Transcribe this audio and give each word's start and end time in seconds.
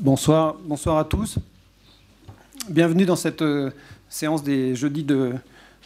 Bonsoir, 0.00 0.56
bonsoir 0.64 0.98
à 0.98 1.04
tous. 1.04 1.38
Bienvenue 2.68 3.06
dans 3.06 3.14
cette 3.14 3.42
euh, 3.42 3.70
séance 4.08 4.42
des 4.42 4.74
jeudis 4.74 5.04
de, 5.04 5.34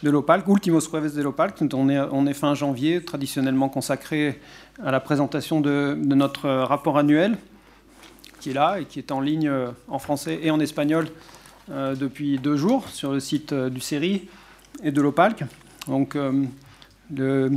de 0.01 0.09
l'OPALC, 0.09 0.47
Ultimos 0.47 0.89
Jueves 0.89 1.15
de 1.15 1.21
l'OPALC. 1.21 1.61
On 1.73 2.25
est, 2.25 2.33
fin 2.33 2.55
janvier, 2.55 3.03
traditionnellement 3.03 3.69
consacré 3.69 4.41
à 4.83 4.89
la 4.89 4.99
présentation 4.99 5.61
de, 5.61 5.95
notre 5.95 6.49
rapport 6.49 6.97
annuel, 6.97 7.37
qui 8.39 8.49
est 8.49 8.53
là 8.53 8.79
et 8.79 8.85
qui 8.85 8.97
est 8.97 9.11
en 9.11 9.21
ligne 9.21 9.47
euh, 9.47 9.69
en 9.87 9.99
français 9.99 10.39
et 10.41 10.49
en 10.49 10.59
espagnol 10.59 11.07
euh, 11.69 11.95
depuis 11.95 12.39
deux 12.39 12.57
jours 12.57 12.89
sur 12.89 13.11
le 13.11 13.19
site 13.19 13.53
du 13.53 13.79
CERI 13.79 14.27
et 14.83 14.91
de 14.91 15.01
l'OPALC. 15.01 15.43
Donc, 15.87 16.17
le 17.15 17.51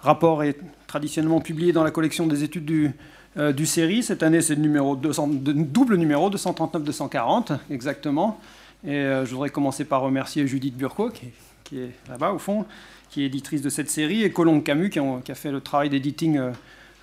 rapport 0.00 0.42
est 0.42 0.58
traditionnellement 0.88 1.40
publié 1.40 1.72
dans 1.72 1.84
la 1.84 1.92
collection 1.92 2.26
des 2.26 2.42
études 2.42 2.64
du 2.64 2.92
euh, 3.38 3.52
du 3.52 3.64
série. 3.64 4.02
Cette 4.02 4.22
année, 4.22 4.42
c'est 4.42 4.56
le 4.56 4.60
numéro 4.60 4.94
double 4.94 5.96
numéro 5.96 6.30
239-240 6.30 7.58
exactement. 7.70 8.38
Et 8.84 8.90
euh, 8.90 9.24
je 9.24 9.30
voudrais 9.32 9.48
commencer 9.48 9.86
par 9.86 10.02
remercier 10.02 10.46
Judith 10.46 10.76
Burco, 10.76 11.10
qui 11.64 11.78
est, 11.78 11.90
là-bas 12.10 12.32
au 12.32 12.38
fond, 12.38 12.66
qui 13.08 13.22
est 13.22 13.26
éditrice 13.26 13.62
de 13.62 13.70
cette 13.70 13.88
série, 13.88 14.22
et 14.22 14.30
Colombe 14.32 14.62
Camus, 14.62 14.90
qui, 14.90 14.98
a 14.98 15.34
fait 15.34 15.50
le 15.50 15.62
travail 15.62 15.88
d'éditing 15.88 16.36
euh, 16.36 16.50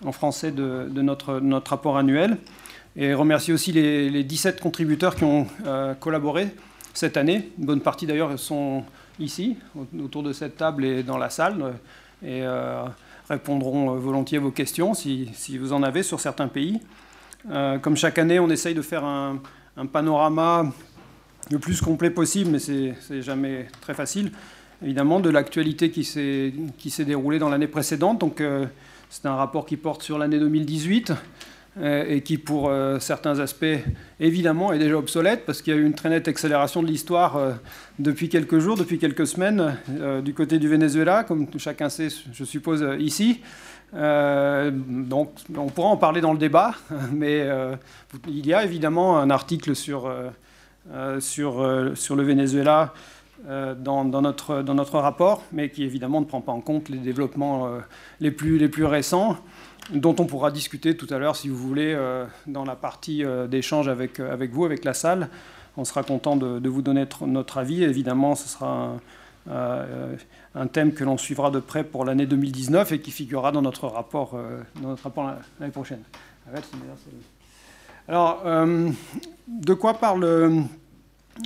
en 0.05 0.11
français 0.11 0.51
de, 0.51 0.87
notre, 1.01 1.39
notre, 1.39 1.71
rapport 1.71 1.97
annuel. 1.97 2.37
Et 2.95 3.15
remercier 3.15 3.51
aussi 3.51 3.71
les, 3.71 4.23
17 4.23 4.59
contributeurs 4.59 5.15
qui 5.15 5.23
ont 5.23 5.47
collaboré 5.99 6.49
cette 6.93 7.17
année. 7.17 7.49
Une 7.57 7.65
bonne 7.65 7.81
partie 7.81 8.05
d'ailleurs 8.05 8.37
sont 8.37 8.83
ici, 9.19 9.57
autour 10.03 10.21
de 10.21 10.33
cette 10.33 10.57
table 10.57 10.85
et 10.85 11.03
dans 11.03 11.17
la 11.17 11.29
salle. 11.29 11.75
Et 12.25 12.43
répondront 13.29 13.95
euh, 13.95 13.99
volontiers 13.99 14.37
à 14.39 14.41
vos 14.41 14.51
questions 14.51 14.93
si, 14.93 15.29
vous 15.59 15.73
en 15.73 15.83
avez 15.83 16.03
sur 16.03 16.19
certains 16.19 16.47
pays. 16.47 16.79
Euh, 17.49 17.77
comme 17.77 17.95
chaque 17.95 18.17
année, 18.17 18.39
on 18.39 18.49
essaye 18.49 18.75
de 18.75 18.81
faire 18.81 19.05
un, 19.05 19.39
panorama 19.93 20.65
le 21.49 21.57
plus 21.57 21.79
complet 21.79 22.09
possible, 22.09 22.51
mais 22.51 22.59
c'est 22.59 23.21
jamais 23.21 23.67
très 23.79 23.93
facile, 23.93 24.33
évidemment, 24.83 25.21
de 25.21 25.29
l'actualité 25.29 25.89
qui 25.89 26.03
s'est 26.03 27.05
déroulée 27.05 27.39
dans 27.39 27.47
l'année 27.47 27.67
précédente. 27.67 28.19
Donc, 28.19 28.41
euh, 28.41 28.65
c'est 29.09 29.25
un 29.25 29.35
rapport 29.35 29.65
qui 29.65 29.77
porte 29.77 30.03
sur 30.03 30.17
l'année 30.17 30.37
2018. 30.37 31.13
Euh, 31.81 32.03
et 32.09 32.21
qui, 32.21 32.37
pour 32.37 32.67
euh, 32.67 32.99
certains 32.99 33.39
aspects, 33.39 33.65
évidemment, 34.19 34.73
est 34.73 34.79
déjà 34.79 34.97
obsolète, 34.97 35.45
parce 35.45 35.61
qu'il 35.61 35.73
y 35.73 35.77
a 35.77 35.79
eu 35.79 35.85
une 35.85 35.93
très 35.93 36.09
nette 36.09 36.27
accélération 36.27 36.81
de 36.81 36.87
l'histoire 36.87 37.37
euh, 37.37 37.53
depuis 37.99 38.27
quelques 38.27 38.59
jours, 38.59 38.75
depuis 38.75 38.99
quelques 38.99 39.27
semaines, 39.27 39.77
du 40.23 40.33
côté 40.33 40.59
du 40.59 40.67
Venezuela, 40.67 41.23
comme 41.23 41.47
chacun 41.57 41.89
sait, 41.89 42.09
je 42.33 42.43
suppose, 42.43 42.85
ici. 42.99 43.41
donc, 43.93 45.31
on 45.57 45.67
pourra 45.67 45.89
en 45.89 45.97
parler 45.97 46.21
dans 46.21 46.33
le 46.33 46.37
débat, 46.37 46.73
mais 47.13 47.47
il 48.27 48.45
y 48.45 48.53
a 48.53 48.63
évidemment 48.63 49.17
un 49.19 49.29
article 49.29 49.75
sur, 49.75 50.11
sur, 51.19 51.91
sur 51.95 52.15
le 52.15 52.23
Venezuela 52.23 52.93
dans, 53.47 54.05
dans, 54.05 54.21
notre, 54.21 54.61
dans 54.61 54.75
notre 54.75 54.97
rapport, 54.99 55.43
mais 55.51 55.69
qui 55.69 55.83
évidemment 55.83 56.21
ne 56.21 56.25
prend 56.25 56.41
pas 56.41 56.53
en 56.53 56.61
compte 56.61 56.87
les 56.89 56.97
développements 56.99 57.69
les, 58.21 58.31
plus, 58.31 58.57
les 58.57 58.69
plus 58.69 58.85
récents 58.85 59.37
dont 59.91 60.15
on 60.19 60.25
pourra 60.25 60.51
discuter 60.51 60.95
tout 60.95 61.07
à 61.09 61.17
l'heure, 61.17 61.35
si 61.35 61.49
vous 61.49 61.57
voulez, 61.57 61.93
euh, 61.93 62.25
dans 62.47 62.65
la 62.65 62.75
partie 62.75 63.23
euh, 63.23 63.47
d'échange 63.47 63.87
avec, 63.87 64.19
euh, 64.19 64.31
avec 64.31 64.51
vous, 64.51 64.65
avec 64.65 64.85
la 64.85 64.93
salle. 64.93 65.29
On 65.77 65.85
sera 65.85 66.03
content 66.03 66.35
de, 66.35 66.67
vous 66.67 66.81
donner 66.81 67.05
notre 67.25 67.57
avis. 67.57 67.83
Évidemment, 67.83 68.35
ce 68.35 68.49
sera 68.49 68.97
un, 69.49 70.67
thème 70.67 70.93
que 70.93 71.03
l'on 71.05 71.17
suivra 71.17 71.51
de 71.51 71.59
près 71.59 71.85
pour 71.85 72.03
l'année 72.03 72.25
2019 72.25 72.91
et 72.91 72.99
qui 72.99 73.11
figurera 73.11 73.51
dans 73.53 73.61
notre 73.61 73.87
rapport, 73.87 74.37
dans 74.81 74.95
rapport 74.95 75.31
l'année 75.59 75.71
prochaine. 75.71 76.01
Alors, 78.07 78.43
de 79.47 79.73
quoi 79.73 79.93
parle... 79.93 80.65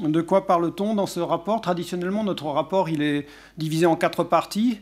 De 0.02 0.22
quoi 0.22 0.48
parle-t-on 0.48 0.96
dans 0.96 1.06
ce 1.06 1.20
rapport? 1.20 1.62
Traditionnellement, 1.62 2.24
notre 2.24 2.48
rapport 2.48 2.90
il 2.90 3.04
est 3.04 3.28
divisé 3.60 3.86
en 3.86 3.96
quatre 3.96 4.24
parties. 4.24 4.80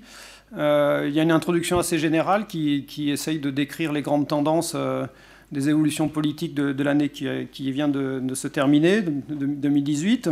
Euh, 0.58 1.06
il 1.08 1.14
y 1.14 1.20
a 1.20 1.24
une 1.24 1.32
introduction 1.32 1.80
assez 1.80 1.98
générale 1.98 2.46
qui, 2.48 3.10
essaye 3.10 3.40
de 3.40 3.50
décrire 3.50 3.94
les 3.94 4.02
grandes 4.02 4.28
tendances 4.28 4.74
euh, 4.76 5.06
des 5.52 5.70
évolutions 5.70 6.10
politiques 6.10 6.54
de, 6.54 6.84
l'année 6.84 7.10
qui, 7.10 7.72
vient 7.72 7.88
de, 7.88 8.36
se 8.36 8.48
terminer, 8.48 9.02
de, 9.02 9.46
2018. 9.46 10.30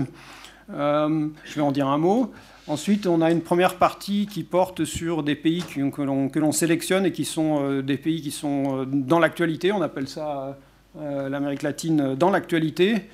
Euh, 0.71 1.27
je 1.45 1.55
vais 1.55 1.61
en 1.61 1.71
dire 1.71 1.87
un 1.87 1.97
mot. 1.97 2.31
Ensuite, 2.67 3.07
on 3.07 3.21
a 3.21 3.31
une 3.31 3.41
première 3.41 3.75
partie 3.75 4.27
qui 4.27 4.43
porte 4.43 4.85
sur 4.85 5.23
des 5.23 5.35
pays 5.35 5.63
que 5.63 6.01
l'on 6.39 6.51
sélectionne 6.51 7.05
et 7.05 7.11
qui 7.11 7.25
sont 7.25 7.81
des 7.81 7.97
pays 7.97 8.21
qui 8.21 8.31
sont 8.31 8.85
dans 8.85 9.19
l'actualité. 9.19 9.71
On 9.71 9.81
appelle 9.81 10.07
ça 10.07 10.57
l'Amérique 10.95 11.63
latine 11.63 12.15
dans 12.15 12.29
l'actualité. 12.29 13.07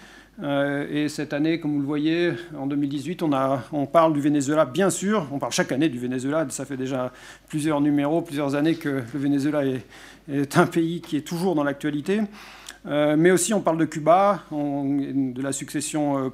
Euh, 0.44 0.86
et 0.90 1.08
cette 1.08 1.34
année, 1.34 1.60
comme 1.60 1.74
vous 1.74 1.80
le 1.80 1.86
voyez, 1.86 2.34
en 2.58 2.68
2018, 2.68 3.24
on, 3.24 3.32
a, 3.32 3.64
on, 3.72 3.86
parle 3.86 4.14
du 4.14 4.22
Venezuela, 4.22 4.66
bien 4.66 4.90
sûr. 4.90 5.28
On 5.32 5.40
parle 5.40 5.54
chaque 5.54 5.72
année 5.72 5.90
du 5.90 6.00
Venezuela. 6.00 6.46
Ça 6.50 6.66
fait 6.66 6.78
déjà 6.78 7.12
plusieurs 7.48 7.80
numéros, 7.82 8.22
plusieurs 8.22 8.56
années 8.56 8.76
que 8.76 8.90
le 9.14 9.20
Venezuela 9.20 9.64
est, 9.66 10.58
un 10.58 10.68
pays 10.68 11.02
qui 11.02 11.18
est 11.18 11.22
toujours 11.22 11.56
dans 11.56 11.64
l'actualité. 11.64 12.22
Euh, 12.86 13.16
mais 13.18 13.32
aussi, 13.32 13.54
on 13.54 13.62
parle 13.62 13.78
de 13.78 13.86
Cuba, 13.86 14.44
de 14.52 15.42
la 15.42 15.52
succession 15.52 16.30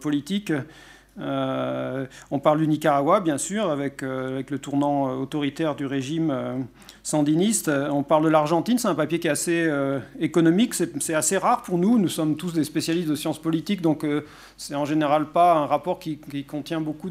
euh, 1.20 2.06
on 2.32 2.40
parle 2.40 2.60
du 2.60 2.68
Nicaragua, 2.68 3.20
bien 3.20 3.38
sûr, 3.38 3.70
avec, 3.70 4.04
avec 4.04 4.50
le 4.50 4.60
tournant 4.60 5.20
autoritaire 5.20 5.76
du 5.76 5.86
régime 5.86 6.66
sandiniste. 7.04 7.68
Euh, 7.68 7.90
on 7.90 8.04
parle 8.04 8.24
de 8.24 8.30
l'Argentine, 8.30 8.78
c'est 8.78 8.88
un 8.88 8.96
papier 8.96 9.20
qui 9.20 9.28
est 9.28 9.32
assez 9.32 9.66
euh, 9.68 10.00
économique, 10.20 10.74
c'est 10.74 11.14
assez 11.14 11.38
rare 11.38 11.62
pour 11.64 11.78
nous. 11.78 11.98
Nous 11.98 12.10
sommes 12.10 12.36
tous 12.36 12.54
des 12.54 12.64
spécialistes 12.64 13.10
de 13.10 13.16
sciences 13.16 13.40
politiques, 13.42 13.82
donc 13.82 14.04
euh, 14.04 14.26
c'est 14.58 14.76
en 14.76 14.86
général 14.86 15.28
pas 15.28 15.56
un 15.56 15.66
rapport 15.66 16.00
qui, 16.00 16.20
contient 16.48 16.82
beaucoup 16.82 17.10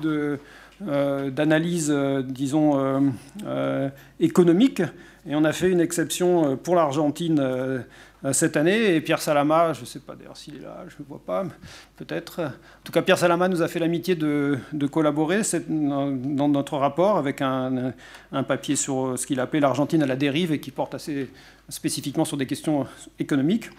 d'analyses, 0.81 1.95
disons, 2.27 3.13
économiques. 4.19 4.83
Et 5.29 5.35
on 5.35 5.45
a 5.45 5.53
fait 5.53 5.71
une 5.71 5.81
exception 5.81 6.57
pour 6.57 6.75
l'Argentine 6.75 7.39
euh, 7.41 7.81
cette 8.33 8.57
année. 8.57 8.95
Et 8.95 9.01
Pierre 9.01 9.21
Salama, 9.21 9.73
je 9.73 9.81
ne 9.81 9.87
sais 9.87 10.01
pas 10.01 10.15
d'ailleurs 10.15 10.37
s'il 10.37 10.57
est 10.57 10.61
là, 10.61 10.85
je 10.89 10.95
ne 10.99 11.09
vois 11.09 11.21
pas, 11.25 11.45
peut-être. 11.97 12.41
En 12.41 12.83
tout 12.85 12.93
cas, 12.93 13.03
Pierre 13.03 13.19
Salama 13.19 13.49
nous 13.49 13.63
a 13.63 13.69
fait 13.69 13.79
l'amitié 13.79 14.15
de, 14.15 14.59
collaborer 14.91 15.43
dans 15.69 16.49
notre 16.49 16.77
rapport 16.77 17.17
avec 17.17 17.41
un, 17.43 17.95
papier 18.47 18.77
sur 18.77 19.19
ce 19.19 19.27
qu'il 19.27 19.41
appelait 19.41 19.61
l'Argentine 19.61 20.03
à 20.03 20.07
la 20.07 20.17
dérive 20.17 20.53
et 20.53 20.61
qui 20.61 20.71
porte 20.71 20.95
assez 20.95 21.31
spécifiquement 21.69 22.25
sur 22.25 22.37
des 22.37 22.47
questions 22.47 22.87
économiques. 23.19 23.71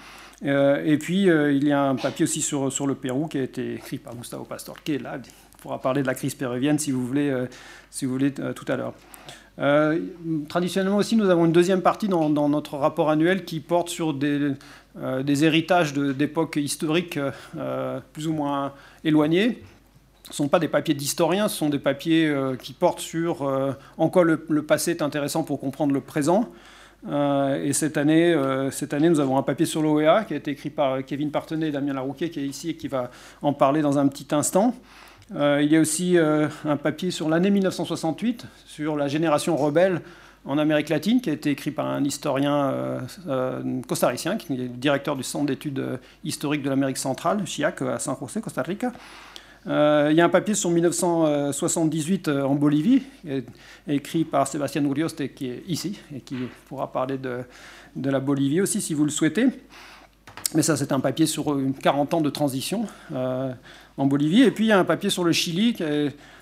Euh, 0.44 0.84
et 0.84 0.98
puis, 0.98 1.30
euh, 1.30 1.52
il 1.52 1.68
y 1.68 1.72
a 1.72 1.84
un 1.84 1.96
papier 1.96 2.24
aussi 2.24 2.42
sur 2.42 2.88
le 2.88 2.96
Pérou 2.96 3.28
qui 3.28 3.38
a 3.38 3.44
été 3.44 3.76
écrit 3.76 3.98
par 3.98 4.16
Gustavo 4.16 4.44
Pastor, 4.44 4.82
qui 4.84 4.94
est 4.94 5.00
là. 5.00 5.20
Pourra 5.62 5.80
parler 5.80 6.02
de 6.02 6.08
la 6.08 6.16
crise 6.16 6.36
péruvienne 6.36 6.78
si 6.80 6.92
vous 6.92 7.06
voulez, 7.06 7.34
si 7.90 8.06
vous 8.06 8.12
voulez 8.12 8.34
tout 8.34 8.66
à 8.68 8.76
l'heure. 8.76 8.94
Euh, 9.60 10.00
traditionnellement 10.48 10.98
aussi, 10.98 11.16
nous 11.16 11.30
avons 11.30 11.46
une 11.46 11.52
deuxième 11.52 11.82
partie 11.82 12.08
dans, 12.08 12.30
notre 12.50 12.78
rapport 12.78 13.10
annuel 13.10 13.46
qui 13.46 13.60
porte 13.60 13.90
sur 13.90 14.14
des, 14.14 14.54
euh, 14.98 15.24
héritages 15.26 15.94
d'époques 15.94 16.56
historiques 16.56 17.20
euh, 17.58 18.00
plus 18.14 18.28
ou 18.28 18.34
moins 18.34 18.74
éloignées. 19.04 19.62
Ce 20.26 20.32
ne 20.32 20.36
sont 20.36 20.48
pas 20.48 20.60
des 20.60 20.68
papiers 20.68 20.94
d'historiens, 20.94 21.48
ce 21.48 21.58
sont 21.58 21.70
des 21.70 21.80
papiers 21.80 22.34
qui 22.60 22.74
portent 22.74 23.02
sur 23.02 23.42
en 23.98 24.10
quoi 24.10 24.24
le, 24.24 24.38
passé 24.62 24.92
est 24.92 25.02
intéressant 25.02 25.44
pour 25.44 25.60
comprendre 25.60 25.94
le 25.94 26.00
présent. 26.00 26.50
et 27.12 27.74
cette 27.74 27.98
année, 27.98 28.34
cette 28.70 28.94
année, 28.94 29.10
nous 29.10 29.20
avons 29.20 29.38
un 29.38 29.44
papier 29.44 29.66
sur 29.66 29.82
l'OEA 29.82 30.24
qui 30.24 30.36
a 30.36 30.38
été 30.38 30.52
écrit 30.52 30.70
par 30.70 31.04
Kevin 31.04 31.32
Partenay 31.32 31.68
et 31.68 31.72
Damien 31.72 31.94
Larouquet, 31.94 32.30
qui 32.30 32.40
est 32.40 32.46
ici 32.46 32.70
et 32.70 32.76
qui 32.76 32.88
va 32.88 33.10
en 33.42 33.52
parler 33.52 33.82
dans 33.82 33.98
un 33.98 34.08
petit 34.08 34.28
instant. 34.34 34.74
Euh, 35.36 35.62
il 35.64 35.72
y 35.72 35.78
a 35.78 35.80
aussi 35.80 36.18
euh, 36.18 36.48
un 36.66 36.78
papier 36.78 37.10
sur 37.10 37.30
l'année 37.30 37.52
1968, 37.52 38.46
sur 38.66 38.96
la 38.96 39.08
génération 39.08 39.56
rebelle 39.56 40.02
en 40.44 40.58
Amérique 40.58 40.90
latine, 40.90 41.22
qui 41.22 41.30
a 41.30 41.34
été 41.34 41.52
écrit 41.52 41.72
par 41.72 41.88
un 41.88 42.04
historien 42.04 42.74
euh, 43.28 43.82
costaricien, 43.88 44.38
qui 44.38 44.54
est 44.54 44.68
directeur 44.68 45.16
du 45.16 45.24
Centre 45.24 45.46
d'études 45.46 46.00
historiques 46.24 46.64
de 46.64 46.70
l'Amérique 46.70 46.98
centrale, 46.98 47.46
CHIAC, 47.46 47.82
à 47.84 48.00
San 48.00 48.16
José, 48.20 48.42
Costa 48.42 48.64
Rica. 48.64 48.92
il 49.68 50.16
y 50.16 50.22
a 50.22 50.26
un 50.26 50.30
papier 50.30 50.56
sur 50.56 50.72
1978 50.72 52.28
en 52.28 52.56
Bolivie, 52.56 53.04
écrit 53.88 54.26
par 54.26 54.48
Sébastien 54.48 54.84
Urioste, 54.84 55.34
qui 55.36 55.48
est 55.48 55.64
ici, 55.68 56.00
et 56.14 56.22
qui 56.22 56.36
pourra 56.68 56.92
parler 56.92 57.20
de 57.20 58.10
la 58.10 58.20
Bolivie 58.20 58.62
aussi, 58.62 58.82
si 58.82 58.96
vous 58.96 59.06
le 59.06 59.12
souhaitez. 59.12 59.46
Mais 60.56 60.64
ça, 60.64 60.76
c'est 60.76 60.92
un 60.92 61.00
papier 61.00 61.28
sur 61.28 61.56
40 61.82 62.16
ans 62.16 62.22
de 62.22 62.32
transition 62.32 62.88
Bolivie. 64.06 64.44
Et 64.44 64.52
puis 64.52 64.66
il 64.66 64.68
y 64.68 64.72
a 64.72 64.80
un 64.80 64.84
papier 64.84 65.10
sur 65.10 65.24
le 65.24 65.32
Chili, 65.32 65.76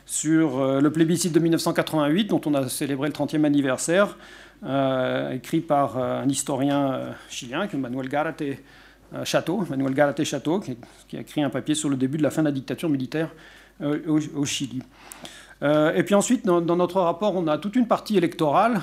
sur 0.05 0.59
euh, 0.59 0.81
le 0.81 0.91
plébiscite 0.91 1.33
de 1.33 1.39
1988, 1.39 2.25
dont 2.25 2.41
on 2.47 2.55
a 2.55 2.67
célébré 2.67 3.07
le 3.07 3.13
30e 3.13 3.43
anniversaire, 3.45 4.17
euh, 4.63 5.31
écrit 5.33 5.59
par 5.59 5.97
euh, 5.97 6.23
un 6.23 6.27
historien 6.27 7.13
chilien, 7.29 7.67
Manuel 7.73 8.09
Garate 8.09 8.43
Chateau, 9.23 9.65
Manuel 9.69 9.93
Garate 9.93 10.23
Chateau, 10.23 10.59
qui, 10.59 11.17
a 11.17 11.19
écrit 11.19 11.41
un 11.43 11.49
papier 11.49 11.75
sur 11.75 11.89
le 11.89 11.95
début 11.95 12.17
de 12.17 12.23
la 12.23 12.31
fin 12.31 12.41
de 12.41 12.47
la 12.47 12.51
dictature 12.51 12.89
militaire 12.89 13.29
au, 13.81 14.45
Chili. 14.45 14.83
et 15.61 16.03
puis 16.03 16.13
ensuite, 16.13 16.45
dans, 16.45 16.75
notre 16.75 17.01
rapport, 17.01 17.35
on 17.35 17.47
a 17.47 17.57
toute 17.57 17.75
une 17.75 17.87
partie 17.87 18.17
électorale 18.17 18.81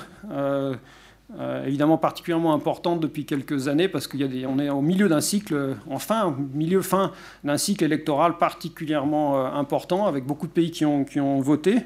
évidemment 1.65 1.97
particulièrement 1.97 2.53
importante 2.53 2.99
depuis 3.01 3.25
quelques 3.25 3.67
années 3.67 3.89
parce 3.89 4.07
qu'on 4.07 4.59
est 4.59 4.69
au 4.69 4.81
milieu 4.81 5.09
d'un 5.09 5.21
cycle, 5.21 5.75
enfin, 5.89 6.35
milieu 6.53 6.81
fin 6.81 7.11
d'un 7.43 7.57
cycle 7.57 7.83
électoral 7.83 8.37
particulièrement 8.37 9.45
important 9.53 10.07
avec 10.07 10.25
beaucoup 10.25 10.47
de 10.47 10.53
pays 10.53 10.71
qui 10.71 10.85
ont, 10.85 11.39
voté. 11.41 11.83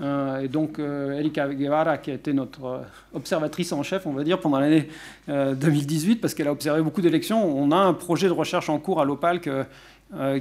Euh, 0.00 0.40
et 0.40 0.48
donc, 0.48 0.78
euh, 0.78 1.18
Erika 1.18 1.48
Guevara, 1.48 1.98
qui 1.98 2.10
a 2.10 2.14
été 2.14 2.32
notre 2.32 2.64
euh, 2.64 2.78
observatrice 3.14 3.72
en 3.72 3.82
chef, 3.82 4.06
on 4.06 4.12
va 4.12 4.24
dire, 4.24 4.40
pendant 4.40 4.58
l'année 4.58 4.88
2018, 5.28 6.16
parce 6.16 6.34
qu'elle 6.34 6.48
a 6.48 6.52
observé 6.52 6.82
beaucoup 6.82 7.02
d'élections, 7.02 7.44
on 7.44 7.70
a 7.70 7.76
un 7.76 7.94
projet 7.94 8.26
de 8.26 8.32
recherche 8.32 8.68
en 8.68 8.78
cours 8.78 9.00
à 9.00 9.04
l'OPALC 9.04 9.48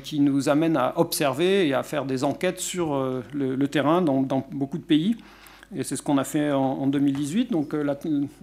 qui 0.03 0.19
nous 0.19 0.49
amène 0.49 0.75
à 0.75 0.93
observer 0.97 1.65
et 1.65 1.73
à 1.73 1.81
faire 1.81 2.03
des 2.03 2.25
enquêtes 2.25 2.59
sur 2.59 2.93
le, 3.33 3.67
terrain 3.67 4.01
dans, 4.01 4.45
beaucoup 4.51 4.77
de 4.77 4.83
pays. 4.83 5.15
Et 5.75 5.83
c'est 5.83 5.95
ce 5.95 6.01
qu'on 6.01 6.17
a 6.17 6.23
fait 6.23 6.51
en, 6.51 6.87
2018. 6.87 7.51
Donc, 7.51 7.73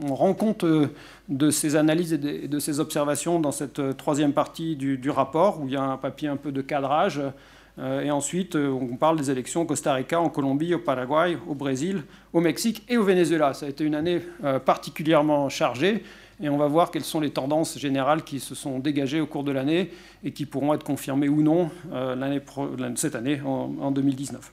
on 0.02 0.14
rend 0.14 0.32
compte 0.32 0.64
de 1.28 1.50
ces 1.50 1.76
analyses 1.76 2.14
et 2.14 2.18
de, 2.48 2.58
ces 2.58 2.80
observations 2.80 3.38
dans 3.38 3.52
cette 3.52 3.96
troisième 3.98 4.32
partie 4.32 4.76
du, 4.76 5.10
rapport, 5.10 5.60
où 5.60 5.66
il 5.66 5.74
y 5.74 5.76
a 5.76 5.82
un 5.82 5.98
papier 5.98 6.28
un 6.28 6.36
peu 6.36 6.52
de 6.52 6.62
cadrage 6.62 7.20
euh, 7.78 8.02
et 8.02 8.10
ensuite, 8.10 8.56
euh, 8.56 8.70
on 8.70 8.96
parle 8.96 9.16
des 9.16 9.30
élections 9.30 9.62
au 9.62 9.64
Costa 9.64 9.94
Rica, 9.94 10.20
en 10.20 10.28
Colombie, 10.30 10.74
au 10.74 10.80
Paraguay, 10.80 11.38
au 11.46 11.54
Brésil, 11.54 12.02
au 12.32 12.40
Mexique 12.40 12.84
et 12.88 12.96
au 12.96 13.04
Venezuela. 13.04 13.54
Ça 13.54 13.66
a 13.66 13.68
été 13.68 13.84
une 13.84 13.94
année 13.94 14.20
euh, 14.44 14.58
particulièrement 14.58 15.48
chargée. 15.48 16.02
Et 16.40 16.48
on 16.48 16.56
va 16.56 16.66
voir 16.66 16.90
quelles 16.90 17.04
sont 17.04 17.20
les 17.20 17.30
tendances 17.30 17.78
générales 17.78 18.22
qui 18.22 18.38
se 18.38 18.54
sont 18.54 18.78
dégagées 18.78 19.20
au 19.20 19.26
cours 19.26 19.42
de 19.42 19.50
l'année 19.50 19.90
et 20.22 20.30
qui 20.30 20.46
pourront 20.46 20.72
être 20.72 20.84
confirmées 20.84 21.28
ou 21.28 21.42
non 21.42 21.68
cette 22.94 23.16
année, 23.16 23.40
en, 23.44 23.90
2019. 23.90 24.52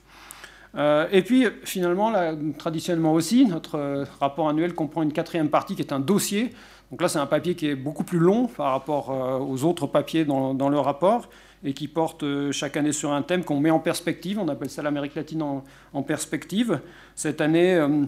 Et 0.76 1.22
puis, 1.22 1.46
finalement, 1.64 2.12
traditionnellement 2.58 3.14
aussi, 3.14 3.46
notre 3.46 4.04
rapport 4.20 4.48
annuel 4.48 4.74
comprend 4.74 5.02
une 5.02 5.12
quatrième 5.12 5.48
partie 5.48 5.74
qui 5.74 5.82
est 5.82 5.92
un 5.92 6.00
dossier. 6.00 6.52
Donc 6.90 7.00
là, 7.00 7.08
c'est 7.08 7.18
un 7.18 7.26
papier 7.26 7.54
qui 7.54 7.68
est 7.68 7.74
beaucoup 7.74 8.04
plus 8.04 8.18
long 8.18 8.46
par 8.46 8.72
rapport 8.72 9.10
aux 9.40 9.64
autres 9.64 9.86
papiers 9.86 10.24
dans, 10.24 10.68
le 10.68 10.78
rapport 10.78 11.28
et 11.64 11.72
qui 11.72 11.88
porte 11.88 12.22
euh, 12.22 12.52
chaque 12.52 12.76
année 12.76 12.92
sur 12.92 13.12
un 13.12 13.22
thème 13.22 13.44
qu'on 13.44 13.60
met 13.60 13.70
en 13.70 13.80
perspective. 13.80 14.38
On 14.38 14.48
appelle 14.48 14.70
ça 14.70 14.82
l'Amérique 14.82 15.14
latine 15.14 15.42
en, 15.42 16.02
perspective. 16.02 16.80
Cette 17.14 17.40
année, 17.40 17.74
euh, 17.74 18.04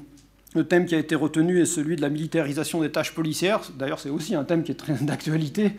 le 0.54 0.64
thème 0.64 0.86
qui 0.86 0.94
a 0.94 0.98
été 0.98 1.14
retenu 1.14 1.60
est 1.60 1.66
celui 1.66 1.96
de 1.96 2.02
la 2.02 2.08
militarisation 2.08 2.80
des 2.80 2.90
tâches 2.90 3.14
policières. 3.14 3.60
D'ailleurs, 3.76 3.98
c'est 3.98 4.10
aussi 4.10 4.34
un 4.34 4.44
thème 4.44 4.62
qui 4.62 4.72
est 4.72 4.76
très 4.76 4.92
d'actualité, 5.00 5.72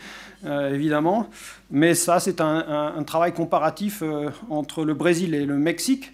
euh, 0.45 0.73
évidemment. 0.73 1.29
Mais 1.71 1.95
ça, 1.95 2.19
c'est 2.19 2.41
un, 2.41 3.03
travail 3.03 3.33
comparatif 3.33 4.03
entre 4.49 4.83
le 4.83 4.93
Brésil 4.93 5.33
et 5.33 5.45
le 5.45 5.57
Mexique. 5.57 6.11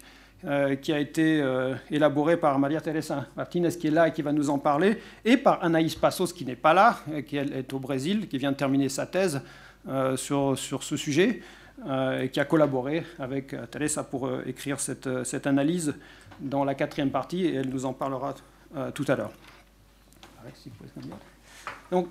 Qui 0.82 0.92
a 0.92 0.98
été 0.98 1.42
élaboré 1.90 2.36
par 2.36 2.58
Maria 2.58 2.80
Teresa 2.80 3.26
Martinez, 3.36 3.70
qui 3.70 3.88
est 3.88 3.90
là 3.90 4.08
et 4.08 4.12
qui 4.12 4.22
va 4.22 4.32
nous 4.32 4.50
en 4.50 4.58
parler, 4.58 4.98
et 5.24 5.36
par 5.36 5.64
Anaïs 5.64 5.94
Passos, 5.94 6.32
qui 6.32 6.44
n'est 6.44 6.56
pas 6.56 6.74
là, 6.74 6.98
qui 7.26 7.36
est 7.36 7.72
au 7.72 7.78
Brésil, 7.78 8.28
qui 8.28 8.38
vient 8.38 8.52
de 8.52 8.56
terminer 8.56 8.88
sa 8.88 9.06
thèse 9.06 9.40
euh, 9.88 10.16
sur, 10.16 10.58
sur, 10.58 10.82
ce 10.82 10.96
sujet 10.96 11.42
euh, 11.86 12.22
et 12.22 12.28
qui 12.30 12.40
a 12.40 12.44
collaboré 12.44 13.04
avec 13.20 13.54
euh, 13.54 13.66
Teresa 13.66 14.02
pour 14.02 14.28
écrire 14.44 14.80
cette, 14.80 15.22
cette, 15.22 15.46
analyse 15.46 15.94
dans 16.40 16.64
la 16.64 16.74
quatrième 16.74 17.10
partie 17.10 17.44
et 17.44 17.54
elle 17.54 17.68
nous 17.68 17.86
en 17.86 17.92
parlera 17.92 18.34
tout 18.94 19.04
à 19.06 19.14
l'heure. 19.14 19.30
Donc, 21.92 22.08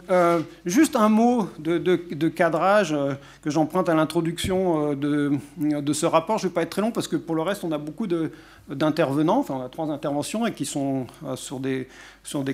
juste 0.66 0.96
un 0.96 1.10
mot 1.10 1.50
de, 1.60 2.28
cadrage 2.30 2.96
que 3.42 3.50
j'emprunte 3.50 3.90
à 3.90 3.94
l'introduction 3.94 4.94
de, 4.94 5.34
de, 5.58 5.94
ce 5.94 6.06
rapport. 6.06 6.38
Je 6.38 6.46
ne 6.46 6.50
vais 6.50 6.54
pas 6.54 6.62
être 6.62 6.70
très 6.70 6.82
long 6.82 6.92
parce 6.92 7.10
que 7.10 7.18
pour 7.18 7.36
le 7.36 7.42
reste, 7.42 7.64
on 7.66 7.72
a 7.72 7.78
beaucoup 7.78 8.08
d'intervenants. 8.70 9.40
Enfin, 9.40 9.56
on 9.56 9.62
a 9.62 9.70
trois 9.70 9.90
interventions 9.92 10.48
et 10.48 10.54
qui 10.54 10.66
sont 10.66 11.08
sur, 11.36 11.60
des, 11.60 11.88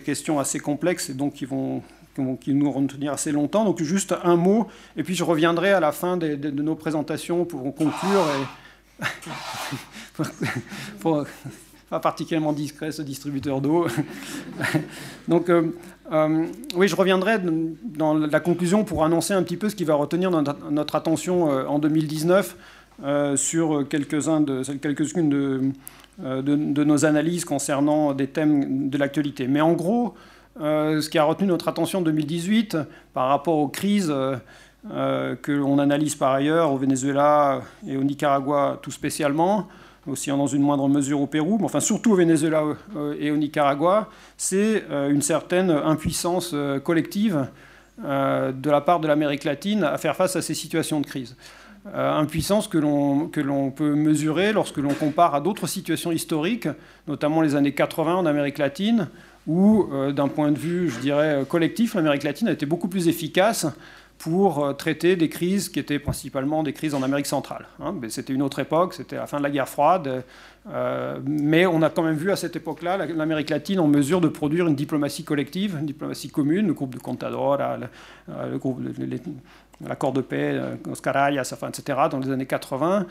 questions 0.04 0.40
assez 0.40 0.60
complexes 0.60 1.12
et 1.12 1.14
donc 1.14 1.34
qui 1.34 1.46
vont 1.46 1.84
qui 2.42 2.54
nous 2.54 2.72
vont 2.72 2.86
tenir 2.88 3.14
assez 3.14 3.32
longtemps. 3.32 3.66
Donc 3.66 3.82
juste 3.82 4.14
un 4.24 4.36
mot, 4.36 4.68
et 4.98 5.04
puis 5.04 5.16
je 5.16 5.24
reviendrai 5.24 5.72
à 5.72 5.80
la 5.80 5.92
fin 5.92 6.18
de, 6.18 6.50
nos 6.50 6.76
présentations 6.76 7.46
pour 7.46 7.74
conclure. 7.76 8.26
Et... 9.00 9.06
pas 11.90 12.00
particulièrement 12.00 12.54
discret 12.54 12.92
ce 12.92 13.02
distributeur 13.02 13.60
d'eau. 13.60 13.86
Donc 15.28 15.50
euh, 15.50 15.72
euh, 16.12 16.46
oui, 16.76 16.88
je 16.88 16.96
reviendrai 16.96 17.40
dans 17.84 18.14
la 18.14 18.40
conclusion 18.40 18.84
pour 18.84 19.04
annoncer 19.04 19.34
un 19.34 19.44
petit 19.44 19.58
peu 19.58 19.70
ce 19.70 19.76
qui 19.76 19.84
va 19.84 19.96
retenir 19.96 20.32
notre, 20.32 20.96
attention 20.96 21.52
euh, 21.52 21.66
en 21.66 21.80
2019 21.80 22.56
sur 23.36 23.88
quelques-unes 23.88 24.46
de, 24.46 26.84
nos 26.84 27.06
analyses 27.06 27.46
concernant 27.46 28.14
des 28.14 28.28
thèmes 28.28 28.90
de 28.90 28.98
l'actualité. 28.98 29.48
Mais 29.48 29.62
en 29.62 29.74
gros, 29.74 30.14
euh, 30.60 31.00
ce 31.00 31.10
qui 31.10 31.18
a 31.18 31.24
retenu 31.24 31.48
notre 31.48 31.70
attention 31.70 32.00
en 32.00 32.02
2018 32.02 32.78
par 33.14 33.30
rapport 33.30 33.58
aux 33.58 33.70
crises 33.70 34.12
euh, 34.12 34.36
euh, 34.92 35.36
que 35.36 35.54
l'on 35.54 35.80
analyse 35.80 36.16
par 36.16 36.34
ailleurs 36.34 36.74
au 36.74 36.78
Venezuela 36.78 37.62
et 37.88 37.96
au 37.96 38.04
Nicaragua 38.04 38.78
tout 38.82 38.92
spécialement, 38.92 39.70
aussi 40.08 40.30
dans 40.30 40.48
une 40.48 40.62
moindre 40.62 40.88
mesure 40.88 41.22
au 41.22 41.28
Pérou, 41.28 41.58
mais 41.58 41.66
enfin 41.66 41.80
surtout 41.80 42.14
au 42.14 42.16
Venezuela 42.16 42.64
et 43.20 43.32
au 43.32 43.38
Nicaragua, 43.38 44.10
c'est 44.38 44.84
une 45.10 45.22
certaine 45.22 45.70
impuissance 45.70 46.56
collective 46.84 47.48
de 48.00 48.70
la 48.70 48.82
part 48.82 49.00
de 49.00 49.08
l'Amérique 49.08 49.44
latine 49.44 49.84
à 49.84 49.98
faire 49.98 50.16
face 50.16 50.36
à 50.36 50.42
ces 50.42 50.56
situations 50.56 51.02
de 51.02 51.06
crise. 51.06 51.36
impuissance 51.94 52.68
que 52.68 52.80
l'on 52.80 53.72
peut 53.72 53.94
mesurer 53.94 54.54
lorsque 54.54 54.78
l'on 54.78 54.94
compare 54.96 55.36
à 55.36 55.42
d'autres 55.42 55.68
situations 55.68 56.12
historiques, 56.12 56.68
notamment 57.08 57.42
les 57.42 57.56
années 57.56 57.74
80 57.74 58.16
en 58.16 58.26
Amérique 58.26 58.58
latine, 58.58 59.08
où, 59.48 59.88
euh, 59.92 60.12
d'un 60.12 60.28
point 60.28 60.52
de 60.52 60.58
vue, 60.58 60.90
je 60.90 61.00
dirais, 61.00 61.44
collectif, 61.48 61.96
l'Amérique 61.96 62.24
latine 62.24 62.48
a 62.48 62.52
été 62.52 62.66
beaucoup 62.66 62.88
plus 62.88 63.08
efficace 63.08 63.66
pour 64.22 64.64
euh, 64.64 64.74
traiter 64.74 65.16
des 65.16 65.30
crises 65.30 65.68
qui 65.68 65.80
étaient 65.80 65.98
principalement 65.98 66.62
des 66.62 66.74
crises 66.74 66.94
en 66.94 67.02
Amérique 67.02 67.26
centrale. 67.26 67.66
Hein. 67.84 67.96
C'était 68.10 68.34
une 68.34 68.44
autre 68.44 68.60
époque, 68.60 68.94
c'était 68.94 69.16
la 69.16 69.26
fin 69.26 69.40
de 69.40 69.44
la 69.44 69.50
guerre 69.50 69.68
froide, 69.68 70.24
euh, 70.70 71.20
mais 71.26 71.66
on 71.66 71.82
a 71.82 71.90
quand 71.90 72.04
même 72.04 72.18
vu 72.18 72.32
à 72.32 72.36
cette 72.36 72.56
époque-là 72.56 73.08
l'Amérique 73.08 73.50
latine 73.50 73.80
en 73.80 73.88
mesure 73.88 74.22
de 74.22 74.28
produire 74.28 74.68
une 74.68 74.76
diplomatie 74.76 75.24
collective, 75.24 75.76
une 75.80 75.88
diplomatie 75.88 76.30
commune, 76.30 76.68
le 76.68 76.74
groupe 76.74 76.94
de 76.94 77.00
Contador, 77.00 77.58
groupe, 78.60 78.80
l'accord 79.84 80.14
de 80.14 80.22
paix, 80.22 80.62
Oscar 80.92 81.18
Arias, 81.18 81.56
etc., 81.68 82.00
dans 82.12 82.20
les 82.20 82.30
années 82.30 82.46
80. 82.46 83.08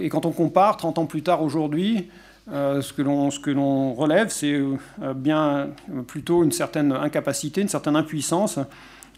et 0.00 0.08
quand 0.10 0.26
on 0.26 0.30
compare 0.30 0.76
30 0.76 0.98
ans 0.98 1.06
plus 1.06 1.22
tard 1.22 1.42
aujourd'hui, 1.42 2.08
euh, 2.52 2.82
ce 2.82 2.92
que 2.92 3.50
l'on 3.50 3.94
relève, 3.94 4.28
c'est 4.28 4.52
euh, 4.52 5.14
bien 5.14 5.68
plutôt 6.06 6.44
une 6.44 6.52
certaine 6.52 6.92
incapacité, 6.92 7.62
une 7.62 7.68
certaine 7.68 7.96
impuissance 7.96 8.58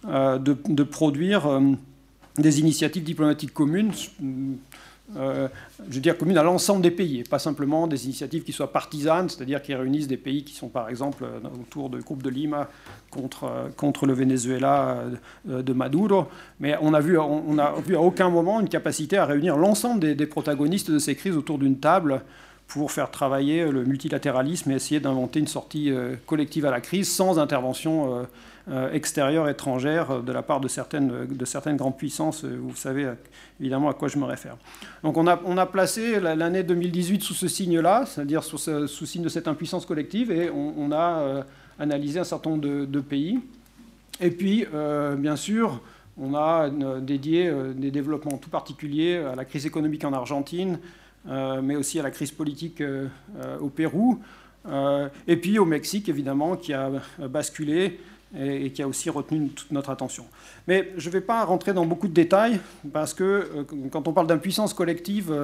euh, 0.08 0.38
de, 0.38 0.82
produire 0.82 1.61
des 2.38 2.61
initiatives 2.61 3.03
diplomatiques 3.03 3.53
communes, 3.53 3.93
je 5.14 5.19
veux 5.88 6.00
dire 6.00 6.19
communes 6.19 6.38
à 6.38 6.42
l'ensemble 6.42 6.83
des 6.83 6.90
pays, 6.90 7.21
et 7.21 7.23
pas 7.25 7.38
simplement 7.38 7.87
des 7.87 8.04
initiatives 8.04 8.42
qui 8.42 8.52
soient 8.52 8.73
partisanes, 8.73 9.28
c'est-à-dire 9.28 9.62
qui 9.62 9.75
réunissent 9.75 10.09
des 10.09 10.16
pays 10.16 10.45
qui 10.45 10.54
sont 10.54 10.69
par 10.69 10.88
exemple 10.88 11.25
autour 11.61 11.90
du 11.90 11.99
groupe 11.99 12.23
de 12.23 12.31
Lima 12.31 12.69
contre, 13.11 13.71
contre 13.76 14.07
le 14.07 14.12
Venezuela 14.12 15.04
de 15.45 15.73
Maduro, 15.73 16.26
mais 16.61 16.76
on 16.81 16.92
a 16.92 17.00
vu, 17.00 17.19
on 17.19 17.59
a 17.59 17.73
vu 17.81 17.97
à 17.97 18.00
aucun 18.00 18.31
moment 18.31 18.61
une 18.61 18.69
capacité 18.69 19.16
à 19.16 19.25
réunir 19.25 19.57
l'ensemble 19.57 20.14
des, 20.14 20.26
protagonistes 20.26 20.90
de 20.90 20.99
ces 20.99 21.14
crises 21.14 21.37
autour 21.37 21.59
d'une 21.59 21.78
table 21.78 22.23
pour 22.69 22.90
faire 22.90 23.11
travailler 23.11 23.71
le 23.71 23.85
multilatéralisme 23.85 24.71
et 24.71 24.75
essayer 24.75 25.00
d'inventer 25.00 25.40
une 25.40 25.47
sortie 25.47 25.90
euh, 25.90 26.16
collective 26.26 26.66
à 26.66 26.71
la 26.71 26.81
crise 26.81 27.11
sans 27.11 27.38
intervention 27.38 28.14
euh, 28.14 28.23
euh, 28.68 28.92
extérieure, 28.92 29.49
étrangère 29.49 30.23
de 30.23 30.32
la 30.32 30.42
part 30.42 30.61
de 30.61 30.68
certaines, 30.68 31.26
de 31.26 31.44
certaines 31.44 31.76
grandes 31.76 31.96
puissances. 31.96 32.44
Vous 32.44 32.75
savez 32.75 33.11
évidemment 33.61 33.88
à 33.88 33.94
quoi 33.94 34.08
je 34.08 34.18
me 34.18 34.25
réfère. 34.25 34.56
Donc 35.02 35.16
on 35.16 35.26
a, 35.26 35.40
on 35.44 35.56
a 35.58 35.66
placé 35.66 36.20
l'année 36.20 36.62
2018 36.62 37.23
sous 37.23 37.35
ce 37.35 37.49
signe-là, 37.49 38.04
c'est-à-dire 38.06 38.42
sous, 38.42 38.58
ce, 38.58 38.87
sous 38.87 39.06
signe 39.06 39.23
de 39.23 39.28
cette 39.28 39.49
impuissance 39.49 39.87
collective, 39.87 40.30
et 40.30 40.50
on, 40.50 40.90
a 40.92 41.44
analysé 41.78 42.20
un 42.20 42.25
certain 42.25 42.50
nombre 42.50 42.62
de, 42.62 43.00
pays. 43.00 43.40
Et 44.20 44.30
puis, 44.30 44.66
bien 45.18 45.37
sûr, 45.37 45.80
on 46.18 46.35
a 46.35 46.70
dédié 47.00 47.52
des 47.75 47.90
développements 47.90 48.38
tout 48.38 48.50
particuliers 48.50 49.18
à 49.18 49.35
la 49.35 49.44
crise 49.44 49.66
économique 49.66 50.04
en 50.04 50.12
Argentine, 50.12 50.78
euh, 51.28 51.61
mais 51.61 51.75
aussi 51.75 51.99
à 51.99 52.04
la 52.04 52.12
crise 52.12 52.30
politique 52.30 52.80
euh, 52.80 53.08
euh, 53.40 53.58
au 53.58 53.68
Pérou, 53.68 54.20
et 55.28 55.37
puis 55.37 55.61
au 55.61 55.64
Mexique, 55.64 56.08
évidemment, 56.08 56.56
qui 56.56 56.73
a 56.73 56.90
basculé 57.20 58.00
et, 58.38 58.71
qui 58.73 58.83
a 58.83 58.88
aussi 58.88 59.11
retenu 59.11 59.49
toute 59.49 59.71
notre 59.71 59.90
attention. 59.90 60.25
Mais 60.66 60.92
je 60.97 61.09
ne 61.09 61.12
vais 61.12 61.21
pas 61.21 61.45
rentrer 61.45 61.73
dans 61.73 61.85
beaucoup 61.85 62.09
de 62.09 62.14
détails, 62.14 62.61
parce 62.92 63.14
que 63.14 63.66
quand 63.90 64.09
on 64.09 64.12
parle 64.12 64.26
d'impuissance 64.26 64.75
collective 64.75 65.35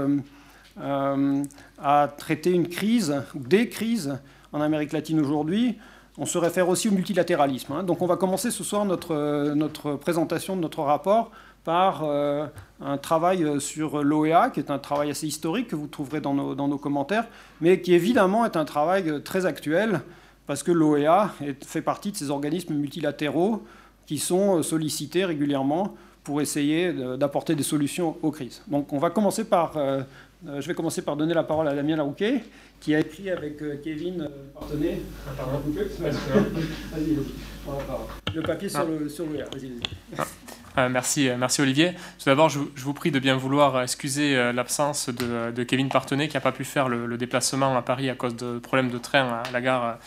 à 0.78 2.08
traiter 2.16 2.50
une 2.50 2.68
crise, 2.68 3.22
ou 3.34 3.40
des 3.40 3.68
crises 3.68 4.18
en 4.52 4.60
Amérique 4.60 4.92
latine 4.92 5.20
aujourd'hui, 5.20 5.78
on 6.18 6.26
se 6.26 6.38
réfère 6.38 6.68
aussi 6.68 6.88
au 6.88 6.92
multilatéralisme. 6.92 7.72
Hein. 7.72 7.82
Donc 7.82 8.02
on 8.02 8.06
va 8.06 8.16
commencer 8.16 8.50
ce 8.50 8.64
soir 8.64 8.84
notre, 8.84 9.54
notre 9.54 9.94
présentation 9.94 10.56
de 10.56 10.60
notre 10.60 10.82
rapport 10.82 11.30
par 11.64 12.02
euh, 12.02 12.46
un 12.80 12.98
travail 12.98 13.44
euh, 13.44 13.60
sur 13.60 14.02
l'OEA, 14.02 14.50
qui 14.50 14.60
est 14.60 14.70
un 14.70 14.78
travail 14.78 15.10
assez 15.10 15.26
historique 15.26 15.68
que 15.68 15.76
vous 15.76 15.86
trouverez 15.86 16.20
dans 16.20 16.34
nos, 16.34 16.78
commentaires, 16.78 17.26
mais 17.60 17.80
qui 17.80 17.94
évidemment 17.94 18.44
est 18.44 18.56
un 18.56 18.64
travail 18.64 19.08
euh, 19.08 19.20
très 19.20 19.46
actuel 19.46 20.00
parce 20.46 20.62
que 20.62 20.72
l'OEA 20.72 21.34
fait 21.64 21.82
partie 21.82 22.12
de 22.12 22.16
ces 22.16 22.30
organismes 22.30 22.74
multilatéraux 22.74 23.62
qui 24.06 24.18
sont 24.18 24.62
sollicités 24.62 25.24
régulièrement 25.24 25.94
pour 26.24 26.40
essayer 26.40 26.92
d'apporter 27.16 27.54
des 27.54 27.62
solutions 27.62 28.16
aux 28.22 28.30
crises. 28.30 28.62
Donc 28.68 28.92
on 28.92 28.98
va 28.98 29.10
commencer 29.10 29.44
par, 29.44 29.76
euh, 29.76 30.02
euh, 30.46 30.60
je 30.60 30.68
vais 30.68 30.74
commencer 30.74 31.02
par 31.02 31.16
donner 31.16 31.34
la 31.34 31.42
parole 31.42 31.68
à 31.68 31.74
Damien 31.74 31.96
Larouquet, 31.96 32.44
qui 32.80 32.94
a 32.94 33.00
écrit 33.00 33.30
avec 33.30 33.60
euh, 33.62 33.80
Kevin 33.82 34.28
Partenay. 34.54 35.02
le 38.34 38.42
papier 38.42 38.68
sur 38.68 38.84
le, 38.84 39.08
sur 39.08 39.26
le 39.26 40.88
merci, 40.88 41.28
merci 41.38 41.60
Olivier. 41.60 41.92
Tout 42.18 42.26
d'abord, 42.26 42.48
je, 42.48 42.60
vous 42.76 42.94
prie 42.94 43.10
de 43.10 43.18
bien 43.18 43.36
vouloir 43.36 43.82
excuser 43.82 44.52
l'absence 44.52 45.10
de, 45.10 45.62
Kevin 45.64 45.88
Partenay 45.88 46.28
qui 46.28 46.36
n'a 46.36 46.40
pas 46.40 46.52
pu 46.52 46.64
faire 46.64 46.88
le, 46.88 47.06
le, 47.06 47.18
déplacement 47.18 47.76
à 47.76 47.82
Paris 47.82 48.10
à 48.10 48.14
cause 48.14 48.36
de 48.36 48.58
problèmes 48.58 48.90
de 48.90 48.98
train 48.98 49.42
à 49.44 49.50
la 49.52 49.60
gare 49.60 49.98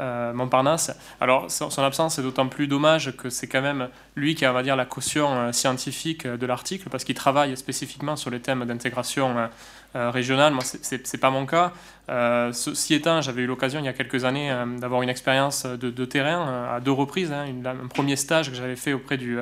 euh, 0.00 0.32
Montparnasse. 0.32 0.90
Alors 1.20 1.50
son, 1.50 1.82
absence 1.82 2.18
est 2.18 2.22
d'autant 2.22 2.48
plus 2.48 2.66
dommage 2.66 3.16
que 3.16 3.30
c'est 3.30 3.46
quand 3.46 3.62
même 3.62 3.88
lui 4.16 4.34
qui 4.34 4.44
a, 4.44 4.50
on 4.50 4.54
va 4.54 4.64
dire, 4.64 4.74
la 4.74 4.86
caution 4.86 5.32
euh, 5.32 5.52
scientifique 5.52 6.26
de 6.26 6.46
l'article 6.46 6.88
parce 6.90 7.04
qu'il 7.04 7.14
travaille 7.14 7.56
spécifiquement 7.56 8.16
sur 8.16 8.30
les 8.30 8.40
thèmes 8.40 8.64
d'intégration 8.64 9.48
euh, 9.94 10.10
régionale. 10.10 10.52
Moi, 10.52 10.64
c'est 10.64 11.18
pas 11.18 11.30
mon 11.30 11.46
cas. 11.46 11.72
ceci 12.52 12.94
étant, 12.94 13.20
j'avais 13.20 13.42
eu 13.42 13.46
l'occasion 13.46 13.78
il 13.78 13.86
y 13.86 13.88
a 13.88 13.92
quelques 13.92 14.24
années 14.24 14.52
d'avoir 14.78 15.02
une 15.02 15.08
expérience 15.08 15.64
de, 15.64 16.04
terrain 16.04 16.68
à 16.74 16.80
deux 16.80 16.90
reprises. 16.90 17.32
Hein. 17.32 17.46
un 17.64 17.86
premier 17.86 18.16
stage 18.16 18.50
que 18.50 18.56
j'avais 18.56 18.76
fait 18.76 18.92
auprès 18.92 19.16
du, 19.16 19.36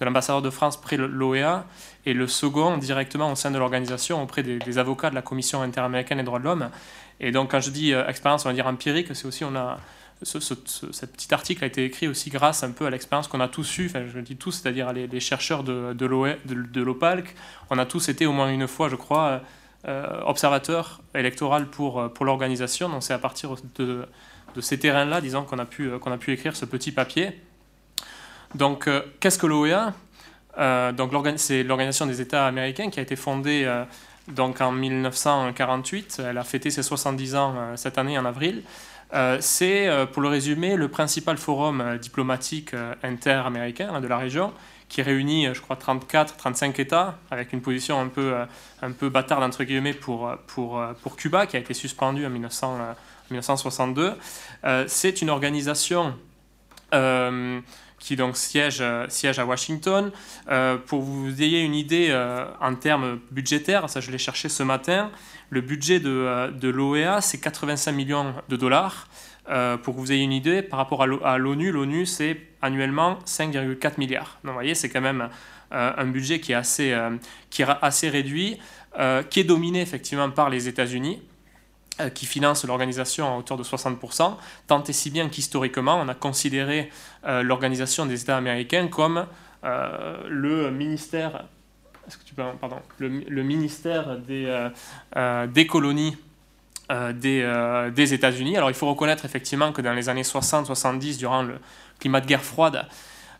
de 0.00 0.04
l'ambassadeur 0.04 0.42
de 0.42 0.50
France 0.50 0.78
près 0.78 0.96
l'OEA 0.96 1.64
et 2.06 2.14
le 2.14 2.28
second 2.28 2.78
directement 2.78 3.32
au 3.32 3.34
sein 3.34 3.50
de 3.50 3.58
l'organisation 3.58 4.22
auprès 4.22 4.44
des, 4.44 4.78
avocats 4.78 5.10
de 5.10 5.16
la 5.16 5.22
Commission 5.22 5.60
interaméricaine 5.60 6.18
des 6.18 6.24
droits 6.24 6.38
de 6.38 6.44
l'homme. 6.44 6.70
Et 7.18 7.32
donc, 7.32 7.50
quand 7.50 7.60
je 7.60 7.70
dis 7.70 7.92
euh, 7.92 8.06
expérience, 8.06 8.46
on 8.46 8.48
va 8.48 8.54
dire 8.54 8.68
empirique, 8.68 9.08
c'est 9.14 9.26
aussi, 9.26 9.44
on 9.44 9.56
a, 9.56 9.78
ce, 10.22 10.54
petit 11.04 11.34
article 11.34 11.64
a 11.64 11.66
été 11.66 11.84
écrit 11.84 12.06
aussi 12.06 12.30
grâce 12.30 12.62
un 12.62 12.70
peu 12.70 12.86
à 12.86 12.90
l'expérience 12.90 13.26
qu'on 13.26 13.40
a 13.40 13.48
tous 13.48 13.78
eue, 13.78 13.86
enfin 13.86 14.04
je 14.06 14.20
dis 14.20 14.36
tous, 14.36 14.52
c'est-à-dire 14.52 14.92
les, 14.92 15.20
chercheurs 15.20 15.64
de, 15.64 15.92
de 15.92 16.82
l'OPALC, 16.82 17.34
on 17.70 17.78
a 17.78 17.86
tous 17.86 18.08
été 18.08 18.24
au 18.24 18.32
moins 18.32 18.50
une 18.50 18.68
fois, 18.68 18.88
je 18.88 18.96
crois, 18.96 19.42
euh, 19.88 20.20
observateurs 20.24 21.00
électoraux 21.14 21.64
pour, 21.70 22.00
euh, 22.00 22.08
pour 22.08 22.24
l'organisation. 22.24 22.88
Donc 22.88 23.02
c'est 23.02 23.14
à 23.14 23.18
partir 23.18 23.56
de, 23.76 24.06
de 24.54 24.60
ces 24.60 24.78
terrains-là, 24.78 25.20
disons, 25.20 25.42
qu'on 25.42 25.58
a, 25.58 25.66
pu, 25.66 25.90
qu'on 25.98 26.12
a 26.12 26.18
pu 26.18 26.32
écrire 26.32 26.54
ce 26.54 26.66
petit 26.66 26.92
papier. 26.92 27.40
Donc 28.54 28.88
qu'est-ce 29.20 29.38
que 29.38 29.46
l'OEA 29.46 29.92
donc 30.56 31.12
c'est 31.36 31.62
l'organisation 31.62 32.06
des 32.06 32.20
États 32.20 32.46
américains 32.46 32.90
qui 32.90 32.98
a 32.98 33.02
été 33.02 33.16
fondée 33.16 33.66
donc 34.28 34.60
en 34.60 34.72
1948. 34.72 36.22
Elle 36.24 36.38
a 36.38 36.44
fêté 36.44 36.70
ses 36.70 36.82
70 36.82 37.34
ans 37.36 37.54
euh, 37.56 37.76
cette 37.76 37.98
année 37.98 38.18
en 38.18 38.24
avril. 38.24 38.62
Euh, 39.14 39.38
c'est, 39.40 39.86
euh, 39.86 40.04
pour 40.04 40.20
le 40.20 40.28
résumer, 40.28 40.76
le 40.76 40.88
principal 40.88 41.36
forum 41.38 41.98
diplomatique 42.00 42.74
interaméricain 43.02 43.90
hein, 43.94 44.00
de 44.00 44.08
la 44.08 44.18
région 44.18 44.52
qui 44.88 45.02
réunit, 45.02 45.48
je 45.52 45.60
crois, 45.60 45.74
34, 45.74 46.36
35 46.36 46.78
États, 46.78 47.18
avec 47.32 47.52
une 47.52 47.60
position 47.60 48.00
un 48.00 48.06
peu, 48.06 48.34
un 48.82 48.92
peu 48.92 49.08
bâtarde, 49.08 49.42
entre 49.42 49.64
guillemets, 49.64 49.94
pour, 49.94 50.30
pour, 50.46 50.80
pour 51.02 51.16
Cuba, 51.16 51.48
qui 51.48 51.56
a 51.56 51.58
été 51.58 51.74
suspendu 51.74 52.24
en 52.24 52.30
1962. 52.30 54.12
c'est 54.86 55.22
une 55.22 55.30
organisation 55.30 56.14
qui 58.06 58.14
donc 58.14 58.36
siège, 58.36 58.78
euh, 58.80 59.06
siège 59.08 59.40
à 59.40 59.44
Washington. 59.44 60.12
Euh, 60.48 60.76
pour 60.76 61.02
vous 61.02 61.42
ayez 61.42 61.62
une 61.62 61.74
idée 61.74 62.06
euh, 62.10 62.46
en 62.60 62.76
termes 62.76 63.18
budgétaires, 63.32 63.90
ça 63.90 63.98
je 63.98 64.12
l'ai 64.12 64.18
cherché 64.18 64.48
ce 64.48 64.62
matin, 64.62 65.10
le 65.50 65.60
budget 65.60 65.98
de, 65.98 66.52
de 66.52 66.68
l'OEA 66.68 67.20
c'est 67.20 67.38
85 67.38 67.90
millions 67.90 68.32
de 68.48 68.56
dollars. 68.56 69.08
pour 69.82 69.94
que 69.94 70.00
vous 70.00 70.12
ayez 70.12 70.22
une 70.22 70.32
idée, 70.32 70.62
par 70.62 70.78
rapport 70.78 71.02
à 71.02 71.38
l'ONU, 71.38 71.72
l'ONU 71.72 72.06
c'est 72.06 72.36
annuellement 72.62 73.18
5,4 73.26 73.94
milliards. 73.98 74.38
Donc 74.44 74.52
vous 74.52 74.58
voyez, 74.60 74.76
c'est 74.76 74.88
quand 74.88 75.00
même 75.00 75.28
un 75.70 76.06
budget 76.06 76.38
qui 76.38 76.52
est 76.52 76.56
assez, 76.56 76.96
qui 77.50 77.62
est 77.62 77.66
assez 77.82 78.08
réduit, 78.08 78.58
qui 79.30 79.40
est 79.40 79.44
dominé 79.44 79.80
effectivement 79.80 80.30
par 80.30 80.50
les 80.50 80.66
États-Unis. 80.68 81.20
Euh, 81.98 82.10
qui 82.10 82.26
finance 82.26 82.66
l'organisation 82.66 83.26
à 83.26 83.38
hauteur 83.38 83.56
de 83.56 83.62
60%, 83.62 84.36
tant 84.66 84.82
et 84.82 84.92
si 84.92 85.10
bien 85.10 85.30
qu'historiquement, 85.30 85.98
on 85.98 86.08
a 86.08 86.14
considéré 86.14 86.90
euh, 87.24 87.42
l'organisation 87.42 88.04
des 88.04 88.20
États 88.20 88.36
américains 88.36 88.88
comme 88.88 89.24
euh, 89.64 90.18
le 90.28 90.70
ministère, 90.70 91.46
pardon, 92.60 92.76
le, 92.98 93.42
ministère 93.42 94.18
des, 94.18 94.68
des 95.48 95.66
colonies 95.66 96.18
des 97.14 98.12
États-Unis. 98.12 98.58
Alors 98.58 98.68
il 98.68 98.76
faut 98.76 98.90
reconnaître 98.90 99.24
effectivement 99.24 99.72
que 99.72 99.80
dans 99.80 99.94
les 99.94 100.10
années 100.10 100.20
60-70, 100.20 101.16
durant 101.16 101.44
le 101.44 101.58
climat 101.98 102.20
de 102.20 102.26
guerre 102.26 102.44
froide, 102.44 102.84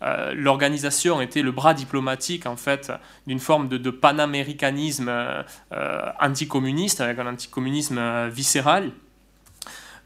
euh, 0.02 0.32
l'organisation 0.34 1.20
était 1.20 1.42
le 1.42 1.52
bras 1.52 1.74
diplomatique 1.74 2.46
en 2.46 2.56
fait 2.56 2.92
d'une 3.26 3.38
forme 3.38 3.68
de, 3.68 3.90
panaméricanisme 3.90 5.08
euh, 5.08 6.10
anticommuniste 6.20 7.00
avec 7.00 7.18
un 7.18 7.26
anticommunisme 7.26 7.98
euh, 7.98 8.28
viscéral. 8.28 8.90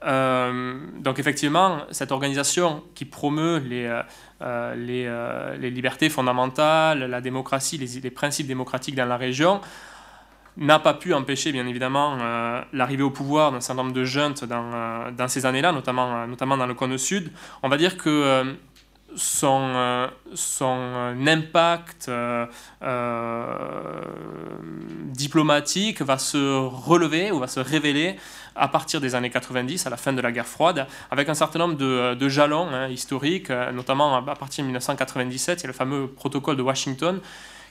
donc 0.02 1.18
effectivement, 1.18 1.82
cette 1.90 2.12
organisation 2.12 2.82
qui 2.94 3.04
promeut 3.04 3.58
les, 3.58 5.70
libertés 5.70 6.08
fondamentales, 6.08 7.04
la 7.04 7.20
démocratie, 7.20 7.78
les, 7.78 8.10
principes 8.10 8.46
démocratiques 8.46 8.94
dans 8.94 9.06
la 9.06 9.18
région, 9.18 9.60
n'a 10.56 10.78
pas 10.78 10.94
pu 10.94 11.12
empêcher, 11.12 11.52
bien 11.52 11.66
évidemment, 11.66 12.16
l'arrivée 12.72 13.02
au 13.02 13.10
pouvoir 13.10 13.52
d'un 13.52 13.60
certain 13.60 13.82
nombre 13.82 13.94
de 13.94 14.04
jeunes 14.04 14.34
dans, 14.48 15.12
dans 15.12 15.28
ces 15.28 15.44
années-là, 15.44 15.72
notamment, 15.72 16.26
notamment 16.26 16.56
dans 16.56 16.66
le 16.66 16.74
Cône 16.74 16.96
Sud. 16.96 17.30
On 17.62 17.68
va 17.68 17.76
dire 17.76 17.98
que 17.98 18.56
son, 19.16 19.72
euh, 19.74 20.06
son 20.34 20.76
euh, 20.78 21.26
impact 21.26 22.08
euh, 22.08 22.46
diplomatique 25.06 26.02
va 26.02 26.18
se 26.18 26.58
relever 26.66 27.32
ou 27.32 27.38
va 27.38 27.46
se 27.46 27.60
révéler 27.60 28.16
à 28.56 28.68
partir 28.68 29.00
des 29.00 29.14
années 29.14 29.30
90, 29.30 29.86
à 29.86 29.90
la 29.90 29.96
fin 29.96 30.12
de 30.12 30.20
la 30.20 30.32
guerre 30.32 30.46
froide, 30.46 30.86
avec 31.10 31.28
un 31.28 31.34
certain 31.34 31.60
nombre 31.60 31.76
de, 31.76 32.14
de 32.14 32.28
jalons 32.28 32.68
hein, 32.68 32.88
historiques, 32.88 33.50
notamment 33.50 34.16
à 34.16 34.34
partir 34.34 34.64
de 34.64 34.66
1997, 34.66 35.60
il 35.60 35.62
y 35.62 35.66
a 35.66 35.68
le 35.68 35.72
fameux 35.72 36.08
protocole 36.08 36.56
de 36.56 36.62
Washington 36.62 37.20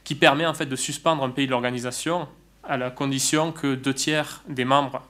qui 0.04 0.16
permet 0.16 0.46
en 0.46 0.54
fait 0.54 0.66
de 0.66 0.76
suspendre 0.76 1.24
un 1.24 1.30
pays 1.30 1.46
de 1.46 1.52
l'organisation 1.52 2.28
à 2.64 2.78
la 2.78 2.90
condition 2.90 3.52
que 3.52 3.76
deux 3.76 3.94
tiers 3.94 4.42
des 4.48 4.66
membres 4.66 5.02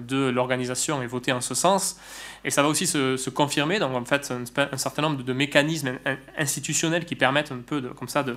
de 0.00 0.28
l'organisation 0.28 1.02
aient 1.02 1.06
voté 1.06 1.32
en 1.32 1.40
ce 1.40 1.54
sens. 1.54 1.98
Et 2.44 2.50
ça 2.50 2.62
va 2.62 2.68
aussi 2.68 2.86
se, 2.86 3.30
confirmer, 3.30 3.78
donc 3.78 3.94
en 3.94 4.04
fait, 4.04 4.32
un, 4.32 4.76
certain 4.76 5.02
nombre 5.02 5.22
de, 5.22 5.32
mécanismes 5.32 5.98
institutionnels 6.36 7.04
qui 7.04 7.16
permettent 7.16 7.52
un 7.52 7.58
peu 7.58 7.80
comme 7.94 8.08
ça 8.08 8.22
de, 8.22 8.36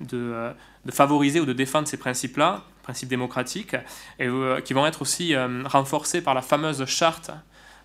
de, 0.00 0.52
favoriser 0.90 1.40
ou 1.40 1.46
de 1.46 1.52
défendre 1.52 1.88
ces 1.88 1.96
principes-là, 1.96 2.62
principes 2.82 3.08
démocratiques, 3.08 3.74
et 4.18 4.26
euh, 4.26 4.60
qui 4.60 4.72
vont 4.74 4.86
être 4.86 5.02
aussi 5.02 5.34
euh, 5.34 5.62
renforcés 5.64 6.22
par 6.22 6.34
la 6.34 6.42
fameuse 6.42 6.84
charte 6.86 7.30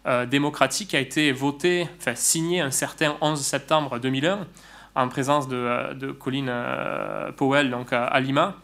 euh, 0.05 0.25
démocratique 0.25 0.89
qui 0.89 0.95
a 0.95 0.99
été 0.99 1.31
votée, 1.31 1.87
enfin 1.97 2.15
signée 2.15 2.61
un 2.61 2.71
certain 2.71 3.15
11 3.21 3.39
septembre 3.39 3.99
2001 3.99 4.47
en 4.93 5.07
présence 5.07 5.47
de, 5.47 6.11
Colin 6.11 7.31
Powell 7.37 7.69
donc 7.69 7.93
à 7.93 8.19
Lima 8.19 8.55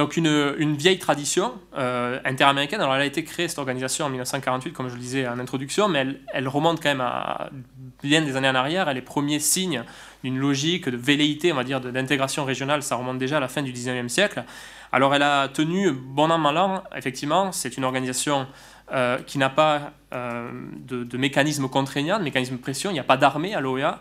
donc 0.00 0.16
une, 0.16 0.76
vieille 0.76 0.98
tradition 0.98 1.52
euh, 1.76 2.18
interaméricaine. 2.24 2.80
Alors 2.80 2.94
elle 2.94 3.02
a 3.02 3.06
été 3.06 3.22
créée, 3.22 3.48
cette 3.48 3.58
organisation, 3.58 4.06
en 4.06 4.08
1948, 4.08 4.72
comme 4.72 4.88
je 4.88 4.94
le 4.94 5.00
disais 5.00 5.28
en 5.28 5.38
introduction, 5.38 5.88
mais 5.88 5.98
elle, 5.98 6.20
elle 6.32 6.48
remonte 6.48 6.82
quand 6.82 6.88
même 6.88 7.02
à 7.02 7.50
bien 8.02 8.22
des 8.22 8.34
années 8.34 8.48
en 8.48 8.54
arrière. 8.54 8.88
Et 8.88 8.94
les 8.94 9.02
premiers 9.02 9.40
signes 9.40 9.84
d'une 10.24 10.38
logique 10.38 10.88
de 10.88 10.96
velléité, 10.96 11.52
on 11.52 11.56
va 11.56 11.64
dire, 11.64 11.82
d'intégration 11.82 12.46
régionale, 12.46 12.82
ça 12.82 12.96
remonte 12.96 13.18
déjà 13.18 13.36
à 13.36 13.40
la 13.40 13.48
fin 13.48 13.60
du 13.60 13.74
19e 13.74 14.08
siècle. 14.08 14.42
Alors 14.90 15.14
elle 15.14 15.22
a 15.22 15.48
tenu 15.48 15.92
bon 15.92 16.30
an, 16.30 16.38
mal 16.38 16.56
an, 16.56 16.82
effectivement, 16.96 17.52
c'est 17.52 17.76
une 17.76 17.84
organisation 17.84 18.46
euh, 18.92 19.18
qui 19.18 19.36
n'a 19.36 19.50
pas 19.50 19.92
euh, 20.14 20.50
de, 20.78 21.04
de, 21.04 21.18
mécanisme 21.18 21.68
contraignant, 21.68 22.18
de 22.18 22.24
mécanisme 22.24 22.56
de 22.56 22.62
pression, 22.62 22.90
il 22.90 22.94
n'y 22.94 23.00
a 23.00 23.04
pas 23.04 23.18
d'armée 23.18 23.54
à 23.54 23.60
l'OEA. 23.60 24.00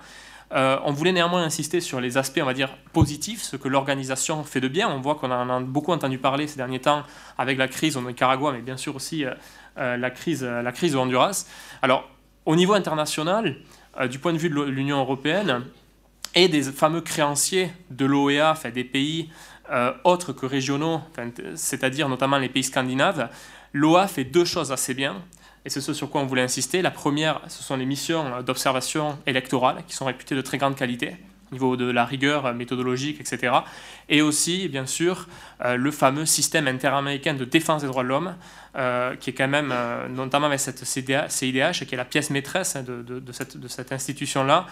Euh, 0.51 0.79
on 0.83 0.91
voulait 0.91 1.11
néanmoins 1.11 1.43
insister 1.43 1.79
sur 1.79 2.01
les 2.01 2.17
aspects, 2.17 2.39
on 2.41 2.45
va 2.45 2.53
dire, 2.53 2.69
positifs, 2.91 3.41
ce 3.41 3.55
que 3.55 3.67
l'organisation 3.67 4.43
fait 4.43 4.61
de 4.61 4.67
bien. 4.67 4.89
On 4.89 4.99
voit 4.99 5.15
qu'on 5.15 5.31
en 5.31 5.49
a 5.49 5.59
beaucoup 5.59 5.91
entendu 5.91 6.17
parler 6.17 6.47
ces 6.47 6.57
derniers 6.57 6.79
temps 6.79 7.03
avec 7.37 7.57
la 7.57 7.67
crise 7.67 7.97
au 7.97 8.01
Nicaragua, 8.01 8.51
mais 8.51 8.61
bien 8.61 8.77
sûr 8.77 8.95
aussi 8.95 9.25
euh, 9.25 9.33
euh, 9.77 9.97
la, 9.97 10.09
crise, 10.09 10.43
la 10.43 10.71
crise 10.71 10.95
au 10.95 10.99
Honduras. 10.99 11.45
Alors, 11.81 12.09
au 12.45 12.55
niveau 12.55 12.73
international, 12.73 13.57
du 14.09 14.17
point 14.17 14.33
de 14.33 14.37
vue 14.37 14.49
de 14.49 14.61
l'Union 14.61 14.99
européenne 14.99 15.65
et 16.33 16.47
des 16.47 16.63
fameux 16.63 17.01
créanciers 17.01 17.71
de 17.91 18.05
l'OEA, 18.05 18.55
des 18.73 18.83
pays 18.83 19.29
autres 20.03 20.31
que 20.31 20.45
régionaux, 20.45 21.01
c'est-à-dire 21.55 22.07
notamment 22.09 22.37
les 22.37 22.49
pays 22.49 22.63
scandinaves, 22.63 23.29
l'OEA 23.73 24.07
fait 24.07 24.23
deux 24.23 24.45
choses 24.45 24.71
assez 24.71 24.93
bien 24.93 25.21
et 25.65 25.69
c'est 25.69 25.81
ce 25.81 25.93
sur 25.93 26.09
quoi 26.09 26.21
on 26.21 26.25
voulait 26.25 26.41
insister. 26.41 26.81
La 26.81 26.91
première, 26.91 27.41
ce 27.47 27.63
sont 27.63 27.75
les 27.75 27.85
missions 27.85 28.41
d'observation 28.41 29.17
électorale, 29.25 29.83
qui 29.87 29.95
sont 29.95 30.05
réputées 30.05 30.35
de 30.35 30.41
très 30.41 30.57
grande 30.57 30.75
qualité. 30.75 31.15
au 31.51 31.55
niveau 31.55 31.77
de 31.77 31.89
la 31.89 32.05
rigueur 32.05 32.53
méthodologique, 32.53 33.19
etc. 33.19 33.53
Et 34.07 34.21
aussi, 34.21 34.67
bien 34.67 34.85
sûr, 34.85 35.27
le 35.65 35.91
fameux 35.91 36.25
système 36.25 36.67
interaméricain 36.67 37.33
de 37.33 37.43
défense 37.43 37.81
des 37.81 37.87
droits 37.87 38.03
de 38.03 38.07
l'homme, 38.07 38.35
qui 39.19 39.31
est 39.31 39.33
quand 39.33 39.47
même, 39.47 39.73
notamment 40.09 40.45
avec 40.45 40.59
cette 40.59 40.85
CIDH, 40.85 41.85
qui 41.85 41.95
est 41.95 41.97
la 41.97 42.05
pièce 42.05 42.29
maîtresse 42.29 42.77
de, 42.77 43.31
cette, 43.31 43.91
institution-là, 43.91 44.67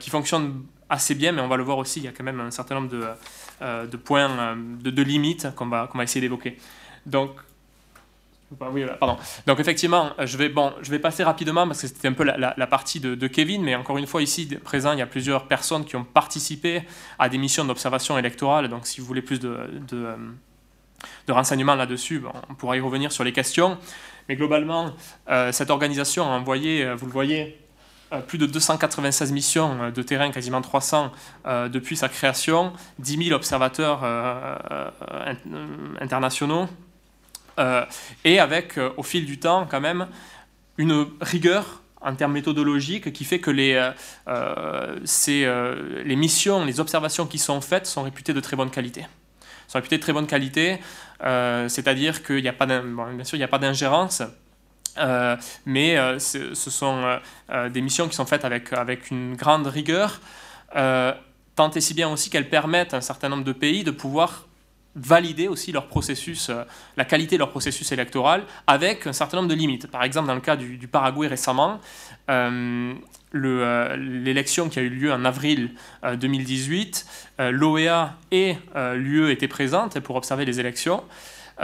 qui 0.00 0.10
fonctionne 0.10 0.64
assez 0.90 1.14
bien, 1.14 1.32
mais 1.32 1.40
on 1.40 1.48
va 1.48 1.56
le 1.56 1.62
voir 1.62 1.78
aussi, 1.78 2.00
il 2.00 2.04
y 2.04 2.08
a 2.08 2.12
quand 2.12 2.24
même 2.24 2.40
un 2.40 2.50
certain 2.50 2.74
nombre 2.74 2.90
de, 2.90 3.96
points, 3.96 4.56
de, 4.56 4.90
de 4.90 5.02
limites 5.02 5.54
qu'on 5.54 5.66
va, 5.66 5.86
qu'on 5.86 5.98
va 5.98 6.04
essayer 6.04 6.20
d'évoquer. 6.20 6.58
Donc, 7.06 7.30
Donc 9.46 9.60
effectivement, 9.60 10.10
je 10.18 10.36
vais, 10.36 10.48
bon, 10.48 10.72
je 10.82 10.90
vais 10.90 10.98
passer 10.98 11.24
rapidement 11.24 11.66
parce 11.66 11.82
que 11.82 11.88
c'était 11.88 12.08
un 12.08 12.12
peu 12.12 12.24
la, 12.24 12.66
partie 12.66 13.00
de, 13.00 13.26
Kevin, 13.26 13.62
mais 13.62 13.74
encore 13.74 13.98
une 13.98 14.06
fois, 14.06 14.22
ici 14.22 14.46
présent, 14.62 14.92
il 14.92 14.98
y 14.98 15.02
a 15.02 15.06
plusieurs 15.06 15.46
personnes 15.46 15.84
qui 15.84 15.96
ont 15.96 16.04
participé 16.04 16.82
à 17.18 17.28
des 17.28 17.38
missions 17.38 17.64
d'observation 17.64 18.18
électorale. 18.18 18.68
Donc 18.68 18.86
si 18.86 19.00
vous 19.00 19.06
voulez 19.06 19.22
plus 19.22 19.40
de, 19.40 19.58
de, 19.88 20.14
de 21.26 21.32
renseignements 21.32 21.74
là-dessus, 21.74 22.22
on 22.50 22.54
pourra 22.54 22.76
y 22.76 22.80
revenir 22.80 23.12
sur 23.12 23.24
les 23.24 23.32
questions. 23.32 23.78
Mais 24.28 24.36
globalement, 24.36 24.92
euh, 25.28 25.52
cette 25.52 25.70
organisation 25.70 26.24
a 26.24 26.36
envoyé, 26.36 26.84
euh, 26.84 26.94
vous 26.94 27.06
le 27.06 27.12
voyez, 27.12 27.60
euh, 28.12 28.20
plus 28.20 28.38
de 28.38 28.46
296 28.46 29.32
missions 29.32 29.90
de 29.90 30.02
terrain, 30.02 30.30
quasiment 30.30 30.60
300 30.60 31.12
depuis 31.68 31.96
sa 31.96 32.08
création, 32.08 32.72
10 32.98 33.24
000 33.28 33.36
observateurs 33.36 34.04
internationaux. 36.00 36.68
Euh, 37.58 37.84
et 38.24 38.40
avec, 38.40 38.78
euh, 38.78 38.90
au 38.96 39.02
fil 39.02 39.24
du 39.26 39.38
temps, 39.38 39.66
quand 39.70 39.80
même, 39.80 40.08
une 40.76 41.06
rigueur 41.20 41.82
en 42.00 42.14
termes 42.14 42.32
méthodologiques 42.32 43.12
qui 43.12 43.24
fait 43.24 43.38
que 43.38 43.50
les, 43.50 43.92
euh, 44.28 44.98
les 46.04 46.16
missions, 46.16 46.64
les 46.64 46.80
observations 46.80 47.26
qui 47.26 47.38
sont 47.38 47.60
faites 47.60 47.86
sont 47.86 48.02
réputées 48.02 48.34
de 48.34 48.40
très 48.40 48.56
bonne 48.56 48.70
qualité. 48.70 49.06
Sont 49.68 49.78
réputées 49.78 49.96
de 49.96 50.02
très 50.02 50.12
bonne 50.12 50.26
qualité, 50.26 50.78
c'est-à-dire 51.20 52.22
qu'il 52.22 52.42
n'y 52.42 52.48
a 52.48 52.52
pas 52.52 52.66
bien 52.66 53.24
sûr 53.24 53.36
il 53.36 53.38
n'y 53.38 53.44
a 53.44 53.48
pas 53.48 53.58
d'ingérence, 53.58 54.22
mais 55.64 55.96
ce 56.18 56.70
sont 56.70 57.18
des 57.70 57.80
missions 57.80 58.06
qui 58.06 58.14
sont 58.14 58.26
faites 58.26 58.44
avec, 58.44 58.74
avec 58.74 59.10
une 59.10 59.34
grande 59.34 59.66
rigueur, 59.66 60.20
tant 60.74 61.70
et 61.74 61.80
si 61.80 61.94
bien 61.94 62.10
aussi 62.10 62.28
qu'elles 62.28 62.50
permettent 62.50 62.92
à 62.92 62.98
un 62.98 63.00
certain 63.00 63.30
nombre 63.30 63.44
de 63.44 63.52
pays 63.52 63.82
de 63.82 63.90
pouvoir 63.90 64.46
valider 64.96 65.48
aussi 65.48 65.72
leur 65.72 65.88
processus, 65.88 66.50
euh, 66.50 66.62
la 66.96 67.04
qualité 67.04 67.36
de 67.36 67.40
leur 67.40 67.50
processus 67.50 67.90
électoral 67.92 68.44
avec 68.66 69.06
un 69.06 69.12
certain 69.12 69.38
nombre 69.38 69.48
de 69.48 69.54
limites. 69.54 69.88
Par 69.88 70.04
exemple, 70.04 70.28
dans 70.28 70.34
le 70.34 70.40
cas 70.40 70.56
du, 70.56 70.88
Paraguay 70.88 71.26
récemment, 71.26 71.80
euh, 72.30 72.94
euh, 73.34 73.96
l'élection 73.96 74.68
qui 74.68 74.78
a 74.78 74.82
eu 74.82 74.88
lieu 74.88 75.12
en 75.12 75.24
avril 75.24 75.72
2018, 76.04 77.06
l'OEA 77.50 78.14
et 78.30 78.56
l'UE 78.94 79.30
étaient 79.30 79.48
présentes 79.48 79.98
pour 79.98 80.14
observer 80.14 80.44
les 80.44 80.60
élections. 80.60 81.02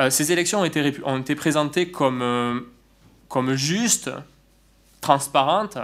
ces 0.08 0.32
élections 0.32 0.60
ont 0.60 0.64
été, 0.64 1.34
présentées 1.36 1.92
comme, 1.92 2.66
comme 3.28 3.54
justes, 3.54 4.10
transparentes, 5.00 5.78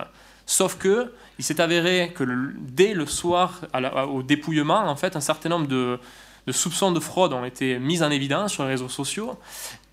sauf 0.44 0.76
que 0.76 1.12
il 1.38 1.44
s'est 1.44 1.60
avéré 1.60 2.12
que 2.16 2.24
dès 2.58 2.92
le 2.94 3.06
soir 3.06 3.60
au 4.08 4.24
dépouillement, 4.24 4.88
en 4.88 4.96
fait, 4.96 5.14
un 5.14 5.20
certain 5.20 5.50
nombre 5.50 5.68
de, 5.68 6.00
de 6.46 6.52
soupçons 6.52 6.92
de 6.92 7.00
fraude 7.00 7.32
ont 7.32 7.44
été 7.44 7.78
mis 7.78 8.02
en 8.02 8.10
évidence 8.10 8.52
sur 8.52 8.62
les 8.64 8.70
réseaux 8.70 8.88
sociaux. 8.88 9.38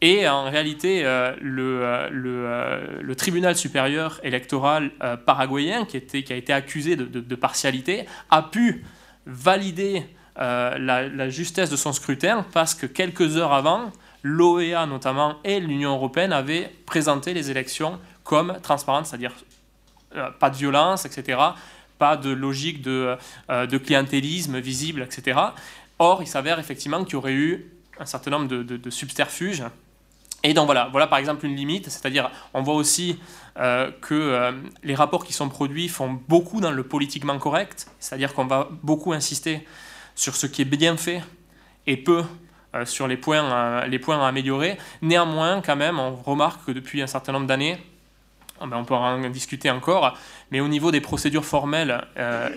Et 0.02 0.28
en 0.28 0.44
réalité, 0.50 1.06
euh, 1.06 1.34
le, 1.42 1.82
euh, 1.82 2.10
euh, 2.12 3.02
le, 3.02 3.16
tribunal 3.16 3.56
supérieur 3.56 4.20
électoral 4.24 4.92
paraguayen, 5.26 5.86
qui, 5.86 5.98
était, 5.98 6.24
qui 6.24 6.34
a 6.34 6.36
été 6.36 6.54
accusé 6.54 6.96
de, 6.96 7.36
partialité, 7.36 8.06
a 8.30 8.44
pu 8.44 8.86
valider 9.26 10.06
la, 10.36 11.30
justesse 11.30 11.70
de 11.70 11.76
son 11.76 11.94
scrutin 11.94 12.46
parce 12.54 12.76
que 12.76 12.86
quelques 12.86 13.38
heures 13.38 13.54
avant, 13.54 13.92
l'OEA 14.22 14.86
notamment 14.86 15.38
et 15.44 15.60
l'Union 15.60 15.96
européenne 15.96 16.34
avaient 16.34 16.72
présenté 16.86 17.34
les 17.34 17.50
élections 17.50 18.00
comme 18.24 18.58
transparentes, 18.62 19.08
c'est-à-dire 19.08 19.34
pas 20.40 20.50
de 20.50 20.56
violence, 20.56 21.06
etc., 21.06 21.40
pas 21.98 22.18
de 22.18 22.30
logique 22.32 22.82
de 22.82 23.18
clientélisme 23.78 24.60
visible, 24.60 25.02
etc. 25.02 25.40
Or, 26.04 26.22
il 26.22 26.28
s'avère 26.28 26.60
effectivement 26.60 27.06
qu'il 27.06 27.14
y 27.14 27.16
aurait 27.16 27.32
eu 27.32 27.72
un 27.98 28.06
certain 28.06 28.32
nombre 28.32 28.48
de, 28.50 28.90
subterfuges. 28.90 29.64
Et 30.44 30.54
donc 30.54 30.66
voilà, 30.66 30.90
voilà 30.92 31.08
par 31.08 31.18
exemple 31.18 31.46
une 31.46 31.56
limite, 31.56 31.86
c'est-à-dire 31.86 32.30
on 32.54 32.62
voit 32.62 32.74
aussi 32.74 33.22
euh, 33.58 33.90
que 34.02 34.14
euh, 34.14 34.52
les 34.84 34.96
rapports 34.96 35.24
qui 35.24 35.32
sont 35.32 35.48
produits 35.48 35.88
font 35.88 36.20
beaucoup 36.28 36.60
dans 36.60 36.72
le 36.72 36.84
politiquement 36.84 37.40
correct, 37.40 37.88
c'est-à-dire 38.02 38.34
qu'on 38.34 38.48
va 38.48 38.68
beaucoup 38.84 39.14
insister 39.14 39.66
sur 40.14 40.36
ce 40.36 40.46
qui 40.46 40.64
est 40.64 40.66
bien 40.66 40.98
fait 40.98 41.24
et 41.88 41.96
peu 41.96 42.24
euh, 42.76 42.86
sur 42.86 43.08
les 43.08 43.16
points, 43.16 43.88
les 43.88 44.00
points 44.00 44.22
à 44.22 44.28
améliorer. 44.28 44.78
Néanmoins, 45.02 45.62
quand 45.62 45.78
même, 45.78 46.00
on 46.00 46.18
remarque 46.18 46.66
que 46.66 46.72
depuis 46.74 47.02
un 47.02 47.08
certain 47.08 47.32
nombre 47.32 47.48
d'années, 47.48 47.78
ben, 48.68 48.78
on 48.78 48.86
peut 48.86 48.94
en 48.94 49.30
discuter 49.30 49.70
encore, 49.70 50.18
mais 50.52 50.60
au 50.60 50.68
niveau 50.68 50.92
des 50.92 51.02
procédures 51.02 51.46
formelles 51.46 52.02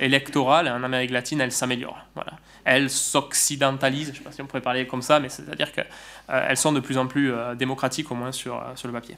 électorales 0.01 0.69
en 0.69 0.83
Amérique 0.83 1.11
latine, 1.11 1.41
elles 1.41 1.53
s'améliorent. 1.53 2.05
Voilà 2.15 2.33
elles 2.67 2.91
s'occidentalisent, 2.91 4.09
je 4.09 4.11
ne 4.11 4.17
sais 4.17 4.23
pas 4.23 4.33
si 4.33 4.43
on 4.43 4.47
pourrait 4.47 4.61
parler 4.61 4.89
comme 4.89 5.01
ça, 5.01 5.21
mais 5.21 5.29
c'est-à-dire 5.29 5.71
qu'elles 5.71 5.87
euh, 6.31 6.55
sont 6.57 6.73
de 6.73 6.81
plus 6.81 6.99
en 6.99 7.07
plus 7.07 7.33
euh, 7.33 7.55
démocratiques, 7.55 8.11
au 8.11 8.17
moins 8.17 8.33
sur, 8.33 8.57
euh, 8.57 8.75
sur 8.75 8.89
le 8.89 8.93
papier. 8.93 9.17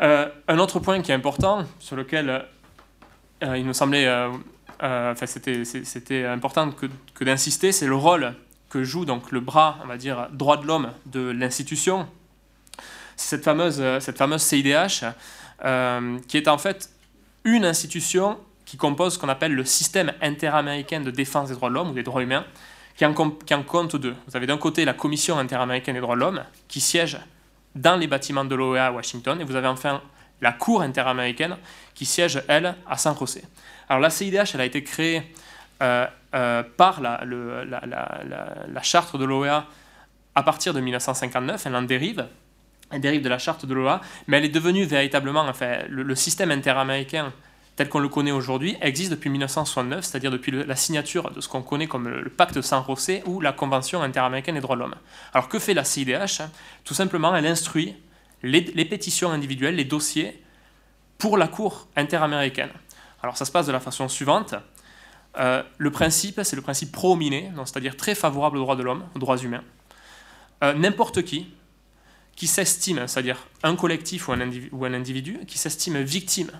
un 0.00 0.58
autre 0.58 0.78
point 0.78 1.02
qui 1.02 1.10
est 1.10 1.14
important, 1.14 1.66
sur 1.80 1.96
lequel 1.96 2.44
il 3.42 3.66
nous 3.66 3.74
semblait, 3.74 4.08
enfin 4.80 5.26
c'était 5.26 6.24
important 6.24 6.70
que, 6.70 6.86
que 7.14 7.24
d'insister, 7.24 7.72
c'est 7.72 7.86
le 7.86 7.96
rôle 7.96 8.34
que 8.70 8.84
joue 8.84 9.04
donc 9.04 9.32
le 9.32 9.40
bras, 9.40 9.78
on 9.82 9.88
va 9.88 9.96
dire, 9.96 10.28
droit 10.32 10.56
de 10.56 10.66
l'homme 10.66 10.92
de 11.06 11.30
l'institution. 11.30 12.08
Cette 13.16 13.44
fameuse, 13.44 13.82
cette 13.98 14.16
fameuse 14.16 14.40
CIDH, 14.40 15.04
qui 15.62 16.36
est 16.36 16.48
en 16.48 16.58
fait 16.58 16.90
une 17.44 17.64
institution 17.64 18.38
qui 18.64 18.76
compose 18.76 19.14
ce 19.14 19.18
qu'on 19.18 19.28
appelle 19.28 19.52
le 19.52 19.64
système 19.64 20.12
interaméricain 20.22 21.00
de 21.00 21.10
défense 21.10 21.48
des 21.48 21.54
droits 21.54 21.70
de 21.70 21.74
l'homme 21.74 21.90
ou 21.90 21.94
des 21.94 22.04
droits 22.04 22.22
humains, 22.22 22.44
qui 22.96 23.04
en, 23.04 23.62
compte 23.62 23.96
deux. 23.96 24.14
Vous 24.28 24.36
avez 24.36 24.46
d'un 24.46 24.58
côté 24.58 24.84
la 24.84 24.92
Commission 24.92 25.38
interaméricaine 25.38 25.94
des 25.94 26.00
droits 26.00 26.14
de 26.14 26.20
l'homme, 26.20 26.44
qui 26.68 26.80
siège 26.80 27.18
dans 27.74 27.96
les 27.96 28.06
bâtiments 28.06 28.44
de 28.44 28.54
l'OEA 28.54 28.86
à 28.86 28.92
Washington, 28.92 29.40
et 29.40 29.44
vous 29.44 29.56
avez 29.56 29.66
enfin 29.66 30.02
la 30.40 30.52
Cour 30.52 30.82
interaméricaine, 30.82 31.56
qui 31.94 32.04
siège, 32.04 32.42
elle, 32.46 32.74
à 32.86 32.96
San 32.96 33.16
José. 33.18 33.42
Alors 33.88 34.00
la 34.00 34.10
CIDH, 34.10 34.54
elle 34.54 34.60
a 34.60 34.64
été 34.66 34.84
créée 34.84 35.22
euh, 35.82 36.06
euh, 36.34 36.62
par 36.76 37.00
la, 37.00 37.20
charte 38.82 39.16
de 39.16 39.24
l'OEA 39.24 39.66
à 40.34 40.42
partir 40.42 40.74
de 40.74 40.80
1959, 40.80 41.66
elle 41.66 41.74
en 41.74 41.82
dérive, 41.82 42.26
elle 42.90 43.00
dérive 43.00 43.22
de 43.22 43.28
la 43.28 43.38
charte 43.38 43.66
de 43.66 43.74
l'OEA, 43.74 44.00
mais 44.26 44.38
elle 44.38 44.44
est 44.44 44.48
devenue 44.48 44.84
véritablement, 44.84 45.42
enfin, 45.42 45.78
le 45.88 46.14
système 46.14 46.50
interaméricain 46.50 47.32
tel 47.80 47.88
qu'on 47.88 48.00
le 48.00 48.10
connaît 48.10 48.30
aujourd'hui 48.30 48.76
existe 48.82 49.10
depuis 49.10 49.30
1969, 49.30 50.04
c'est-à-dire 50.04 50.30
depuis 50.30 50.52
la 50.52 50.76
signature 50.76 51.30
de 51.30 51.40
ce 51.40 51.48
qu'on 51.48 51.62
connaît 51.62 51.86
comme 51.86 52.08
le 52.08 52.28
pacte 52.28 52.54
de 52.54 52.60
San 52.60 52.84
José 52.86 53.22
ou 53.24 53.40
la 53.40 53.52
Convention 53.52 54.02
interaméricaine 54.02 54.56
des 54.56 54.60
droits 54.60 54.76
de 54.76 54.82
l'homme. 54.82 54.96
Alors 55.32 55.48
que 55.48 55.58
fait 55.58 55.72
la 55.72 55.82
CIDH 55.82 56.42
Tout 56.84 56.92
simplement, 56.92 57.34
elle 57.34 57.46
instruit 57.46 57.96
les, 58.42 58.84
pétitions 58.84 59.30
individuelles, 59.30 59.76
les 59.76 59.86
dossiers 59.86 60.44
pour 61.16 61.38
la 61.38 61.48
Cour 61.48 61.88
interaméricaine. 61.96 62.68
Alors 63.22 63.38
ça 63.38 63.46
se 63.46 63.50
passe 63.50 63.66
de 63.66 63.72
la 63.72 63.80
façon 63.80 64.08
suivante. 64.08 64.54
Euh, 65.38 65.62
le 65.78 65.90
principe, 65.90 66.40
c'est 66.42 66.56
le 66.56 66.62
principe 66.62 66.92
pro-miné, 66.92 67.50
c'est-à-dire 67.64 67.96
très 67.96 68.14
favorable 68.14 68.58
aux 68.58 68.60
droits 68.60 68.76
de 68.76 68.82
l'homme, 68.82 69.04
aux 69.14 69.18
droits 69.18 69.38
humains. 69.38 69.64
Euh, 70.62 70.74
n'importe 70.74 71.22
qui 71.22 71.46
qui 72.40 72.46
s'estime, 72.46 73.06
c'est-à-dire 73.06 73.46
un 73.62 73.76
collectif 73.76 74.28
ou 74.28 74.32
un, 74.32 74.94
individu, 74.94 75.40
qui 75.46 75.58
s'estime 75.58 75.98
victime 75.98 76.50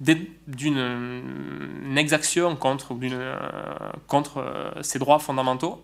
d'une 0.00 1.94
exaction 1.96 2.56
contre, 2.56 2.96
euh, 3.00 3.36
contre 4.08 4.38
euh, 4.38 4.82
ses 4.82 4.98
droits 4.98 5.20
fondamentaux 5.20 5.80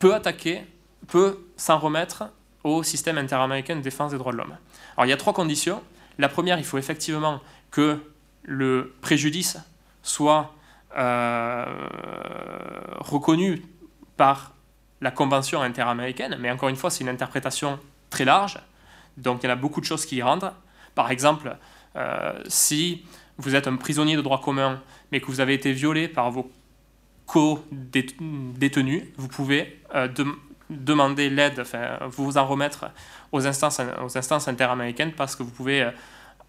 peut 0.00 0.16
attaquer, 0.16 0.64
peut 1.06 1.46
s'en 1.56 1.78
remettre 1.78 2.24
au 2.64 2.82
système 2.82 3.18
interaméricain 3.18 3.76
de 3.76 3.80
défense 3.80 4.10
des 4.10 4.18
droits 4.18 4.32
de 4.32 4.38
l'homme. 4.38 4.56
Alors 4.96 5.06
il 5.06 5.10
y 5.10 5.12
a 5.12 5.16
trois 5.16 5.32
conditions. 5.32 5.80
La 6.18 6.28
première, 6.28 6.58
il 6.58 6.64
faut 6.64 6.78
effectivement 6.78 7.40
que 7.70 8.00
le 8.42 8.96
préjudice 9.00 9.58
soit 10.02 10.56
euh, 10.96 11.66
reconnu 12.98 13.62
par 14.16 14.53
la 15.04 15.10
Convention 15.10 15.60
interaméricaine, 15.60 16.38
mais 16.40 16.50
encore 16.50 16.70
une 16.70 16.76
fois, 16.76 16.88
c'est 16.90 17.04
une 17.04 17.10
interprétation 17.10 17.78
très 18.08 18.24
large, 18.24 18.58
donc 19.18 19.42
il 19.42 19.48
y 19.48 19.50
a 19.50 19.54
beaucoup 19.54 19.82
de 19.82 19.84
choses 19.84 20.06
qui 20.06 20.16
y 20.16 20.22
rentrent. 20.22 20.54
Par 20.94 21.10
exemple, 21.10 21.58
euh, 21.94 22.32
si 22.48 23.04
vous 23.36 23.54
êtes 23.54 23.68
un 23.68 23.76
prisonnier 23.76 24.16
de 24.16 24.22
droit 24.22 24.40
commun, 24.40 24.80
mais 25.12 25.20
que 25.20 25.26
vous 25.26 25.40
avez 25.40 25.52
été 25.52 25.72
violé 25.72 26.08
par 26.08 26.30
vos 26.30 26.50
co-détenus, 27.26 29.02
vous 29.18 29.28
pouvez 29.28 29.78
euh, 29.94 30.08
demander 30.70 31.28
l'aide, 31.28 31.60
enfin, 31.60 31.98
vous 32.08 32.38
en 32.38 32.46
remettre 32.46 32.86
aux 33.30 33.46
instances, 33.46 33.82
aux 34.02 34.16
instances 34.16 34.48
interaméricaines 34.48 35.12
parce 35.12 35.36
que 35.36 35.42
vous 35.42 35.50
pouvez 35.50 35.82
euh, 35.82 35.90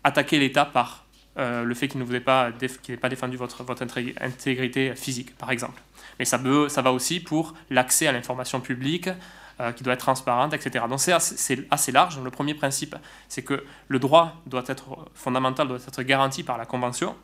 attaquer 0.06 0.39
l'État 0.39 0.63
par 0.65 1.04
le 1.38 1.74
fait 1.74 1.89
qu'il 1.89 2.00
ne 2.00 2.06
vous 2.06 2.15
ait 2.15 2.22
pas, 2.22 2.54
qu'il 2.82 2.98
pas 2.98 3.10
défendu 3.10 3.36
votre, 3.36 3.65
votre 3.65 3.84
intégrité 4.22 4.96
physique, 4.96 5.36
par 5.36 5.52
exemple. 5.52 5.82
Mais 6.19 6.25
ça, 6.25 6.38
va 6.38 6.91
aussi 6.91 7.19
pour 7.19 7.54
l'accès 7.69 8.08
à 8.08 8.12
l'information 8.12 8.62
publique, 8.62 9.10
qui 9.78 9.84
doit 9.84 9.93
être 9.93 10.01
transparente, 10.01 10.54
etc. 10.54 10.84
Donc 10.89 10.99
c'est 10.99 11.13
assez, 11.13 11.91
large. 11.93 12.19
Le 12.19 12.30
premier 12.30 12.54
principe, 12.54 12.97
c'est 13.30 13.41
que 13.41 13.63
le 13.88 13.99
droit 13.99 14.41
doit 14.47 14.65
être 14.67 15.08
fondamental, 15.13 15.69
doit 15.69 15.78
être 15.78 16.04
garanti 16.04 16.43
par 16.43 16.58
la 16.58 16.65
Convention. 16.65 17.15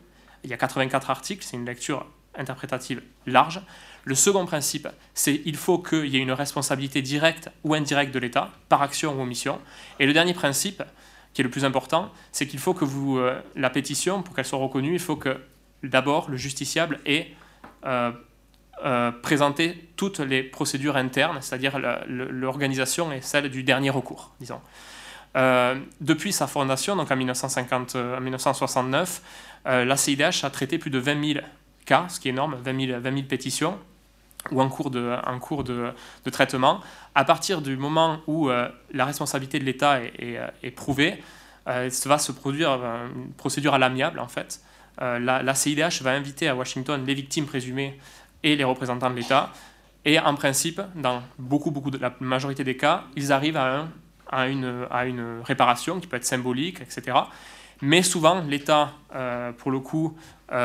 Il 0.45 0.49
y 0.49 0.53
a 0.53 0.57
84 0.57 1.09
articles, 1.09 1.43
c'est 1.45 1.57
une 1.57 1.65
lecture 1.65 2.05
interprétative 2.35 3.01
large. 3.25 3.61
Le 4.03 4.15
second 4.15 4.45
principe, 4.45 4.87
c'est 5.13 5.39
qu'il 5.39 5.55
faut 5.55 5.79
qu'il 5.79 6.07
y 6.07 6.17
ait 6.17 6.21
une 6.21 6.31
responsabilité 6.31 7.01
directe 7.01 7.49
ou 7.63 7.73
indirecte 7.73 8.13
de 8.13 8.19
l'État, 8.19 8.51
par 8.69 8.81
action 8.81 9.17
ou 9.17 9.21
omission. 9.21 9.59
Et 9.99 10.05
le 10.05 10.13
dernier 10.13 10.33
principe, 10.33 10.83
qui 11.33 11.41
est 11.41 11.43
le 11.43 11.51
plus 11.51 11.65
important, 11.65 12.11
c'est 12.31 12.47
qu'il 12.47 12.59
faut 12.59 12.73
que 12.73 12.85
vous, 12.85 13.17
euh, 13.17 13.39
la 13.55 13.69
pétition, 13.69 14.23
pour 14.23 14.35
qu'elle 14.35 14.45
soit 14.45 14.59
reconnue, 14.59 14.93
il 14.93 14.99
faut 14.99 15.15
que 15.15 15.39
d'abord 15.83 16.29
le 16.29 16.37
justiciable 16.37 16.99
ait 17.05 17.33
euh, 17.85 18.11
euh, 18.83 19.11
présenté 19.11 19.89
toutes 19.95 20.19
les 20.19 20.43
procédures 20.43 20.97
internes, 20.97 21.37
c'est-à-dire 21.41 21.79
l'organisation 22.07 23.11
et 23.11 23.21
celle 23.21 23.49
du 23.49 23.63
dernier 23.63 23.89
recours, 23.89 24.31
disons. 24.39 24.61
depuis 26.01 26.33
sa 26.33 26.47
fondation, 26.47 26.95
donc 26.95 27.11
en, 27.11 27.15
1950, 27.15 27.95
en 27.95 28.21
1969, 28.21 29.21
la 29.65 29.97
CIDH 29.97 30.43
a 30.43 30.49
traité 30.49 30.77
plus 30.77 30.89
de 30.89 30.99
20 30.99 31.33
000 31.33 31.45
cas, 31.85 32.05
ce 32.09 32.19
qui 32.19 32.27
est 32.27 32.31
énorme, 32.31 32.55
20 32.63 32.87
000, 32.87 32.99
20 32.99 33.13
000 33.13 33.27
pétitions, 33.27 33.77
ou 34.49 34.61
en 34.61 34.69
cours 34.69 34.89
de, 34.89 35.93
traitement. 36.31 36.79
À 37.13 37.25
partir 37.25 37.61
du 37.61 37.77
moment 37.77 38.19
où 38.27 38.49
euh, 38.49 38.67
la 38.91 39.05
responsabilité 39.05 39.59
de 39.59 39.65
l'État 39.65 40.01
est, 40.01 40.13
est, 40.17 40.39
est, 40.63 40.71
prouvée, 40.71 41.21
euh, 41.67 41.89
va 42.05 42.17
se 42.17 42.31
produire 42.31 42.71
euh, 42.71 43.07
une 43.15 43.33
procédure 43.33 43.73
à 43.73 43.77
l'amiable, 43.77 44.19
en 44.19 44.27
fait. 44.27 44.61
Euh, 45.01 45.19
la, 45.19 45.55
CIDH 45.55 46.01
va 46.01 46.11
inviter 46.11 46.47
à 46.47 46.55
Washington 46.55 47.03
les 47.05 47.13
victimes 47.13 47.45
présumées 47.45 47.99
et 48.43 48.55
les 48.55 48.63
représentants 48.63 49.09
de 49.09 49.15
l'État. 49.15 49.51
Et 50.05 50.19
en 50.19 50.35
principe, 50.35 50.81
dans 50.95 51.21
beaucoup, 51.37 51.71
beaucoup 51.71 51.91
de 51.91 51.97
la 51.97 52.13
majorité 52.19 52.63
des 52.63 52.75
cas, 52.75 53.03
ils 53.15 53.31
arrivent 53.31 53.57
à, 53.57 53.81
un, 53.81 53.89
à, 54.31 54.47
une, 54.47 55.41
réparation 55.43 55.99
qui 55.99 56.07
peut 56.07 56.17
être 56.17 56.25
symbolique, 56.25 56.81
etc. 56.81 57.17
Mais 57.81 58.01
souvent, 58.01 58.41
l'État, 58.41 58.93
pour 59.59 59.69
le 59.69 59.79
coup, 59.79 60.17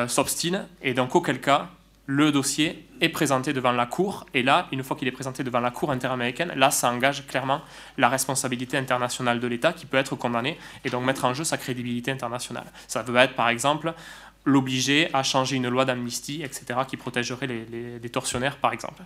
s'obstine, 0.07 0.67
et 0.81 0.95
dans 0.95 1.07
auquel 1.09 1.41
cas, 1.41 1.69
le 2.07 2.31
dossier 2.31 2.89
est 3.01 3.09
présenté 3.09 3.53
devant 3.53 3.73
la 3.73 3.85
Cour, 3.85 4.27
et 4.33 4.43
là, 4.43 4.69
une 4.73 4.83
fois 4.83 4.97
qu'il 4.97 5.09
est 5.09 5.13
présenté 5.13 5.43
devant 5.43 5.61
la 5.61 5.73
Cour 5.73 5.91
interaméricaine, 5.91 6.53
là, 6.55 6.71
ça 6.71 6.91
engage 6.91 7.27
clairement 7.27 7.61
la 7.99 8.09
responsabilité 8.09 8.79
internationale 8.79 9.41
de 9.41 9.47
l'État 9.47 9.73
qui 9.73 9.87
peut 9.87 9.97
être 9.97 10.15
condamné 10.15 10.57
et 10.85 10.91
donc 10.91 11.05
mettre 11.05 11.25
en 11.25 11.35
jeu 11.35 11.43
sa 11.43 11.59
crédibilité 11.59 12.13
internationale. 12.13 12.67
Ça 12.87 13.03
peut 13.03 13.17
être, 13.17 13.35
par 13.35 13.49
exemple, 13.49 13.93
l'obliger 14.47 15.11
à 15.13 15.23
changer 15.23 15.57
une 15.57 15.69
loi 15.69 15.85
d'amnistie, 15.85 16.43
etc., 16.43 16.81
qui 16.89 16.97
protégerait 16.97 17.47
les, 17.47 18.11
tortionnaires, 18.11 18.57
par 18.57 18.73
exemple. 18.73 19.03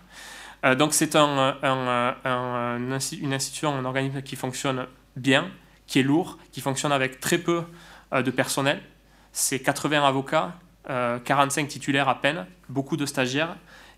Euh, 0.64 0.74
donc 0.74 0.92
c'est 0.92 1.16
un, 1.16 1.56
une 2.22 3.32
institution, 3.32 3.74
un 3.74 3.84
organisme 3.84 4.22
qui 4.22 4.36
fonctionne 4.36 4.86
bien, 5.16 5.50
qui 5.86 5.98
est 5.98 6.02
lourd, 6.02 6.38
qui 6.52 6.60
fonctionne 6.60 6.92
avec 6.92 7.18
très 7.18 7.38
peu 7.38 7.64
euh, 8.12 8.22
de 8.22 8.30
personnel. 8.30 8.80
C'est 9.32 9.60
80 9.60 10.06
avocats, 10.06 10.54
45 10.86 11.64
euh, 11.64 11.66
titulaires 11.68 12.08
à 12.08 12.20
peine, 12.20 12.46
beaucoup 12.68 12.96
de 12.96 13.06
stagiaires 13.06 13.56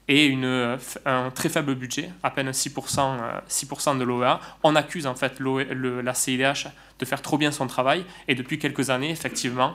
et 0.09 0.27
une, 0.27 0.45
euh, 0.45 0.77
un 1.07 1.31
très 1.31 1.49
faible 1.49 1.75
budget, 1.75 2.11
à 2.23 2.31
peine 2.31 2.51
6%, 2.51 3.43
6 3.47 3.69
euh, 3.88 3.95
de 3.95 4.05
l'OEA. 4.05 4.41
On 4.62 4.75
accuse 4.75 5.07
en 5.07 5.15
fait 5.15 5.38
le, 5.38 6.01
la 6.01 6.15
CIDH 6.15 6.69
de 6.99 7.05
faire 7.05 7.23
trop 7.23 7.38
bien 7.38 7.51
son 7.51 7.67
travail 7.67 8.05
et 8.29 8.35
depuis 8.35 8.59
quelques 8.59 8.91
années, 8.91 9.11
effectivement, 9.11 9.75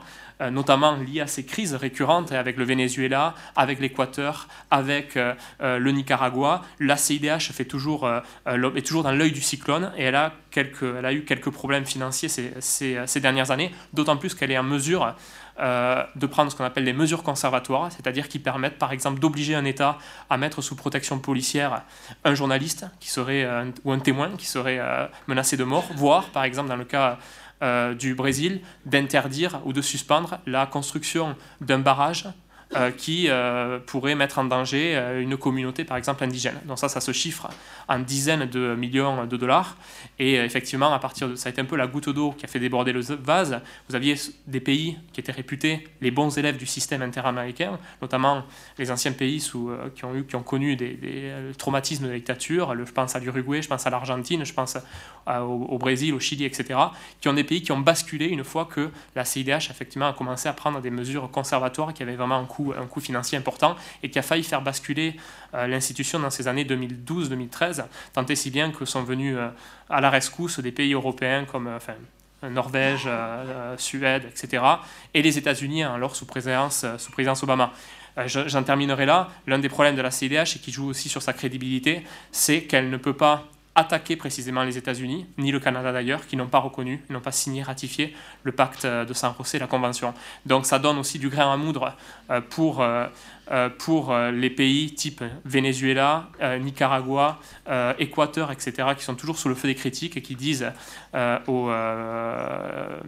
notamment 0.52 0.96
lié 0.96 1.20
à 1.20 1.28
ces 1.28 1.46
crises 1.46 1.74
récurrentes 1.74 2.32
avec 2.32 2.56
le 2.56 2.64
Venezuela, 2.64 3.34
avec 3.56 3.82
l'Équateur, 3.82 4.48
avec 4.72 5.16
le 5.60 5.92
Nicaragua, 5.92 6.62
la 6.80 6.96
CIDH 6.96 7.52
fait 7.52 7.66
toujours, 7.66 8.10
est 8.46 8.86
toujours 8.86 9.04
dans 9.04 9.12
l'œil 9.12 9.34
du 9.34 9.42
cyclone 9.42 9.92
et 9.98 10.04
elle 10.04 10.16
a, 10.16 10.32
quelques, 10.52 10.84
elle 10.84 11.06
a 11.06 11.12
eu 11.12 11.24
quelques 11.24 11.50
problèmes 11.50 11.86
financiers 11.86 12.30
ces, 12.30 12.54
ces, 12.62 12.98
ces 13.08 13.20
dernières 13.20 13.52
années, 13.52 13.74
d'autant 13.92 14.16
plus 14.16 14.34
qu'elle 14.34 14.52
est 14.52 14.58
en 14.58 14.64
mesure 14.64 15.14
euh, 15.60 16.04
de 16.16 16.28
prendre 16.28 16.52
ce 16.52 16.56
qu'on 16.56 16.64
appelle 16.64 16.84
les 16.84 16.94
mesures 16.94 17.24
conservatoires, 17.24 17.92
c'est-à-dire 17.92 18.28
qui 18.28 18.38
permettent 18.38 18.78
par 18.78 18.92
exemple 18.92 19.20
d'obliger 19.20 19.56
un 19.56 19.66
État 19.66 19.98
à 20.30 20.38
mettre 20.38 20.62
sous 20.62 20.76
protection 20.76 21.18
policière 21.18 21.82
un 22.24 22.36
journaliste 22.36 22.86
euh, 23.18 23.72
ou 23.84 23.92
un 23.92 24.00
témoin 24.00 24.30
qui 24.38 24.46
serait 24.46 24.78
euh, 24.80 25.08
menacé 25.28 25.58
de 25.58 25.64
mort, 25.64 25.86
voire 25.96 26.26
par 26.30 26.44
exemple 26.44 26.70
dans 26.70 26.76
le 26.76 26.86
cas 26.86 27.18
du 27.98 28.14
Brésil, 28.14 28.62
d'interdire 28.86 29.62
ou 29.66 29.74
de 29.74 29.82
suspendre 29.82 30.38
la 30.46 30.68
construction 30.68 31.36
d'un 31.60 31.80
barrage 31.80 32.28
euh, 32.76 32.92
qui 32.92 33.30
euh, 33.30 33.80
pourrait 33.80 34.16
mettre 34.16 34.40
en 34.40 34.44
danger 34.44 34.98
euh, 34.98 35.22
une 35.22 35.38
communauté, 35.38 35.86
par 35.86 35.96
exemple, 35.96 36.26
indigène. 36.26 36.60
Donc 36.66 36.78
ça, 36.78 36.90
ça 36.90 37.00
se 37.00 37.14
chiffre 37.14 37.48
en 37.88 38.00
dizaines 38.00 38.46
de 38.46 38.76
millions 38.76 39.26
de 39.26 39.38
dollars. 39.38 39.78
Et 40.20 40.36
effectivement, 40.36 40.94
à 40.94 41.00
partir 41.00 41.30
de 41.30 41.36
ça 41.36 41.48
a 41.48 41.52
été 41.54 41.62
un 41.62 41.66
peu 41.66 41.78
la 41.78 41.88
goutte 41.88 42.10
d'eau 42.10 42.34
qui 42.34 42.44
a 42.44 42.50
fait 42.50 42.60
déborder 42.60 42.92
le 42.92 43.00
vase. 43.00 43.62
Vous 43.88 43.96
aviez 43.96 44.16
des 44.48 44.60
pays 44.60 44.98
qui 45.14 45.22
étaient 45.22 45.32
réputés 45.32 45.88
les 46.02 46.12
bons 46.12 46.38
élèves 46.38 46.58
du 46.58 46.66
système 46.66 47.02
interaméricain, 47.04 47.80
notamment 48.02 48.44
les 48.78 48.92
anciens 48.92 49.14
pays 49.14 49.40
qui, 49.40 50.04
ont 50.04 50.16
eu, 50.16 50.26
qui 50.26 50.36
ont 50.36 50.44
connu 50.44 50.76
des, 50.76 51.32
traumatismes 51.58 52.10
de 52.10 52.14
dictature. 52.14 52.76
je 52.86 52.92
pense 52.92 53.16
à 53.16 53.20
l'Uruguay, 53.20 53.62
je 53.62 53.70
pense 53.70 53.88
à 53.88 53.90
l'Argentine, 53.90 54.44
je 54.44 54.54
pense 54.54 54.78
au, 55.26 55.30
au, 55.70 55.78
Brésil, 55.78 56.14
au 56.14 56.20
Chili, 56.20 56.44
etc. 56.44 56.78
Qui 57.22 57.30
ont 57.30 57.34
des 57.34 57.46
pays 57.46 57.62
qui 57.62 57.72
ont 57.72 57.80
basculé 57.80 58.26
une 58.26 58.44
fois 58.44 58.66
que 58.66 58.90
la 59.16 59.24
CIDH 59.24 59.70
effectivement 59.70 60.10
a 60.10 60.14
commencé 60.14 60.50
à 60.50 60.54
prendre 60.54 60.82
des 60.82 60.92
mesures 60.92 61.32
conservatoires 61.32 61.94
qui 61.94 62.04
avaient 62.04 62.16
vraiment 62.16 62.38
un 62.38 62.46
coût, 62.46 62.57
un 62.78 62.86
coût 62.86 63.00
financier 63.00 63.38
important 63.38 63.76
et 64.04 64.10
qui 64.10 64.20
a 64.20 64.22
failli 64.22 64.44
faire 64.44 64.62
basculer 64.62 65.16
euh, 65.54 65.68
l'institution 65.68 66.20
dans 66.20 66.30
ces 66.30 66.48
années 66.48 66.66
2012-2013, 66.66 67.86
tant 68.14 68.26
et 68.26 68.36
si 68.36 68.52
bien 68.52 68.72
que 68.72 68.86
sont 68.86 69.04
venus 69.04 69.36
euh, 69.38 69.50
à 69.90 70.02
la 70.02 70.10
rescousse 70.10 70.60
des 70.60 70.72
pays 70.72 70.94
européens 70.94 71.46
comme 71.46 71.68
euh, 71.68 72.50
Norvège, 72.50 73.10
Suède, 73.78 74.24
etc., 74.30 74.64
et 75.14 75.22
les 75.24 75.38
États-Unis, 75.38 75.84
hein, 75.84 75.94
alors 75.96 76.16
sous 76.16 76.26
présidence, 76.26 76.86
sous 76.98 77.12
présidence 77.12 77.42
Obama. 77.42 77.74
J'en 78.26 78.64
terminerai 78.64 79.06
là. 79.06 79.30
L'un 79.48 79.60
des 79.60 79.70
problèmes 79.70 79.96
de 79.96 80.02
la 80.02 80.12
CIDH, 80.12 80.56
et 80.56 80.60
qui 80.60 80.72
joue 80.72 80.88
aussi 80.88 81.10
sur 81.10 81.22
sa 81.22 81.34
crédibilité, 81.34 82.04
c'est 82.32 82.64
qu'elle 82.64 82.90
ne 82.90 82.98
peut 82.98 83.14
pas 83.14 83.48
attaquer 83.78 84.16
précisément 84.16 84.64
les 84.64 84.78
États-Unis, 84.78 85.28
ni 85.38 85.52
le 85.52 85.60
Canada 85.60 85.94
d'ailleurs, 85.94 86.26
qui 86.26 86.36
n'ont 86.36 86.48
pas 86.48 86.58
reconnu, 86.58 87.00
n'ont 87.10 87.22
pas 87.22 87.32
signé, 87.32 87.62
ratifié 87.62 88.16
le 88.42 88.52
pacte 88.52 88.88
de 88.88 89.14
San 89.14 89.36
José, 89.38 89.60
la 89.60 89.68
Convention. 89.68 90.16
Donc 90.48 90.66
ça 90.66 90.80
donne 90.80 90.98
aussi 90.98 91.20
du 91.20 91.30
grain 91.30 91.54
à 91.54 91.58
moudre 91.58 91.96
euh, 92.32 92.42
pour, 92.42 92.82
euh, 92.82 93.06
euh, 93.06 93.08
pour 93.78 94.16
les 94.16 94.50
pays 94.50 94.94
type 94.94 95.24
Venezuela, 95.46 96.30
Nicaragua, 96.60 97.40
Équateur, 97.98 98.52
etc., 98.52 98.90
qui 98.98 99.04
sont 99.04 99.16
toujours 99.16 99.38
sous 99.38 99.50
le 99.50 99.56
feu 99.56 99.68
des 99.68 99.76
critiques 99.76 100.18
et 100.18 100.22
qui 100.22 100.36
disent 100.36 100.72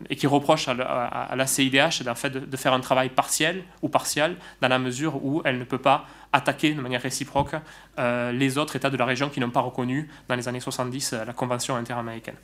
et 0.10 0.16
qui 0.16 0.28
reprochent 0.28 0.68
à, 0.70 1.36
la 1.36 1.48
CIDH 1.48 2.04
de, 2.04 2.58
faire 2.58 2.74
un 2.74 2.80
travail 2.80 3.10
partiel 3.10 3.64
ou 3.82 3.90
partial 3.90 4.36
dans 4.62 4.68
la 4.68 4.80
mesure 4.80 5.24
où 5.24 5.42
elle 5.46 5.58
ne 5.58 5.64
peut 5.64 5.78
pas 5.78 6.06
attaquer 6.32 6.74
de 6.74 6.82
manière 6.82 7.02
réciproque 7.02 7.56
euh, 7.98 8.32
les 8.32 8.58
autres 8.58 8.76
États 8.76 8.90
de 8.90 8.98
la 8.98 9.06
région 9.06 9.30
qui 9.30 9.40
n'ont 9.40 9.50
pas 9.50 9.62
reconnu 9.62 10.10
dans 10.28 10.36
les 10.36 10.48
années 10.48 10.60
70 10.60 11.14
euh, 11.14 11.26
la 11.26 11.34
Convention 11.34 11.76
interaméricaine. 11.76 12.36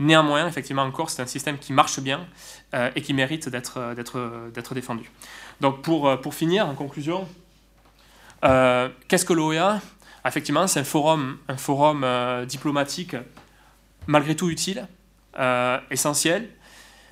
Néanmoins, 0.00 0.48
effectivement, 0.48 0.82
encore, 0.82 1.10
c'est 1.10 1.22
un 1.22 1.26
système 1.26 1.58
qui 1.58 1.72
marche 1.72 2.00
bien 2.00 2.26
euh, 2.74 2.90
et 2.96 3.02
qui 3.02 3.12
mérite 3.12 3.48
d'être 3.48 4.74
défendu. 4.74 5.10
Donc, 5.60 5.82
pour, 5.82 6.20
pour 6.20 6.34
finir, 6.34 6.66
en 6.66 6.74
conclusion, 6.74 7.28
qu'est-ce 8.42 9.24
que 9.24 9.32
l'OEA 9.32 9.80
Effectivement, 10.24 10.66
c'est 10.66 10.80
un 10.80 10.84
forum, 10.84 11.38
un 11.48 11.56
forum 11.56 12.06
diplomatique 12.46 13.16
malgré 14.06 14.34
tout 14.34 14.50
utile, 14.50 14.86
essentiel, 15.90 16.48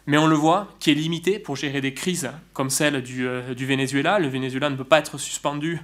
mais 0.07 0.18
on 0.18 0.26
le 0.26 0.35
voit, 0.35 0.68
qui 0.81 0.90
est 0.90 0.94
limité 0.94 1.38
pour 1.38 1.57
gérer 1.57 1.81
des 1.81 1.94
crises 1.94 2.31
comme 2.53 2.70
celle 2.70 3.03
du, 3.03 3.29
euh, 3.29 3.55
Venezuela. 3.57 4.18
Le 4.18 4.29
Venezuela 4.29 4.70
ne 4.70 4.76
peut 4.76 4.83
pas 4.83 4.98
être 4.98 5.18
suspendu 5.18 5.81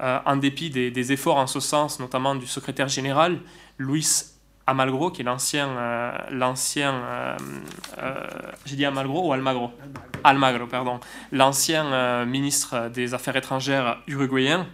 euh, 0.00 0.18
en 0.24 0.36
dépit 0.36 0.70
des, 0.70 1.12
efforts 1.12 1.38
en 1.38 1.48
ce 1.48 1.60
sens, 1.60 1.98
notamment 1.98 2.36
du 2.36 2.46
secrétaire 2.46 2.88
général, 2.88 3.40
Luis 3.78 4.33
Amalgro, 4.66 5.10
qui 5.10 5.22
est 5.22 5.24
l'ancien, 5.24 5.68
euh, 5.68 6.12
l'ancien 6.30 7.36
j'ai 8.64 8.76
dit 8.76 8.84
Amalgro 8.84 9.28
ou 9.28 9.32
Almagro? 9.32 9.70
Almagro, 10.22 10.66
pardon, 10.66 11.00
l'ancien 11.32 12.24
ministre 12.24 12.88
des 12.88 13.14
Affaires 13.14 13.36
étrangères 13.36 13.98
uruguayen, 14.06 14.66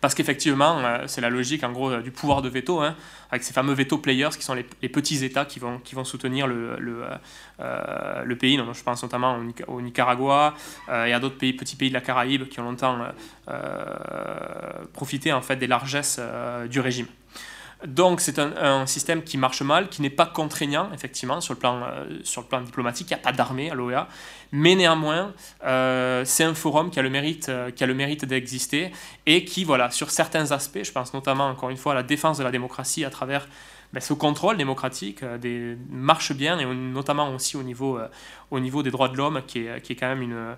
parce 0.00 0.14
qu'effectivement, 0.14 0.78
euh, 0.80 1.04
c'est 1.06 1.20
la 1.20 1.30
logique 1.30 1.64
en 1.64 1.72
gros 1.72 1.90
euh, 1.90 2.02
du 2.02 2.10
pouvoir 2.10 2.42
de 2.42 2.48
veto, 2.48 2.80
hein, 2.80 2.96
avec 3.30 3.42
ces 3.42 3.52
fameux 3.52 3.72
veto 3.72 3.98
players 3.98 4.30
qui 4.36 4.42
sont 4.42 4.54
les, 4.54 4.88
petits 4.88 5.24
États 5.24 5.44
qui 5.44 5.58
vont, 5.60 5.78
qui 5.78 5.94
vont 5.94 6.04
soutenir 6.04 6.46
le, 6.46 6.76
le, 6.78 7.04
euh, 7.60 8.24
le 8.24 8.36
pays. 8.36 8.60
je 8.72 8.82
pense 8.82 9.02
notamment 9.02 9.38
au, 9.68 9.80
Nicaragua 9.80 10.54
et 10.88 11.12
à 11.12 11.20
d'autres 11.20 11.38
pays, 11.38 11.52
petits 11.52 11.76
pays 11.76 11.88
de 11.88 11.94
la 11.94 12.00
Caraïbe 12.00 12.48
qui 12.48 12.60
ont 12.60 12.64
longtemps 12.64 12.98
profité 14.92 15.32
en 15.32 15.40
fait 15.40 15.56
des 15.56 15.66
largesses 15.66 16.20
du 16.68 16.80
régime. 16.80 17.06
Donc 17.86 18.20
c'est 18.20 18.38
un, 18.38 18.86
système 18.86 19.22
qui 19.22 19.38
marche 19.38 19.62
mal, 19.62 19.88
qui 19.88 20.02
n'est 20.02 20.10
pas 20.10 20.26
contraignant, 20.26 20.90
effectivement, 20.92 21.40
sur 21.40 21.54
le 21.54 21.58
plan, 21.58 21.82
sur 22.22 22.42
le 22.42 22.46
plan 22.46 22.60
diplomatique, 22.60 23.10
il 23.10 23.14
n'y 23.14 23.20
a 23.20 23.22
pas 23.22 23.32
d'armée 23.32 23.70
à 23.70 23.74
l'OEA, 23.74 24.08
mais 24.52 24.74
néanmoins, 24.74 25.32
c'est 25.60 26.44
un 26.44 26.54
forum 26.54 26.90
qui 26.90 26.98
a 26.98 27.02
le 27.02 27.10
mérite, 27.10 27.48
le 27.48 27.94
mérite 27.94 28.24
d'exister 28.24 28.92
et 29.26 29.44
qui, 29.44 29.64
voilà, 29.64 29.90
sur 29.90 30.10
certains 30.10 30.52
aspects, 30.52 30.82
je 30.82 30.92
pense 30.92 31.12
notamment, 31.14 31.48
encore 31.48 31.70
une 31.70 31.76
fois, 31.76 31.92
à 31.92 31.96
la 31.96 32.02
défense 32.02 32.38
de 32.38 32.44
la 32.44 32.50
démocratie 32.50 33.04
à 33.04 33.10
travers 33.10 33.46
ben, 33.92 34.00
ce 34.00 34.14
contrôle 34.14 34.56
démocratique 34.56 35.22
euh, 35.22 35.36
des, 35.36 35.76
marche 35.90 36.32
bien, 36.32 36.58
et 36.58 36.64
notamment 36.64 37.34
aussi 37.34 37.58
au 37.58 37.62
niveau, 37.62 37.98
euh, 37.98 38.08
au 38.50 38.58
niveau 38.58 38.82
des 38.82 38.90
droits 38.90 39.08
de 39.08 39.16
l'homme, 39.16 39.42
qui 39.46 39.66
est, 39.66 39.82
qui 39.82 39.92
est 39.92 39.96
quand 39.96 40.08
même 40.08 40.22
une. 40.22 40.32
Euh, 40.32 40.54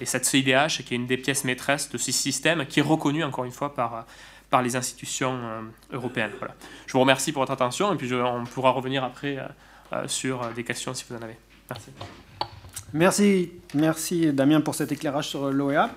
et 0.00 0.04
cette 0.04 0.24
CIDH, 0.24 0.82
qui 0.84 0.94
est 0.94 0.96
une 0.96 1.06
des 1.06 1.16
pièces 1.16 1.44
maîtresses 1.44 1.90
de 1.90 1.98
ce 1.98 2.10
système, 2.10 2.66
qui 2.66 2.80
est 2.80 2.82
reconnue, 2.82 3.22
encore 3.22 3.44
une 3.44 3.52
fois, 3.52 3.74
par 3.74 4.04
par 4.52 4.62
les 4.62 4.76
institutions 4.76 5.40
européennes. 5.90 6.30
Voilà. 6.38 6.54
Je 6.86 6.92
vous 6.92 7.00
remercie 7.00 7.32
pour 7.32 7.42
votre 7.42 7.52
attention 7.52 7.92
et 7.92 7.96
puis 7.96 8.12
on 8.14 8.44
pourra 8.44 8.70
revenir 8.70 9.02
après 9.02 9.38
sur 10.06 10.46
des 10.54 10.62
questions 10.62 10.92
si 10.92 11.04
vous 11.08 11.16
en 11.16 11.22
avez. 11.22 11.36
Merci. 11.70 11.90
Merci, 12.92 13.52
merci 13.74 14.32
Damien 14.32 14.60
pour 14.60 14.74
cet 14.74 14.92
éclairage 14.92 15.28
sur 15.28 15.50
l'OEA. 15.50 15.90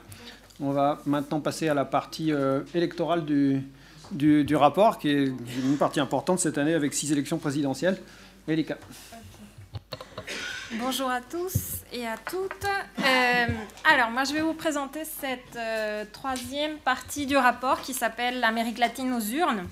On 0.61 0.71
va 0.71 1.01
maintenant 1.05 1.41
passer 1.41 1.67
à 1.67 1.73
la 1.73 1.83
partie 1.83 2.31
électorale 2.73 3.25
du, 3.25 3.61
du, 4.11 4.55
rapport, 4.55 4.99
qui 4.99 5.09
est 5.09 5.25
une 5.25 5.77
partie 5.77 5.99
importante 5.99 6.39
cette 6.39 6.57
année 6.57 6.73
avec 6.73 6.93
six 6.93 7.11
élections 7.11 7.37
présidentielles. 7.37 7.97
Elika. 8.47 8.77
Bonjour 10.79 11.09
à 11.09 11.21
tous 11.21 11.83
et 11.93 12.05
à 12.05 12.17
toutes. 12.17 12.65
Euh, 12.99 13.45
alors, 13.85 14.09
moi, 14.11 14.25
je 14.25 14.33
vais 14.33 14.41
vous 14.41 14.53
présenter 14.53 15.03
cette 15.05 15.55
euh, 15.55 16.03
troisième 16.11 16.77
partie 16.79 17.25
du 17.25 17.37
rapport 17.37 17.81
qui 17.81 17.93
s'appelle 17.93 18.39
L'Amérique 18.39 18.77
latine 18.77 19.13
aux 19.13 19.21
urnes. 19.21 19.67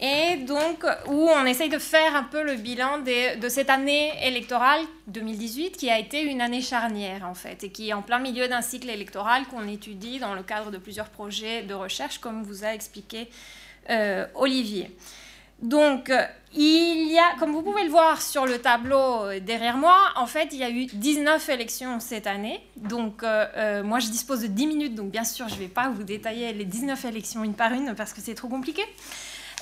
Et 0.00 0.36
donc, 0.46 0.84
où 1.08 1.28
on 1.28 1.44
essaye 1.44 1.68
de 1.68 1.78
faire 1.78 2.16
un 2.16 2.22
peu 2.22 2.42
le 2.42 2.54
bilan 2.54 3.00
de 3.00 3.48
cette 3.48 3.68
année 3.68 4.12
électorale 4.22 4.80
2018, 5.08 5.76
qui 5.76 5.90
a 5.90 5.98
été 5.98 6.22
une 6.22 6.40
année 6.40 6.62
charnière, 6.62 7.26
en 7.26 7.34
fait, 7.34 7.64
et 7.64 7.70
qui 7.70 7.90
est 7.90 7.92
en 7.92 8.02
plein 8.02 8.18
milieu 8.18 8.48
d'un 8.48 8.62
cycle 8.62 8.88
électoral 8.88 9.44
qu'on 9.46 9.68
étudie 9.68 10.20
dans 10.20 10.34
le 10.34 10.42
cadre 10.42 10.70
de 10.70 10.78
plusieurs 10.78 11.10
projets 11.10 11.62
de 11.62 11.74
recherche, 11.74 12.18
comme 12.18 12.42
vous 12.42 12.64
a 12.64 12.72
expliqué 12.72 13.28
euh, 13.90 14.26
Olivier. 14.34 14.90
Donc, 15.62 16.10
il 16.56 17.10
y 17.10 17.18
a, 17.18 17.36
comme 17.40 17.50
vous 17.50 17.62
pouvez 17.62 17.82
le 17.82 17.90
voir 17.90 18.22
sur 18.22 18.46
le 18.46 18.58
tableau 18.60 19.24
euh, 19.24 19.40
derrière 19.40 19.76
moi, 19.76 19.96
en 20.14 20.26
fait, 20.26 20.50
il 20.52 20.58
y 20.58 20.62
a 20.62 20.70
eu 20.70 20.86
19 20.86 21.48
élections 21.48 21.98
cette 21.98 22.28
année. 22.28 22.60
Donc, 22.76 23.24
euh, 23.24 23.82
moi, 23.82 23.98
je 23.98 24.06
dispose 24.06 24.42
de 24.42 24.46
10 24.46 24.66
minutes, 24.68 24.94
donc 24.94 25.10
bien 25.10 25.24
sûr, 25.24 25.48
je 25.48 25.54
ne 25.54 25.60
vais 25.60 25.68
pas 25.68 25.88
vous 25.88 26.04
détailler 26.04 26.52
les 26.52 26.64
19 26.64 27.04
élections 27.06 27.42
une 27.42 27.54
par 27.54 27.72
une 27.72 27.94
parce 27.96 28.12
que 28.12 28.20
c'est 28.20 28.36
trop 28.36 28.46
compliqué. 28.46 28.82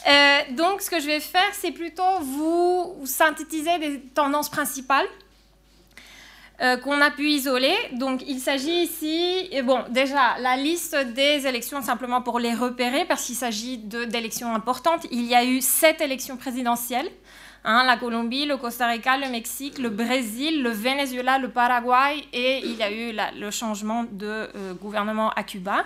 Euh, 0.07 0.41
donc, 0.51 0.83
ce 0.83 0.91
que 0.91 1.01
je 1.01 1.07
vais 1.07 1.21
faire, 1.21 1.41
c'est 1.53 1.71
plutôt 1.71 2.21
vous 2.21 2.95
synthétiser 3.05 3.79
des 3.79 4.01
tendances 4.01 4.51
principales 4.51 5.07
euh, 6.61 6.77
qu'on 6.77 7.01
a 7.01 7.11
pu 7.11 7.29
isoler. 7.29 7.75
Donc, 7.93 8.23
il 8.27 8.39
s'agit 8.39 8.83
ici, 8.83 9.49
et 9.51 9.63
bon, 9.63 9.81
déjà, 9.91 10.39
la 10.39 10.57
liste 10.57 10.97
des 11.15 11.47
élections, 11.47 11.83
simplement 11.83 12.23
pour 12.23 12.39
les 12.39 12.55
repérer, 12.55 13.05
parce 13.05 13.25
qu'il 13.25 13.35
s'agit 13.35 13.79
d'élections 13.79 14.55
importantes. 14.55 15.07
Il 15.11 15.25
y 15.25 15.35
a 15.35 15.45
eu 15.45 15.61
sept 15.61 16.01
élections 16.01 16.37
présidentielles. 16.37 17.09
Hein, 17.65 17.85
la 17.87 17.97
Colombie, 17.97 18.45
le 18.45 18.57
Costa 18.57 18.89
Rica, 18.89 19.17
le 19.17 19.31
Mexique, 19.31 19.79
le 19.79 19.89
Brésil, 19.89 20.65
le 20.65 20.71
Venezuela, 20.71 21.39
le 21.39 21.49
Paraguay 21.49 22.25
et 22.33 22.59
il 22.59 22.75
y 22.75 22.83
a 22.83 22.91
eu 22.91 23.15
le 23.39 23.51
changement 23.53 24.05
de 24.11 24.27
euh, 24.27 24.75
gouvernement 24.75 25.31
à 25.31 25.45
Cuba. 25.45 25.85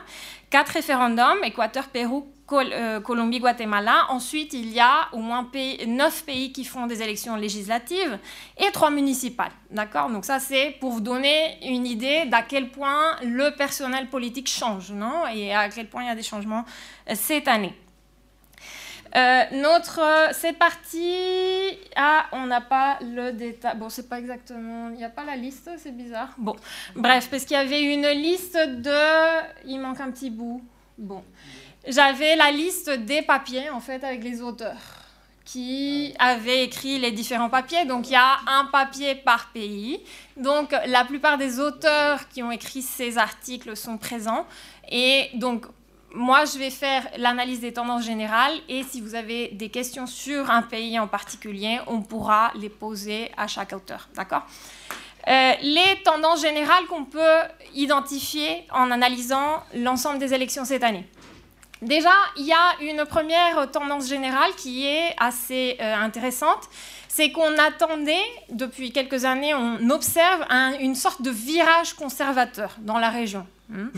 Quatre 0.57 0.73
référendums, 0.73 1.45
Équateur, 1.45 1.89
Pérou, 1.89 2.33
euh, 2.51 2.99
Colombie, 3.03 3.41
Guatemala. 3.41 4.07
Ensuite, 4.09 4.55
il 4.55 4.73
y 4.73 4.81
a 4.81 5.09
au 5.13 5.19
moins 5.19 5.47
neuf 5.87 6.25
pays 6.25 6.51
qui 6.51 6.65
font 6.65 6.87
des 6.87 7.03
élections 7.03 7.37
législatives 7.37 8.19
et 8.57 8.71
trois 8.73 8.91
municipales. 8.91 9.53
D'accord? 9.71 10.09
Donc 10.09 10.25
ça, 10.25 10.41
c'est 10.41 10.75
pour 10.81 10.93
vous 10.93 11.03
donner 11.03 11.59
une 11.63 11.85
idée 11.85 12.25
d'à 12.25 12.41
quel 12.41 12.71
point 12.71 13.17
le 13.23 13.55
personnel 13.55 14.09
politique 14.09 14.49
change, 14.49 14.93
non? 14.93 15.27
Et 15.27 15.55
à 15.55 15.69
quel 15.69 15.89
point 15.89 16.05
il 16.05 16.07
y 16.07 16.11
a 16.11 16.15
des 16.15 16.23
changements 16.23 16.65
euh, 17.11 17.13
cette 17.15 17.49
année. 17.49 17.75
Euh, 19.15 19.43
notre, 19.53 20.01
cette 20.33 20.59
partie, 20.59 21.79
ah, 21.95 22.27
on 22.33 22.47
n'a 22.47 22.61
pas 22.61 22.99
le 23.01 23.33
détail. 23.33 23.77
Bon, 23.77 23.89
c'est 23.89 24.09
pas 24.09 24.19
exactement, 24.19 24.91
il 24.91 24.97
n'y 24.97 25.05
a 25.05 25.11
pas 25.11 25.25
la 25.25 25.37
liste, 25.37 25.71
c'est 25.79 25.97
bizarre. 25.97 26.35
Bon, 26.39 26.57
bref, 26.95 27.29
parce 27.31 27.45
qu'il 27.45 27.57
y 27.57 27.61
avait 27.61 27.83
une 27.83 28.09
liste 28.09 28.57
de, 28.57 29.67
il 29.67 29.79
manque 29.81 30.01
un 30.01 30.11
petit 30.11 30.31
bout. 30.31 30.63
Bon, 30.99 31.23
j'avais 31.87 32.37
la 32.37 32.51
liste 32.51 32.91
des 32.91 33.23
papiers, 33.23 33.71
en 33.71 33.81
fait, 33.81 34.03
avec 34.03 34.25
les 34.25 34.43
auteurs 34.43 34.77
qui 35.45 36.13
avaient 36.19 36.65
écrit 36.65 36.99
les 36.99 37.13
différents 37.13 37.49
papiers. 37.49 37.85
Donc, 37.85 38.09
il 38.09 38.13
y 38.13 38.17
a 38.17 38.39
un 38.49 38.65
papier 38.67 39.15
par 39.15 39.53
pays. 39.53 40.01
Donc, 40.37 40.75
la 40.87 41.05
plupart 41.05 41.39
des 41.39 41.61
auteurs 41.61 42.29
qui 42.29 42.43
ont 42.43 42.51
écrit 42.51 42.83
ces 42.83 43.17
articles 43.17 43.77
sont 43.77 43.97
présents. 43.97 44.45
Et 44.91 45.31
donc, 45.35 45.67
moi, 46.17 46.47
je 46.47 46.59
vais 46.59 46.71
faire 46.71 47.07
l'analyse 47.19 47.61
des 47.61 47.73
tendances 47.73 48.05
générales 48.05 48.55
et 48.69 48.83
si 48.83 49.01
vous 49.01 49.15
avez 49.15 49.49
des 49.49 49.69
questions 49.69 50.07
sur 50.07 50.51
un 50.51 50.63
pays 50.63 50.99
en 50.99 51.07
particulier, 51.07 51.79
on 51.87 52.01
pourra 52.01 52.53
les 52.55 52.71
poser 52.71 53.31
à 53.37 53.47
chaque 53.47 53.73
auteur. 53.73 54.09
D'accord? 54.15 54.43
Euh, 55.29 55.53
les 55.61 56.03
tendances 56.05 56.41
générales 56.41 56.87
qu'on 56.89 57.05
peut 57.05 57.41
identifier 57.75 58.67
en 58.73 58.91
analysant 58.91 59.63
l'ensemble 59.75 60.19
des 60.19 60.33
élections 60.33 60.65
cette 60.65 60.85
année. 60.85 61.07
Déjà, 61.83 62.13
il 62.39 62.47
y 62.47 62.53
a 62.53 62.81
une 62.81 63.05
première 63.05 63.71
tendance 63.71 64.09
générale 64.09 64.51
qui 64.57 64.87
est 64.87 65.15
assez 65.19 65.77
euh, 65.81 65.95
intéressante. 65.97 66.63
C'est 67.09 67.31
qu'on 67.33 67.59
attendait, 67.59 68.25
depuis 68.51 68.93
quelques 68.93 69.25
années, 69.25 69.55
on 69.55 69.91
observe 69.91 70.47
une 70.81 70.95
sorte 70.95 71.23
de 71.23 71.31
virage 71.31 71.95
conservateur 71.95 72.75
dans 72.79 72.99
la 72.99 73.11
région. 73.11 73.47
Hmm. 73.69 73.89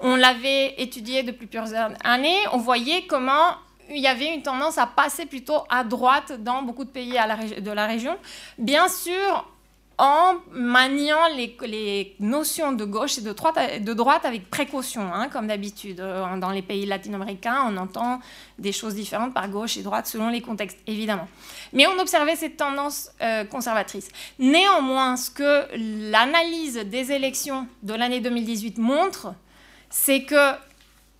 On 0.00 0.16
l'avait 0.16 0.74
étudié 0.78 1.22
depuis 1.22 1.46
plusieurs 1.46 1.74
années. 2.04 2.38
On 2.52 2.58
voyait 2.58 3.06
comment 3.06 3.56
il 3.90 4.00
y 4.00 4.06
avait 4.06 4.34
une 4.34 4.42
tendance 4.42 4.78
à 4.78 4.86
passer 4.86 5.26
plutôt 5.26 5.62
à 5.68 5.84
droite 5.84 6.42
dans 6.42 6.62
beaucoup 6.62 6.84
de 6.84 6.90
pays 6.90 7.12
de 7.12 7.70
la 7.70 7.86
région. 7.86 8.16
Bien 8.58 8.88
sûr, 8.88 9.48
en 9.98 10.34
maniant 10.52 11.26
les, 11.34 12.14
notions 12.20 12.72
de 12.72 12.84
gauche 12.84 13.18
et 13.18 13.22
de 13.22 13.92
droite, 13.94 14.24
avec 14.24 14.50
précaution, 14.50 15.12
hein, 15.12 15.28
comme 15.28 15.46
d'habitude. 15.46 16.00
Euh, 16.00 16.36
dans 16.36 16.50
les 16.50 16.62
pays 16.62 16.84
latino-américains, 16.84 17.64
on 17.70 17.76
entend 17.78 18.20
des 18.58 18.72
choses 18.72 18.94
différentes 18.94 19.32
par 19.32 19.48
gauche 19.48 19.76
et 19.76 19.82
droite 19.82 20.06
selon 20.06 20.28
les 20.28 20.42
contextes, 20.42 20.78
évidemment. 20.86 21.28
Mais 21.72 21.86
on 21.86 21.98
observait 21.98 22.36
cette 22.36 22.58
tendance 22.58 23.10
euh, 23.22 23.44
conservatrice. 23.44 24.08
Néanmoins, 24.38 25.16
ce 25.16 25.30
que 25.30 25.66
l'analyse 26.10 26.76
des 26.76 27.12
élections 27.12 27.66
de 27.82 27.94
l'année 27.94 28.20
2018 28.20 28.76
montre, 28.78 29.32
c'est 29.88 30.24
que, 30.24 30.52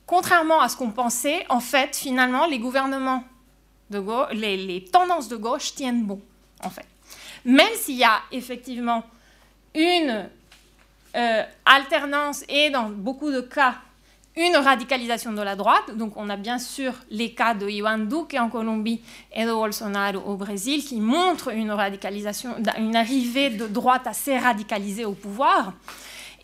contrairement 0.05 0.61
à 0.61 0.69
ce 0.69 0.77
qu'on 0.77 0.91
pensait, 0.91 1.47
en 1.49 1.61
fait, 1.61 1.97
finalement, 1.97 2.47
les 2.47 2.59
gouvernements 2.59 3.25
les 4.33 4.85
tendances 4.93 5.29
de 5.29 5.37
gauche 5.37 5.75
tiennent 5.77 6.03
bon, 6.05 6.21
en 6.65 6.71
fait 6.71 6.87
même 7.47 7.75
s'il 7.77 7.97
y 7.97 8.05
a 8.05 8.21
effectivement 8.33 9.05
une 9.75 10.29
euh, 11.17 11.43
alternance 11.65 12.45
et 12.49 12.69
dans 12.71 12.91
beaucoup 12.91 13.31
de 13.31 13.41
cas 13.41 13.77
une 14.37 14.57
radicalisation 14.57 15.33
de 15.33 15.41
la 15.41 15.57
droite. 15.57 15.97
Donc 15.97 16.15
on 16.17 16.29
a 16.29 16.37
bien 16.37 16.59
sûr 16.59 16.93
les 17.11 17.33
cas 17.33 17.55
de 17.55 17.69
Ivan 17.69 17.99
Duque 17.99 18.37
en 18.39 18.51
Colombie 18.51 19.01
et 19.35 19.45
de 19.45 19.53
Bolsonaro 19.53 20.19
au 20.27 20.37
Brésil 20.37 20.85
qui 20.85 21.01
montrent 21.01 21.49
une 21.55 21.71
radicalisation, 21.71 22.51
une 22.79 22.97
arrivée 22.97 23.49
de 23.49 23.67
droite 23.67 24.07
assez 24.07 24.37
radicalisée 24.37 25.07
au 25.07 25.13
pouvoir 25.13 25.73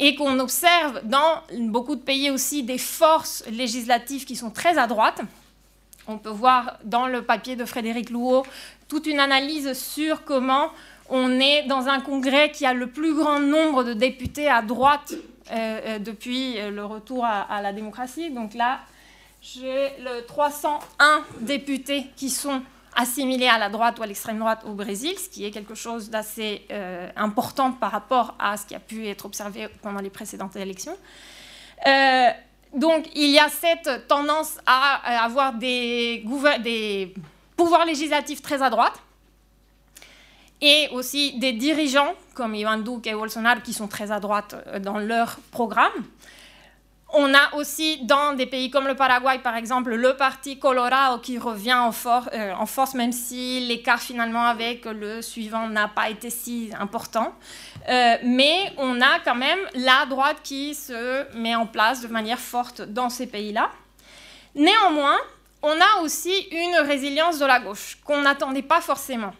et 0.00 0.14
qu'on 0.14 0.38
observe 0.38 1.02
dans 1.04 1.42
beaucoup 1.68 1.96
de 1.96 2.00
pays 2.00 2.30
aussi 2.30 2.62
des 2.62 2.78
forces 2.78 3.44
législatives 3.50 4.24
qui 4.24 4.36
sont 4.36 4.50
très 4.50 4.78
à 4.78 4.86
droite. 4.86 5.20
On 6.08 6.16
peut 6.16 6.30
voir 6.30 6.78
dans 6.84 7.06
le 7.06 7.22
papier 7.22 7.56
de 7.56 7.64
Frédéric 7.64 8.10
Louot 8.10 8.44
toute 8.88 9.06
une 9.06 9.20
analyse 9.20 9.74
sur 9.74 10.24
comment 10.24 10.70
on 11.08 11.40
est 11.40 11.64
dans 11.64 11.88
un 11.88 12.00
congrès 12.00 12.50
qui 12.50 12.66
a 12.66 12.74
le 12.74 12.86
plus 12.88 13.14
grand 13.14 13.40
nombre 13.40 13.84
de 13.84 13.92
députés 13.92 14.48
à 14.48 14.62
droite 14.62 15.14
euh, 15.50 15.80
euh, 15.84 15.98
depuis 15.98 16.58
euh, 16.58 16.70
le 16.70 16.84
retour 16.84 17.24
à, 17.24 17.60
la 17.60 17.72
démocratie. 17.72 18.30
Donc 18.30 18.54
là, 18.54 18.80
j'ai 19.42 19.90
le 19.98 20.24
301 20.24 21.24
députés 21.40 22.06
qui 22.16 22.30
sont 22.30 22.62
assimilés 22.94 23.48
à 23.48 23.58
la 23.58 23.68
droite 23.68 23.98
ou 23.98 24.02
à 24.02 24.06
l'extrême 24.06 24.38
droite 24.38 24.62
au 24.64 24.72
Brésil, 24.72 25.18
ce 25.18 25.28
qui 25.28 25.44
est 25.44 25.50
quelque 25.50 25.74
chose 25.74 26.10
d'assez 26.10 26.68
important 27.16 27.72
par 27.72 27.90
rapport 27.90 28.34
à 28.38 28.58
ce 28.58 28.66
qui 28.66 28.74
a 28.74 28.78
pu 28.78 29.08
être 29.08 29.24
observé 29.24 29.68
pendant 29.80 30.00
les 30.00 30.10
précédentes 30.10 30.56
élections. 30.56 30.96
donc 32.74 33.08
il 33.14 33.30
y 33.30 33.38
a 33.38 33.48
cette 33.48 34.06
tendance 34.08 34.58
à 34.66 35.24
avoir 35.24 35.54
des 35.54 36.22
pouvoirs 37.56 37.86
législatifs 37.86 38.42
très 38.42 38.60
à 38.60 38.68
droite 38.68 39.00
et 40.62 40.88
aussi 40.92 41.32
des 41.38 41.52
dirigeants 41.52 42.14
comme 42.34 42.54
Ivan 42.54 42.78
Duque 42.78 43.08
et 43.08 43.12
Bolsonaro 43.14 43.60
qui 43.60 43.74
sont 43.74 43.88
très 43.88 44.12
à 44.12 44.20
droite 44.20 44.54
euh, 44.68 44.78
dans 44.78 44.98
leur 44.98 45.36
programme. 45.50 45.90
On 47.14 47.34
a 47.34 47.56
aussi 47.56 47.98
dans 48.04 48.32
des 48.32 48.46
pays 48.46 48.70
comme 48.70 48.86
le 48.86 48.94
Paraguay, 48.94 49.38
par 49.40 49.54
exemple, 49.56 49.94
le 49.94 50.16
parti 50.16 50.58
Colorado 50.58 51.18
qui 51.18 51.36
revient 51.36 51.74
en, 51.74 51.90
euh, 52.32 52.64
force, 52.64 52.94
même 52.94 53.12
si 53.12 53.60
l'écart 53.66 54.00
finalement 54.00 54.46
avec 54.46 54.86
le 54.86 55.20
suivant 55.20 55.68
n'a 55.68 55.88
pas 55.88 56.08
été 56.08 56.30
si 56.30 56.70
important. 56.80 57.34
Euh, 57.90 58.16
mais 58.24 58.72
on 58.78 58.98
a 59.02 59.18
quand 59.22 59.34
même 59.34 59.58
la 59.74 60.06
droite 60.06 60.38
qui 60.42 60.74
se 60.74 61.36
met 61.36 61.54
en 61.54 61.66
place 61.66 62.00
de 62.00 62.08
manière 62.08 62.38
forte 62.38 62.80
dans 62.80 63.10
ces 63.10 63.26
pays-là. 63.26 63.68
Néanmoins, 64.54 65.18
on 65.62 65.72
a 65.72 66.02
aussi 66.02 66.48
une 66.50 66.76
résilience 66.76 67.38
de 67.38 67.44
la 67.44 67.60
gauche 67.60 67.98
qu'on 68.04 68.22
n'attendait 68.22 68.62
pas 68.62 68.80
forcément. 68.80 69.34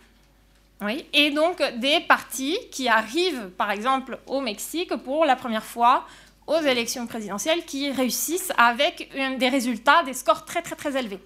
Oui, 0.84 1.06
et 1.12 1.30
donc 1.30 1.62
des 1.78 2.00
partis 2.00 2.58
qui 2.70 2.88
arrivent, 2.88 3.50
par 3.56 3.70
exemple, 3.70 4.18
au 4.26 4.40
Mexique 4.40 4.94
pour 4.96 5.24
la 5.24 5.36
première 5.36 5.64
fois 5.64 6.06
aux 6.46 6.60
élections 6.60 7.06
présidentielles 7.06 7.64
qui 7.64 7.90
réussissent 7.90 8.52
avec 8.56 9.10
des 9.38 9.48
résultats, 9.48 10.02
des 10.02 10.12
scores 10.12 10.44
très 10.44 10.62
très 10.62 10.74
très 10.74 10.98
élevés. 10.98 11.20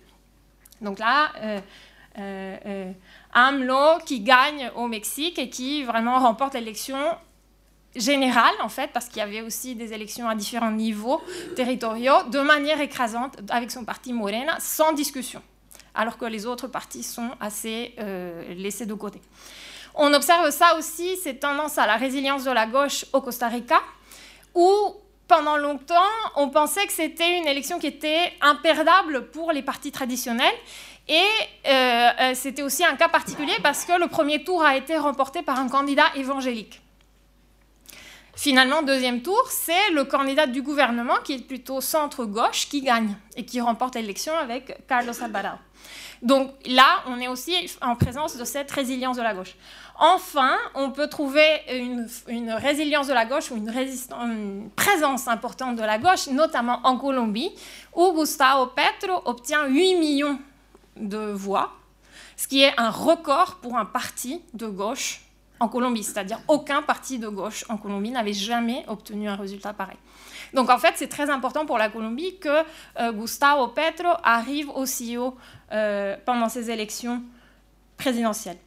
Donc 0.80 0.98
là, 0.98 1.32
euh, 1.42 1.60
euh, 2.18 2.56
euh, 2.66 2.92
AMLO 3.32 3.98
qui 4.04 4.20
gagne 4.20 4.70
au 4.76 4.88
Mexique 4.88 5.38
et 5.38 5.48
qui 5.48 5.84
vraiment 5.84 6.18
remporte 6.18 6.54
l'élection 6.54 6.98
générale, 7.94 8.54
en 8.62 8.68
fait, 8.68 8.90
parce 8.92 9.06
qu'il 9.06 9.18
y 9.18 9.22
avait 9.22 9.40
aussi 9.40 9.74
des 9.74 9.94
élections 9.94 10.28
à 10.28 10.34
différents 10.34 10.70
niveaux 10.70 11.22
territoriaux, 11.54 12.24
de 12.30 12.40
manière 12.40 12.80
écrasante 12.80 13.38
avec 13.48 13.70
son 13.70 13.84
parti 13.84 14.12
Morena, 14.12 14.56
sans 14.60 14.92
discussion, 14.92 15.42
alors 15.96 16.18
que 16.18 16.24
les 16.24 16.46
autres 16.46 16.68
partis 16.68 17.02
sont 17.02 17.30
assez 17.40 17.94
laissés 18.56 18.86
de 18.86 18.94
côté. 18.94 19.20
On 19.94 20.12
observe 20.12 20.50
ça 20.50 20.76
aussi, 20.76 21.16
cette 21.16 21.40
tendance 21.40 21.78
à 21.78 21.86
la 21.86 21.96
résilience 21.96 22.44
de 22.44 22.50
la 22.50 22.66
gauche 22.66 23.06
au 23.12 23.22
Costa 23.22 23.48
Rica, 23.48 23.80
où 24.54 24.94
pendant 25.28 25.56
longtemps, 25.56 25.94
on 26.36 26.50
pensait 26.50 26.86
que 26.86 26.92
c'était 26.92 27.38
une 27.38 27.46
élection 27.46 27.78
qui 27.78 27.88
était 27.88 28.32
imperdable 28.40 29.28
pour 29.30 29.52
les 29.52 29.62
partis 29.62 29.90
traditionnels. 29.90 30.54
Et 31.08 31.22
euh, 31.66 31.70
euh, 32.20 32.34
c'était 32.34 32.62
aussi 32.62 32.84
un 32.84 32.96
cas 32.96 33.08
particulier 33.08 33.54
parce 33.62 33.84
que 33.84 33.98
le 33.98 34.08
premier 34.08 34.42
tour 34.44 34.62
a 34.62 34.76
été 34.76 34.96
remporté 34.96 35.42
par 35.42 35.58
un 35.58 35.68
candidat 35.68 36.06
évangélique. 36.16 36.80
Finalement, 38.34 38.82
deuxième 38.82 39.22
tour, 39.22 39.42
c'est 39.48 39.90
le 39.92 40.04
candidat 40.04 40.46
du 40.46 40.62
gouvernement 40.62 41.16
qui 41.24 41.34
est 41.34 41.46
plutôt 41.46 41.80
centre-gauche 41.80 42.68
qui 42.68 42.82
gagne 42.82 43.16
et 43.34 43.46
qui 43.46 43.60
remporte 43.60 43.94
l'élection 43.94 44.36
avec 44.36 44.86
Carlos 44.86 45.14
Alvarado. 45.22 45.58
Donc 46.26 46.50
là, 46.66 47.04
on 47.06 47.20
est 47.20 47.28
aussi 47.28 47.54
en 47.80 47.94
présence 47.94 48.36
de 48.36 48.44
cette 48.44 48.68
résilience 48.72 49.16
de 49.16 49.22
la 49.22 49.32
gauche. 49.32 49.54
Enfin, 49.96 50.56
on 50.74 50.90
peut 50.90 51.06
trouver 51.06 51.46
une, 51.72 52.50
résilience 52.50 53.06
de 53.06 53.12
la 53.12 53.26
gauche 53.26 53.52
ou 53.52 53.56
une, 53.56 54.68
présence 54.74 55.28
importante 55.28 55.76
de 55.76 55.82
la 55.82 55.98
gauche, 55.98 56.26
notamment 56.26 56.80
en 56.82 56.98
Colombie, 56.98 57.52
où 57.94 58.12
Gustavo 58.12 58.72
Petro 58.74 59.22
obtient 59.24 59.68
8 59.68 60.00
millions 60.00 60.38
de 60.96 61.30
voix, 61.30 61.74
ce 62.36 62.48
qui 62.48 62.60
est 62.60 62.74
un 62.76 62.90
record 62.90 63.58
pour 63.62 63.76
un 63.76 63.84
parti 63.84 64.42
de 64.52 64.66
gauche 64.66 65.20
en 65.60 65.68
Colombie. 65.68 66.02
C'est-à-dire 66.02 66.40
aucun 66.48 66.82
parti 66.82 67.20
de 67.20 67.28
gauche 67.28 67.64
en 67.68 67.76
Colombie 67.76 68.10
n'avait 68.10 68.32
jamais 68.32 68.84
obtenu 68.88 69.28
un 69.28 69.36
résultat 69.36 69.72
pareil. 69.72 69.96
Donc 70.52 70.70
en 70.70 70.78
fait, 70.78 70.94
c'est 70.96 71.08
très 71.08 71.30
important 71.30 71.66
pour 71.66 71.78
la 71.78 71.88
Colombie 71.88 72.38
que 72.38 72.64
euh, 72.98 73.12
Gustavo 73.12 73.68
Petro 73.68 74.10
arrive 74.22 74.70
aussi 74.70 75.16
haut 75.16 75.36
euh, 75.72 76.16
pendant 76.24 76.48
ces 76.48 76.70
élections 76.70 77.22
présidentielles. 77.96 78.58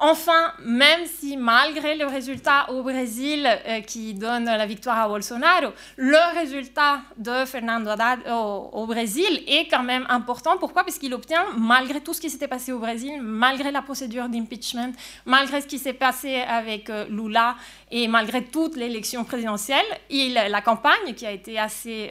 Enfin, 0.00 0.52
même 0.64 1.06
si 1.06 1.36
malgré 1.36 1.96
le 1.96 2.06
résultat 2.06 2.70
au 2.70 2.84
Brésil 2.84 3.44
euh, 3.46 3.80
qui 3.80 4.14
donne 4.14 4.44
la 4.44 4.64
victoire 4.64 4.96
à 4.96 5.08
Bolsonaro, 5.08 5.72
le 5.96 6.38
résultat 6.38 7.00
de 7.16 7.44
Fernando 7.44 7.90
Haddad 7.90 8.20
au, 8.30 8.86
Brésil 8.86 9.42
est 9.48 9.66
quand 9.68 9.82
même 9.82 10.06
important. 10.08 10.56
Pourquoi? 10.56 10.84
Parce 10.84 10.98
qu'il 10.98 11.12
obtient, 11.12 11.44
malgré 11.56 12.00
tout 12.00 12.14
ce 12.14 12.20
qui 12.20 12.30
s'était 12.30 12.46
passé 12.46 12.70
au 12.70 12.78
Brésil, 12.78 13.20
malgré 13.20 13.72
la 13.72 13.82
procédure 13.82 14.28
d'impeachment, 14.28 14.92
malgré 15.26 15.60
ce 15.60 15.66
qui 15.66 15.78
s'est 15.78 15.92
passé 15.92 16.36
avec 16.36 16.88
euh, 16.90 17.06
Lula 17.10 17.56
et 17.90 18.06
malgré 18.06 18.44
toute 18.44 18.76
l'élection 18.76 19.24
présidentielle, 19.24 19.86
il, 20.10 20.34
la 20.34 20.60
campagne 20.60 21.12
qui 21.16 21.26
a 21.26 21.32
été 21.32 21.58
assez 21.58 22.10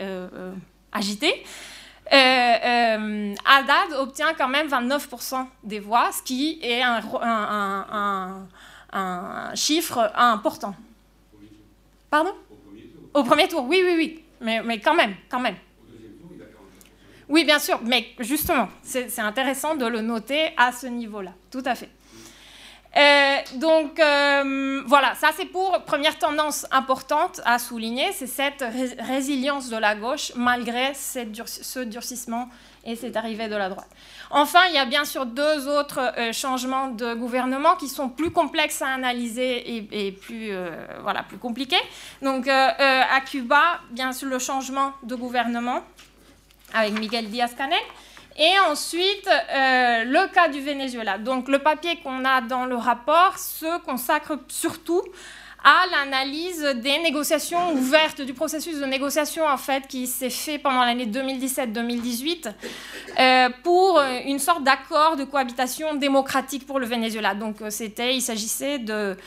agitée, 0.92 1.44
euh, 2.14 2.16
euh, 2.16 3.36
Haddad 3.46 3.94
obtient 4.00 4.34
quand 4.34 4.48
même 4.48 4.68
29% 4.68 5.46
des 5.64 5.80
voix, 5.80 6.12
ce 6.12 6.22
qui 6.24 6.60
est 6.62 6.82
un, 6.82 8.48
chiffre 9.56 10.12
important. 10.16 10.76
Pardon? 12.10 12.34
Au 13.14 13.24
premier 13.24 13.48
tour, 13.48 13.66
oui, 13.68 13.82
oui, 13.86 13.94
oui. 13.98 14.24
Mais, 14.42 14.62
mais 14.64 14.80
quand 14.80 14.94
même, 14.94 15.16
quand 15.30 15.40
même. 15.40 15.56
Oui, 17.30 17.44
bien 17.44 17.60
sûr, 17.60 17.80
mais 17.84 18.08
justement, 18.20 18.70
c'est 18.82 19.20
intéressant 19.20 19.76
de 19.76 19.86
le 19.86 20.00
noter 20.02 20.52
à 20.56 20.72
ce 20.72 20.88
niveau-là, 20.88 21.34
tout 21.52 21.64
à 21.66 21.76
fait. 21.76 21.90
Euh, 22.96 23.38
donc 23.56 24.00
euh, 24.00 24.82
voilà, 24.88 25.14
ça 25.16 25.30
c'est 25.36 25.46
pour 25.46 25.84
première 25.84 26.18
tendance 26.18 26.66
importante 26.72 27.42
à 27.46 27.60
souligner, 27.60 28.12
c'est 28.14 28.28
cette 28.28 28.64
résilience 29.00 29.70
de 29.70 29.78
la 29.78 29.94
gauche 29.94 30.32
malgré 30.36 30.94
ce 30.94 31.84
durcissement 31.84 32.50
et 32.86 32.96
cette 32.96 33.18
arrivée 33.18 33.50
de 33.50 33.56
la 33.56 33.70
droite. 33.70 33.90
Enfin, 34.32 34.62
il 34.70 34.76
y 34.76 34.78
a 34.78 34.86
bien 34.86 35.04
sûr 35.04 35.26
deux 35.26 35.68
autres 35.68 36.00
euh, 36.18 36.32
changements 36.32 36.88
de 36.88 37.14
gouvernement 37.14 37.76
qui 37.76 37.90
sont 37.90 38.10
plus 38.10 38.32
complexes 38.32 38.82
à 38.82 38.88
analyser 38.88 39.76
et, 39.92 40.12
plus, 40.14 40.52
voilà, 41.02 41.24
plus 41.24 41.38
compliqués. 41.38 41.82
Donc 42.22 42.48
à 42.48 43.22
Cuba, 43.22 43.82
bien 43.92 44.14
sûr, 44.14 44.30
le 44.30 44.40
changement 44.40 44.94
de 45.04 45.16
gouvernement 45.16 45.82
avec 46.74 46.98
Miguel 46.98 47.30
Díaz-Canel. 47.30 47.80
Et 48.38 48.60
ensuite, 48.70 49.28
euh, 49.28 50.04
le 50.04 50.32
cas 50.32 50.48
du 50.48 50.62
Venezuela. 50.62 51.18
Donc 51.18 51.48
le 51.48 51.58
papier 51.60 51.98
qu'on 52.04 52.24
a 52.24 52.42
dans 52.42 52.66
le 52.66 52.76
rapport 52.76 53.40
se 53.40 53.80
consacre 53.80 54.38
surtout 54.48 55.02
à 55.64 55.86
l'analyse 55.92 56.62
des 56.76 57.00
négociations 57.00 57.74
ouvertes, 57.74 58.22
du 58.22 58.36
processus 58.36 58.80
de 58.80 58.86
négociation 58.86 59.44
en 59.46 59.58
fait 59.58 59.88
qui 59.88 60.06
s'est 60.06 60.30
fait 60.30 60.60
pendant 60.60 60.86
l'année 60.86 61.08
2017-2018 61.08 62.54
euh, 63.20 63.50
pour 63.64 64.00
une 64.26 64.38
sorte 64.38 64.64
d'accord 64.64 65.16
de 65.16 65.24
cohabitation 65.24 65.96
démocratique 65.96 66.68
pour 66.68 66.80
le 66.80 66.86
Venezuela. 66.86 67.34
Donc 67.34 67.64
euh, 67.64 67.72
c'était, 67.72 68.16
il 68.16 68.22
s'agissait 68.22 68.78
d'une 68.78 69.18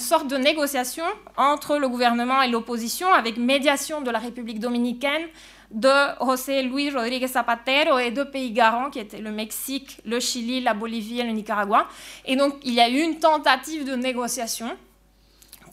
sorte 0.00 0.26
de 0.26 0.36
négociation 0.36 1.04
entre 1.36 1.78
le 1.78 1.88
gouvernement 1.88 2.42
et 2.42 2.48
l'opposition 2.48 3.12
avec 3.12 3.36
médiation 3.36 4.00
de 4.00 4.10
la 4.10 4.18
République 4.18 4.58
dominicaine, 4.58 5.22
de 5.70 6.24
José 6.24 6.62
Luis 6.62 6.90
Rodríguez 6.90 7.28
Zapatero 7.28 7.98
et 7.98 8.10
deux 8.10 8.30
pays 8.30 8.52
garants 8.52 8.90
qui 8.90 8.98
étaient 8.98 9.18
le 9.18 9.30
Mexique, 9.32 9.98
le 10.04 10.20
Chili, 10.20 10.60
la 10.60 10.74
Bolivie 10.74 11.20
et 11.20 11.24
le 11.24 11.32
Nicaragua. 11.32 11.88
Et 12.24 12.36
donc 12.36 12.54
il 12.64 12.74
y 12.74 12.80
a 12.80 12.88
eu 12.88 13.00
une 13.00 13.18
tentative 13.18 13.84
de 13.84 13.94
négociation 13.94 14.76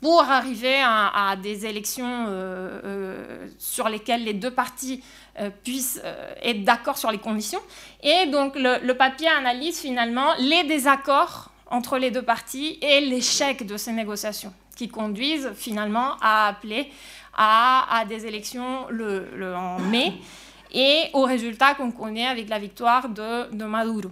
pour 0.04 0.22
arriver 0.24 0.82
à, 0.84 1.36
des 1.42 1.66
élections 1.66 2.26
euh, 2.28 2.82
euh, 2.84 3.48
sur 3.58 3.88
lesquelles 3.88 4.26
les 4.26 4.34
deux 4.34 4.52
parties 4.52 5.02
euh, 5.40 5.50
puissent 5.64 6.02
être 6.42 6.66
d'accord 6.66 6.98
sur 6.98 7.10
les 7.10 7.20
conditions. 7.20 7.62
Et 8.02 8.26
donc 8.26 8.58
le, 8.58 8.86
le 8.86 8.98
papier 8.98 9.30
analyse 9.30 9.80
finalement 9.80 10.34
les 10.40 10.66
désaccords 10.66 11.52
entre 11.68 11.98
les 11.98 12.12
deux 12.12 12.22
parties 12.22 12.78
et 12.82 13.00
l'échec 13.00 13.66
de 13.66 13.78
ces 13.78 13.94
négociations 13.94 14.54
qui 14.76 14.90
conduisent 14.90 15.52
finalement 15.56 16.18
à 16.22 16.48
appeler 16.48 16.92
à, 17.36 18.04
des 18.08 18.26
élections 18.26 18.88
le, 18.90 19.56
en 19.56 19.80
mai 19.80 20.14
et 20.72 21.06
au 21.14 21.24
résultat 21.24 21.76
qu'on 21.76 21.92
connaît 21.92 22.28
avec 22.28 22.50
la 22.50 22.60
victoire 22.60 23.10
de, 23.10 23.56
de 23.56 23.66
Maduro. 23.66 24.10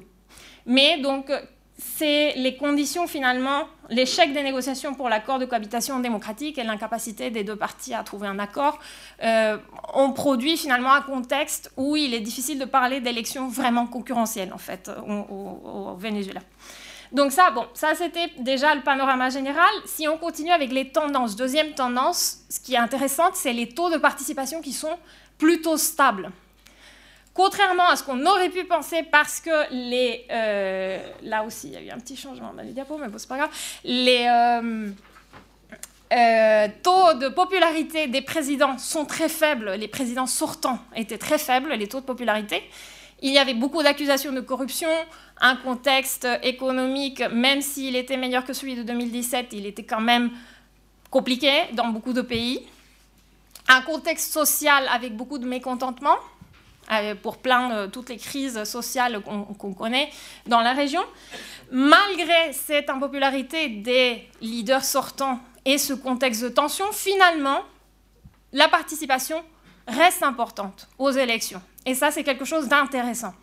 Mais 0.65 0.99
donc, 0.99 1.31
c'est 1.77 2.33
les 2.35 2.55
conditions 2.57 3.07
finalement, 3.07 3.65
l'échec 3.89 4.33
des 4.33 4.43
négociations 4.43 4.93
pour 4.93 5.09
l'accord 5.09 5.39
de 5.39 5.45
cohabitation 5.45 5.99
démocratique 5.99 6.57
et 6.59 6.63
l'incapacité 6.63 7.31
des 7.31 7.43
deux 7.43 7.55
parties 7.55 7.95
à 7.95 8.03
trouver 8.03 8.27
un 8.27 8.37
accord 8.37 8.79
euh, 9.23 9.57
ont 9.95 10.11
produit 10.11 10.57
finalement 10.57 10.93
un 10.93 11.01
contexte 11.01 11.71
où 11.77 11.95
il 11.95 12.13
est 12.13 12.19
difficile 12.19 12.59
de 12.59 12.65
parler 12.65 13.01
d'élections 13.01 13.47
vraiment 13.47 13.87
concurrentielles 13.87 14.53
en 14.53 14.59
fait 14.59 14.91
au 15.07 15.95
Venezuela. 15.97 16.41
Donc 17.11 17.31
ça, 17.31 17.51
bon, 17.51 17.67
ça 17.73 17.93
c'était 17.95 18.31
déjà 18.39 18.73
le 18.73 18.81
panorama 18.81 19.29
général. 19.29 19.69
Si 19.85 20.07
on 20.07 20.17
continue 20.17 20.51
avec 20.51 20.71
les 20.71 20.89
tendances, 20.89 21.35
deuxième 21.35 21.73
tendance, 21.73 22.39
ce 22.49 22.59
qui 22.59 22.73
est 22.75 22.77
intéressant, 22.77 23.31
c'est 23.33 23.53
les 23.53 23.69
taux 23.69 23.89
de 23.89 23.97
participation 23.97 24.61
qui 24.61 24.71
sont 24.71 24.97
plutôt 25.37 25.77
stables. 25.77 26.31
Contrairement 27.33 27.89
à 27.89 27.95
ce 27.95 28.03
qu'on 28.03 28.25
aurait 28.25 28.49
pu 28.49 28.65
penser, 28.65 29.03
parce 29.03 29.39
que 29.39 29.71
les... 29.71 30.25
Euh, 30.29 30.99
là 31.23 31.43
aussi, 31.43 31.67
il 31.67 31.73
y 31.73 31.77
a 31.77 31.81
eu 31.81 31.89
un 31.89 31.99
petit 31.99 32.17
changement 32.17 32.53
dans 32.53 32.61
les 32.61 32.73
diapos, 32.73 32.97
mais 32.97 33.07
bon, 33.07 33.17
c'est 33.17 33.29
pas 33.29 33.37
grave. 33.37 33.51
Les... 33.83 34.27
Euh, 34.29 34.89
euh, 36.13 36.67
taux 36.83 37.13
de 37.13 37.29
popularité 37.29 38.07
des 38.07 38.21
présidents 38.21 38.77
sont 38.77 39.05
très 39.05 39.29
faibles, 39.29 39.71
les 39.75 39.87
présidents 39.87 40.27
sortants 40.27 40.79
étaient 40.93 41.17
très 41.17 41.37
faibles, 41.37 41.71
les 41.71 41.87
taux 41.87 42.01
de 42.01 42.05
popularité. 42.05 42.69
Il 43.21 43.31
y 43.31 43.37
avait 43.37 43.53
beaucoup 43.53 43.81
d'accusations 43.81 44.33
de 44.33 44.41
corruption, 44.41 44.89
un 45.41 45.55
contexte 45.55 46.27
économique, 46.43 47.21
même 47.31 47.61
s'il 47.61 47.95
était 47.95 48.15
meilleur 48.15 48.45
que 48.45 48.53
celui 48.53 48.75
de 48.75 48.83
2017, 48.83 49.47
il 49.53 49.65
était 49.65 49.83
quand 49.83 49.99
même 49.99 50.31
compliqué 51.09 51.51
dans 51.73 51.89
beaucoup 51.89 52.13
de 52.13 52.21
pays. 52.21 52.65
un 53.67 53.81
contexte 53.81 54.33
social 54.33 54.87
avec 54.91 55.15
beaucoup 55.15 55.37
de 55.37 55.45
mécontentement, 55.47 56.17
euh, 56.91 57.15
pour 57.15 57.37
plein 57.37 57.69
de 57.69 57.85
toutes 57.89 58.09
les 58.09 58.17
crises 58.17 58.63
sociales 58.65 59.21
qu'on 59.21 59.73
connaît 59.73 60.09
dans 60.45 60.59
la 60.59 60.73
région. 60.73 61.01
Malgré 61.71 62.51
cette 62.51 62.89
impopularité 62.89 63.69
des 63.69 64.27
leaders 64.41 64.83
sortants 64.83 65.39
et 65.63 65.77
ce 65.77 65.93
contexte 65.93 66.43
de 66.43 66.49
tension, 66.49 66.91
finalement, 66.91 67.61
la 68.51 68.67
participation 68.67 69.41
reste 69.87 70.23
importante 70.23 70.89
aux 70.97 71.11
élections. 71.11 71.61
Et 71.85 71.95
ça, 71.95 72.11
c'est 72.11 72.23
quelque 72.23 72.45
chose 72.45 72.67
d'intéressant. 72.67 73.33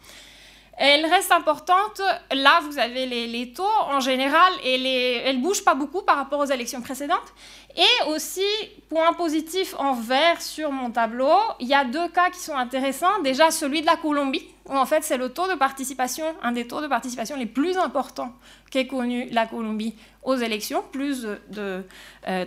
Elle 0.81 1.05
reste 1.07 1.33
importante. 1.33 2.01
Là, 2.33 2.61
vous 2.63 2.79
avez 2.79 3.07
les, 3.07 3.53
taux 3.53 3.65
en 3.89 3.99
général 3.99 4.53
et 4.65 5.21
elle 5.25 5.39
ne 5.39 5.43
bouge 5.43 5.65
pas 5.65 5.75
beaucoup 5.75 6.03
par 6.03 6.17
rapport 6.17 6.39
aux 6.39 6.45
élections 6.47 6.81
précédentes. 6.81 7.35
Et 7.77 8.09
aussi, 8.11 8.47
point 8.89 9.13
positif 9.13 9.75
en 9.79 9.95
vert 9.95 10.41
sur 10.41 10.71
mon 10.71 10.91
tableau, 10.93 11.35
il 11.59 11.67
y 11.67 11.75
a 11.75 11.85
deux 11.85 12.09
cas 12.09 12.31
qui 12.31 12.39
sont 12.39 12.55
intéressants. 12.55 13.21
Déjà, 13.25 13.51
celui 13.51 13.81
de 13.81 13.87
la 13.87 13.97
Colombie, 13.97 14.47
où 14.67 14.77
en 14.77 14.87
fait, 14.87 15.03
c'est 15.03 15.17
le 15.17 15.31
taux 15.31 15.49
de 15.49 15.55
participation, 15.55 16.25
un 16.43 16.53
des 16.53 16.69
taux 16.69 16.81
de 16.81 16.87
participation 16.87 17.37
les 17.37 17.47
plus 17.47 17.77
importants 17.77 18.33
qu'ait 18.71 18.87
connu 18.87 19.29
la 19.31 19.47
Colombie 19.47 19.97
aux 20.23 20.37
élections, 20.37 20.85
plus 20.93 21.27
de, 21.51 21.85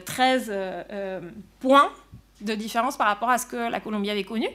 13 0.05 0.47
euh, 0.49 0.83
euh, 0.89 1.21
points 1.59 1.91
de 2.41 2.53
différence 2.55 2.97
par 2.97 3.07
rapport 3.07 3.29
à 3.29 3.37
ce 3.37 3.45
que 3.45 3.69
la 3.71 3.79
Colombie 3.79 4.09
avait 4.09 4.23
connu. 4.23 4.47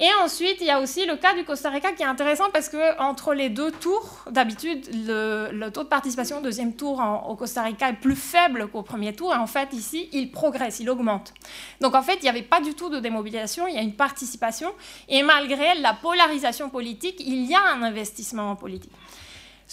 Et 0.00 0.08
ensuite, 0.22 0.56
il 0.60 0.66
y 0.66 0.70
a 0.70 0.80
aussi 0.80 1.06
le 1.06 1.16
cas 1.16 1.34
du 1.34 1.44
Costa 1.44 1.70
Rica 1.70 1.92
qui 1.92 2.02
est 2.02 2.06
intéressant 2.06 2.50
parce 2.52 2.68
que 2.68 3.00
entre 3.00 3.34
les 3.34 3.48
deux 3.48 3.70
tours, 3.70 4.24
d'habitude, 4.30 4.88
le, 4.92 5.68
taux 5.70 5.82
de 5.82 5.88
participation 5.88 6.38
au 6.38 6.42
deuxième 6.42 6.74
tour 6.74 7.02
au 7.28 7.36
Costa 7.36 7.62
Rica 7.62 7.88
est 7.88 7.94
plus 7.94 8.16
faible 8.16 8.68
qu'au 8.68 8.82
premier 8.82 9.14
tour. 9.14 9.32
Et 9.34 9.36
en 9.36 9.46
fait, 9.46 9.72
ici, 9.72 10.08
il 10.12 10.30
progresse, 10.30 10.80
il 10.80 10.90
augmente. 10.90 11.32
Donc 11.80 11.94
en 11.94 12.02
fait, 12.02 12.16
il 12.20 12.22
n'y 12.22 12.28
avait 12.28 12.42
pas 12.42 12.60
du 12.60 12.74
tout 12.74 12.88
de 12.88 13.00
démobilisation, 13.00 13.66
il 13.66 13.74
y 13.74 13.78
a 13.78 13.82
une 13.82 13.94
participation. 13.94 14.72
Et 15.08 15.22
malgré 15.22 15.74
la 15.80 15.94
polarisation 15.94 16.68
politique, 16.70 17.16
il 17.20 17.46
y 17.46 17.54
a 17.54 17.62
un 17.74 17.82
investissement 17.82 18.50
en 18.50 18.56
politique. 18.56 18.90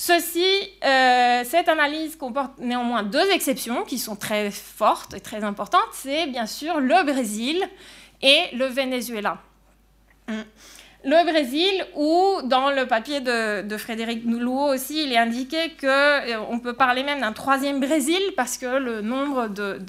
Ceci, 0.01 0.45
euh, 0.85 1.43
cette 1.43 1.67
analyse 1.67 2.15
comporte 2.15 2.57
néanmoins 2.57 3.03
deux 3.03 3.29
exceptions 3.31 3.83
qui 3.83 3.97
sont 3.97 4.15
très 4.15 4.49
fortes 4.49 5.13
et 5.13 5.19
très 5.19 5.43
importantes. 5.43 5.89
C'est 5.91 6.25
bien 6.27 6.45
sûr 6.45 6.79
le 6.79 7.03
Brésil 7.03 7.61
et 8.21 8.43
le 8.53 8.67
Venezuela. 8.67 9.39
Le 11.03 11.29
Brésil, 11.29 11.85
où 11.97 12.39
dans 12.45 12.71
le 12.71 12.87
papier 12.87 13.19
de, 13.19 13.77
Frédéric 13.77 14.23
Louot 14.23 14.73
aussi, 14.73 15.03
il 15.03 15.11
est 15.11 15.17
indiqué 15.17 15.71
qu'on 15.71 15.87
euh, 15.87 16.59
peut 16.63 16.71
parler 16.71 17.03
même 17.03 17.19
d'un 17.19 17.33
troisième 17.33 17.81
Brésil 17.81 18.21
parce 18.37 18.57
que 18.57 18.77
le 18.77 19.01
nombre 19.01 19.49
de, 19.49 19.81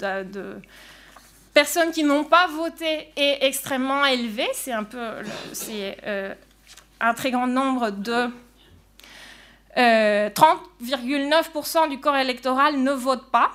personnes 1.53 1.91
qui 1.91 2.03
n'ont 2.03 2.25
pas 2.25 2.47
voté 2.47 3.07
est 3.15 3.45
extrêmement 3.45 4.03
élevé. 4.03 4.45
C'est 4.51 4.73
un 4.73 4.83
peu, 4.83 5.07
c'est 5.53 5.95
euh, 6.05 6.33
un 6.99 7.13
très 7.13 7.31
grand 7.31 7.47
nombre 7.47 7.91
de 7.91 8.29
30,9% 9.75 11.83
euh, 11.83 11.87
du 11.87 11.99
corps 11.99 12.17
électoral 12.17 12.77
ne 12.77 12.91
vote 12.91 13.31
pas. 13.31 13.51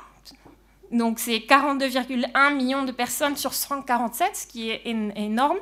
Donc 0.90 1.18
c'est 1.18 1.38
42,1 1.38 2.54
millions 2.54 2.84
de 2.84 2.92
personnes 2.92 3.36
sur 3.36 3.52
147, 3.52 4.36
ce 4.36 4.46
qui 4.46 4.70
est 4.70 4.82
énorme. 4.86 5.58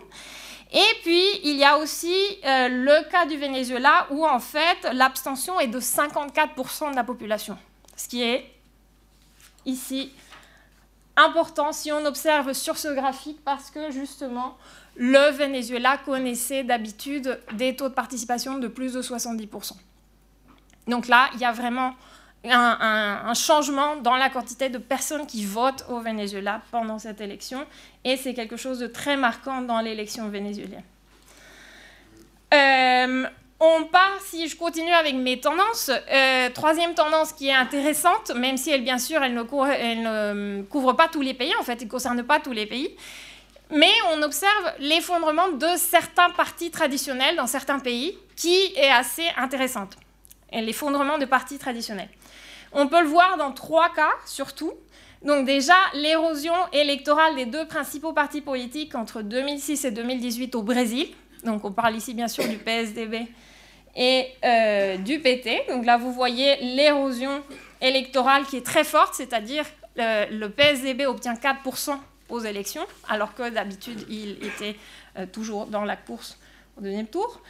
Et 0.72 1.00
puis, 1.02 1.24
il 1.44 1.56
y 1.56 1.64
a 1.64 1.78
aussi 1.78 2.14
euh, 2.44 2.68
le 2.68 3.08
cas 3.08 3.26
du 3.26 3.36
Venezuela 3.36 4.08
où, 4.10 4.26
en 4.26 4.40
fait, 4.40 4.88
l'abstention 4.92 5.60
est 5.60 5.68
de 5.68 5.78
54% 5.78 6.90
de 6.90 6.96
la 6.96 7.04
population. 7.04 7.56
Ce 7.96 8.08
qui 8.08 8.24
est 8.24 8.50
ici 9.64 10.10
important 11.16 11.72
si 11.72 11.92
on 11.92 12.04
observe 12.04 12.54
sur 12.54 12.76
ce 12.76 12.88
graphique 12.88 13.38
parce 13.44 13.70
que, 13.70 13.92
justement, 13.92 14.58
le 14.96 15.30
Venezuela 15.30 15.96
connaissait 15.96 16.64
d'habitude 16.64 17.40
des 17.52 17.76
taux 17.76 17.88
de 17.88 17.94
participation 17.94 18.58
de 18.58 18.66
plus 18.66 18.94
de 18.94 19.02
70%. 19.02 19.74
Donc 20.86 21.08
là, 21.08 21.30
il 21.34 21.40
y 21.40 21.44
a 21.44 21.52
vraiment 21.52 21.94
un, 22.50 23.34
changement 23.34 23.96
dans 23.96 24.16
la 24.16 24.28
quantité 24.28 24.68
de 24.68 24.78
personnes 24.78 25.26
qui 25.26 25.44
votent 25.44 25.84
au 25.88 26.00
Venezuela 26.00 26.60
pendant 26.70 26.98
cette 26.98 27.20
élection, 27.20 27.64
et 28.04 28.16
c'est 28.16 28.34
quelque 28.34 28.56
chose 28.56 28.78
de 28.78 28.86
très 28.86 29.16
marquant 29.16 29.62
dans 29.62 29.80
l'élection 29.80 30.28
vénézuélienne. 30.28 30.82
Euh, 32.52 33.26
on 33.60 33.84
part, 33.84 34.20
si 34.22 34.48
je 34.48 34.56
continue 34.56 34.92
avec 34.92 35.14
mes 35.14 35.40
tendances, 35.40 35.90
euh, 35.90 36.50
troisième 36.50 36.94
tendance 36.94 37.32
qui 37.32 37.48
est 37.48 37.54
intéressante, 37.54 38.32
même 38.36 38.56
si 38.56 38.70
elle, 38.70 38.84
bien 38.84 38.98
sûr, 38.98 39.22
elle 39.22 39.34
ne, 39.34 39.42
couvre, 39.42 39.66
elle 39.66 40.02
ne 40.02 40.62
couvre 40.62 40.92
pas 40.92 41.08
tous 41.08 41.22
les 41.22 41.34
pays, 41.34 41.54
en 41.58 41.62
fait, 41.62 41.78
elle 41.80 41.86
ne 41.86 41.90
concerne 41.90 42.22
pas 42.22 42.40
tous 42.40 42.52
les 42.52 42.66
pays, 42.66 42.94
mais 43.70 43.92
on 44.12 44.22
observe 44.22 44.72
l'effondrement 44.78 45.48
de 45.48 45.66
certains 45.76 46.30
partis 46.30 46.70
traditionnels 46.70 47.36
dans 47.36 47.46
certains 47.46 47.78
pays, 47.78 48.18
qui 48.36 48.72
est 48.76 48.90
assez 48.90 49.26
intéressante 49.36 49.96
l'effondrement 50.60 51.18
de 51.18 51.24
partis 51.24 51.58
traditionnels. 51.58 52.08
On 52.72 52.88
peut 52.88 53.02
le 53.02 53.08
voir 53.08 53.36
dans 53.36 53.52
trois 53.52 53.92
cas 53.92 54.12
surtout. 54.26 54.72
Donc 55.22 55.46
déjà, 55.46 55.76
l'érosion 55.94 56.52
électorale 56.72 57.36
des 57.36 57.46
deux 57.46 57.66
principaux 57.66 58.12
partis 58.12 58.42
politiques 58.42 58.94
entre 58.94 59.22
2006 59.22 59.86
et 59.86 59.90
2018 59.90 60.54
au 60.54 60.62
Brésil. 60.62 61.08
Donc 61.44 61.64
on 61.64 61.72
parle 61.72 61.96
ici 61.96 62.14
bien 62.14 62.28
sûr 62.28 62.46
du 62.46 62.58
PSDB 62.58 63.26
et 63.96 64.26
euh, 64.44 64.96
du 64.98 65.20
PT. 65.20 65.68
Donc 65.68 65.86
là, 65.86 65.96
vous 65.96 66.12
voyez 66.12 66.56
l'érosion 66.74 67.42
électorale 67.80 68.44
qui 68.44 68.56
est 68.56 68.66
très 68.66 68.84
forte, 68.84 69.14
c'est-à-dire 69.14 69.64
le, 69.96 70.36
le, 70.36 70.50
PSDB 70.50 71.06
obtient 71.06 71.34
4% 71.34 71.96
aux 72.28 72.40
élections, 72.40 72.86
alors 73.08 73.34
que 73.34 73.48
d'habitude, 73.50 74.04
il 74.08 74.44
était 74.44 74.76
euh, 75.18 75.26
toujours 75.26 75.66
dans 75.66 75.84
la 75.84 75.96
course 75.96 76.38
au 76.76 76.80
deuxième 76.80 77.06
tour. 77.06 77.40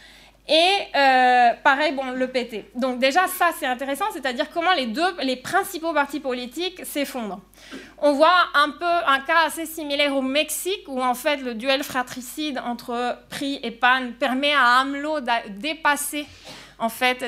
Et 0.46 0.52
euh, 0.94 1.52
pareil, 1.62 1.94
bon, 1.94 2.10
le 2.10 2.28
PT. 2.28 2.66
Donc 2.74 2.98
déjà, 2.98 3.26
ça, 3.28 3.50
c'est 3.58 3.64
intéressant, 3.64 4.04
c'est-à-dire 4.12 4.50
comment 4.50 4.74
les 4.74 4.86
deux, 4.86 5.16
les 5.22 5.36
principaux 5.36 5.94
partis 5.94 6.20
politiques 6.20 6.84
s'effondrent. 6.84 7.40
On 7.98 8.12
voit 8.12 8.48
un 8.54 8.70
peu 8.70 8.84
un 8.84 9.20
cas 9.20 9.46
assez 9.46 9.64
similaire 9.64 10.14
au 10.14 10.20
Mexique, 10.20 10.82
où 10.86 11.00
en 11.00 11.14
fait 11.14 11.38
le 11.38 11.54
duel 11.54 11.82
fratricide 11.82 12.60
entre 12.62 13.16
PRI 13.30 13.58
et 13.62 13.70
PAN 13.70 14.12
permet 14.18 14.52
à 14.52 14.80
AMLO 14.80 15.20
de 15.20 15.58
dépasser, 15.58 16.26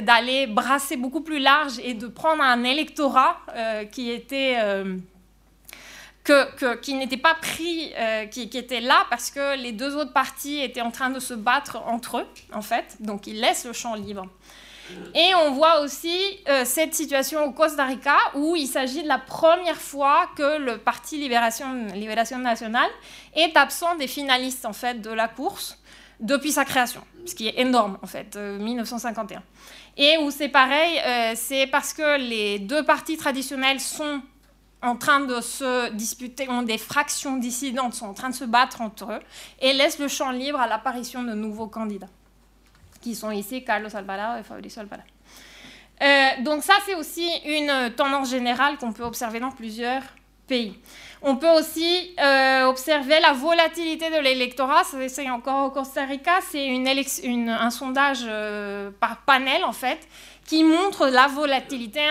d'aller 0.02 0.46
brasser 0.46 0.98
beaucoup 0.98 1.22
plus 1.22 1.38
large 1.38 1.78
et 1.82 1.94
de 1.94 2.08
prendre 2.08 2.42
un 2.42 2.64
électorat 2.64 3.38
euh, 3.54 3.84
qui 3.84 4.10
était... 4.10 4.56
Euh, 4.58 4.98
qui 6.82 6.94
n'était 6.94 7.16
pas 7.16 7.34
pris, 7.34 7.92
euh, 7.96 8.26
qui, 8.26 8.42
était 8.42 8.80
là 8.80 9.06
parce 9.10 9.30
que 9.30 9.56
les 9.56 9.72
deux 9.72 9.94
autres 9.96 10.12
partis 10.12 10.60
étaient 10.60 10.80
en 10.80 10.90
train 10.90 11.10
de 11.10 11.20
se 11.20 11.34
battre 11.34 11.82
entre 11.86 12.18
eux, 12.18 12.26
en 12.52 12.62
fait. 12.62 12.96
Donc 13.00 13.26
ils 13.26 13.40
laissent 13.40 13.64
le 13.64 13.72
champ 13.72 13.94
libre. 13.94 14.26
Et 15.14 15.34
on 15.34 15.50
voit 15.50 15.80
aussi 15.80 16.16
euh, 16.48 16.64
cette 16.64 16.94
situation 16.94 17.44
au 17.44 17.50
Costa 17.50 17.84
Rica 17.84 18.16
où 18.34 18.54
il 18.54 18.68
s'agit 18.68 19.02
de 19.02 19.08
la 19.08 19.18
première 19.18 19.80
fois 19.80 20.30
que 20.36 20.58
le 20.58 20.78
Parti 20.78 21.18
Libération, 21.18 21.66
nationale 22.38 22.90
est 23.34 23.56
absent 23.56 23.96
des 23.96 24.06
finalistes 24.06 24.64
en 24.64 24.72
fait 24.72 25.00
de 25.00 25.10
la 25.10 25.26
course 25.26 25.76
depuis 26.20 26.52
sa 26.52 26.64
création, 26.64 27.02
ce 27.26 27.34
qui 27.34 27.48
est 27.48 27.58
énorme 27.58 27.98
en 28.00 28.06
fait, 28.06 28.36
1951. 28.36 29.38
Euh, 29.38 29.40
Et 29.96 30.18
où 30.18 30.30
c'est 30.30 30.48
pareil, 30.48 31.00
c'est 31.34 31.66
parce 31.66 31.92
que 31.92 32.18
les 32.18 32.60
deux 32.60 32.84
partis 32.84 33.16
traditionnels 33.16 33.80
sont 33.80 34.22
en 34.82 34.96
train 34.96 35.20
de 35.20 35.40
se 35.40 35.90
disputer, 35.92 36.48
ont 36.48 36.62
des 36.62 36.78
fractions 36.78 37.36
dissidentes 37.36 37.94
sont 37.94 38.06
en 38.06 38.14
train 38.14 38.30
de 38.30 38.34
se 38.34 38.44
battre 38.44 38.80
entre 38.80 39.12
eux 39.12 39.20
et 39.60 39.72
laissent 39.72 39.98
le 39.98 40.08
champ 40.08 40.30
libre 40.30 40.60
à 40.60 40.66
l'apparition 40.66 41.22
de 41.22 41.32
nouveaux 41.32 41.66
candidats, 41.66 42.08
qui 43.00 43.14
sont 43.14 43.30
ici 43.30 43.64
Carlos 43.64 43.94
Alvarado 43.94 44.40
et 44.40 44.42
Fabricio 44.42 44.82
Alvarado. 44.82 45.08
Euh, 46.02 46.42
donc 46.42 46.62
ça, 46.62 46.74
c'est 46.84 46.94
aussi 46.94 47.28
une 47.46 47.92
tendance 47.96 48.30
générale 48.30 48.76
qu'on 48.76 48.92
peut 48.92 49.04
observer 49.04 49.40
dans 49.40 49.50
plusieurs 49.50 50.02
pays. 50.46 50.78
On 51.22 51.36
peut 51.36 51.50
aussi 51.50 52.14
euh, 52.20 52.66
observer 52.66 53.18
la 53.20 53.32
volatilité 53.32 54.10
de 54.10 54.20
l'électorat. 54.22 54.82
C'est 54.84 55.30
encore 55.30 55.66
au 55.66 55.70
Costa 55.70 56.04
Rica, 56.04 56.38
c'est 56.50 56.68
un 57.48 57.70
sondage 57.70 58.20
euh, 58.24 58.90
par 59.00 59.22
panel 59.22 59.64
en 59.64 59.72
fait 59.72 60.06
qui 60.44 60.62
montre 60.62 61.08
la 61.08 61.26
volatilité 61.26 62.02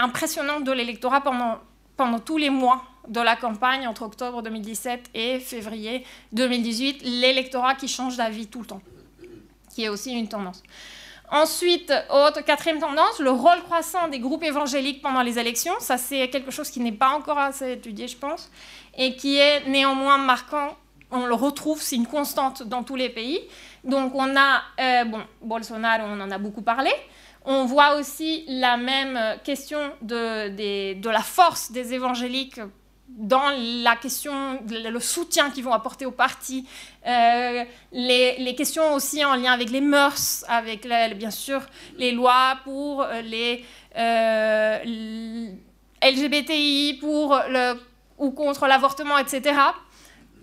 impressionnante 0.00 0.62
de 0.62 0.70
l'électorat 0.70 1.20
pendant 1.20 1.58
pendant 1.96 2.18
tous 2.18 2.38
les 2.38 2.50
mois 2.50 2.82
de 3.08 3.20
la 3.20 3.36
campagne 3.36 3.86
entre 3.86 4.02
octobre 4.02 4.42
2017 4.42 5.10
et 5.14 5.40
février 5.40 6.04
2018, 6.32 7.02
l'électorat 7.02 7.74
qui 7.74 7.88
change 7.88 8.16
d'avis 8.16 8.46
tout 8.46 8.60
le 8.60 8.66
temps, 8.66 8.82
qui 9.74 9.84
est 9.84 9.88
aussi 9.88 10.12
une 10.12 10.28
tendance. 10.28 10.62
Ensuite, 11.30 11.90
autre, 12.10 12.42
quatrième 12.42 12.78
tendance, 12.78 13.18
le 13.18 13.30
rôle 13.30 13.62
croissant 13.62 14.08
des 14.08 14.18
groupes 14.18 14.44
évangéliques 14.44 15.00
pendant 15.00 15.22
les 15.22 15.38
élections. 15.38 15.72
Ça, 15.78 15.96
c'est 15.96 16.28
quelque 16.28 16.50
chose 16.50 16.70
qui 16.70 16.78
n'est 16.78 16.92
pas 16.92 17.08
encore 17.08 17.38
assez 17.38 17.72
étudié, 17.72 18.06
je 18.06 18.18
pense, 18.18 18.50
et 18.98 19.16
qui 19.16 19.38
est 19.38 19.66
néanmoins 19.66 20.18
marquant. 20.18 20.76
On 21.10 21.24
le 21.24 21.34
retrouve, 21.34 21.80
c'est 21.80 21.96
une 21.96 22.06
constante 22.06 22.62
dans 22.64 22.82
tous 22.82 22.96
les 22.96 23.08
pays. 23.08 23.40
Donc, 23.82 24.14
on 24.14 24.36
a, 24.36 24.60
euh, 24.78 25.04
bon, 25.06 25.22
Bolsonaro, 25.40 26.04
on 26.06 26.20
en 26.20 26.30
a 26.30 26.36
beaucoup 26.36 26.60
parlé. 26.60 26.90
On 27.44 27.64
voit 27.64 27.96
aussi 27.96 28.44
la 28.46 28.76
même 28.76 29.18
question 29.44 29.78
de, 30.00 31.08
la 31.08 31.22
force 31.22 31.72
des 31.72 31.94
évangéliques 31.94 32.60
dans 33.08 33.50
la 33.82 33.96
question, 33.96 34.60
le 34.68 34.98
soutien 35.00 35.50
qu'ils 35.50 35.64
vont 35.64 35.72
apporter 35.72 36.06
au 36.06 36.12
parti, 36.12 36.66
euh, 37.06 37.64
les, 37.92 38.54
questions 38.56 38.94
aussi 38.94 39.22
en 39.22 39.34
lien 39.34 39.52
avec 39.52 39.68
les 39.70 39.82
mœurs, 39.82 40.44
avec 40.48 40.88
bien 41.16 41.30
sûr 41.30 41.60
les 41.98 42.12
lois 42.12 42.58
pour 42.64 43.04
les 43.22 43.64
euh, 43.98 44.78
LGBTI, 46.02 46.98
pour 47.00 47.38
le, 47.48 47.74
ou 48.18 48.30
contre 48.30 48.66
l'avortement, 48.66 49.18
etc. 49.18 49.54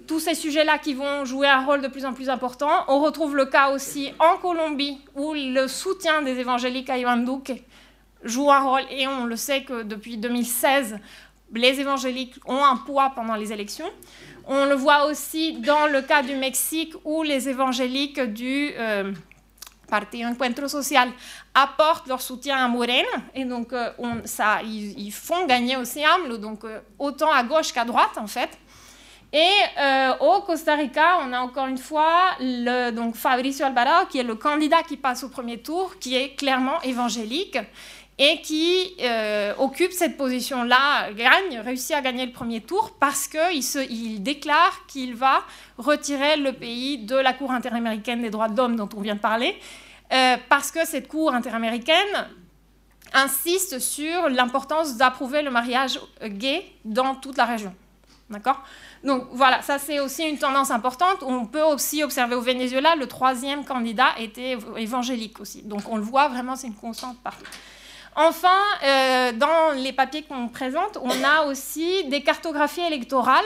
Tous 0.10 0.20
ces 0.20 0.34
sujets-là 0.34 0.80
qui 0.80 0.95
vont 0.95 1.24
jouer 1.24 1.47
un 1.47 1.64
rôle 1.64 1.84
de 1.84 1.88
plus 1.88 2.03
en 2.03 2.14
plus 2.14 2.30
important. 2.30 2.72
On 2.88 2.99
retrouve 2.99 3.36
le 3.36 3.45
cas 3.45 3.70
aussi 3.70 4.12
en 4.18 4.38
Colombie, 4.38 4.97
où 5.14 5.36
le 5.36 5.68
soutien 5.68 6.24
des 6.24 6.39
évangéliques 6.39 6.89
à 6.89 6.97
Iván 6.97 7.24
Duque 7.24 7.62
joue 8.24 8.49
un 8.49 8.60
rôle, 8.60 8.82
et 8.89 9.05
on 9.07 9.26
le 9.26 9.36
sait 9.36 9.62
que 9.62 9.84
depuis 9.84 10.18
2016, 10.18 10.97
les 11.53 11.80
évangéliques 11.80 12.39
ont 12.47 12.66
un 12.66 12.78
poids 12.78 13.12
pendant 13.14 13.36
les 13.36 13.53
élections. 13.53 13.86
On 14.47 14.66
le 14.66 14.74
voit 14.74 15.05
aussi 15.05 15.53
dans 15.60 15.86
le 15.86 16.01
cas 16.01 16.24
du 16.24 16.36
Mexique 16.36 16.95
où 17.05 17.22
les 17.22 17.47
évangéliques 17.47 18.20
du 18.20 18.72
euh, 18.80 19.14
Parti 19.91 20.26
Encuentro 20.26 20.68
Social 20.68 21.12
apportent 21.53 22.07
leur 22.07 22.24
soutien 22.24 22.57
à 22.57 22.68
Morena 22.68 23.07
et 23.36 23.45
donc 23.45 23.74
euh, 23.74 23.91
ils, 24.64 25.12
font 25.12 25.45
gagner 25.45 25.78
aussi 25.78 26.03
AMLO, 26.03 26.38
donc 26.38 26.64
euh, 26.64 26.80
autant 26.97 27.32
à 27.32 27.43
gauche 27.43 27.72
qu'à 27.72 27.86
droite 27.86 28.18
en 28.18 28.26
fait. 28.26 28.49
Et 29.32 29.52
au 30.22 30.42
Costa 30.42 30.76
Rica, 30.76 31.20
on 31.24 31.32
a 31.34 31.40
encore 31.40 31.68
une 31.68 31.78
fois 31.78 32.32
donc 32.92 33.16
Fabricio 33.16 33.64
Alvarado, 33.64 34.08
qui 34.08 34.18
est 34.18 34.24
le 34.24 34.34
candidat 34.34 34.82
qui 34.82 34.98
passe 34.98 35.24
au 35.24 35.30
premier 35.30 35.60
tour, 35.60 36.00
qui 36.00 36.16
est 36.16 36.36
clairement 36.36 36.82
évangélique 36.82 37.60
et 38.20 38.42
qui 38.42 38.96
euh, 39.00 39.54
occupe 39.58 39.94
cette 39.94 40.18
position-là, 40.18 41.14
gagne, 41.14 41.60
réussit 41.64 41.96
à 41.96 42.02
gagner 42.02 42.26
le 42.26 42.34
premier 42.34 42.60
tour 42.60 42.92
parce 43.00 43.30
qu'il 43.30 43.64
il 43.90 44.22
déclare 44.22 44.86
qu'il 44.88 45.16
va 45.16 45.42
retirer 45.78 46.36
le 46.36 46.52
pays 46.52 46.98
de 46.98 47.16
la 47.16 47.32
Cour 47.32 47.52
interaméricaine 47.52 48.22
des 48.22 48.30
droits 48.30 48.50
de 48.50 48.58
l'homme 48.58 48.76
dont 48.76 48.90
on 48.94 49.00
vient 49.00 49.16
de 49.16 49.22
parler, 49.22 49.58
euh, 50.12 50.36
parce 50.50 50.70
que 50.70 50.86
cette 50.86 51.08
Cour 51.08 51.34
interaméricaine 51.34 52.28
insiste 53.14 53.80
sur 53.80 54.28
l'importance 54.28 54.98
d'approuver 54.98 55.42
le 55.42 55.50
mariage 55.50 55.98
gay 56.22 56.66
dans 56.84 57.16
toute 57.16 57.38
la 57.38 57.46
région. 57.46 57.74
D'accord? 58.30 58.62
Donc 59.04 59.28
voilà, 59.32 59.62
ça 59.62 59.80
c'est 59.80 60.00
aussi 60.00 60.24
une 60.24 60.38
tendance 60.38 60.72
importante. 60.72 61.24
On 61.24 61.45
peut 61.45 61.64
aussi 61.64 62.04
observer 62.04 62.36
au 62.36 62.41
Venezuela, 62.41 62.95
le 62.95 63.08
troisième 63.08 63.64
candidat 63.66 64.10
était 64.20 64.58
évangélique 64.78 65.39
aussi. 65.39 65.62
Donc 65.62 65.82
on 65.89 65.97
le 65.97 66.04
voit 66.04 66.28
vraiment, 66.28 66.56
c'est 66.56 66.68
une 66.68 66.76
constante 66.76 67.18
partout. 67.24 67.45
Enfin, 68.16 68.50
euh, 68.84 69.32
dans 69.32 69.72
les 69.82 69.93
papiers 69.93 70.24
qu'on 70.24 70.50
présente, 70.50 70.97
on 71.02 71.24
a 71.24 71.45
aussi 71.45 72.04
des 72.06 72.22
cartographies 72.22 72.82
électorales. 72.82 73.45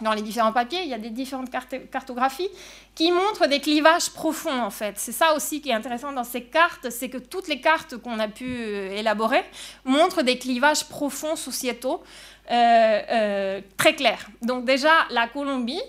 Dans 0.00 0.12
les 0.12 0.22
différents 0.22 0.52
papiers, 0.52 0.82
il 0.82 0.88
y 0.88 0.94
a 0.94 0.98
des 0.98 1.10
différentes 1.10 1.50
cartographies 1.90 2.48
qui 2.94 3.10
montrent 3.10 3.48
des 3.48 3.58
clivages 3.58 4.10
profonds, 4.10 4.62
en 4.62 4.70
fait. 4.70 4.94
C'est 4.96 5.12
ça 5.12 5.34
aussi 5.34 5.60
qui 5.60 5.70
est 5.70 5.74
intéressant 5.74 6.12
dans 6.12 6.22
ces 6.22 6.44
cartes, 6.44 6.90
c'est 6.90 7.08
que 7.08 7.18
toutes 7.18 7.48
les 7.48 7.60
cartes 7.60 7.96
qu'on 7.96 8.20
a 8.20 8.28
pu 8.28 8.44
euh, 8.46 8.96
élaborer 8.96 9.44
montrent 9.84 10.22
des 10.22 10.38
clivages 10.38 10.84
profonds 10.84 11.34
sociétaux 11.34 12.02
euh, 12.50 13.60
très 13.76 13.94
clairs. 13.94 14.28
Donc 14.42 14.64
déjà, 14.64 15.06
la 15.10 15.28
Colombie, 15.28 15.82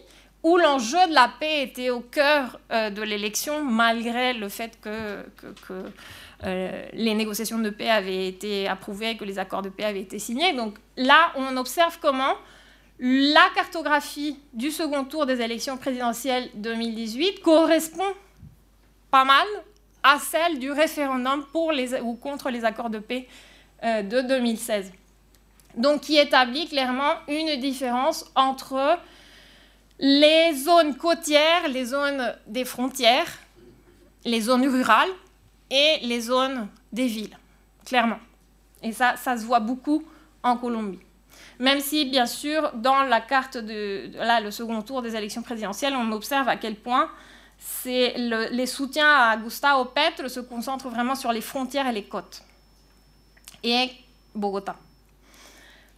où 0.44 0.58
l'enjeu 0.58 1.08
de 1.08 1.14
la 1.14 1.30
paix 1.40 1.64
était 1.64 1.90
au 1.90 2.00
cœur 2.00 2.60
de 2.72 3.02
l'élection, 3.02 3.62
malgré 3.66 4.34
le 4.34 4.48
fait 4.48 4.80
que, 4.80 5.26
euh, 6.46 6.86
les 6.94 7.14
négociations 7.16 7.60
de 7.60 7.70
paix 7.70 7.90
avaient 7.90 8.28
été 8.28 8.68
approuvées, 8.68 9.18
que 9.18 9.26
les 9.26 9.40
accords 9.40 9.62
de 9.62 9.70
paix 9.70 9.84
avaient 9.84 10.02
été 10.02 10.20
signés. 10.20 10.54
Donc 10.54 10.76
là, 10.96 11.34
on 11.36 11.58
observe 11.58 12.00
comment 12.02 12.36
la 13.00 13.50
cartographie 13.56 14.40
du 14.54 14.72
second 14.72 15.04
tour 15.04 15.26
des 15.26 15.42
élections 15.42 15.78
présidentielles 15.78 16.50
2018 16.56 17.42
correspond 17.42 18.14
pas 19.12 19.26
mal 19.26 19.46
à 20.04 20.18
celle 20.20 20.60
du 20.60 20.72
référendum 20.72 21.46
pour 21.52 21.72
les, 21.74 22.00
ou 22.00 22.16
contre 22.16 22.50
les 22.50 22.64
accords 22.64 22.90
de 22.90 23.00
paix 23.00 23.28
euh, 23.84 24.02
de 24.02 24.22
2016. 24.22 24.94
Donc 25.76 26.02
qui 26.02 26.18
établit 26.18 26.68
clairement 26.68 27.14
une 27.28 27.60
différence 27.60 28.26
entre 28.36 29.00
les 30.00 30.54
zones 30.56 30.96
côtières, 30.96 31.68
les 31.68 31.86
zones 31.86 32.36
des 32.48 32.66
frontières, 32.66 33.28
les 34.26 34.42
zones 34.42 34.68
rurales, 34.68 35.10
et 35.70 36.00
les 36.02 36.22
zones 36.22 36.68
des 36.92 37.08
villes, 37.08 37.38
clairement. 37.86 38.20
Et 38.82 38.92
ça, 38.92 39.16
ça 39.18 39.38
se 39.38 39.46
voit 39.46 39.60
beaucoup 39.60 40.04
en 40.44 40.58
Colombie. 40.58 41.00
Même 41.60 41.80
si, 41.80 42.06
bien 42.06 42.26
sûr, 42.26 42.72
dans 42.74 43.04
la 43.04 43.22
carte 43.22 43.58
de, 43.58 44.12
là, 44.16 44.40
le 44.40 44.52
second 44.52 44.82
tour 44.82 45.02
des 45.02 45.16
élections 45.16 45.42
présidentielles, 45.42 45.94
on 45.96 46.12
observe 46.12 46.48
à 46.48 46.56
quel 46.56 46.76
point 46.76 47.10
les 47.86 48.66
soutiens 48.66 49.14
à 49.14 49.38
Gustavo 49.38 49.86
Petro 49.86 50.30
se 50.30 50.40
concentrent 50.40 50.90
vraiment 50.90 51.16
sur 51.16 51.32
les 51.32 51.42
frontières 51.42 51.88
et 51.88 51.92
les 51.92 52.06
côtes. 52.06 52.42
Et 53.64 53.92
Bogota. 54.34 54.76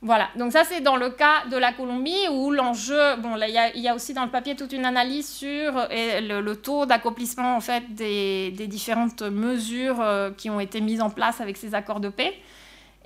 Voilà, 0.04 0.30
donc 0.36 0.52
ça 0.52 0.64
c'est 0.64 0.82
dans 0.82 0.96
le 0.96 1.12
cas 1.12 1.46
de 1.52 1.58
la 1.58 1.74
Colombie 1.74 2.28
où 2.32 2.50
l'enjeu, 2.50 3.18
bon 3.18 3.36
il 3.38 3.82
y, 3.82 3.88
a 3.88 3.94
aussi 3.94 4.16
dans 4.16 4.26
le 4.26 4.32
papier 4.32 4.56
toute 4.56 4.74
une 4.74 4.84
analyse 4.84 5.30
sur 5.30 5.74
le, 5.92 6.54
taux 6.56 6.88
d'accomplissement 6.88 7.56
en 7.56 7.62
fait 7.62 7.84
des, 7.94 8.52
différentes 8.68 9.22
mesures 9.22 10.02
euh, 10.02 10.32
qui 10.32 10.50
ont 10.50 10.60
été 10.60 10.82
mises 10.82 11.02
en 11.02 11.12
place 11.12 11.40
avec 11.40 11.56
ces 11.56 11.76
accords 11.76 12.00
de 12.00 12.10
paix, 12.10 12.34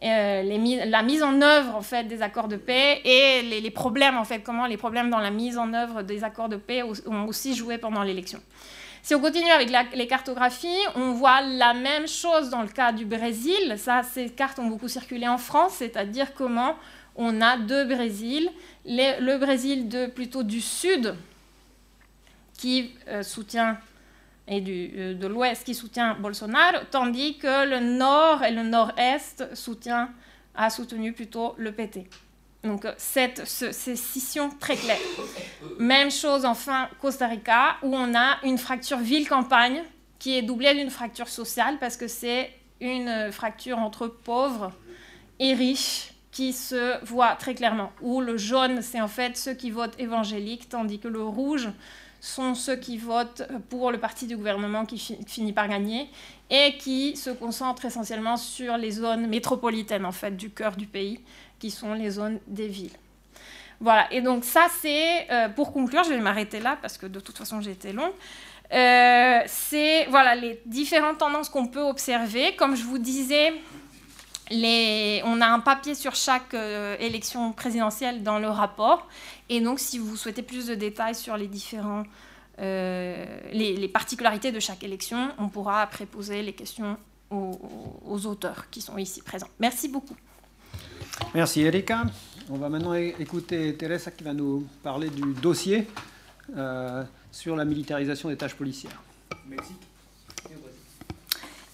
euh, 0.04 0.44
la 0.86 1.04
mise 1.04 1.22
en 1.22 1.42
œuvre 1.42 1.76
en 1.76 1.82
fait 1.82 2.06
des 2.06 2.22
accords 2.22 2.48
de 2.48 2.56
paix 2.56 3.02
et 3.04 3.42
les, 3.42 3.72
problèmes 3.72 4.18
en 4.18 4.24
fait 4.24 4.40
comment 4.40 4.66
les 4.66 4.78
problèmes 4.78 5.10
dans 5.10 5.20
la 5.20 5.32
mise 5.32 5.58
en 5.58 5.74
œuvre 5.74 6.02
des 6.02 6.24
accords 6.24 6.48
de 6.48 6.56
paix 6.56 6.82
ont 6.82 7.28
aussi 7.28 7.56
joué 7.56 7.78
pendant 7.78 8.04
l'élection. 8.04 8.40
Si 9.06 9.14
on 9.14 9.20
continue 9.22 9.52
avec 9.52 9.70
les 9.94 10.08
cartographies, 10.08 10.82
on 10.96 11.12
voit 11.12 11.40
la 11.40 11.76
même 11.76 12.08
chose 12.08 12.50
dans 12.50 12.64
le 12.64 12.68
cas 12.68 12.92
du 12.92 13.06
Brésil. 13.06 13.78
Ces 14.02 14.32
cartes 14.32 14.58
ont 14.58 14.66
beaucoup 14.66 14.88
circulé 14.88 15.28
en 15.28 15.38
France, 15.38 15.74
c'est-à-dire 15.74 16.34
comment 16.34 16.76
on 17.16 17.40
a 17.40 17.56
deux 17.56 17.86
Brésils. 17.86 18.50
le 18.84 19.38
Brésil 19.38 19.90
de, 19.90 20.08
plutôt 20.08 20.42
du 20.42 20.60
sud, 20.60 21.14
qui 22.58 22.96
euh, 23.08 23.22
soutient, 23.22 23.78
et 24.48 24.64
euh, 24.68 25.14
de 25.14 25.28
l'ouest, 25.28 25.64
qui 25.64 25.76
soutient 25.76 26.16
Bolsonaro, 26.16 26.80
tandis 26.90 27.38
que 27.38 27.70
le 27.70 27.82
nord 27.82 28.42
et 28.42 28.50
le 28.50 28.64
nord-est 28.64 29.46
a 30.56 30.70
soutenu 30.72 31.14
plutôt 31.14 31.54
le 31.60 31.72
PT. 31.72 32.10
Donc, 32.66 32.86
euh, 32.86 32.94
cette, 32.98 33.46
ces 33.46 33.96
scissions 33.96 34.50
très 34.60 34.76
claires. 34.76 34.98
Même 35.80 36.12
chose 36.12 36.46
enfin 36.46 36.90
Costa 37.02 37.28
Rica, 37.28 37.78
où 37.84 37.96
on 37.96 38.16
a 38.16 38.38
une 38.44 38.58
fracture 38.58 38.98
ville-campagne 38.98 39.84
qui 40.20 40.38
est 40.38 40.42
doublée 40.42 40.74
d'une 40.74 40.90
fracture 40.90 41.28
sociale 41.28 41.78
parce 41.80 41.98
que 41.98 42.08
c'est 42.08 42.52
une 42.82 43.32
fracture 43.32 43.80
entre 43.80 44.08
pauvres 44.08 44.72
et 45.40 45.54
riches 45.54 46.12
qui 46.32 46.52
se 46.52 47.04
voit 47.06 47.36
très 47.36 47.56
clairement. 47.56 47.94
Où 48.02 48.20
le 48.20 48.36
jaune, 48.36 48.82
c'est 48.82 49.00
en 49.00 49.08
fait 49.08 49.38
ceux 49.38 49.54
qui 49.54 49.72
votent 49.72 49.98
évangéliques, 50.00 50.68
tandis 50.68 51.00
que 51.00 51.08
le 51.08 51.24
rouge 51.24 51.70
sont 52.26 52.56
ceux 52.56 52.76
qui 52.76 52.98
votent 52.98 53.44
pour 53.70 53.92
le 53.92 54.00
parti 54.00 54.26
du 54.26 54.36
gouvernement 54.36 54.86
qui 54.86 54.98
finit 55.28 55.54
par 55.54 55.68
gagner 55.68 56.10
et 56.50 56.76
qui 56.78 57.16
se 57.16 57.30
concentrent 57.30 57.86
essentiellement 57.86 58.36
sur 58.36 58.78
les 58.78 58.92
zones 58.92 59.28
métropolitaines 59.28 60.06
en 60.06 60.12
fait 60.12 60.36
du 60.36 60.50
cœur 60.50 60.76
du 60.76 60.88
pays 60.88 61.20
qui 61.60 61.70
sont 61.70 61.94
les 61.94 62.10
zones 62.10 62.40
des 62.48 62.68
villes. 62.68 62.98
Voilà, 63.80 64.12
et 64.12 64.22
donc 64.22 64.44
ça 64.44 64.68
c'est, 64.82 65.30
euh, 65.30 65.50
pour 65.50 65.72
conclure, 65.72 66.04
je 66.04 66.10
vais 66.10 66.20
m'arrêter 66.20 66.60
là 66.60 66.78
parce 66.82 66.98
que 66.98 67.06
de 67.06 67.20
toute 67.20 67.38
façon 67.38 67.62
j'ai 67.62 67.72
été 67.72 67.94
long. 67.94 68.12
Euh, 68.74 69.40
c'est 69.46 70.06
voilà 70.06 70.34
les 70.34 70.60
différentes 70.66 71.20
tendances 71.20 71.50
qu'on 71.50 71.68
peut 71.68 71.84
observer. 71.84 72.56
Comme 72.56 72.76
je 72.76 72.84
vous 72.84 72.98
disais, 72.98 73.54
les, 74.52 75.22
on 75.26 75.42
a 75.42 75.48
un 75.48 75.60
papier 75.60 75.96
sur 75.96 76.16
chaque 76.16 76.54
euh, 76.54 76.96
élection 77.00 77.52
présidentielle 77.52 78.24
dans 78.24 78.40
le 78.40 78.50
rapport. 78.50 79.08
Et 79.50 79.62
donc, 79.62 79.80
si 79.80 79.98
vous 79.98 80.16
souhaitez 80.16 80.44
plus 80.44 80.68
de 80.68 80.76
détails 80.76 81.16
sur 81.16 81.38
les 81.38 81.48
différents, 81.48 82.04
les, 82.58 83.76
les, 83.76 83.88
particularités 83.90 84.54
de 84.54 84.62
chaque 84.62 84.82
élection, 84.84 85.30
on 85.38 85.50
pourra 85.50 85.82
après 85.82 86.06
poser 86.06 86.42
les 86.42 86.54
questions 86.54 86.98
aux, 87.30 87.60
aux 88.06 88.26
auteurs 88.28 88.70
qui 88.70 88.80
sont 88.80 88.98
ici 88.98 89.22
présents. 89.22 89.50
Merci 89.60 89.90
beaucoup. 89.90 90.16
Merci 91.34 91.62
Erika. 91.62 92.04
On 92.50 92.58
va 92.58 92.70
maintenant 92.70 92.94
écouter 92.94 93.76
Teresa 93.76 94.12
qui 94.12 94.24
va 94.24 94.34
nous 94.34 94.68
parler 94.84 95.10
du 95.10 95.34
dossier 95.34 95.88
euh, 96.56 97.04
sur 97.32 97.56
la 97.56 97.66
militarisation 97.66 98.30
des 98.30 98.38
tâches 98.38 98.54
policières. 98.56 99.02
Mexique. 99.48 99.82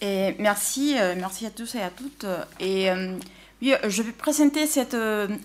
Merci, 0.03 0.95
euh, 0.97 1.13
merci 1.15 1.45
à 1.45 1.51
tous 1.51 1.75
et 1.75 1.81
à 1.81 1.91
toutes. 1.91 2.25
Et 2.59 2.89
euh, 2.89 3.17
je 3.61 4.01
vais 4.01 4.11
présenter 4.11 4.65
cet 4.65 4.95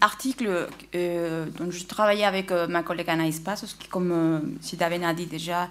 article 0.01 0.69
dont 0.95 1.71
je 1.71 1.85
travaillais 1.85 2.25
avec 2.25 2.51
ma 2.51 2.83
collègue 2.83 3.11
Anaïs 3.11 3.41
Passos, 3.41 3.75
qui, 3.79 3.89
comme 3.89 4.57
Sidavene 4.63 5.05
a 5.05 5.13
dit 5.13 5.27
déjà, 5.27 5.69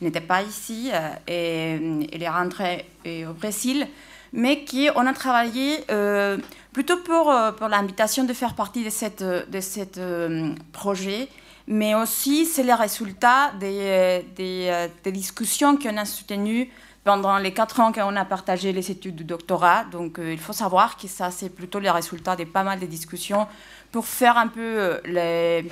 n'était 0.00 0.20
pas 0.20 0.42
ici. 0.42 0.92
et 1.26 2.06
elle 2.12 2.22
est 2.22 2.28
rentrée 2.28 2.86
au 3.28 3.32
Brésil 3.32 3.86
mais 4.32 4.62
qui 4.62 4.90
on 4.94 5.06
a 5.06 5.12
travaillé 5.14 5.78
plutôt 6.72 6.98
pour, 6.98 7.34
pour 7.56 7.68
l'invitation 7.68 8.22
de 8.22 8.32
faire 8.32 8.54
partie 8.54 8.84
de 8.84 8.90
ce 8.90 9.50
de 9.50 9.60
cette, 9.60 10.00
projet, 10.70 11.26
mais 11.66 11.96
aussi 11.96 12.46
c'est 12.46 12.62
le 12.62 12.74
résultat 12.74 13.50
des, 13.58 14.24
des, 14.36 14.86
des 15.02 15.12
discussions 15.12 15.76
qu'on 15.76 15.96
a 15.96 16.04
soutenues 16.04 16.70
pendant 17.04 17.38
les 17.38 17.52
quatre 17.52 17.80
ans 17.80 17.92
qu'on 17.92 18.16
a 18.16 18.24
partagé 18.24 18.72
les 18.72 18.90
études 18.90 19.16
de 19.16 19.24
doctorat. 19.24 19.84
Donc 19.84 20.18
il 20.22 20.38
faut 20.38 20.52
savoir 20.52 20.96
que 20.96 21.08
ça, 21.08 21.30
c'est 21.30 21.48
plutôt 21.48 21.80
le 21.80 21.90
résultat 21.90 22.36
de 22.36 22.44
pas 22.44 22.62
mal 22.62 22.78
de 22.80 22.86
discussions 22.86 23.46
pour 23.92 24.06
faire 24.06 24.36
un 24.36 24.48
peu 24.48 25.00
les 25.04 25.64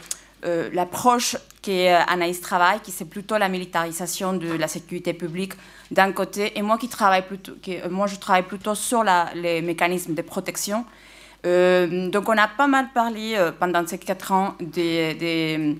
euh, 0.44 0.68
l'approche 0.72 1.36
qu'Anaïs 1.62 2.40
travaille, 2.40 2.80
qui 2.80 2.92
c'est 2.92 3.06
plutôt 3.06 3.38
la 3.38 3.48
militarisation 3.48 4.34
de 4.34 4.52
la 4.52 4.68
sécurité 4.68 5.14
publique 5.14 5.54
d'un 5.90 6.12
côté, 6.12 6.56
et 6.58 6.62
moi 6.62 6.76
qui 6.76 6.88
travaille 6.88 7.26
plutôt, 7.26 7.52
euh, 7.68 7.88
moi 7.90 8.06
je 8.06 8.16
travaille 8.16 8.42
plutôt 8.42 8.74
sur 8.74 9.02
les 9.34 9.62
mécanismes 9.62 10.14
de 10.14 10.22
protection. 10.22 10.84
Euh, 11.46 12.10
donc 12.10 12.28
on 12.28 12.36
a 12.36 12.48
pas 12.48 12.66
mal 12.66 12.88
parlé 12.94 13.34
pendant 13.58 13.84
ces 13.86 13.98
quatre 13.98 14.30
ans 14.30 14.54
de, 14.60 15.74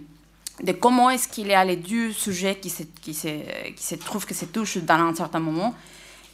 de, 0.62 0.72
comment 0.72 1.10
est-ce 1.10 1.28
qu'il 1.28 1.48
y 1.48 1.54
a 1.54 1.64
les 1.64 1.76
deux 1.76 2.12
sujets 2.12 2.56
qui 2.56 2.70
se, 2.70 2.82
qui, 3.02 3.14
se, 3.14 3.28
qui 3.72 3.84
se 3.84 3.94
trouvent, 3.96 4.26
qui 4.26 4.34
se 4.34 4.46
touchent 4.46 4.78
dans 4.78 4.94
un 4.94 5.14
certain 5.14 5.40
moment. 5.40 5.74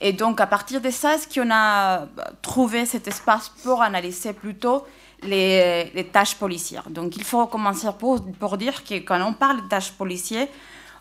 Et 0.00 0.12
donc 0.12 0.40
à 0.40 0.46
partir 0.46 0.80
de 0.80 0.90
ça, 0.90 1.14
est-ce 1.14 1.28
qu'on 1.32 1.50
a 1.52 2.06
trouvé 2.40 2.86
cet 2.86 3.06
espace 3.06 3.50
pour 3.62 3.82
analyser 3.82 4.32
plutôt 4.32 4.84
les, 5.22 6.08
tâches 6.12 6.34
policières? 6.34 6.90
Donc 6.90 7.16
il 7.16 7.24
faut 7.24 7.46
commencer 7.46 7.88
pour, 7.98 8.20
pour, 8.24 8.56
dire 8.58 8.82
que 8.82 8.94
quand 8.94 9.20
on 9.24 9.32
parle 9.32 9.62
de 9.62 9.68
tâches 9.68 9.92
policières, 9.92 10.48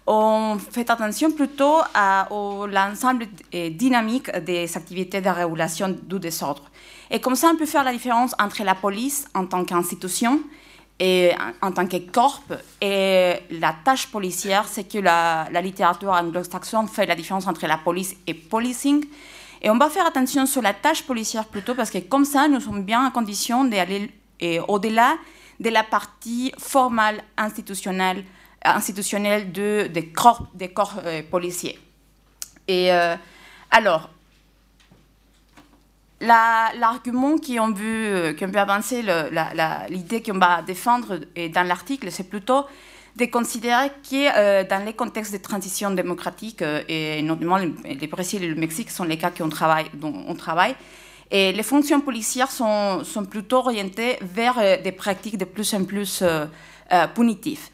on 0.06 0.58
fait 0.60 0.90
attention 0.90 1.32
plutôt 1.32 1.80
à, 1.94 2.28
l'ensemble 2.32 3.26
dynamique 3.52 4.32
des 4.40 4.76
activités 4.78 5.22
de 5.22 5.30
régulation 5.30 5.90
du 5.90 6.20
désordre. 6.20 6.64
Et 7.10 7.20
comme 7.20 7.36
ça, 7.36 7.50
on 7.54 7.58
peut 7.58 7.66
faire 7.66 7.84
la 7.84 7.92
différence 7.92 8.34
entre 8.40 8.64
la 8.64 8.76
police 8.76 9.28
en 9.34 9.46
tant 9.46 9.64
qu'institution 9.66 10.42
en 11.62 11.72
tant 11.72 11.88
que 11.88 11.97
corps 11.97 12.43
et 12.80 13.39
la 13.49 13.76
tâche 13.84 14.08
policière, 14.08 14.66
c'est 14.68 14.84
que 14.84 14.99
la, 14.99 15.47
littérature 15.62 16.12
anglo-saxonne 16.12 16.88
fait 16.88 17.06
la 17.06 17.16
différence 17.16 17.47
entre 17.47 17.66
la 17.68 17.78
police 17.78 18.16
et 18.28 18.34
policing. 18.34 19.06
Et 19.64 19.70
on 19.70 19.78
va 19.78 19.89
faire 19.89 20.06
attention 20.06 20.45
sur 20.45 20.62
la 20.62 20.74
tâche 20.74 21.04
policière 21.04 21.45
plutôt 21.45 21.76
parce 21.76 21.89
que 21.91 21.99
comme 21.99 22.26
ça, 22.26 22.47
nous 22.47 22.60
sommes 22.60 22.84
bien 22.84 23.06
en 23.06 23.12
condition 23.12 23.64
d'aller 23.66 24.12
au-delà 24.68 25.18
de 25.60 25.70
la 25.70 25.84
partie 25.84 26.52
formale 26.58 27.24
institutionnelle, 27.38 28.24
des 29.52 30.12
corps 30.14 30.47
euh, 31.06 31.22
policiers. 31.30 31.80
Et 32.68 32.91
euh, 32.91 33.16
alors, 33.70 34.10
l'argument 36.22 37.38
qu'on 37.38 37.72
veut, 37.72 38.34
qu 38.38 38.46
veut 38.46 38.58
avancer, 38.58 39.04
l'idée 39.90 40.22
qu'on 40.22 40.38
va 40.38 40.62
défendre 40.62 41.20
dans 41.54 41.68
l'article, 41.68 42.12
c'est 42.12 42.30
plutôt 42.30 42.66
de 43.16 43.26
considérer 43.26 43.90
que 43.90 44.38
euh, 44.38 44.64
dans 44.64 44.84
les 44.86 44.94
contextes 44.94 45.34
de 45.34 45.38
transition 45.38 45.92
démocratique, 45.92 46.62
euh, 46.62 46.82
et 46.88 47.22
notamment 47.22 47.58
le, 47.58 47.74
Brésil 48.08 48.44
et 48.44 48.48
le 48.48 48.56
Mexique 48.56 48.90
sont 48.90 49.04
les 49.04 49.18
cas 49.18 49.32
qu'on 49.32 49.50
travaille, 49.50 49.88
dont 49.94 50.14
on 50.28 50.36
travaille, 50.36 50.76
et 51.30 51.52
les 51.52 51.64
fonctions 51.64 52.02
policières 52.02 52.52
sont, 52.52 53.04
plutôt 53.30 53.58
orientées 53.58 54.18
vers 54.22 54.58
euh, 54.60 54.82
des 54.82 54.92
pratiques 54.92 55.38
de 55.38 55.46
plus 55.46 55.74
en 55.74 55.84
plus 55.84 56.24
punitives. 57.16 57.70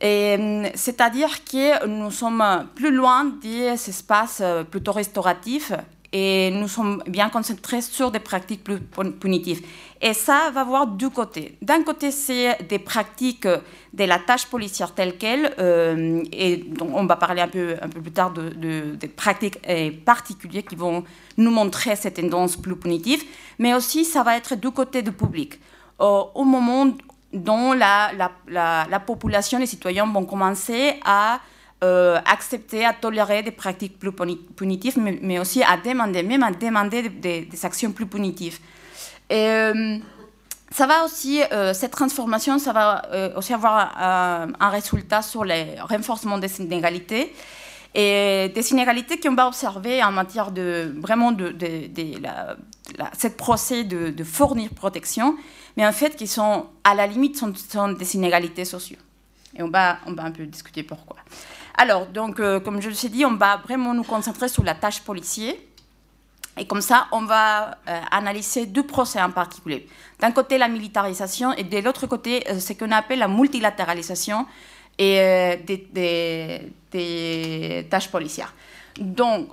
C'est-à-dire 0.00 1.44
que 1.44 1.86
nous 1.86 2.10
sommes 2.10 2.68
plus 2.74 2.92
loin 2.92 3.24
des 3.42 3.72
espaces 3.72 4.42
plutôt 4.70 4.92
restauratifs 4.92 5.72
et 6.12 6.50
nous 6.50 6.68
sommes 6.68 7.02
bien 7.06 7.28
concentrés 7.28 7.82
sur 7.82 8.10
des 8.10 8.18
pratiques 8.18 8.64
plus 8.64 8.80
punitives. 9.20 9.62
Et 10.00 10.14
ça 10.14 10.50
va 10.52 10.62
avoir 10.62 10.86
deux 10.86 11.10
côtés. 11.10 11.58
D'un 11.60 11.82
côté, 11.82 12.10
c'est 12.10 12.62
des 12.68 12.78
pratiques 12.78 13.46
de 13.46 14.04
la 14.04 14.18
tâche 14.18 14.46
policière 14.46 14.94
telle 14.94 15.18
qu'elle, 15.18 15.54
euh, 15.58 16.22
et 16.32 16.56
donc 16.56 16.90
on 16.94 17.04
va 17.04 17.16
parler 17.16 17.42
un 17.42 17.48
peu, 17.48 17.76
un 17.82 17.88
peu 17.88 18.00
plus 18.00 18.12
tard 18.12 18.30
de, 18.30 18.50
des 18.94 19.08
pratiques 19.08 19.58
euh, 19.68 19.90
particulières 20.04 20.64
qui 20.64 20.76
vont 20.76 21.04
nous 21.36 21.50
montrer 21.50 21.94
cette 21.96 22.20
tendance 22.20 22.56
plus 22.56 22.76
punitive, 22.76 23.24
mais 23.58 23.74
aussi 23.74 24.04
ça 24.04 24.22
va 24.22 24.36
être 24.36 24.54
du 24.54 24.70
côté 24.70 25.02
du 25.02 25.12
public. 25.12 25.58
au 25.98 26.44
moment 26.44 26.86
dont 27.32 27.72
la, 27.72 28.12
la 28.48 29.00
population, 29.00 29.58
les 29.58 29.66
citoyens 29.66 30.06
vont 30.06 30.24
commencer 30.24 30.94
à 31.04 31.40
euh, 31.84 32.18
accepter, 32.24 32.84
à 32.84 32.92
tolérer 32.92 33.42
des 33.42 33.52
pratiques 33.52 33.98
plus 33.98 34.12
punitives, 34.56 34.98
mais, 34.98 35.38
aussi 35.38 35.62
à 35.62 35.76
demander, 35.76 36.22
même 36.22 36.42
à 36.42 36.50
demander 36.50 37.08
des, 37.08 37.48
actions 37.62 37.92
plus 37.92 38.06
punitives. 38.06 38.58
Et, 39.30 39.46
euh, 39.48 39.98
ça 40.70 40.86
va 40.86 41.04
aussi, 41.04 41.40
euh, 41.52 41.72
cette 41.72 41.92
transformation, 41.92 42.58
ça 42.58 42.72
va 42.72 43.02
aussi 43.36 43.54
avoir 43.54 43.96
un 43.96 44.68
résultat 44.68 45.22
sur 45.22 45.44
le 45.44 45.80
renforcement 45.80 46.38
des 46.38 46.60
inégalités 46.60 47.32
et 47.94 48.50
des 48.54 48.72
inégalités 48.72 49.18
qu'on 49.18 49.34
va 49.34 49.46
observer 49.46 50.02
en 50.02 50.12
matière 50.12 50.50
de 50.50 50.94
vraiment 51.00 51.32
de, 51.32 51.50
de, 51.50 51.88
cette 53.16 53.36
procès 53.36 53.84
de, 53.84 54.24
fournir 54.24 54.70
protection, 54.70 55.36
mais 55.76 55.86
en 55.86 55.92
fait 55.92 56.16
qui 56.16 56.26
sont 56.26 56.66
à 56.84 56.94
la 56.94 57.06
limite 57.06 57.36
sont 57.36 57.88
des 57.92 58.14
inégalités 58.16 58.64
sociales. 58.64 59.00
Et 59.56 59.62
on 59.62 59.68
va, 59.68 59.98
on 60.06 60.12
va 60.12 60.24
un 60.24 60.30
peu 60.30 60.44
discuter 60.44 60.82
pourquoi. 60.82 61.16
Alors, 61.80 62.06
donc, 62.06 62.40
euh, 62.40 62.58
comme 62.58 62.82
je 62.82 62.88
l'ai 62.88 63.08
dit, 63.08 63.24
on 63.24 63.36
va 63.36 63.56
vraiment 63.56 63.94
nous 63.94 64.02
concentrer 64.02 64.48
sur 64.48 64.64
la 64.64 64.74
tâche 64.74 65.00
policière. 65.00 65.54
Et 66.58 66.66
comme 66.66 66.80
ça, 66.80 67.06
on 67.12 67.22
va 67.22 67.78
euh, 67.88 68.00
analyser 68.10 68.66
deux 68.66 68.82
procès 68.82 69.22
en 69.22 69.30
particulier. 69.30 69.86
D'un 70.18 70.32
côté, 70.32 70.58
la 70.58 70.66
militarisation 70.66 71.52
et 71.52 71.62
de 71.62 71.78
l'autre 71.78 72.08
côté, 72.08 72.42
euh, 72.50 72.58
ce 72.58 72.72
qu'on 72.72 72.90
appelle 72.90 73.20
la 73.20 73.28
multilatéralisation 73.28 74.44
des, 74.98 75.86
tâches 77.88 78.10
policières. 78.10 78.52
Donc, 78.98 79.50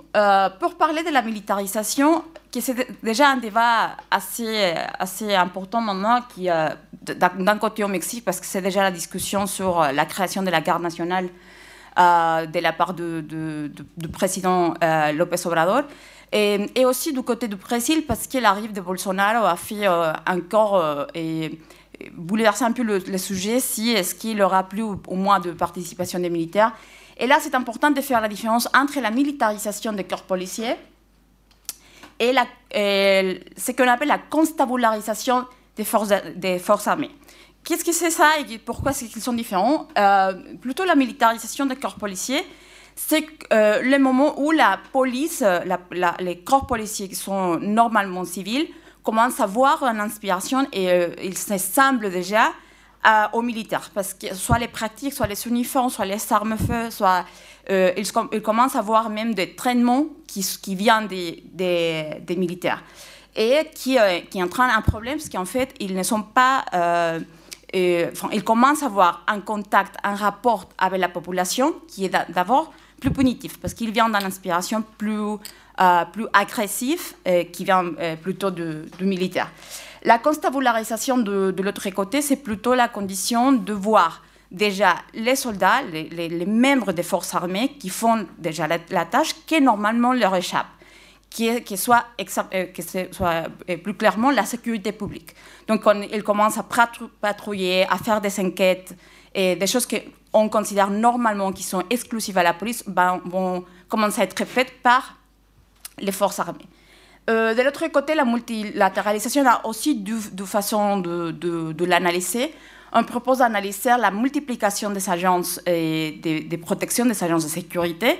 pour 0.58 0.74
parler 0.74 1.04
de 1.04 1.10
la 1.10 1.22
militarisation, 1.22 2.24
qui 2.50 2.60
c'est 2.60 2.88
déjà 3.04 3.28
un 3.28 3.36
débat 3.36 3.96
assez, 4.10 4.74
assez 4.98 5.32
important 5.32 5.80
maintenant, 5.80 6.22
qui 6.34 6.48
d'un 6.48 7.58
côté 7.58 7.84
au 7.84 7.88
Mexique, 7.88 8.24
parce 8.24 8.40
que 8.40 8.46
c'est 8.46 8.62
déjà 8.62 8.82
la 8.82 8.90
discussion 8.90 9.46
sur 9.46 9.80
la 9.80 10.04
création 10.04 10.42
de 10.42 10.50
la 10.50 10.60
garde 10.60 10.82
nationale 10.82 11.28
de 11.96 12.58
la 12.60 12.72
part 12.72 12.94
du 12.94 14.08
président 14.12 14.74
euh, 14.82 15.12
López 15.12 15.46
Obrador. 15.46 15.82
Et, 16.32 16.84
aussi 16.84 17.12
du 17.12 17.22
côté 17.22 17.48
du 17.48 17.56
Brésil, 17.56 18.04
parce 18.06 18.26
qu'il 18.26 18.44
arrive 18.44 18.72
de 18.72 18.80
Bolsonaro 18.80 19.46
a 19.46 19.56
fait 19.56 19.86
euh, 19.86 20.12
encore 20.26 21.06
bouleverser 22.12 22.64
un 22.64 22.72
peu 22.72 22.82
le, 22.82 23.18
sujet, 23.18 23.60
si 23.60 23.92
est-ce 23.92 24.14
qu'il 24.14 24.42
aura 24.42 24.64
plus 24.64 24.82
au 24.82 25.14
moins 25.14 25.40
de 25.40 25.52
participation 25.52 26.18
des 26.18 26.28
militaires. 26.28 26.72
Et 27.18 27.26
là, 27.26 27.38
c'est 27.40 27.54
important 27.54 27.90
de 27.90 28.00
faire 28.02 28.20
la 28.20 28.28
différence 28.28 28.68
entre 28.74 29.00
la 29.00 29.10
militarisation 29.10 29.92
des 29.92 30.04
corps 30.04 30.24
policiers 30.24 30.74
et, 32.20 32.34
ce 33.56 33.72
qu'on 33.72 33.88
appelle 33.88 34.08
la 34.08 34.18
constabularisation 34.18 35.46
des 35.76 35.84
forces 36.58 36.86
armées. 36.86 37.10
Qu'est-ce 37.66 37.84
que 37.84 37.90
c'est 37.90 38.12
ça 38.12 38.38
et 38.38 38.58
pourquoi 38.58 38.92
c'est 38.92 39.06
qu'ils 39.06 39.22
sont 39.22 39.32
différents? 39.32 39.88
Euh, 39.98 40.34
Plutôt 40.60 40.84
la 40.84 40.94
militarisation 40.94 41.66
des 41.66 41.74
corps 41.74 41.96
policiers, 41.96 42.46
c'est 42.94 43.26
euh, 43.52 43.82
le 43.82 43.98
moment 43.98 44.38
où 44.38 44.52
la 44.52 44.78
police, 44.92 45.42
les 46.20 46.38
corps 46.38 46.68
policiers 46.68 47.08
qui 47.08 47.16
sont 47.16 47.58
normalement 47.58 48.24
civils, 48.24 48.68
commencent 49.02 49.40
à 49.40 49.46
voir 49.46 49.82
une 49.82 49.98
inspiration 49.98 50.68
et 50.72 50.92
euh, 50.92 51.08
ils 51.20 51.36
s'assemblent 51.36 52.08
déjà 52.10 52.52
aux 53.32 53.42
militaires. 53.42 53.90
Parce 53.94 54.14
que 54.14 54.32
soit 54.34 54.58
les 54.58 54.68
pratiques, 54.68 55.12
soit 55.12 55.26
les 55.26 55.46
uniformes, 55.48 55.90
soit 55.90 56.06
les 56.06 56.32
armes-feu, 56.32 56.90
soit 56.90 57.24
ils, 57.68 58.42
commencent 58.42 58.74
à 58.74 58.82
voir 58.82 59.10
même 59.10 59.32
des 59.32 59.54
traînements 59.54 60.06
qui, 60.26 60.74
viennent 60.74 61.06
des, 61.06 62.36
militaires. 62.36 62.82
Et 63.36 63.70
qui, 63.74 63.96
qui 64.28 64.42
entraînent 64.42 64.70
un 64.70 64.82
problème, 64.82 65.18
parce 65.18 65.28
qu'en 65.28 65.44
fait, 65.44 65.72
ils 65.78 65.94
ne 65.94 66.02
sont 66.02 66.22
pas 66.22 66.64
enfin, 68.12 68.28
il 68.32 68.44
commence 68.44 68.82
à 68.82 68.86
avoir 68.86 69.24
un 69.26 69.40
contact, 69.40 69.96
un 70.02 70.14
rapport 70.14 70.68
avec 70.78 71.00
la 71.00 71.08
population 71.08 71.74
qui 71.88 72.04
est 72.04 72.16
d'abord 72.28 72.72
plus 73.00 73.10
punitif, 73.10 73.58
parce 73.58 73.74
qu'il 73.74 73.90
vient 73.90 74.06
d'une 74.08 74.24
inspiration 74.24 74.82
plus, 74.98 75.36
euh, 75.80 76.04
plus 76.12 76.26
agressive, 76.32 77.14
euh, 77.26 77.44
qui 77.44 77.64
vient 77.64 77.84
euh, 77.98 78.16
plutôt 78.16 78.50
du, 78.50 78.84
militaire. 79.00 79.50
La 80.02 80.18
constabularisation 80.18 81.18
de, 81.18 81.50
de 81.50 81.62
l'autre 81.62 81.88
côté, 81.90 82.22
c'est 82.22 82.36
plutôt 82.36 82.74
la 82.74 82.88
condition 82.88 83.52
de 83.52 83.72
voir 83.72 84.22
déjà 84.50 84.94
les 85.12 85.36
soldats, 85.36 85.82
les, 85.82 86.46
membres 86.46 86.92
des 86.92 87.02
forces 87.02 87.34
armées 87.34 87.76
qui 87.80 87.88
font 87.88 88.26
déjà 88.38 88.66
la, 88.66 88.78
la 88.90 89.04
tâche 89.04 89.34
qui 89.46 89.60
normalement 89.60 90.12
leur 90.12 90.34
échappe 90.36 90.66
qui, 91.30 91.76
soit, 91.76 92.06
euh, 92.54 92.66
euh, 93.68 93.76
plus 93.76 93.94
clairement 93.94 94.30
la 94.30 94.44
sécurité 94.44 94.92
publique. 94.92 95.34
Donc, 95.68 95.82
quand 95.82 96.00
ils 96.00 96.22
commencent 96.22 96.58
à 96.58 96.66
patrouiller, 97.20 97.86
à 97.88 97.98
faire 97.98 98.20
des 98.20 98.40
enquêtes, 98.40 98.94
et 99.34 99.54
des 99.54 99.66
choses 99.66 99.86
qu'on 99.86 100.48
considère 100.48 100.88
normalement 100.88 101.52
qui 101.52 101.62
sont 101.62 101.82
exclusives 101.90 102.38
à 102.38 102.42
la 102.42 102.54
police, 102.54 102.84
ben, 102.86 103.20
vont 103.26 103.64
commencer 103.86 104.22
à 104.22 104.24
être 104.24 104.44
faites 104.46 104.80
par 104.82 105.16
les 105.98 106.12
forces 106.12 106.40
armées. 106.40 106.68
de 107.28 107.62
l'autre 107.62 107.86
côté, 107.88 108.14
la 108.14 108.24
multilatéralisation 108.24 109.46
a 109.46 109.66
aussi 109.66 109.96
deux, 109.96 110.46
façons 110.46 111.00
de, 111.00 111.32
de, 111.32 111.84
l'analyser. 111.84 112.54
On 112.94 113.04
propose 113.04 113.38
d'analyser 113.38 113.90
la 113.98 114.10
multiplication 114.10 114.88
des 114.88 115.10
agences 115.10 115.60
et 115.66 116.18
des, 116.22 116.40
des 116.40 116.56
protections 116.56 117.04
des 117.04 117.22
agences 117.22 117.44
de 117.44 117.50
sécurité 117.50 118.18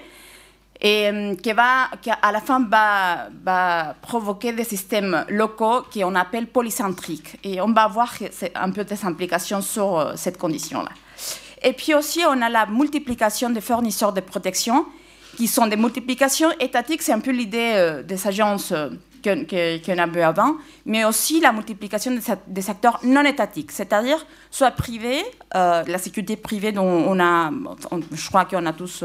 et 0.80 1.08
euh, 1.08 1.34
qui, 1.36 1.52
va, 1.52 1.90
à 2.22 2.32
la 2.32 2.40
fin 2.40 2.64
va, 2.64 3.94
provoquer 4.02 4.52
des 4.52 4.64
systèmes 4.64 5.24
locaux 5.28 5.82
qu'on 5.92 6.14
appelle 6.14 6.46
polycentriques. 6.48 7.38
Et 7.44 7.60
on 7.60 7.72
va 7.72 7.86
voir 7.88 8.12
un 8.54 8.70
peu 8.70 8.84
des 8.84 9.04
implications 9.04 9.62
sur 9.62 9.98
euh, 9.98 10.12
cette 10.16 10.38
condition-là. 10.38 10.90
Et 11.62 11.72
puis 11.72 11.94
aussi, 11.94 12.20
on 12.28 12.40
a 12.42 12.48
la 12.48 12.66
multiplication 12.66 13.50
des 13.50 13.60
fournisseurs 13.60 14.12
de 14.12 14.20
protection, 14.20 14.86
qui 15.36 15.46
sont 15.46 15.66
des 15.66 15.76
multiplications 15.76 16.50
étatiques, 16.60 17.02
c'est 17.02 17.12
un 17.12 17.20
peu 17.20 17.30
l'idée 17.30 17.72
euh, 17.74 18.02
des 18.02 18.26
agences 18.26 18.72
qu'on 19.24 19.98
a 19.98 20.06
vu 20.06 20.20
avant, 20.20 20.54
mais 20.84 21.04
aussi 21.04 21.40
la 21.40 21.50
multiplication 21.52 22.16
des, 22.46 22.70
acteurs 22.70 23.00
non 23.02 23.24
étatiques, 23.24 23.72
c'est-à-dire 23.72 24.24
soit 24.52 24.70
privés, 24.70 25.24
la 25.52 25.98
sécurité 25.98 26.36
privée 26.36 26.70
dont 26.70 26.84
on 26.84 27.18
a, 27.18 27.50
je 28.12 28.28
crois 28.28 28.44
qu'on 28.44 28.64
a 28.66 28.72
tous 28.72 29.02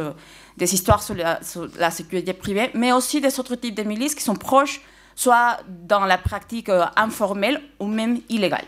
des 0.61 0.75
histoires 0.75 1.01
sur 1.01 1.15
la, 1.15 1.91
sécurité 1.91 2.33
privée, 2.33 2.69
mais 2.75 2.91
aussi 2.93 3.19
des 3.19 3.39
autres 3.39 3.55
types 3.55 3.73
de 3.73 3.81
milices 3.81 4.13
qui 4.13 4.23
sont 4.23 4.35
proches, 4.35 4.79
soit 5.15 5.57
dans 5.67 6.05
la 6.05 6.19
pratique 6.19 6.69
euh, 6.69 6.85
informelle 6.95 7.59
ou 7.79 7.87
même 7.87 8.19
illégale. 8.29 8.67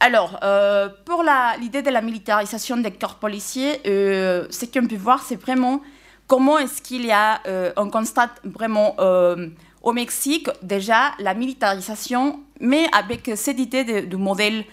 Alors, 0.00 0.38
euh, 0.42 0.88
pour 1.04 1.22
l'idée 1.60 1.82
de 1.82 1.90
la 1.90 2.00
militarisation 2.00 2.78
des 2.78 2.92
corps 2.92 3.16
policiers, 3.16 3.74
euh, 3.86 4.46
ce 4.48 4.64
qu'on 4.64 4.86
peut 4.86 4.96
voir, 4.96 5.22
c'est 5.22 5.36
vraiment 5.46 5.82
comment 6.26 6.56
est-ce 6.58 6.80
qu'il 6.80 7.04
y 7.04 7.12
a, 7.12 7.42
on 7.76 7.88
constate 7.90 8.40
vraiment 8.42 8.96
au 9.82 9.92
Mexique 9.92 10.48
déjà 10.62 11.12
la 11.18 11.34
militarisation, 11.34 12.40
mais 12.60 12.86
avec 12.92 13.30
cette 13.36 13.60
idée 13.60 13.84
de 13.84 14.16
modèle 14.16 14.64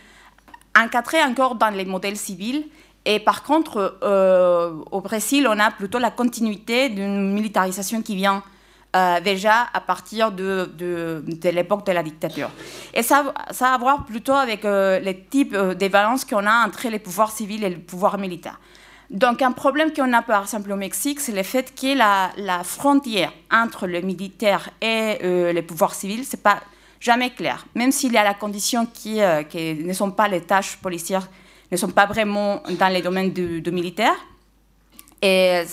encadré 0.76 1.22
encore 1.22 1.56
dans 1.56 1.70
les 1.70 1.86
modèles 1.86 2.18
civils 2.18 2.66
et 3.06 3.20
par 3.20 3.44
contre, 3.44 3.98
euh, 4.04 4.74
au 4.92 5.02
Brésil, 5.02 5.48
on 5.50 5.60
a 5.60 5.72
plutôt 5.72 6.00
la 6.00 6.12
continuité 6.12 6.90
d'une 6.90 7.34
militarisation 7.34 8.02
qui 8.02 8.16
vient 8.16 8.44
euh, 8.96 9.20
déjà 9.20 9.68
à 9.74 9.82
partir 9.82 10.32
de, 10.32 10.72
l'époque 11.44 11.86
de 11.86 11.92
la 11.92 12.04
dictature. 12.04 12.50
Et 12.94 13.04
ça, 13.04 13.34
a 13.60 13.74
à 13.74 13.78
voir 13.78 14.06
plutôt 14.06 14.34
avec 14.34 14.64
euh, 14.64 15.00
les 15.00 15.20
types 15.20 15.56
de 15.56 15.86
violences 15.86 16.24
qu'on 16.24 16.46
a 16.46 16.66
entre 16.66 16.88
les 16.88 17.00
pouvoirs 17.00 17.32
civils 17.32 17.64
et 17.64 17.70
le 17.70 17.80
pouvoir 17.80 18.18
militaire. 18.18 18.60
Donc 19.10 19.42
un 19.42 19.52
problème 19.52 19.92
qu'on 19.92 20.14
a 20.14 20.22
par 20.22 20.44
exemple 20.44 20.72
au 20.72 20.76
Mexique, 20.76 21.20
c'est 21.20 21.34
le 21.34 21.44
fait 21.44 21.76
que 21.76 21.96
la, 21.96 22.32
la 22.38 22.64
frontière 22.64 23.34
entre 23.52 23.86
le 23.86 24.02
militaire 24.02 24.70
et 24.82 25.18
les 25.22 25.62
pouvoirs 25.62 25.94
civils, 25.94 26.24
c'est 26.26 26.42
pas 26.42 26.62
jamais 27.00 27.30
clair. 27.30 27.66
Même 27.76 27.92
s'il 27.92 28.14
y 28.14 28.18
a 28.18 28.24
la 28.24 28.34
condition 28.34 28.88
qui, 28.88 29.20
qui 29.50 29.76
ne 29.76 29.94
sont 29.94 30.10
pas 30.10 30.30
les 30.30 30.42
tâches 30.42 30.78
policières 30.78 31.28
ne 31.72 31.78
sont 31.78 31.90
pas 31.90 32.06
vraiment 32.06 32.62
dans 32.80 32.88
les 32.90 33.02
domaines 33.02 33.32
du, 33.32 33.64
militaire. 33.72 34.16
Et 35.22 35.64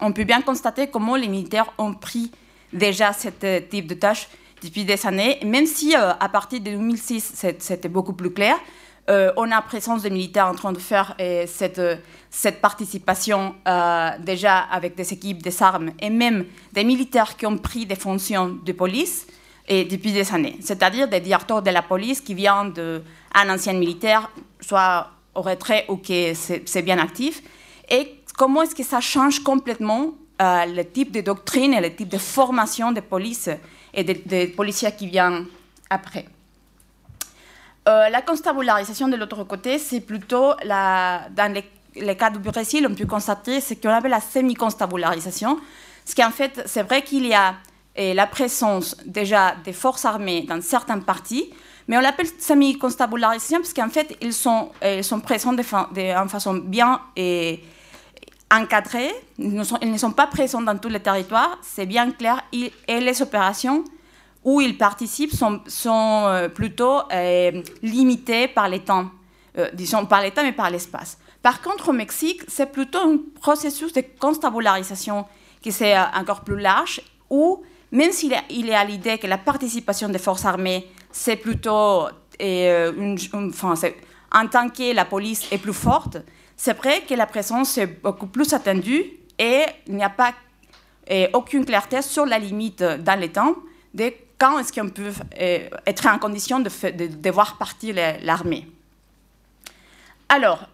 on 0.00 0.12
peut 0.12 0.24
bien 0.24 0.40
constater 0.40 0.86
comment 0.88 1.16
les 1.16 1.28
militaires 1.28 1.72
ont 1.78 1.94
pris 1.94 2.30
déjà 2.72 3.12
ce 3.12 3.28
type 3.58 3.88
de 3.88 3.94
tâches 3.94 4.28
depuis 4.62 4.84
des 4.84 5.06
années, 5.06 5.38
même 5.44 5.66
si 5.66 5.96
euh, 5.96 6.12
à 6.18 6.28
partir 6.28 6.60
de 6.60 6.70
2006, 6.70 7.44
c'était 7.58 7.88
beaucoup 7.88 8.12
plus 8.12 8.30
clair. 8.32 8.56
Euh, 9.08 9.32
on 9.36 9.50
a 9.50 9.60
présence 9.62 10.02
des 10.02 10.10
militaires 10.10 10.46
en 10.46 10.54
train 10.54 10.72
de 10.72 10.78
faire 10.78 11.16
euh, 11.18 11.44
cette, 11.48 11.80
cette 12.30 12.60
participation 12.60 13.54
déjà 14.20 14.58
avec 14.58 14.94
des 14.94 15.12
équipes, 15.12 15.42
des 15.42 15.62
armes, 15.62 15.90
et 16.00 16.10
même 16.10 16.44
des 16.72 16.84
militaires 16.84 17.36
qui 17.36 17.46
ont 17.46 17.58
pris 17.58 17.86
des 17.86 17.96
fonctions 17.96 18.58
de 18.64 18.72
police 18.72 19.26
et 19.66 19.84
depuis 19.84 20.12
des 20.12 20.32
années. 20.32 20.58
C'est-à-dire 20.60 21.08
des 21.08 21.20
directeurs 21.20 21.62
de 21.62 21.70
la 21.70 21.82
police 21.82 22.20
qui 22.20 22.34
viennent 22.34 22.72
d'un 22.72 23.54
ancien 23.54 23.72
militaire, 23.72 24.30
soit 24.60 25.08
au 25.34 25.42
retrait 25.42 25.84
ou 25.88 25.96
que 25.96 26.34
c'est 26.34 26.82
bien 26.82 26.98
actif. 26.98 27.42
Et 27.88 28.20
comment 28.36 28.62
est-ce 28.62 28.74
que 28.74 28.82
ça 28.82 29.00
change 29.00 29.40
complètement 29.40 30.14
euh, 30.40 30.66
le 30.66 30.84
type 30.84 31.12
de 31.12 31.20
doctrine 31.20 31.74
et 31.74 31.80
le 31.80 31.94
type 31.94 32.08
de 32.08 32.18
formation 32.18 32.92
des 32.92 33.02
polices 33.02 33.50
et 33.92 34.04
des, 34.04 34.46
policiers 34.46 34.92
qui 34.92 35.06
viennent 35.06 35.46
après? 35.88 36.26
Euh, 37.88 38.08
la 38.08 38.22
constabularisation 38.22 39.08
de 39.08 39.16
l'autre 39.16 39.42
côté, 39.44 39.78
c'est 39.78 40.00
plutôt 40.00 40.52
la, 40.64 41.28
dans 41.30 41.52
les, 41.52 42.16
cas 42.16 42.30
du 42.30 42.38
Brésil, 42.38 42.86
on 42.88 42.94
peut 42.94 43.06
constater 43.06 43.60
ce 43.60 43.74
qu'on 43.74 43.90
appelle 43.90 44.10
la 44.10 44.20
semi-constabularisation. 44.20 45.58
Ce 46.04 46.14
qui 46.14 46.24
en 46.24 46.30
fait, 46.30 46.62
c'est 46.66 46.82
vrai 46.82 47.02
qu'il 47.02 47.26
y 47.26 47.34
a 47.34 47.54
eh, 47.96 48.14
la 48.14 48.26
présence 48.26 48.96
déjà 49.04 49.56
des 49.64 49.72
forces 49.72 50.04
armées 50.04 50.42
dans 50.42 50.60
certaines 50.62 51.02
parties, 51.02 51.50
mais 51.90 51.98
on 51.98 52.00
l'appelle 52.00 52.28
semi-constabularisation 52.38 53.58
parce 53.58 53.74
qu'en 53.74 53.88
fait, 53.88 54.16
ils 54.22 54.32
sont, 54.32 54.70
sont 55.02 55.18
présents 55.18 55.52
de, 55.52 55.62
de, 55.62 56.28
façon 56.28 56.54
bien 56.54 57.00
et 57.16 57.64
encadrée. 58.48 59.10
Ils 59.40 59.52
ne, 59.52 59.98
sont, 59.98 60.12
pas 60.12 60.28
présents 60.28 60.62
dans 60.62 60.78
tous 60.78 60.88
les 60.88 61.00
territoires, 61.00 61.58
c'est 61.62 61.86
bien 61.86 62.12
clair. 62.12 62.44
et 62.52 62.70
les 62.88 63.22
opérations 63.22 63.82
où 64.44 64.60
ils 64.60 64.78
participent 64.78 65.34
sont, 65.34 65.60
euh, 65.88 66.48
plutôt 66.48 67.00
euh, 67.12 67.60
limitées 67.82 68.46
par 68.46 68.68
les 68.68 68.80
temps, 68.80 69.10
euh, 69.58 69.68
disons 69.74 70.06
par 70.06 70.22
les 70.22 70.30
temps, 70.30 70.44
mais 70.44 70.52
par 70.52 70.70
l'espace. 70.70 71.18
Par 71.42 71.60
contre, 71.60 71.88
au 71.88 71.92
Mexique, 71.92 72.42
c'est 72.46 72.70
plutôt 72.70 73.00
un 73.00 73.18
processus 73.40 73.92
de 73.92 74.04
constabularisation 74.20 75.26
qui 75.60 75.70
est 75.70 75.98
encore 76.14 76.42
plus 76.42 76.60
large, 76.60 77.00
où 77.28 77.64
même 77.90 78.12
s'il 78.12 78.32
y 78.32 78.72
a 78.72 78.84
l'idée 78.84 79.18
que 79.18 79.26
la 79.26 79.38
participation 79.38 80.08
des 80.08 80.20
forces 80.20 80.44
armées 80.44 80.86
c'est 81.12 81.36
plutôt 81.36 82.08
euh, 82.40 83.16
en 84.32 84.46
tant 84.46 84.68
que 84.68 84.94
la 84.94 85.04
police 85.04 85.46
est 85.50 85.58
plus 85.58 85.72
forte, 85.72 86.18
c'est 86.56 86.76
vrai 86.76 87.02
que 87.02 87.14
la 87.14 87.26
présence 87.26 87.78
est 87.78 87.86
beaucoup 87.86 88.26
plus 88.26 88.52
attendue 88.52 89.04
et 89.38 89.64
il 89.86 89.96
n'y 89.96 90.04
a 90.04 90.10
pas 90.10 90.32
euh, 91.10 91.26
aucune 91.32 91.64
clarté 91.64 92.02
sur 92.02 92.26
la 92.26 92.38
limite 92.38 92.82
dans 92.82 93.18
le 93.18 93.28
temps 93.28 93.56
de 93.92 94.12
quand 94.38 94.58
est-ce 94.58 94.72
qu'on 94.72 94.88
peut 94.88 95.12
euh, 95.40 95.68
être 95.86 96.06
en 96.06 96.18
condition 96.18 96.60
de, 96.60 97.30
voir 97.30 97.58
partir 97.58 97.94
l'armée. 98.22 98.66
Alors, 100.28 100.66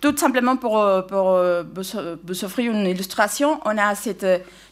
tout 0.00 0.16
simplement 0.16 0.56
pour, 0.56 0.76
vous 0.82 2.44
offrir 2.44 2.72
une 2.72 2.86
illustration, 2.86 3.60
on 3.64 3.78
a 3.78 3.94
cette, 3.94 4.26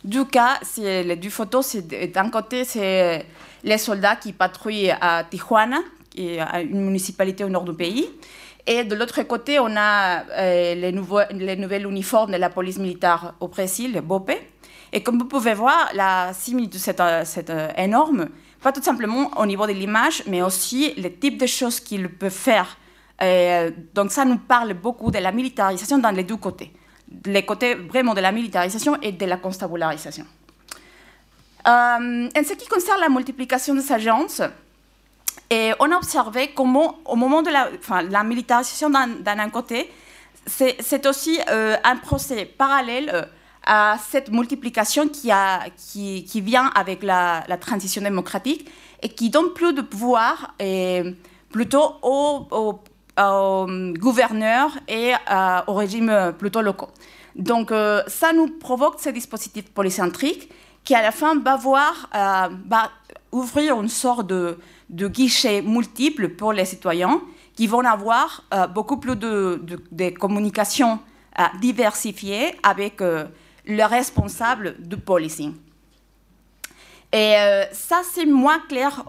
deux 0.04 0.24
cas, 0.24 0.58
les 0.76 1.16
deux 1.16 1.30
photos, 1.30 1.76
d'un 1.76 2.28
côté 2.28 2.64
c'est 2.64 3.24
les 3.66 3.78
soldats 3.78 4.16
qui 4.16 4.32
patrouillent 4.32 4.92
à 5.00 5.24
Tijuana, 5.28 5.80
qui 6.08 6.36
est 6.36 6.62
une 6.62 6.82
municipalité 6.82 7.42
au 7.44 7.48
nord 7.48 7.64
du 7.64 7.74
pays. 7.74 8.08
Et 8.64 8.84
de 8.84 8.94
l'autre 8.94 9.20
côté, 9.24 9.58
on 9.58 9.76
a 9.76 10.24
euh, 10.30 10.74
les, 10.74 10.92
nouvelles 11.56 11.84
uniformes 11.84 12.32
de 12.32 12.36
la 12.36 12.48
police 12.48 12.78
militaire 12.78 13.34
au 13.40 13.48
Brésil, 13.48 13.92
le 13.92 14.00
BOPE. 14.00 14.32
Et 14.92 15.02
comme 15.02 15.18
vous 15.18 15.26
pouvez 15.26 15.54
voir, 15.54 15.90
la 15.94 16.32
similitude, 16.32 16.80
c'est 16.80 17.00
euh, 17.00 17.24
euh, 17.50 17.68
énorme, 17.76 18.28
pas 18.62 18.72
tout 18.72 18.82
simplement 18.82 19.30
au 19.36 19.46
niveau 19.46 19.66
de 19.66 19.72
l'image, 19.72 20.22
mais 20.28 20.42
aussi 20.42 20.94
le 20.96 21.12
type 21.12 21.38
de 21.38 21.46
choses 21.46 21.80
qu'ils 21.80 22.08
peuvent 22.08 22.30
faire. 22.30 22.78
donc 23.94 24.10
ça 24.12 24.24
nous 24.24 24.38
parle 24.38 24.74
beaucoup 24.74 25.10
de 25.10 25.18
la 25.18 25.32
militarisation 25.32 25.98
dans 25.98 26.10
les 26.10 26.24
deux 26.24 26.36
côtés. 26.36 26.72
Les 27.24 27.44
côtés 27.44 27.74
vraiment 27.74 28.14
de 28.14 28.20
la 28.20 28.32
militarisation 28.32 28.96
et 29.02 29.12
de 29.12 29.26
la 29.26 29.36
constabularisation. 29.36 30.26
Euh, 31.66 32.28
en 32.36 32.44
ce 32.44 32.52
qui 32.52 32.68
concerne 32.68 33.00
la 33.00 33.08
multiplication 33.08 33.74
des 33.74 33.90
agences, 33.92 34.40
et 35.50 35.72
on 35.80 35.90
a 35.90 35.96
observé 35.96 36.52
comment, 36.54 36.98
au 37.04 37.16
moment 37.16 37.42
de 37.42 37.50
la, 37.50 38.22
militarisation 38.24 38.88
d'un 38.90 39.50
côté, 39.50 39.90
c'est 40.46 41.06
aussi 41.06 41.40
euh, 41.50 41.76
un 41.82 41.96
procès 41.96 42.44
parallèle 42.44 43.10
euh, 43.12 43.22
à 43.64 43.96
cette 44.10 44.30
multiplication 44.30 45.08
qui, 45.08 45.30
vient 46.40 46.70
avec 46.74 47.02
la, 47.02 47.44
transition 47.60 48.00
démocratique 48.00 48.70
et 49.02 49.08
qui 49.08 49.28
donne 49.28 49.52
plus 49.52 49.72
de 49.72 49.82
pouvoir 49.82 50.54
et 50.60 51.02
plutôt 51.50 51.94
aux, 52.02 52.48
gouverneurs 53.18 54.78
et 54.86 55.14
aux 55.66 55.74
régimes 55.74 56.32
plutôt 56.38 56.62
locaux. 56.62 56.90
Donc 57.34 57.72
ça 58.06 58.32
nous 58.32 58.48
provoque 58.58 59.00
ces 59.00 59.12
dispositifs 59.12 59.68
polycentriques 59.70 60.48
qui 60.86 60.94
à 60.94 61.02
la 61.02 61.10
fin 61.10 61.34
va 61.38 61.58
euh, 61.58 62.48
va 62.66 62.90
ouvrir 63.32 63.78
une 63.82 63.88
sorte 63.88 64.28
de, 64.28 64.56
guichet 64.88 65.60
multiple 65.60 66.28
pour 66.30 66.52
les 66.52 66.64
citoyens 66.64 67.20
qui 67.54 67.66
vont 67.66 67.84
avoir 67.84 68.44
euh, 68.54 68.66
beaucoup 68.68 68.98
plus 68.98 69.16
de, 69.16 69.60
de, 69.90 70.08
communications 70.10 71.00
euh, 71.38 71.42
diversifiées 71.60 72.54
avec 72.62 73.00
le 73.00 73.84
responsable 73.84 74.76
du 74.78 74.96
policing. 74.96 75.54
Et 77.12 77.34
ça, 77.72 78.02
c'est 78.12 78.26
moins 78.26 78.60
clair 78.68 79.04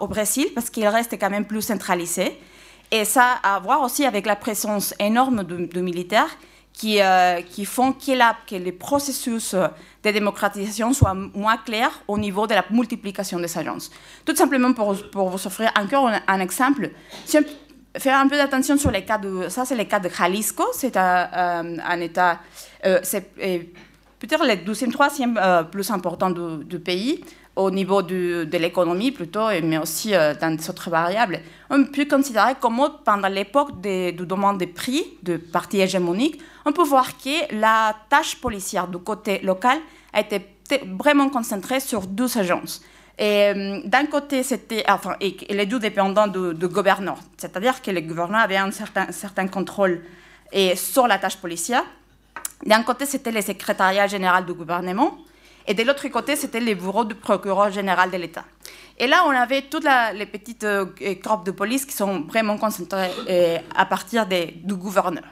au 0.00 0.06
Brésil 0.08 0.48
parce 0.54 0.68
qu'il 0.68 0.86
reste 0.88 1.12
quand 1.18 1.30
même 1.30 1.46
plus 1.46 1.62
centralisé. 1.62 2.38
Et 2.90 3.04
ça 3.04 3.40
a 3.42 3.56
à 3.56 3.60
voir 3.60 3.82
aussi 3.82 4.04
avec 4.04 4.26
la 4.26 4.36
présence 4.36 4.94
énorme 4.98 5.44
de, 5.44 5.80
militaires 5.80 6.36
qui, 6.72 6.98
qui 7.50 7.64
font 7.64 7.94
la, 8.08 8.36
que 8.46 8.56
les 8.56 8.72
processus 8.72 9.54
de 9.54 10.10
démocratisation 10.10 10.92
soient 10.92 11.14
moins 11.14 11.56
clairs 11.58 12.02
au 12.08 12.18
niveau 12.18 12.46
de 12.46 12.54
la 12.54 12.64
multiplication 12.70 13.38
des 13.38 13.56
agences. 13.56 13.90
Tout 14.24 14.34
simplement 14.34 14.72
pour, 14.72 14.94
vous 14.94 15.46
offrir 15.46 15.70
encore 15.78 16.10
un, 16.26 16.40
exemple, 16.40 16.90
si 17.24 17.38
on 17.38 17.44
fait 17.98 18.10
un 18.10 18.26
peu 18.26 18.36
d'attention 18.36 18.76
sur 18.76 18.90
les 18.90 19.04
cas 19.04 19.18
de... 19.18 19.48
Ça, 19.48 19.64
c'est 19.64 19.76
le 19.76 19.84
cas 19.84 20.00
de 20.00 20.08
Jalisco, 20.08 20.64
c'est 20.72 20.96
un, 20.96 21.78
un, 21.78 22.00
État... 22.00 22.40
c'est 23.02 23.32
peut-être 23.34 24.44
le 24.44 24.54
12e, 24.54 24.90
3e 24.90 25.68
plus 25.70 25.90
important 25.90 26.30
du, 26.30 26.78
pays 26.78 27.22
au 27.54 27.70
niveau 27.70 28.02
de 28.02 28.56
l'économie 28.56 29.10
plutôt, 29.10 29.48
mais 29.62 29.78
aussi 29.78 30.14
euh, 30.14 30.34
dans 30.40 30.56
des 30.56 30.70
autres 30.70 30.88
variables. 30.90 31.40
On 31.70 31.84
peut 31.84 32.06
considérer 32.06 32.54
comment, 32.60 32.90
pendant 33.04 33.28
l'époque 33.28 33.80
du 33.80 34.12
demande 34.12 34.58
des 34.58 34.66
prix 34.66 35.04
de 35.22 35.36
partis 35.36 35.80
hégémoniques, 35.80 36.40
on 36.64 36.72
peut 36.72 36.84
voir 36.84 37.16
que 37.16 37.54
la 37.54 37.94
tâche 38.08 38.36
policière 38.36 38.88
du 38.88 38.98
côté 38.98 39.40
local 39.40 39.78
a 40.12 40.20
été 40.20 40.46
vraiment 40.98 41.28
concentrée 41.28 41.80
sur 41.80 42.06
deux 42.06 42.38
agences. 42.38 42.82
Et 43.18 43.52
euh, 43.54 43.80
d'un 43.84 44.06
côté, 44.06 44.42
c'était, 44.42 44.84
les 45.50 45.66
deux 45.66 45.78
dépendants 45.78 46.26
du, 46.26 46.68
gouverneur, 46.68 47.18
c'est-à-dire 47.36 47.82
que 47.82 47.90
le 47.90 48.00
gouverneur 48.00 48.40
avait 48.40 48.56
un 48.56 48.70
certain, 48.70 49.48
contrôle 49.48 50.02
sur 50.74 51.06
la 51.06 51.18
tâche 51.18 51.36
policière. 51.36 51.84
D'un 52.64 52.82
côté, 52.82 53.06
c'était 53.06 53.32
le 53.32 53.42
secrétariat 53.42 54.06
général 54.06 54.46
du 54.46 54.54
gouvernement, 54.54 55.18
et 55.66 55.74
de 55.74 55.82
l'autre 55.82 56.06
côté, 56.08 56.36
c'était 56.36 56.60
les 56.60 56.74
bureaux 56.74 57.04
du 57.04 57.14
procureur 57.14 57.70
général 57.70 58.10
de 58.10 58.16
l'État. 58.16 58.44
Et 58.98 59.06
là, 59.06 59.24
on 59.26 59.30
avait 59.30 59.62
toutes 59.62 59.86
les 60.14 60.26
petites 60.26 60.64
euh, 60.64 60.86
corps 61.22 61.42
de 61.42 61.50
police 61.50 61.84
qui 61.84 61.94
sont 61.94 62.22
vraiment 62.22 62.58
concentrées 62.58 63.10
euh, 63.28 63.58
à 63.74 63.86
partir 63.86 64.26
du 64.26 64.74
gouverneur. 64.74 65.24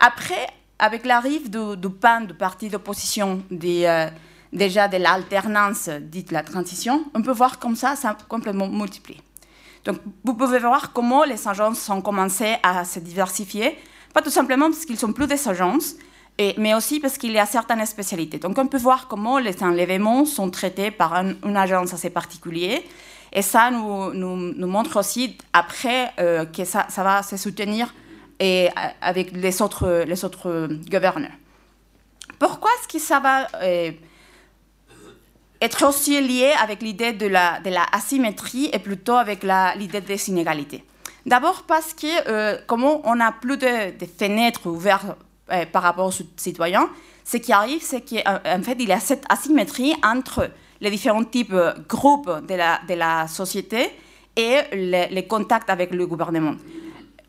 Après, 0.00 0.46
avec 0.78 1.06
l'arrivée 1.06 1.48
du, 1.48 1.76
du, 1.76 1.90
PAN, 1.90 2.22
du 2.22 2.34
parti 2.34 2.68
d'opposition, 2.68 3.42
euh, 3.52 4.08
déjà 4.52 4.88
de 4.88 4.96
l'alternance 4.96 5.88
dite 5.88 6.32
la 6.32 6.42
transition, 6.42 7.04
on 7.14 7.22
peut 7.22 7.32
voir 7.32 7.58
comme 7.58 7.76
ça, 7.76 7.96
ça 7.96 8.10
a 8.10 8.14
complètement 8.28 8.68
multiplié. 8.68 9.20
Donc, 9.84 9.98
vous 10.24 10.34
pouvez 10.34 10.58
voir 10.58 10.92
comment 10.92 11.24
les 11.24 11.46
agences 11.46 11.88
ont 11.90 12.02
commencé 12.02 12.56
à 12.62 12.84
se 12.84 12.98
diversifier, 12.98 13.78
pas 14.12 14.22
tout 14.22 14.30
simplement 14.30 14.70
parce 14.70 14.84
qu'ils 14.84 14.98
sont 14.98 15.12
plus 15.12 15.26
des 15.26 15.48
agences, 15.48 15.94
mais 16.58 16.74
aussi 16.74 17.00
parce 17.00 17.18
qu'il 17.18 17.32
y 17.32 17.38
a 17.38 17.46
certaines 17.46 17.84
spécialités. 17.86 18.38
Donc 18.38 18.58
on 18.58 18.66
peut 18.66 18.78
voir 18.78 19.08
comment 19.08 19.38
les 19.38 19.62
enlèvements 19.62 20.24
sont 20.24 20.50
traités 20.50 20.90
par 20.90 21.14
une 21.14 21.56
agence 21.56 21.94
assez 21.94 22.10
particulière. 22.10 22.80
Et 23.32 23.42
ça 23.42 23.70
nous, 23.70 24.66
montre 24.66 24.98
aussi 24.98 25.36
après 25.52 26.12
euh, 26.18 26.44
que 26.46 26.64
ça, 26.64 26.86
va 26.96 27.22
se 27.22 27.36
soutenir 27.36 27.92
et, 28.38 28.68
euh, 28.68 28.80
avec 29.00 29.32
les 29.32 29.62
autres, 29.62 30.04
les 30.06 30.24
autres 30.24 30.68
gouverneurs. 30.90 31.32
Pourquoi 32.38 32.70
est-ce 32.78 32.88
que 32.88 32.98
ça 32.98 33.20
va 33.20 33.46
euh, 33.62 33.90
être 35.60 35.86
aussi 35.88 36.20
lié 36.20 36.52
avec 36.62 36.82
l'idée 36.82 37.12
de 37.12 37.26
la, 37.26 37.60
asymétrie 37.92 38.68
et 38.72 38.78
plutôt 38.78 39.14
avec 39.14 39.44
l'idée 39.76 40.00
des 40.00 40.28
inégalités? 40.28 40.84
D'abord 41.24 41.64
parce 41.66 41.92
que 41.92 42.64
comment 42.66 43.00
on 43.04 43.16
n'a 43.16 43.32
plus 43.32 43.56
de, 43.56 43.92
fenêtres 44.18 44.66
ouvertes 44.66 45.16
euh, 45.52 45.64
par 45.64 45.84
rapport 45.84 46.08
aux 46.08 46.24
citoyens, 46.36 46.90
ce 47.24 47.36
qui 47.36 47.52
arrive, 47.52 47.80
c'est 47.80 48.00
qu'en 48.00 48.40
euh, 48.44 48.62
fait, 48.62 48.76
il 48.80 48.88
y 48.88 48.92
a 48.92 48.98
cette 48.98 49.22
asymétrie 49.28 49.94
entre 50.02 50.50
les 50.80 50.90
différents 50.90 51.22
types 51.22 51.52
de 51.52 51.56
euh, 51.56 51.72
groupes 51.88 52.28
de 52.48 52.94
la 52.94 53.28
société 53.28 53.90
et 54.34 54.58
les, 54.72 55.26
contacts 55.28 55.70
avec 55.70 55.94
le 55.94 56.04
gouvernement. 56.04 56.56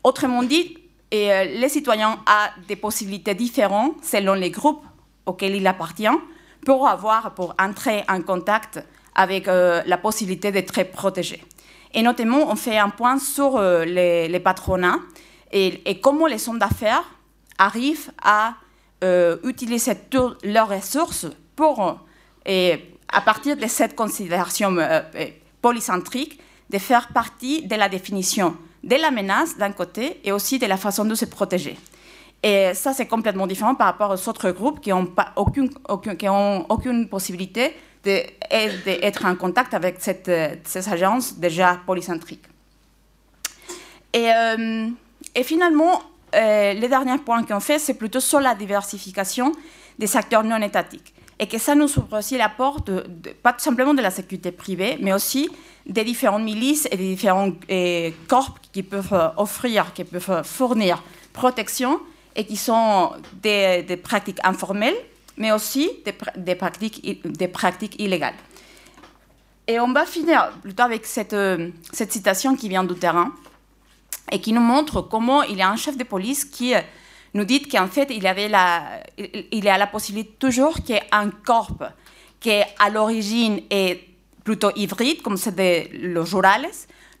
Autrement 0.02 0.42
dit, 0.42 0.76
les 1.10 1.68
citoyens 1.68 2.12
ont 2.12 2.62
des 2.66 2.76
possibilités 2.76 3.34
différentes 3.34 4.04
selon 4.04 4.34
les 4.34 4.50
groupes 4.50 4.84
auxquels 5.26 5.54
il 5.56 5.66
appartient 5.66 6.06
pour 6.64 6.86
avoir, 6.86 7.34
pour 7.34 7.54
entrer 7.58 8.04
en 8.08 8.20
contact 8.22 8.84
avec 9.14 9.46
la 9.46 9.98
possibilité 9.98 10.52
d'être 10.52 10.82
protégé. 10.90 11.42
Et 11.94 12.02
notamment, 12.02 12.50
on 12.50 12.56
fait 12.56 12.78
un 12.78 12.90
point 12.90 13.18
sur 13.18 13.60
les, 13.60 14.40
patronats 14.40 14.98
et, 15.50 15.80
et, 15.90 15.98
comment 16.00 16.26
les 16.26 16.48
hommes 16.48 16.58
d'affaires 16.58 17.04
arrivent 17.58 18.12
à 18.22 18.54
euh, 19.04 19.36
utiliser 19.44 19.94
toutes 20.10 20.44
leurs 20.44 20.68
ressources 20.68 21.26
pour, 21.54 22.00
et 22.44 22.96
à 23.12 23.20
partir 23.20 23.56
de 23.56 23.66
cette 23.68 23.94
considération 23.94 24.76
euh, 24.76 25.02
euh, 25.14 25.26
polycentrique, 25.62 26.40
de 26.68 26.78
faire 26.78 27.06
partie 27.12 27.64
de 27.64 27.76
la 27.76 27.88
définition 27.88 28.56
de 28.84 28.96
la 28.96 29.10
menace 29.10 29.56
d'un 29.56 29.72
côté 29.72 30.20
et 30.24 30.32
aussi 30.32 30.58
de 30.58 30.66
la 30.66 30.76
façon 30.76 31.04
de 31.04 31.14
se 31.14 31.24
protéger. 31.24 31.76
Et 32.42 32.72
ça, 32.74 32.92
c'est 32.92 33.06
complètement 33.06 33.46
différent 33.46 33.74
par 33.74 33.88
rapport 33.88 34.10
aux 34.10 34.28
autres 34.28 34.50
groupes 34.52 34.80
qui 34.80 34.90
n'ont 34.90 35.12
aucune, 36.68 37.08
possibilité 37.08 37.74
d'être 38.04 39.24
en 39.24 39.34
contact 39.34 39.74
avec 39.74 39.96
cette, 39.98 40.30
ces 40.64 40.88
agences 40.88 41.34
déjà 41.34 41.80
polycentriques. 41.84 42.44
Et, 44.12 44.30
et 45.34 45.42
finalement, 45.42 46.00
euh, 46.34 46.74
le 46.74 46.88
dernier 46.88 47.18
point 47.18 47.42
qu'on 47.42 47.60
fait, 47.60 47.78
c'est 47.78 47.94
plutôt 47.94 48.20
sur 48.20 48.40
la 48.40 48.54
diversification 48.54 49.52
des 49.98 50.16
acteurs 50.16 50.44
non 50.44 50.60
étatiques. 50.60 51.14
Et 51.40 51.46
que 51.46 51.58
ça 51.58 51.74
nous 51.74 51.86
ouvre 51.98 52.18
aussi 52.18 52.36
la 52.36 52.48
porte, 52.48 52.90
pas 53.42 53.54
simplement 53.58 53.94
de 53.94 54.02
la 54.02 54.10
sécurité 54.10 54.50
privée, 54.50 54.98
mais 55.00 55.12
aussi 55.12 55.48
des 55.86 56.04
différentes 56.04 56.42
milices 56.42 56.88
et 56.90 56.96
des 56.96 57.08
différents 57.08 57.52
euh, 57.70 58.10
corps 58.26 58.58
qui 58.72 58.82
peuvent 58.82 59.12
euh, 59.12 59.28
offrir, 59.36 59.92
qui 59.94 60.04
peuvent 60.04 60.42
fournir 60.44 61.02
protection 61.32 62.00
et 62.34 62.44
qui 62.44 62.56
sont 62.56 63.12
des, 63.42 63.84
pratiques 64.02 64.40
informelles, 64.42 64.96
mais 65.36 65.52
aussi 65.52 65.90
des, 66.04 66.54
pratiques, 66.54 67.22
des 67.24 67.48
pratiques 67.48 68.00
illégales. 68.00 68.34
Et 69.66 69.78
on 69.80 69.92
va 69.92 70.06
finir 70.06 70.50
plutôt 70.62 70.82
avec 70.82 71.06
cette, 71.06 71.36
cette 71.92 72.12
citation 72.12 72.56
qui 72.56 72.68
vient 72.68 72.84
du 72.84 72.94
terrain 72.94 73.32
et 74.30 74.40
qui 74.40 74.52
nous 74.52 74.60
montre 74.60 75.02
comment 75.02 75.42
il 75.42 75.58
y 75.58 75.62
a 75.62 75.68
un 75.68 75.76
chef 75.76 75.96
de 75.96 76.04
police 76.04 76.44
qui 76.44 76.74
euh, 76.74 76.80
nous 77.34 77.44
dit 77.44 77.62
qu'en 77.62 77.88
fait, 77.88 78.08
il, 78.10 78.26
avait 78.26 78.48
la, 78.48 79.00
il 79.18 79.64
y 79.64 79.68
a 79.68 79.78
la 79.78 79.86
possibilité 79.86 80.34
toujours 80.38 80.74
qu'il 80.76 80.94
y 80.94 80.98
ait 80.98 81.02
un 81.12 81.30
corps 81.30 81.76
qui, 82.40 82.50
à 82.50 82.90
l'origine, 82.90 83.60
est 83.70 84.00
plutôt 84.44 84.70
hybride, 84.76 85.22
comme 85.22 85.36
c'est 85.36 85.90
le 85.92 86.20
Rurales. 86.20 86.68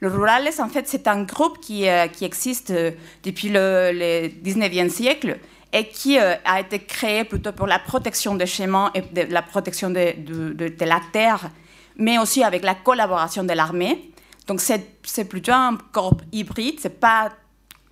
Le 0.00 0.08
Rurales, 0.08 0.48
en 0.60 0.68
fait, 0.68 0.88
c'est 0.88 1.08
un 1.08 1.24
groupe 1.24 1.60
qui, 1.60 1.88
euh, 1.88 2.06
qui 2.06 2.24
existe 2.24 2.70
euh, 2.70 2.92
depuis 3.24 3.48
le, 3.48 3.90
le, 3.92 4.28
19e 4.28 4.88
siècle 4.88 5.38
et 5.72 5.88
qui 5.88 6.16
a 6.18 6.60
été 6.60 6.78
créé 6.78 7.24
plutôt 7.24 7.52
pour 7.52 7.66
la 7.66 7.78
protection 7.78 8.34
des 8.34 8.46
chemins 8.46 8.90
et 8.94 9.02
de 9.02 9.30
la 9.30 9.42
protection 9.42 9.90
de, 9.90 10.14
de, 10.16 10.68
de 10.68 10.84
la 10.86 10.98
terre, 11.12 11.50
mais 11.96 12.16
aussi 12.16 12.42
avec 12.42 12.62
la 12.62 12.74
collaboration 12.74 13.44
de 13.44 13.52
l'armée. 13.52 14.10
Donc 14.46 14.62
c'est 14.62 15.28
plutôt 15.28 15.52
un 15.52 15.76
corps 15.92 16.16
hybride, 16.32 16.80
c'est 16.80 16.98
pas 16.98 17.28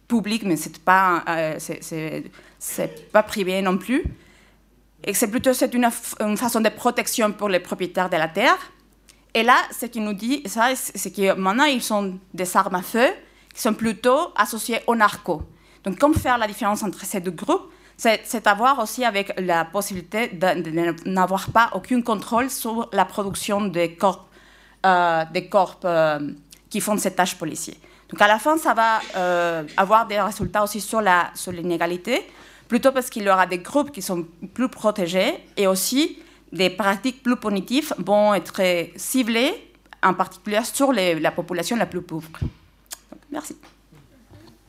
public, 0.09 0.42
mais 0.44 0.57
c'est 0.57 0.78
pas 0.78 1.24
euh, 1.28 1.59
c'est 2.59 3.12
pas 3.12 3.22
privé 3.22 3.62
non 3.62 3.76
plus. 3.78 4.04
Et 5.04 5.14
c'est 5.14 5.28
plutôt 5.28 5.52
c'est 5.52 5.72
une, 5.74 5.88
façon 6.36 6.61
de 6.61 6.68
protection 6.68 7.32
pour 7.32 7.48
les 7.48 7.61
propriétaires 7.61 8.11
de 8.11 8.16
la 8.16 8.28
terre. 8.28 8.59
Et 9.34 9.42
là, 9.42 9.57
ce 9.78 9.86
qu'il 9.86 10.02
nous 10.02 10.14
dit, 10.14 10.42
c'est 10.46 11.11
que 11.14 11.34
maintenant 11.34 11.64
ils 11.64 11.82
sont 11.82 12.18
des 12.32 12.57
armes 12.57 12.76
à 12.76 12.82
feu 12.82 13.09
qui 13.54 13.61
sont 13.61 13.74
plutôt 13.74 14.32
associées 14.36 14.80
au 14.86 14.94
narco. 14.94 15.42
Donc, 15.84 15.98
comment 15.98 16.14
faire 16.14 16.36
la 16.36 16.48
différence 16.48 16.82
entre 16.82 17.04
ces 17.04 17.20
deux 17.20 17.30
groupes 17.30 17.70
C'est 17.96 18.46
avoir 18.46 18.80
aussi 18.80 19.04
avec 19.04 19.32
la 19.38 19.64
possibilité 19.64 20.28
de, 20.28 21.09
n'avoir 21.09 21.50
pas 21.50 21.70
aucun 21.74 22.02
contrôle 22.02 22.50
sur 22.50 22.88
la 22.92 23.04
production 23.04 23.61
des 23.66 23.94
corps, 23.94 24.26
euh, 24.84 25.24
des 25.32 25.48
corps 25.48 25.78
euh, 25.84 26.32
qui 26.68 26.80
font 26.80 26.96
cette 26.96 27.14
tâche 27.14 27.36
policière. 27.36 27.76
Donc 28.11 28.22
à 28.22 28.28
la 28.28 28.38
fin, 28.38 28.57
ça 28.57 28.72
va 28.72 29.00
euh, 29.16 29.64
avoir 29.76 30.07
des 30.07 30.20
résultats 30.20 30.62
aussi 30.62 30.80
sur 30.80 31.00
la 31.00 31.32
l'inégalité, 31.48 32.22
plutôt 32.68 32.92
parce 32.92 33.11
qu'il 33.11 33.24
y 33.24 33.30
aura 33.30 33.46
des 33.46 33.59
groupes 33.59 33.90
qui 33.90 34.02
sont 34.02 34.26
plus 34.54 34.68
protégés 34.68 35.34
et 35.57 35.66
aussi 35.66 36.18
des 36.52 36.70
pratiques 36.70 37.22
plus 37.22 37.36
punitives 37.36 37.92
vont 37.98 38.32
être 38.34 38.61
ciblées, 38.96 39.52
en 40.02 40.14
particulier 40.14 40.61
sur 40.72 40.92
la 40.92 41.32
population 41.32 41.76
la 41.76 41.86
plus 41.86 42.02
pauvre. 42.02 42.28
merci. 43.30 43.57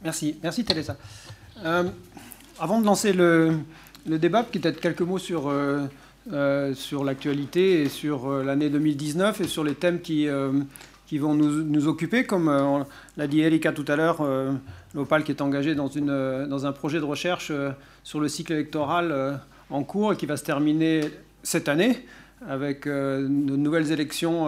Merci, 0.04 0.38
merci 0.42 0.64
Teresa. 0.64 0.96
Euh, 1.64 1.90
avant 2.60 2.80
de 2.80 2.86
lancer 2.86 3.14
le, 3.14 3.60
débat, 4.06 4.44
peut-être 4.44 4.80
quelques 4.80 5.02
mots 5.02 5.18
sur, 5.20 5.48
euh, 5.48 6.74
sur 6.74 7.04
l'actualité 7.04 7.82
et 7.84 7.90
sur 7.90 8.30
l'année 8.30 8.70
2019 8.70 9.42
et 9.42 9.48
sur 9.48 9.64
les 9.64 9.76
thèmes 9.76 10.02
qui, 10.02 10.28
qui 11.08 11.18
vont 11.18 11.34
nous, 11.34 11.88
occuper, 11.88 12.26
comme 12.26 12.50
euh, 12.50 12.84
l'a 13.16 13.28
dit 13.28 13.40
Erika 13.40 13.72
tout 13.72 13.86
à 13.88 13.96
l'heure, 13.96 14.18
euh, 14.22 14.52
l'OPAL 14.94 15.24
qui 15.24 15.32
est 15.32 15.42
engagé 15.42 15.74
euh, 15.74 16.46
dans 16.48 16.66
un 16.66 16.72
projet 16.74 17.00
de 17.00 17.06
recherche 17.06 17.52
sur 18.04 18.20
le 18.20 18.28
cycle 18.28 18.52
électoral 18.52 19.40
en 19.70 19.84
cours 19.84 20.14
et 20.14 20.18
qui 20.18 20.26
va 20.26 20.36
se 20.36 20.44
terminer 20.44 21.02
cette 21.44 21.70
année 21.70 22.06
avec 22.48 22.88
de 22.88 23.26
nouvelles 23.28 23.92
élections, 23.92 24.48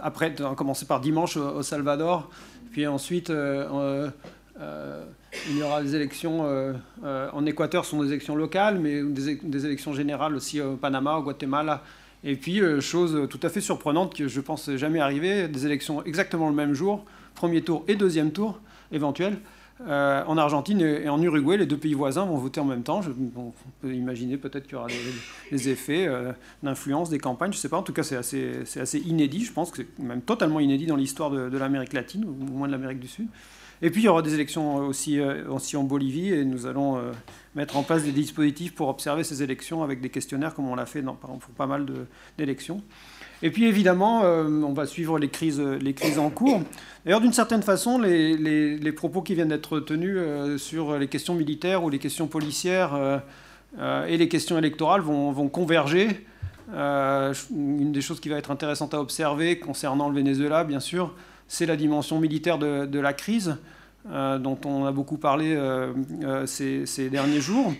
après, 0.00 0.34
à 0.42 0.54
commencer 0.54 0.86
par 0.86 1.00
dimanche 1.00 1.36
au, 1.36 1.62
Salvador, 1.62 2.30
puis 2.70 2.86
ensuite 2.86 3.30
il 3.30 4.12
y 5.58 5.62
aura 5.62 5.82
des 5.82 5.96
élections 5.96 6.46
en 7.04 7.46
Équateur, 7.46 7.84
ce 7.84 7.90
sont 7.92 8.02
des 8.02 8.08
élections 8.08 8.36
locales, 8.36 8.78
mais 8.78 9.02
des 9.02 9.66
élections 9.66 9.94
générales 9.94 10.34
aussi 10.34 10.60
au 10.60 10.76
Panama, 10.76 11.16
au 11.16 11.22
Guatemala. 11.22 11.82
Et 12.24 12.36
puis, 12.36 12.60
chose 12.80 13.26
tout 13.28 13.40
à 13.42 13.48
fait 13.48 13.60
surprenante 13.60 14.14
que 14.14 14.28
je 14.28 14.40
pense 14.40 14.70
jamais 14.76 15.00
arriver, 15.00 15.48
des 15.48 15.66
élections 15.66 16.04
exactement 16.04 16.48
le 16.48 16.54
même 16.54 16.72
jour, 16.72 17.04
premier 17.34 17.62
tour 17.62 17.84
et 17.88 17.96
deuxième 17.96 18.30
tour 18.30 18.60
éventuel. 18.92 19.38
Euh, 19.88 20.22
en 20.26 20.38
Argentine 20.38 20.80
et, 20.80 21.08
en 21.08 21.20
Uruguay, 21.20 21.56
les 21.56 21.66
deux 21.66 21.76
pays 21.76 21.94
voisins 21.94 22.24
vont 22.24 22.36
voter 22.36 22.60
en 22.60 22.64
même 22.64 22.82
temps. 22.82 23.00
on 23.36 23.52
peut 23.80 23.92
imaginer 23.92 24.36
peut-être 24.36 24.64
qu'il 24.64 24.74
y 24.74 24.76
aura 24.76 24.86
des, 25.50 25.68
effets 25.68 26.06
euh, 26.06 26.32
d'influence 26.62 27.10
des 27.10 27.18
campagnes, 27.18 27.52
je 27.52 27.56
ne 27.56 27.60
sais 27.60 27.68
pas. 27.68 27.78
En 27.78 27.82
tout 27.82 27.92
cas, 27.92 28.02
c'est 28.02 28.16
assez, 28.16 28.98
inédit. 29.00 29.44
Je 29.44 29.52
pense 29.52 29.70
que 29.70 29.78
c'est 29.78 29.98
même 29.98 30.22
totalement 30.22 30.60
inédit 30.60 30.86
dans 30.86 30.96
l'histoire 30.96 31.30
de, 31.30 31.56
l'Amérique 31.58 31.94
latine, 31.94 32.24
ou 32.24 32.32
moins 32.32 32.68
de 32.68 32.72
l'Amérique 32.72 33.00
du 33.00 33.08
Sud. 33.08 33.26
Et 33.80 33.90
puis, 33.90 34.02
il 34.02 34.04
y 34.04 34.08
aura 34.08 34.22
des 34.22 34.34
élections 34.34 34.92
euh, 34.92 35.48
aussi 35.48 35.76
en 35.76 35.82
Bolivie, 35.82 36.32
et 36.32 36.44
nous 36.44 36.66
allons 36.66 37.00
mettre 37.54 37.76
en 37.76 37.82
place 37.82 38.02
des 38.02 38.12
dispositifs 38.12 38.74
pour 38.74 38.88
observer 38.88 39.24
ces 39.24 39.42
élections 39.42 39.82
avec 39.82 40.00
des 40.00 40.08
questionnaires, 40.08 40.54
comme 40.54 40.68
on 40.68 40.74
l'a 40.74 40.86
fait 40.86 41.02
dans, 41.02 41.14
pour 41.14 41.38
pas 41.56 41.66
mal 41.66 41.86
d'élections. 42.38 42.82
Et 43.42 43.50
puis 43.50 43.66
évidemment, 43.66 44.22
euh, 44.22 44.44
on 44.62 44.72
va 44.72 44.86
suivre 44.86 45.18
les 45.18 45.28
crises, 45.28 45.60
les 45.60 45.94
crises 45.94 46.18
en 46.18 46.30
cours. 46.30 46.62
D'ailleurs, 47.04 47.20
d'une 47.20 47.32
certaine 47.32 47.62
façon, 47.62 47.98
les, 47.98 48.36
les, 48.36 48.92
propos 48.92 49.20
qui 49.20 49.34
viennent 49.34 49.48
d'être 49.48 49.80
tenus 49.80 50.16
euh, 50.16 50.58
sur 50.58 50.96
les 50.96 51.08
questions 51.08 51.34
militaires 51.34 51.82
ou 51.82 51.90
les 51.90 51.98
questions 51.98 52.28
policières 52.28 52.94
euh, 52.94 54.06
et 54.06 54.16
les 54.16 54.28
questions 54.28 54.56
électorales 54.56 55.00
vont, 55.00 55.32
vont 55.32 55.48
converger. 55.48 56.26
une 56.72 57.92
des 57.92 58.00
choses 58.00 58.20
qui 58.20 58.28
va 58.28 58.36
être 58.36 58.50
intéressante 58.50 58.94
à 58.94 59.00
observer 59.00 59.58
concernant 59.58 60.08
le 60.08 60.14
Venezuela, 60.14 60.62
bien 60.62 60.80
sûr, 60.80 61.14
c'est 61.48 61.66
la 61.66 61.76
dimension 61.76 62.20
militaire 62.20 62.58
de 62.58 63.00
la 63.00 63.12
crise, 63.12 63.56
dont 64.04 64.58
on 64.64 64.84
a 64.84 64.92
beaucoup 64.92 65.16
parlé 65.16 65.56
ces, 66.46 66.86
ces 66.86 67.08
derniers 67.08 67.40
jours. 67.40 67.72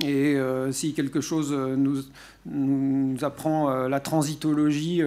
Et 0.00 0.36
euh, 0.36 0.72
si 0.72 0.94
quelque 0.94 1.20
chose 1.20 1.52
euh, 1.52 1.76
nous, 1.76 3.24
apprend 3.24 3.70
euh, 3.70 3.88
la 3.88 4.00
transitologie, 4.00 5.02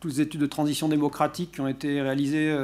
toutes 0.00 0.12
les 0.12 0.20
études 0.22 0.40
de 0.40 0.46
transition 0.46 0.88
démocratique 0.88 1.52
qui 1.52 1.60
ont 1.60 1.68
été 1.68 2.00
réalisées 2.00 2.54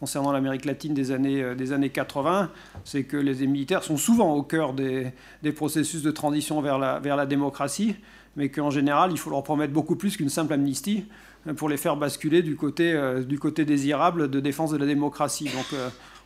concernant 0.00 0.32
l'Amérique 0.32 0.64
latine 0.64 0.92
des 0.92 1.12
années, 1.12 1.54
des 1.54 1.72
années 1.72 1.90
80, 1.90 2.50
c'est 2.84 3.04
que 3.04 3.16
les 3.16 3.46
militaires 3.46 3.84
sont 3.84 3.96
souvent 3.96 4.34
au 4.34 4.42
cœur 4.42 4.72
des, 4.72 5.12
processus 5.54 6.02
de 6.02 6.10
transition 6.10 6.60
vers 6.60 6.78
la, 6.78 6.98
vers 6.98 7.16
la 7.16 7.26
démocratie, 7.26 7.94
mais 8.36 8.48
qu'en 8.48 8.70
général, 8.70 9.12
il 9.12 9.18
faut 9.18 9.30
leur 9.30 9.42
promettre 9.44 9.72
beaucoup 9.72 9.94
plus 9.94 10.16
qu'une 10.16 10.28
simple 10.28 10.52
amnistie 10.52 11.04
pour 11.56 11.68
les 11.68 11.76
faire 11.76 11.96
basculer 11.96 12.42
du 12.42 12.56
côté, 12.56 12.98
du 13.24 13.38
côté 13.38 13.64
désirable 13.64 14.28
de 14.28 14.40
défense 14.40 14.72
de 14.72 14.76
la 14.76 14.86
démocratie. 14.86 15.44
Donc 15.44 15.80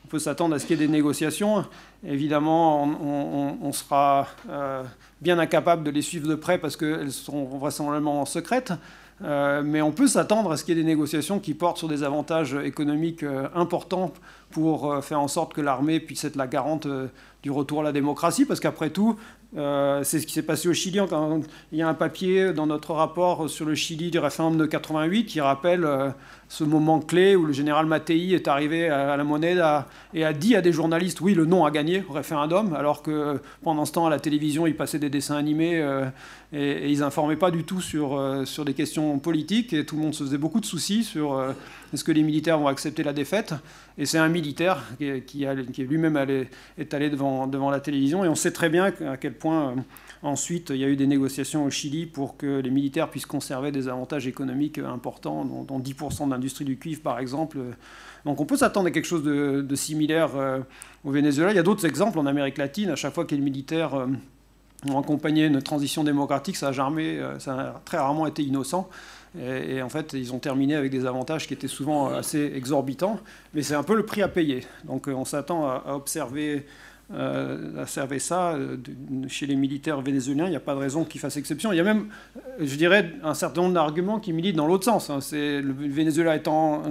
on 0.05 0.09
peut 0.09 0.19
s'attendre 0.19 0.55
à 0.55 0.59
ce 0.59 0.67
qu'il 0.67 0.79
y 0.79 0.83
ait 0.83 0.87
des 0.87 0.93
négociations. 0.93 1.65
Évidemment, 2.07 2.85
on, 2.85 3.73
sera 3.73 4.29
euh, 4.51 4.83
bien 5.23 5.39
incapable 5.39 5.83
de 5.83 5.91
les 5.91 6.03
suivre 6.03 6.29
de 6.29 6.35
près 6.35 6.59
parce 6.59 6.77
qu'elles 6.77 7.11
sont 7.13 7.45
vraisemblablement 7.45 8.25
secrètes. 8.27 8.73
Euh, 9.23 9.63
mais 9.65 9.81
on 9.81 9.93
peut 9.93 10.09
s'attendre 10.09 10.51
à 10.51 10.57
ce 10.57 10.65
qu'il 10.65 10.77
y 10.77 10.81
ait 10.81 10.83
des 10.83 10.89
négociations 10.89 11.39
qui 11.39 11.55
portent 11.55 11.79
sur 11.79 11.89
des 11.89 12.03
avantages 12.03 12.55
économiques 12.55 13.23
euh, 13.23 13.49
importants 13.55 14.13
pour 14.51 15.03
faire 15.03 15.21
en 15.21 15.29
sorte 15.29 15.55
que 15.55 15.61
l'armée 15.61 16.01
puisse 16.01 16.25
être 16.25 16.37
la 16.37 16.47
garante 16.47 16.87
du 17.43 17.51
retour 17.51 17.81
à 17.81 17.83
la 17.83 17.93
démocratie, 17.93 18.45
parce 18.45 18.61
qu'après 18.61 18.91
tout, 18.91 19.17
c'est 19.53 20.21
ce 20.21 20.27
qui 20.27 20.33
s'est 20.33 20.45
passé 20.45 20.69
au 20.69 20.73
Chili. 20.73 21.01
il 21.73 21.79
y 21.79 21.83
a 21.83 21.89
un 21.89 21.95
papier 21.95 22.53
dans 22.53 22.67
notre 22.69 22.93
rapport 22.93 23.51
sur 23.51 23.67
le 23.67 23.75
Chili 23.75 24.13
du 24.13 24.21
référendum 24.21 24.61
de 24.61 24.67
88 24.67 25.27
qui 25.27 25.41
rappelle 25.41 25.85
ce 26.49 26.65
moment 26.65 27.01
clé 27.01 27.37
où 27.37 27.45
le 27.47 27.53
général 27.53 27.87
Mattei 27.87 28.33
est 28.35 28.49
arrivé 28.49 28.89
à 28.89 29.17
la 29.17 29.25
monnaie 29.25 29.57
et 30.13 30.25
a 30.25 30.33
dit 30.33 30.57
à 30.57 30.61
des 30.61 30.73
journalistes 30.73 31.21
oui, 31.21 31.35
le 31.35 31.45
non 31.45 31.65
a 31.65 31.71
gagné 31.71 32.05
au 32.09 32.13
référendum, 32.13 32.75
alors 32.75 33.03
que 33.03 33.41
pendant 33.63 33.85
ce 33.85 33.93
temps, 33.93 34.07
à 34.07 34.11
la 34.11 34.19
télévision, 34.19 34.67
il 34.67 34.77
passait 34.77 34.99
des 34.99 35.11
dessins 35.11 35.37
animés 35.37 35.81
euh, 35.81 36.07
et, 36.53 36.91
ils 36.91 37.01
n'informaient 37.01 37.37
pas 37.37 37.51
du 37.51 37.65
tout 37.65 37.81
sur, 37.81 38.17
euh, 38.17 38.45
sur 38.45 38.65
des 38.65 38.75
questions 38.75 39.19
politiques 39.19 39.73
et 39.73 39.85
tout 39.85 39.97
le 39.97 40.03
monde 40.03 40.15
se 40.15 40.25
faisait 40.25 40.39
beaucoup 40.39 40.61
de 40.61 40.67
soucis 40.67 41.05
sur 41.05 41.35
euh, 41.35 41.53
est-ce 41.93 42.05
que 42.05 42.13
les 42.13 42.23
militaires 42.23 42.59
vont 42.59 42.69
accepter 42.69 43.03
la 43.03 43.13
défaite. 43.13 43.55
Et 43.99 44.07
c'est 44.07 44.19
un 44.19 44.29
militaire 44.29 44.83
qui, 45.27 45.47
qui, 45.73 45.83
lui-même 45.83 46.17
est 46.79 46.95
allé 46.95 47.11
devant, 47.11 47.47
devant 47.47 47.71
la 47.71 47.81
télévision 47.81 48.25
et 48.25 48.29
on 48.29 48.35
sait 48.35 48.51
très 48.51 48.69
bien 48.69 48.93
à 49.07 49.17
quel 49.17 49.35
point 49.35 49.75
Ensuite, 50.25 50.71
il 50.71 50.79
y 50.79 50.85
a 50.85 50.89
eu 50.89 50.97
des 50.97 51.07
négociations 51.07 51.67
au 51.67 51.71
Chili 51.71 52.07
pour 52.07 52.39
que 52.39 52.61
les 52.61 52.71
militaires 52.71 53.11
puissent 53.11 53.27
conserver 53.27 53.73
des 53.73 53.89
avantages 53.89 54.27
économiques 54.27 54.79
importants, 54.79 55.45
dont, 55.45 55.79
10% 55.79 56.25
de 56.25 56.31
l'industrie 56.35 56.65
du 56.65 56.77
cuivre, 56.77 57.01
par 57.03 57.19
exemple. 57.19 57.59
Donc 58.25 58.41
on 58.41 58.47
peut 58.47 58.57
s'attendre 58.57 58.89
à 58.89 58.91
quelque 58.91 59.07
chose 59.07 59.23
de, 59.23 59.75
similaire 59.75 60.31
euh, 60.37 60.61
au 61.05 61.11
Venezuela. 61.11 61.53
Il 61.53 61.57
y 61.57 61.59
a 61.59 61.63
d'autres 61.63 61.85
exemples 61.85 62.19
en 62.19 62.27
Amérique 62.27 62.59
latine. 62.59 62.91
À 62.91 62.97
chaque 62.97 63.15
fois 63.15 63.25
que 63.25 63.35
les 63.35 63.41
militaires 63.41 63.95
euh, 63.95 64.07
ont 64.89 64.99
accompagné 64.99 65.47
une 65.47 65.61
transition 65.61 66.05
démocratique, 66.05 66.57
ça 66.57 66.69
a, 66.69 66.73
jamais, 66.73 67.19
euh, 67.19 67.39
ça 67.39 67.55
a 67.55 67.81
très 67.85 67.99
rarement 67.99 68.27
été 68.27 68.43
innocent. 68.43 68.89
Et, 69.37 69.83
en 69.83 69.89
fait, 69.89 70.13
ils 70.13 70.33
ont 70.33 70.39
terminé 70.39 70.77
avec 70.77 70.93
des 70.93 71.07
avantages 71.07 71.49
qui 71.49 71.55
étaient 71.55 71.67
souvent 71.67 72.07
assez 72.07 72.53
exorbitants. 72.55 73.19
Mais 73.53 73.65
c'est 73.65 73.75
un 73.75 73.83
peu 73.83 73.97
le 73.97 74.07
prix 74.07 74.23
à 74.23 74.29
payer. 74.29 74.65
Donc 74.85 75.09
on 75.09 75.25
s'attend 75.25 75.67
à, 75.67 75.83
observer 75.89 76.65
euh, 77.13 77.83
à 77.83 77.87
servir 77.87 78.19
ça 78.19 78.53
euh, 78.53 78.79
chez 79.29 79.45
les 79.45 79.57
militaires 79.57 80.01
vénézuéliens. 80.01 80.47
Il 80.47 80.51
n'y 80.51 80.57
a 80.57 80.61
pas 80.61 80.75
de 80.75 80.81
raison 80.81 81.05
qu'ils 81.05 81.21
fassent 81.21 81.37
exception. 81.37 81.71
Il 81.71 81.77
y 81.77 81.81
a 81.81 81.85
même, 81.85 82.07
euh, 82.37 82.65
je 82.65 82.77
dirais, 82.77 83.13
un 83.23 83.35
certain 83.35 83.61
nombre 83.61 83.75
d'arguments 83.75 84.19
qui 84.19 84.33
militent 84.33 84.57
dans 84.57 84.67
l'autre 84.67 84.85
sens. 84.85 85.11
Hein. 85.11 85.21
C'est, 85.21 85.61
le 85.61 85.75
Venezuela 85.75 86.35
étant 86.35 86.83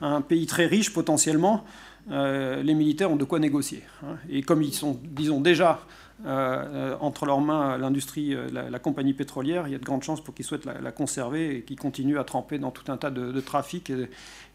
un, 0.00 0.20
pays 0.22 0.46
très 0.46 0.64
riche 0.64 0.94
potentiellement, 0.94 1.64
les 2.10 2.74
militaires 2.74 3.10
ont 3.10 3.16
de 3.16 3.24
quoi 3.24 3.38
négocier. 3.38 3.82
Hein. 4.02 4.16
Et 4.30 4.40
comme 4.40 4.62
ils 4.62 4.72
sont, 4.72 4.98
disons, 5.04 5.42
déjà 5.42 5.80
euh, 6.26 6.96
entre 7.00 7.26
leurs 7.26 7.40
mains 7.40 7.78
l'industrie, 7.78 8.34
euh, 8.34 8.48
la, 8.50 8.78
compagnie 8.80 9.12
pétrolière, 9.12 9.68
il 9.68 9.72
y 9.72 9.74
a 9.76 9.78
de 9.78 9.84
grandes 9.84 10.02
chances 10.02 10.20
pour 10.20 10.34
qu'ils 10.34 10.44
souhaitent 10.44 10.64
la, 10.64 10.90
conserver 10.90 11.58
et 11.58 11.62
qu'ils 11.62 11.78
continuent 11.78 12.18
à 12.18 12.24
tremper 12.24 12.58
dans 12.58 12.72
tout 12.72 12.90
un 12.90 12.96
tas 12.96 13.10
de, 13.10 13.40
trafics 13.40 13.92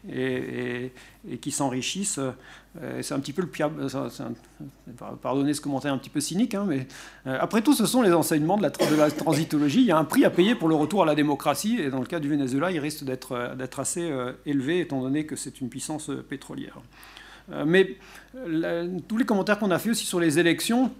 et, 0.06 0.92
et, 1.30 1.38
qu'ils 1.38 1.54
s'enrichissent. 1.54 2.20
Euh, 2.82 3.00
c'est 3.00 3.14
un 3.14 3.20
petit 3.20 3.32
peu 3.32 3.40
le 3.40 3.48
pire. 3.48 3.70
Pardonnez 5.22 5.54
ce 5.54 5.62
commentaire 5.62 5.94
un 5.94 5.98
petit 5.98 6.10
peu 6.10 6.20
cynique, 6.20 6.54
hein, 6.54 6.66
mais 6.68 6.86
après 7.24 7.62
tout, 7.62 7.72
ce 7.72 7.86
sont 7.86 8.02
les 8.02 8.12
enseignements 8.12 8.58
de 8.58 8.62
la, 8.62 8.70
de 8.70 8.96
la, 8.96 9.10
transitologie. 9.10 9.80
Il 9.80 9.86
y 9.86 9.92
a 9.92 9.96
un 9.96 10.04
prix 10.04 10.26
à 10.26 10.30
payer 10.30 10.54
pour 10.54 10.68
le 10.68 10.74
retour 10.74 11.02
à 11.02 11.06
la 11.06 11.14
démocratie, 11.14 11.80
et 11.80 11.88
dans 11.88 12.00
le 12.00 12.06
cas 12.06 12.20
du 12.20 12.28
Venezuela, 12.28 12.72
il 12.72 12.78
risque 12.78 13.04
d'être 13.04 13.80
assez 13.80 14.12
élevé, 14.44 14.80
étant 14.80 15.00
donné 15.00 15.24
que 15.24 15.36
c'est 15.36 15.62
une 15.62 15.70
puissance 15.70 16.10
pétrolière. 16.28 16.78
Mais 17.64 17.96
tous 19.08 19.16
les 19.16 19.24
commentaires 19.24 19.58
qu'on 19.58 19.70
a 19.70 19.78
fait 19.78 19.90
aussi 19.90 20.04
sur 20.04 20.20
les 20.20 20.38
élections, 20.38 20.90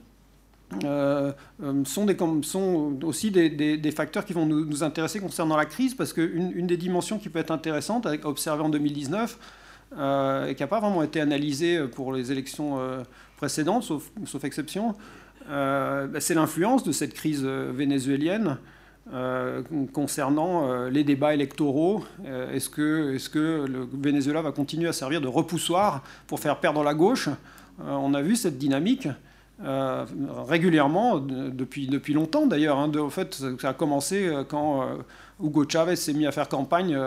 euh, 0.84 1.32
euh, 1.62 1.84
sont, 1.84 2.98
aussi 3.04 3.30
des, 3.30 3.90
facteurs 3.92 4.24
qui 4.24 4.32
vont 4.32 4.46
nous, 4.46 4.82
intéresser 4.82 5.20
concernant 5.20 5.56
la 5.56 5.66
crise, 5.66 5.94
parce 5.94 6.12
qu'une 6.12 6.52
une 6.54 6.66
des 6.66 6.76
dimensions 6.76 7.18
qui 7.18 7.28
peut 7.28 7.38
être 7.38 7.50
intéressante 7.50 8.06
à 8.06 8.14
observer 8.24 8.62
en 8.62 8.68
2019, 8.68 9.38
euh, 9.96 10.48
et 10.48 10.54
qui 10.54 10.62
n'a 10.62 10.66
pas 10.66 10.80
vraiment 10.80 11.02
été 11.02 11.20
analysée 11.20 11.86
pour 11.88 12.12
les 12.12 12.32
élections 12.32 12.78
précédentes, 13.36 13.84
sauf, 13.84 14.10
exception, 14.44 14.94
bah, 15.48 16.20
c'est 16.20 16.34
l'influence 16.34 16.82
de 16.84 16.92
cette 16.92 17.14
crise 17.14 17.44
vénézuélienne 17.44 18.56
concernant 19.92 20.86
les 20.88 21.04
débats 21.04 21.34
électoraux. 21.34 22.02
est-ce 22.52 22.70
que 22.70 23.66
le 23.68 23.86
Venezuela 23.92 24.40
va 24.40 24.50
continuer 24.50 24.88
à 24.88 24.94
servir 24.94 25.20
de 25.20 25.28
repoussoir 25.28 26.02
pour 26.26 26.40
faire 26.40 26.58
perdre 26.58 26.82
la 26.82 26.94
gauche? 26.94 27.28
On 27.78 28.14
a 28.14 28.22
vu 28.22 28.34
cette 28.34 28.56
dynamique. 28.56 29.08
Euh, 29.62 30.04
régulièrement, 30.48 31.18
depuis, 31.20 31.86
depuis 31.86 32.12
longtemps 32.12 32.46
d'ailleurs. 32.46 32.78
Hein, 32.78 32.90
en 32.98 33.10
fait, 33.10 33.40
ça 33.60 33.68
a 33.68 33.72
commencé 33.72 34.26
euh, 34.26 34.42
quand 34.42 34.82
euh, 34.82 34.96
Hugo 35.40 35.64
Chavez 35.68 35.94
s'est 35.94 36.12
mis 36.12 36.26
à 36.26 36.32
faire 36.32 36.48
campagne 36.48 36.98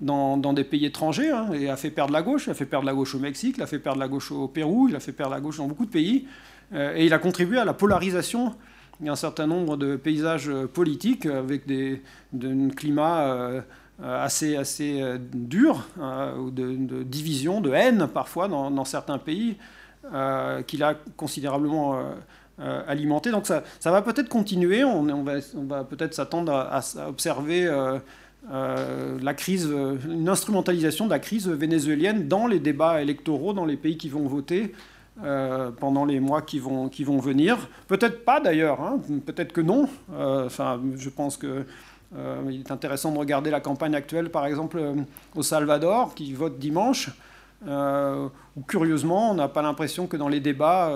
dans, 0.00 0.36
des 0.52 0.64
pays 0.64 0.84
étrangers 0.84 1.30
hein, 1.30 1.52
et 1.52 1.70
a 1.70 1.76
fait 1.76 1.90
perdre 1.90 2.12
la 2.12 2.22
gauche. 2.22 2.46
Il 2.46 2.50
a 2.50 2.54
fait 2.54 2.66
perdre 2.66 2.86
la 2.86 2.92
gauche 2.92 3.14
au 3.14 3.20
Mexique, 3.20 3.54
il 3.58 3.62
a 3.62 3.68
fait 3.68 3.78
perdre 3.78 4.00
la 4.00 4.08
gauche 4.08 4.32
au 4.32 4.48
Pérou, 4.48 4.88
il 4.88 4.96
a 4.96 5.00
fait 5.00 5.12
perdre 5.12 5.32
la 5.32 5.40
gauche 5.40 5.58
dans 5.58 5.68
beaucoup 5.68 5.86
de 5.86 5.90
pays. 5.90 6.26
et 6.74 7.06
il 7.06 7.14
a 7.14 7.18
contribué 7.18 7.58
à 7.58 7.64
la 7.64 7.74
polarisation 7.74 8.56
d'un 8.98 9.14
certain 9.14 9.46
nombre 9.46 9.76
de 9.76 9.94
paysages 9.94 10.50
politiques 10.72 11.26
avec 11.26 11.66
des, 11.66 12.02
un 12.34 12.68
climat 12.70 13.62
assez, 14.02 14.56
assez 14.56 15.00
dur, 15.32 15.86
ou 16.38 16.50
de, 16.50 16.74
de, 16.74 17.02
division, 17.04 17.60
de 17.60 17.72
haine 17.72 18.08
parfois 18.12 18.48
dans 18.48 18.84
certains 18.84 19.18
pays. 19.18 19.56
Euh, 20.12 20.62
qu'il 20.62 20.82
a 20.82 20.94
considérablement 21.16 21.94
euh, 21.94 22.02
euh, 22.60 22.82
alimenté. 22.88 23.30
Donc 23.30 23.46
ça, 23.46 23.62
ça 23.78 23.92
va 23.92 24.02
peut-être 24.02 24.28
continuer, 24.28 24.82
on, 24.82 25.04
va, 25.22 25.84
peut-être 25.84 26.12
s'attendre 26.12 26.52
à, 26.52 26.80
observer 27.08 27.70
la 28.50 29.34
crise, 29.34 29.72
une 30.10 30.28
instrumentalisation 30.28 31.04
de 31.04 31.10
la 31.10 31.20
crise 31.20 31.48
vénézuélienne 31.48 32.26
dans 32.26 32.48
les 32.48 32.58
débats 32.58 33.00
électoraux, 33.00 33.52
dans 33.52 33.64
les 33.64 33.76
pays 33.76 33.96
qui 33.96 34.08
vont 34.08 34.26
voter. 34.26 34.74
pendant 35.78 36.04
les 36.04 36.18
mois 36.18 36.42
qui 36.42 36.58
vont, 36.58 36.88
qui 36.88 37.04
vont 37.04 37.18
venir. 37.18 37.68
Peut-être 37.86 38.24
pas 38.24 38.40
d'ailleurs, 38.40 38.80
hein, 38.80 38.98
peut-être 39.24 39.52
que 39.52 39.60
non. 39.60 39.88
Je 40.10 41.08
pense 41.10 41.36
que 41.36 41.64
il 42.50 42.60
est 42.60 42.72
intéressant 42.72 43.12
de 43.12 43.18
regarder 43.18 43.50
la 43.50 43.60
campagne 43.60 43.94
actuelle, 43.94 44.30
par 44.30 44.46
exemple, 44.46 44.82
au 45.36 45.42
Salvador, 45.42 46.14
qui 46.16 46.34
vote 46.34 46.58
dimanche. 46.58 47.10
Où 47.66 48.60
curieusement, 48.66 49.30
on 49.30 49.34
n'a 49.34 49.48
pas 49.48 49.62
l'impression 49.62 50.06
que 50.06 50.16
dans 50.16 50.28
les 50.28 50.40
débats, 50.40 50.92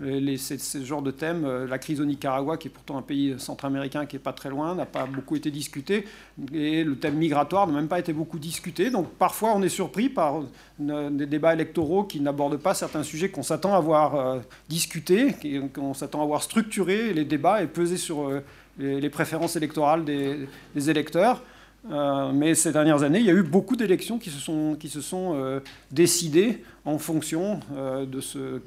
les, 0.00 0.36
ce 0.36 0.84
genre 0.84 1.02
de 1.02 1.10
thème, 1.10 1.44
euh, 1.44 1.66
la 1.66 1.78
crise 1.78 2.00
au 2.00 2.04
Nicaragua, 2.04 2.56
qui 2.56 2.68
est 2.68 2.70
pourtant 2.70 2.98
un 2.98 3.02
pays 3.02 3.34
centra-américain 3.38 4.06
qui 4.06 4.16
n'est 4.16 4.20
pas 4.20 4.32
très 4.32 4.50
loin, 4.50 4.74
n'a 4.74 4.86
pas 4.86 5.06
beaucoup 5.06 5.36
été 5.36 5.50
discuté. 5.50 6.04
Et 6.52 6.84
le 6.84 6.96
thème 6.96 7.14
migratoire 7.14 7.66
n'a 7.66 7.72
même 7.72 7.88
pas 7.88 7.98
été 7.98 8.12
beaucoup 8.12 8.38
discuté. 8.38 8.90
Donc 8.90 9.08
parfois, 9.14 9.54
on 9.54 9.62
est 9.62 9.70
surpris 9.70 10.08
par 10.08 10.42
euh, 10.80 11.10
des 11.10 11.26
débats 11.26 11.54
électoraux 11.54 12.04
qui 12.04 12.20
n'abordent 12.20 12.58
pas 12.58 12.74
certains 12.74 13.02
sujets 13.02 13.30
qu'on 13.30 13.42
s'attend 13.42 13.74
à 13.74 13.80
voir 13.80 14.14
euh, 14.14 14.40
discutés, 14.68 15.34
qu'on 15.74 15.94
s'attend 15.94 16.22
à 16.22 16.26
voir 16.26 16.42
structurer 16.42 17.14
les 17.14 17.24
débats 17.24 17.62
et 17.62 17.66
peser 17.66 17.96
sur 17.96 18.30
les, 18.78 19.10
préférences 19.10 19.56
électorales 19.56 20.04
des 20.04 20.90
électeurs. 20.90 21.42
Euh, 21.90 22.32
mais 22.32 22.54
ces 22.54 22.72
dernières 22.72 23.02
années, 23.02 23.20
il 23.20 23.24
y 23.24 23.30
a 23.30 23.34
eu 23.34 23.42
beaucoup 23.42 23.76
d'élections 23.76 24.18
qui 24.18 24.30
se 24.30 24.38
sont, 24.38 24.76
qui 24.78 24.88
se 24.88 25.00
sont 25.00 25.34
euh, 25.34 25.60
décidées 25.90 26.62
en 26.84 26.98
fonction 26.98 27.60
euh, 27.74 28.06
de 28.06 28.20
ce 28.20 28.60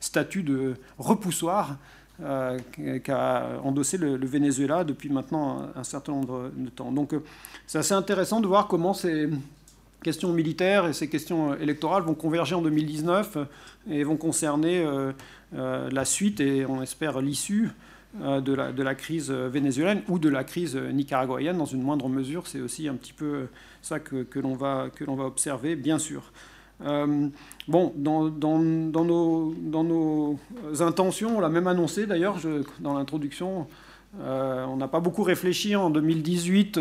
statut 0.00 0.42
de 0.42 0.74
repoussoir 0.98 1.76
qu'a 3.02 3.60
endossé 3.64 3.98
le, 3.98 4.24
Venezuela 4.24 4.84
depuis 4.84 5.08
maintenant 5.08 5.68
un, 5.74 5.82
certain 5.82 6.12
nombre 6.12 6.52
de 6.56 6.70
temps. 6.70 6.92
Donc 6.92 7.12
c'est 7.66 7.78
assez 7.78 7.92
intéressant 7.92 8.40
de 8.40 8.46
voir 8.46 8.68
comment 8.68 8.94
ces 8.94 9.28
questions 10.00 10.32
militaires 10.32 10.86
et 10.86 10.92
ces 10.92 11.08
questions 11.08 11.56
électorales 11.56 12.04
vont 12.04 12.14
converger 12.14 12.54
en 12.54 12.62
2019 12.62 13.38
et 13.90 14.04
vont 14.04 14.16
concerner 14.16 14.86
la 15.54 16.04
suite 16.04 16.40
et 16.40 16.66
on 16.66 16.82
espère 16.82 17.20
l'issue 17.20 17.70
euh, 18.22 18.40
de 18.40 18.82
la, 18.82 18.94
crise 18.94 19.32
vénézuélienne 19.32 20.02
ou 20.08 20.20
de 20.20 20.28
la 20.28 20.44
crise 20.44 20.76
nicaraguayenne 20.76 21.58
dans 21.58 21.64
une 21.64 21.82
moindre 21.82 22.08
mesure. 22.08 22.46
C'est 22.46 22.60
aussi 22.60 22.86
un 22.86 22.94
petit 22.94 23.12
peu 23.12 23.48
ça 23.82 23.98
que, 23.98 24.22
que 24.22 24.38
l'on 24.38 24.54
va, 24.54 24.88
observer, 25.18 25.74
bien 25.74 25.98
sûr. 25.98 26.30
Euh, 26.84 27.26
bon, 27.66 27.92
dans, 27.96 28.30
nos, 28.30 30.38
intentions, 30.78 31.38
on 31.38 31.40
l'a 31.40 31.48
même 31.48 31.66
annoncé 31.66 32.06
d'ailleurs 32.06 32.36
dans 32.78 32.94
l'introduction, 32.94 33.66
euh, 34.20 34.64
on 34.66 34.76
n'a 34.76 34.86
pas 34.86 35.00
beaucoup 35.00 35.24
réfléchi 35.24 35.74
en 35.74 35.90
2018 35.90 36.78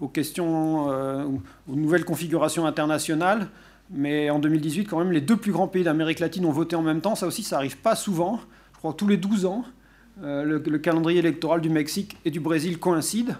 aux 0.00 0.08
questions, 0.08 0.88
aux 0.88 1.76
nouvelles 1.76 2.04
configurations 2.04 2.66
internationales, 2.66 3.48
mais 3.90 4.30
en 4.30 4.38
2018, 4.38 4.86
quand 4.86 4.98
même, 4.98 5.12
les 5.12 5.20
deux 5.20 5.36
plus 5.36 5.52
grands 5.52 5.68
pays 5.68 5.84
d'Amérique 5.84 6.20
latine 6.20 6.44
ont 6.44 6.52
voté 6.52 6.76
en 6.76 6.82
même 6.82 7.00
temps. 7.00 7.14
Ça 7.14 7.26
aussi, 7.26 7.42
ça 7.42 7.56
n'arrive 7.56 7.78
pas 7.78 7.94
souvent, 7.94 8.40
je 8.74 8.78
crois 8.78 8.92
tous 8.92 9.08
les 9.08 9.16
12 9.16 9.46
ans. 9.46 9.64
Euh, 10.24 10.60
le, 10.64 10.78
calendrier 10.78 11.20
électoral 11.20 11.60
du 11.60 11.70
Mexique 11.70 12.16
et 12.24 12.30
du 12.30 12.40
Brésil 12.40 12.78
coïncide. 12.78 13.36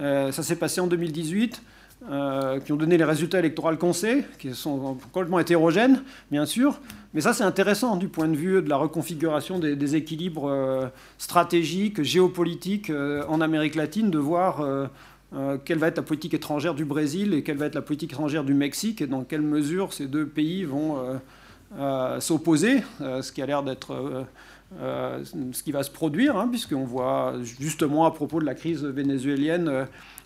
Euh, 0.00 0.32
ça 0.32 0.42
s'est 0.42 0.56
passé 0.56 0.80
en 0.80 0.88
2018, 0.88 1.62
euh, 2.10 2.58
qui 2.58 2.72
ont 2.72 2.76
donné 2.76 2.98
les 2.98 3.04
résultats 3.04 3.38
électoraux 3.38 3.76
qu'on 3.76 3.92
sait, 3.92 4.24
qui 4.40 4.52
sont 4.52 4.98
complètement 5.12 5.38
hétérogènes, 5.38 6.02
bien 6.32 6.44
sûr. 6.44 6.80
Mais 7.14 7.20
ça, 7.20 7.32
c'est 7.32 7.44
intéressant 7.44 7.96
du 7.96 8.08
point 8.08 8.26
de 8.26 8.34
vue 8.36 8.60
de 8.60 8.68
la 8.68 8.76
reconfiguration 8.76 9.60
des, 9.60 9.94
équilibres 9.94 10.90
stratégiques, 11.16 12.02
géopolitiques 12.02 12.92
en 13.28 13.40
Amérique 13.40 13.76
latine, 13.76 14.10
de 14.10 14.18
voir 14.18 14.66
quelle 15.64 15.78
va 15.78 15.88
être 15.88 15.96
la 15.96 16.02
politique 16.02 16.34
étrangère 16.34 16.74
du 16.74 16.84
Brésil 16.84 17.34
et 17.34 17.42
quelle 17.42 17.56
va 17.56 17.66
être 17.66 17.74
la 17.74 17.82
politique 17.82 18.12
étrangère 18.12 18.44
du 18.44 18.54
Mexique 18.54 19.00
et 19.00 19.06
dans 19.06 19.24
quelle 19.24 19.42
mesure 19.42 19.92
ces 19.92 20.06
deux 20.06 20.26
pays 20.26 20.64
vont 20.64 20.96
s'opposer, 22.20 22.82
ce 23.00 23.32
qui 23.32 23.42
a 23.42 23.46
l'air 23.46 23.62
d'être 23.62 24.26
euh, 24.80 25.22
ce 25.52 25.62
qui 25.62 25.70
va 25.70 25.84
se 25.84 25.90
produire, 25.90 26.36
hein, 26.36 26.48
puisqu'on 26.48 26.84
voit 26.84 27.34
justement 27.44 28.04
à 28.04 28.10
propos 28.10 28.40
de 28.40 28.44
la 28.44 28.54
crise 28.54 28.84
vénézuélienne, 28.84 29.68
euh, 29.68 29.84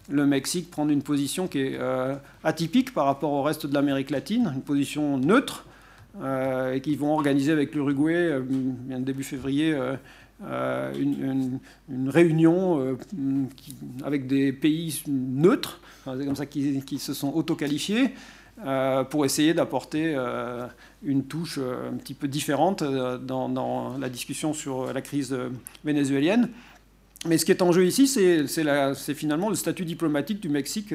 le 0.08 0.24
Mexique 0.24 0.70
prendre 0.70 0.90
une 0.90 1.02
position 1.02 1.46
qui 1.46 1.60
est 1.60 1.76
euh, 1.78 2.14
atypique 2.42 2.94
par 2.94 3.04
rapport 3.04 3.32
au 3.32 3.42
reste 3.42 3.66
de 3.66 3.74
l'Amérique 3.74 4.08
latine, 4.08 4.50
une 4.54 4.62
position 4.62 5.18
neutre, 5.18 5.66
et 6.74 6.80
qui 6.80 6.96
vont 6.96 7.12
organiser 7.12 7.52
avec 7.52 7.72
l'Uruguay, 7.72 8.40
début 8.98 9.22
février, 9.22 9.78
une, 10.40 11.60
réunion 12.08 12.96
avec 14.04 14.26
des 14.26 14.52
pays 14.52 15.02
neutres, 15.06 15.80
c'est 16.04 16.24
comme 16.24 16.36
ça 16.36 16.46
qu'ils 16.46 16.98
se 16.98 17.14
sont 17.14 17.32
auto-qualifiés, 17.32 18.14
euh, 18.66 19.04
pour 19.04 19.24
essayer 19.24 19.54
d'apporter 19.54 20.12
euh, 20.14 20.66
une 21.02 21.24
touche 21.24 21.58
euh, 21.58 21.88
un 21.88 21.96
petit 21.96 22.12
peu 22.12 22.28
différente 22.28 22.82
dans, 22.82 23.96
la 23.98 24.08
discussion 24.10 24.52
sur 24.52 24.92
la 24.92 25.00
crise 25.00 25.34
vénézuélienne. 25.82 26.50
Mais 27.26 27.38
ce 27.38 27.46
qui 27.46 27.52
est 27.52 27.62
en 27.62 27.72
jeu 27.72 27.86
ici, 27.86 28.06
c'est 28.06 29.14
finalement 29.14 29.48
le 29.48 29.54
statut 29.54 29.86
diplomatique 29.86 30.40
du 30.40 30.50
Mexique 30.50 30.94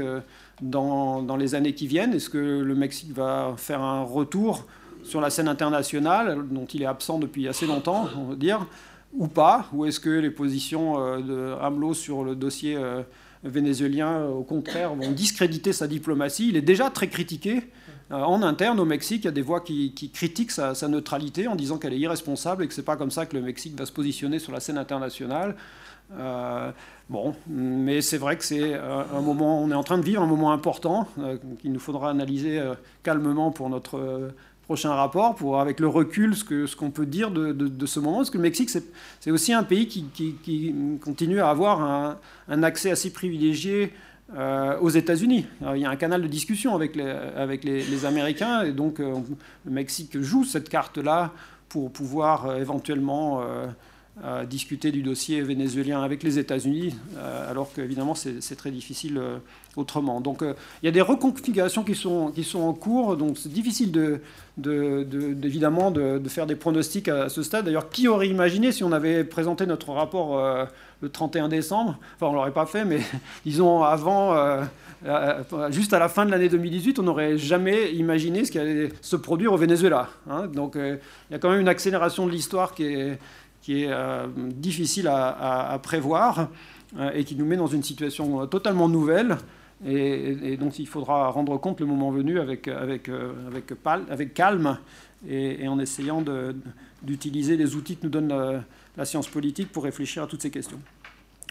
dans, 0.61 1.23
dans, 1.23 1.37
les 1.37 1.55
années 1.55 1.73
qui 1.73 1.87
viennent. 1.87 2.13
Est-ce 2.13 2.29
que 2.29 2.37
le 2.37 2.75
Mexique 2.75 3.13
va 3.13 3.55
faire 3.57 3.81
un 3.81 4.03
retour 4.03 4.65
sur 5.03 5.21
la 5.21 5.29
scène 5.29 5.47
internationale, 5.47 6.39
dont 6.49 6.65
il 6.65 6.81
est 6.81 6.87
absent 6.87 7.19
depuis 7.19 7.47
assez 7.47 7.67
longtemps, 7.67 8.09
on 8.17 8.23
va 8.25 8.35
dire, 8.35 8.65
ou 9.18 9.28
pas 9.28 9.68
Ou 9.74 9.86
est-ce 9.86 9.99
que 9.99 10.09
les 10.09 10.32
positions 10.32 11.20
de 11.20 11.55
AMLO 11.61 11.93
sur 11.93 12.24
le 12.24 12.36
dossier 12.36 12.78
vénézuéliens, 13.43 14.26
au 14.26 14.43
contraire, 14.43 14.93
vont 14.95 15.11
discréditer 15.11 15.74
sa 15.74 15.88
diplomatie? 15.88 16.49
Il 16.49 16.57
est 16.57 16.61
déjà 16.61 16.89
très 16.89 17.07
critiqué. 17.07 17.63
Euh, 18.11 18.22
en 18.22 18.43
interne, 18.43 18.80
au 18.80 18.86
Mexique, 18.86 19.24
il 19.24 19.26
y 19.26 19.30
a 19.30 19.32
des 19.32 19.41
voix 19.41 19.61
qui, 19.61 20.11
critiquent 20.13 20.51
sa, 20.51 20.74
neutralité 20.88 21.47
en 21.47 21.55
disant 21.55 21.78
qu'elle 21.78 21.93
est 21.93 21.99
irresponsable 21.99 22.63
et 22.63 22.68
que 22.68 22.74
ce 22.74 22.82
n'est 22.82 22.86
pas 22.86 22.97
comme 22.97 23.11
ça 23.11 23.26
que 23.26 23.36
le 23.36 23.41
Mexique 23.41 23.78
va 23.78 23.86
se 23.86 23.91
positionner 23.91 24.39
sur 24.39 24.51
la 24.51 24.59
scène 24.59 24.78
internationale. 24.78 25.55
Euh, 26.16 26.72
bon, 27.09 27.34
mais 27.47 28.01
c'est 28.01 28.20
vrai 28.20 28.38
que 28.38 28.43
c'est 28.43 28.76
euh, 28.76 29.03
un 29.11 29.22
moment, 29.22 29.59
on 29.59 29.72
est 29.72 29.76
en 29.76 29.84
train 29.84 29.97
de 29.97 30.03
vivre 30.03 30.22
un 30.22 30.28
moment 30.28 30.51
important 30.51 31.07
qu'il 31.59 31.72
nous 31.72 31.80
faudra 31.80 32.11
analyser 32.11 32.61
calmement 33.01 33.51
pour 33.51 33.70
notre 33.70 34.32
prochain 34.66 34.93
rapport, 34.93 35.36
pour, 35.36 35.59
avec 35.59 35.80
le 35.80 35.88
recul, 35.88 36.36
ce 36.36 36.43
qu'on 36.43 36.68
ce 36.68 36.91
peut 36.91 37.05
dire 37.05 37.32
de, 37.32 37.51
de, 37.53 37.86
ce 37.86 37.99
moment. 37.99 38.18
Parce 38.18 38.30
que 38.30 38.38
le 38.38 38.43
Mexique, 38.43 38.70
c'est 38.70 39.32
aussi 39.32 39.53
un 39.53 39.63
pays 39.63 39.88
qui, 39.88 40.05
qui, 40.13 40.76
continue 41.03 41.39
à 41.39 41.49
avoir 41.49 41.82
un, 41.82 42.18
un 42.49 42.63
accès 42.63 42.91
assez 42.91 43.11
privilégié 43.13 43.93
euh, 44.34 44.80
aux 44.80 44.89
États-Unis. 44.89 45.45
Il 45.76 45.82
y 45.82 45.86
a 45.86 45.89
un 45.91 45.95
canal 45.95 46.24
de 46.24 46.28
discussion 46.28 46.74
avec 46.74 46.95
les, 46.95 47.03
avec 47.03 47.63
les, 47.63 48.05
Américains, 48.05 48.63
et 48.63 48.72
donc 48.72 48.99
euh, 48.99 49.13
le 49.66 49.72
Mexique 49.72 50.20
joue 50.20 50.43
cette 50.43 50.68
carte-là 50.68 51.32
pour 51.70 51.91
pouvoir 51.91 52.47
euh, 52.47 52.57
éventuellement 52.57 53.43
discuter 54.49 54.91
du 54.91 55.03
dossier 55.03 55.41
vénézuélien 55.41 56.01
avec 56.01 56.24
les 56.24 56.39
États-Unis, 56.39 56.95
alors 57.49 57.74
qu'évidemment 57.74 58.16
c'est 58.16 58.55
très 58.55 58.72
difficile 58.72 59.22
autrement. 59.78 60.21
Donc 60.21 60.41
euh, 60.41 60.53
il 60.82 60.86
y 60.86 60.89
a 60.89 60.91
des 60.91 61.01
reconfigurations 61.01 61.84
qui 61.84 61.95
sont, 61.95 62.32
qui 62.32 62.43
sont 62.43 62.61
en 62.61 62.73
cours, 62.73 63.17
donc 63.17 63.38
c'est 63.38 63.51
difficile 63.51 63.91
de, 63.91 64.21
de, 64.57 65.38
évidemment 65.43 65.91
de, 65.91 66.21
faire 66.28 66.45
des 66.45 66.55
pronostics 66.55 67.07
à 67.07 67.30
ce 67.30 67.43
stade. 67.43 67.65
D'ailleurs, 67.65 67.89
qui 67.89 68.07
aurait 68.07 68.28
imaginé 68.28 68.71
si 68.71 68.84
on 68.84 68.91
avait 68.91 69.23
présenté 69.23 69.65
notre 69.65 69.91
rapport 69.91 70.39
euh, 70.39 70.65
le 71.01 71.09
31 71.09 71.49
décembre, 71.49 71.97
enfin 72.15 72.28
on 72.28 72.32
ne 72.32 72.36
l'aurait 72.36 72.51
pas 72.51 72.65
fait, 72.65 72.86
mais 72.86 72.99
disons 73.45 73.84
avant, 73.84 74.34
euh, 74.34 74.63
juste 75.69 75.93
à 75.93 75.99
la 75.99 76.09
fin 76.09 76.26
de 76.26 76.32
l'année 76.32 76.49
2018, 76.49 76.99
on 76.99 77.03
n'aurait 77.03 77.38
jamais 77.38 77.91
imaginé 77.91 78.45
ce 78.45 78.51
qui 78.51 78.59
allait 78.59 78.89
se 79.01 79.15
produire 79.15 79.53
au 79.53 79.57
Venezuela. 79.57 80.09
Hein. 80.30 80.47
Donc 80.47 80.76
il 80.76 80.99
y 81.32 81.36
a 81.36 81.39
quand 81.39 81.49
même 81.49 81.61
une 81.61 81.67
accélération 81.67 82.26
de 82.26 82.32
l'histoire 82.32 82.73
qui 82.73 82.86
est, 82.86 83.19
difficile 84.38 85.07
à 85.07 85.80
prévoir 85.82 86.49
et 87.15 87.23
qui 87.23 87.36
nous 87.36 87.45
met 87.45 87.57
dans 87.57 87.65
une 87.65 87.82
situation 87.82 88.45
totalement 88.45 88.88
nouvelle 88.88 89.38
et, 89.84 90.55
donc 90.57 90.80
il 90.80 90.88
faudra 90.88 91.30
rendre 91.30 91.57
compte 91.57 91.80
le 91.82 91.86
moment 91.86 92.11
venu 92.11 92.39
avec, 92.39 92.67
avec, 92.67 93.09
euh, 93.09 93.34
avec, 94.09 94.34
calme 94.34 94.78
et, 95.28 95.67
en 95.67 95.80
essayant 95.80 96.23
d'utiliser 97.03 97.57
les 97.57 97.76
outils 97.76 97.97
que 97.97 98.03
nous 98.03 98.09
donne 98.09 98.63
la, 98.95 99.05
science 99.05 99.28
politique 99.28 99.71
pour 99.71 99.84
réfléchir 99.84 100.23
à 100.23 100.28
toutes 100.28 100.41
ces 100.41 100.51
questions. 100.51 100.80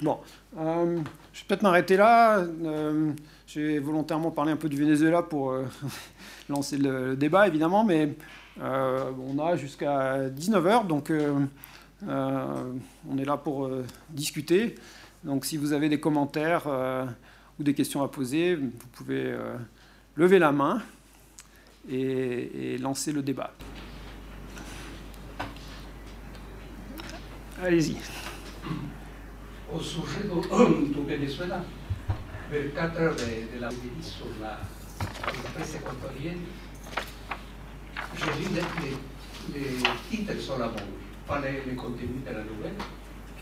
Bon, 0.02 0.18
euh, 0.58 0.98
je 1.32 1.40
vais 1.40 1.46
peut-être 1.46 1.62
m'arrêter 1.62 1.96
là. 1.96 2.38
Euh, 2.38 3.12
j'ai 3.46 3.78
volontairement 3.78 4.30
parlé 4.30 4.50
un 4.52 4.56
peu 4.56 4.68
du 4.68 4.76
Venezuela 4.76 5.22
pour 5.22 5.54
lancer 6.48 6.78
le, 6.78 7.16
débat, 7.16 7.46
évidemment, 7.46 7.84
mais 7.84 8.14
on 8.58 9.38
a 9.38 9.56
jusqu'à 9.56 10.30
19h, 10.30 10.86
donc 10.86 11.12
on 12.06 13.18
est 13.18 13.24
là 13.24 13.36
pour 13.36 13.70
discuter. 14.10 14.76
Donc 15.24 15.44
si 15.44 15.56
vous 15.56 15.72
avez 15.72 15.88
des 15.88 16.00
commentaires 16.00 16.66
ou 17.58 17.62
des 17.62 17.74
questions 17.74 18.02
à 18.02 18.08
poser, 18.08 18.56
vous 18.56 18.70
pouvez 18.92 19.26
euh, 19.26 19.56
lever 20.16 20.38
la 20.38 20.52
main 20.52 20.82
et, 21.88 22.78
lancer 22.78 23.12
le 23.12 23.22
débat. 23.22 23.52
Allez-y. 27.62 27.96
Au 29.72 29.80
sujet 29.80 30.22
du 30.24 31.02
Venezuela, 31.06 31.64
24 32.50 33.00
heures 33.00 33.14
de, 33.16 33.56
de 33.56 33.60
la 33.60 33.70
sur 33.70 34.26
la, 34.40 34.60
presse 35.54 35.76
équatorienne, 35.76 36.40
j'ai 38.16 38.42
lu 38.42 38.60
les, 39.52 39.60
les, 39.60 39.76
titres 40.10 40.40
seulement, 40.40 40.70
pas 41.26 41.40
les, 41.40 41.70
les 41.70 41.76
contenus 41.76 42.24
de 42.26 42.32
la 42.32 42.42
nouvelle, 42.44 42.76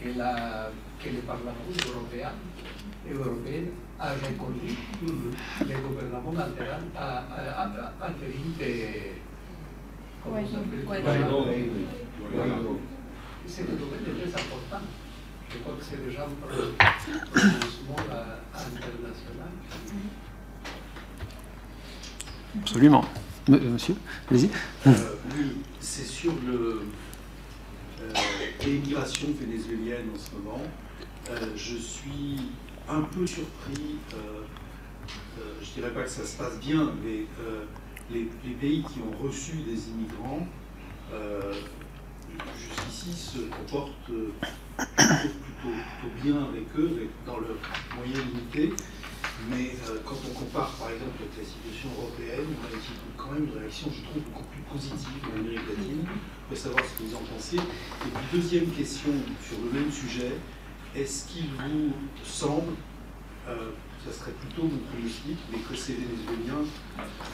que, 0.01 0.19
la, 0.19 0.71
que 1.03 1.11
le 1.11 1.21
Parlement 1.21 1.53
européen 1.87 2.31
a 3.99 4.11
reconnu 4.15 4.77
le 5.03 5.77
gouvernement 5.89 6.33
intérim, 6.41 6.91
de... 8.59 8.65
C'est 13.47 13.63
un 13.63 13.75
domaine 13.75 14.03
très 14.05 14.29
important. 14.41 14.85
Je 15.51 15.59
crois 15.59 15.75
que 15.75 15.85
c'est 15.85 16.05
déjà 16.07 16.23
un 16.25 16.31
pro- 16.41 16.49
prononcement 17.33 17.97
international. 18.55 19.53
Absolument. 22.61 23.05
Euh, 23.51 23.59
Monsieur, 23.71 23.97
allez-y. 24.31 24.51
Euh, 24.87 24.91
oui, 25.35 25.57
c'est 25.81 26.05
sur 26.07 26.33
le, 26.47 26.83
euh, 28.01 28.13
l'immigration 28.65 29.29
vénézuélienne 29.39 30.11
en 30.15 30.19
ce 30.19 30.31
moment. 30.37 30.61
Euh, 31.31 31.51
je 31.57 31.77
suis 31.77 32.51
un 32.89 33.03
peu 33.03 33.27
surpris, 33.27 33.97
euh, 34.15 34.43
euh, 35.39 35.43
je 35.63 35.81
dirais 35.81 35.93
pas 35.93 36.03
que 36.03 36.11
ça 36.11 36.25
se 36.25 36.37
passe 36.37 36.59
bien, 36.59 36.93
mais 37.03 37.27
euh, 37.41 37.65
les, 38.11 38.25
pays 38.61 38.83
qui 38.83 39.01
ont 39.01 39.25
reçu 39.25 39.57
des 39.59 39.89
immigrants, 39.89 40.47
jusqu'ici, 42.57 43.13
se 43.13 43.39
comportent 43.39 44.07
plutôt, 44.07 45.77
bien 46.23 46.45
avec 46.45 46.67
eux, 46.79 47.09
dans 47.27 47.39
leurs 47.39 47.59
moyens 47.97 48.25
limités. 48.27 48.73
Mais 49.51 49.75
quand 50.05 50.17
on 50.31 50.39
compare 50.39 50.71
par 50.79 50.91
exemple 50.91 51.19
avec 51.19 51.37
la 51.37 51.45
situation 51.45 51.89
européenne, 51.99 52.47
on 52.47 52.65
a 52.65 52.81
quand 53.17 53.33
même 53.33 53.45
une 53.45 53.59
réaction, 53.59 53.89
je 53.91 54.03
trouve, 54.05 54.23
beaucoup 54.23 54.45
plus 54.45 54.63
positive 54.63 55.19
en 55.27 55.41
Amérique 55.41 55.69
latine. 55.69 56.05
Je 56.07 56.57
voudrais 56.57 56.63
savoir 56.63 56.85
ce 56.85 56.99
que 56.99 57.09
vous 57.09 57.17
en 57.17 57.25
pensez. 57.27 57.57
Et 57.57 58.11
puis 58.15 58.41
deuxième 58.41 58.71
question 58.71 59.11
sur 59.43 59.59
le 59.65 59.81
même 59.81 59.91
sujet, 59.91 60.33
est-ce 60.95 61.29
qu'il 61.29 61.47
vous 61.47 61.93
semble, 62.25 62.73
euh, 63.49 63.71
ça 64.05 64.13
serait 64.13 64.33
plutôt 64.33 64.65
mon 64.65 64.79
pronostic, 64.91 65.39
mais 65.51 65.59
que 65.59 65.75
ces 65.75 65.95
Vénézuéliens 65.95 66.67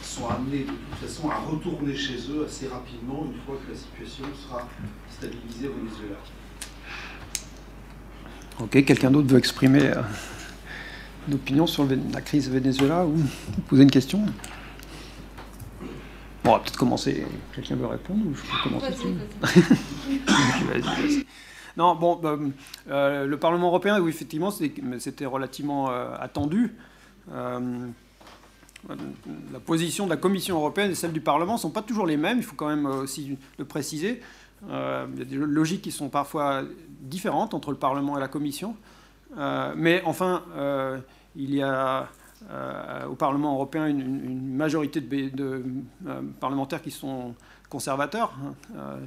sont 0.02 0.28
amenés 0.28 0.60
de 0.60 0.70
toute 0.70 1.08
façon 1.08 1.30
à 1.30 1.36
retourner 1.38 1.96
chez 1.96 2.18
eux 2.30 2.44
assez 2.46 2.68
rapidement 2.68 3.26
une 3.26 3.40
fois 3.40 3.56
que 3.64 3.72
la 3.72 3.76
situation 3.76 4.24
sera 4.46 4.68
stabilisée 5.10 5.68
au 5.68 5.72
Venezuela? 5.72 6.16
Ok, 8.60 8.84
quelqu'un 8.84 9.10
d'autre 9.10 9.28
veut 9.28 9.38
exprimer 9.38 9.82
euh, 9.82 10.02
une 11.28 11.34
opinion 11.34 11.66
sur 11.66 11.84
le 11.84 11.98
la 12.12 12.20
crise 12.20 12.50
Venezuela 12.50 13.06
ou 13.06 13.16
poser 13.68 13.82
une 13.82 13.90
question? 13.90 14.24
Bon, 16.44 16.50
on 16.50 16.52
va 16.52 16.58
peut-être 16.60 16.78
commencer. 16.78 17.26
Quelqu'un 17.54 17.76
veut 17.76 17.86
répondre 17.86 18.26
ou 18.26 18.34
je 18.34 18.40
peux 18.42 18.68
commencer 18.68 18.94
Vas-y, 20.26 20.80
vas-y. 20.80 21.26
Non, 21.78 21.94
bon, 21.94 22.16
bah, 22.16 22.36
euh, 22.90 23.24
le 23.24 23.36
Parlement 23.38 23.68
européen, 23.68 24.00
oui, 24.00 24.10
effectivement, 24.10 24.50
c'était 24.50 25.26
relativement 25.26 25.90
euh, 25.90 26.12
attendu. 26.18 26.74
Euh, 27.32 27.86
la 28.88 29.60
position 29.60 30.04
de 30.04 30.10
la 30.10 30.16
Commission 30.16 30.56
européenne 30.56 30.90
et 30.90 30.96
celle 30.96 31.12
du 31.12 31.20
Parlement 31.20 31.52
ne 31.52 31.58
sont 31.58 31.70
pas 31.70 31.82
toujours 31.82 32.04
les 32.06 32.16
mêmes, 32.16 32.38
il 32.38 32.42
faut 32.42 32.56
quand 32.56 32.68
même 32.68 32.86
aussi 32.86 33.38
le 33.58 33.64
préciser. 33.64 34.22
Il 34.64 35.18
y 35.18 35.22
a 35.22 35.24
des 35.24 35.36
logiques 35.36 35.82
qui 35.82 35.92
sont 35.92 36.08
parfois 36.08 36.62
différentes 37.00 37.54
entre 37.54 37.70
le 37.70 37.76
Parlement 37.76 38.16
et 38.16 38.20
la 38.20 38.28
Commission. 38.28 38.76
Mais 39.76 40.02
enfin, 40.04 40.42
il 41.36 41.54
y 41.54 41.62
a 41.62 42.08
au 43.08 43.14
Parlement 43.14 43.54
européen 43.54 43.86
une, 43.86 44.54
majorité 44.54 45.00
de, 45.00 45.64
parlementaires 46.40 46.82
qui 46.82 46.92
sont 46.92 47.34
conservateurs 47.68 48.32
hein, 48.76 48.98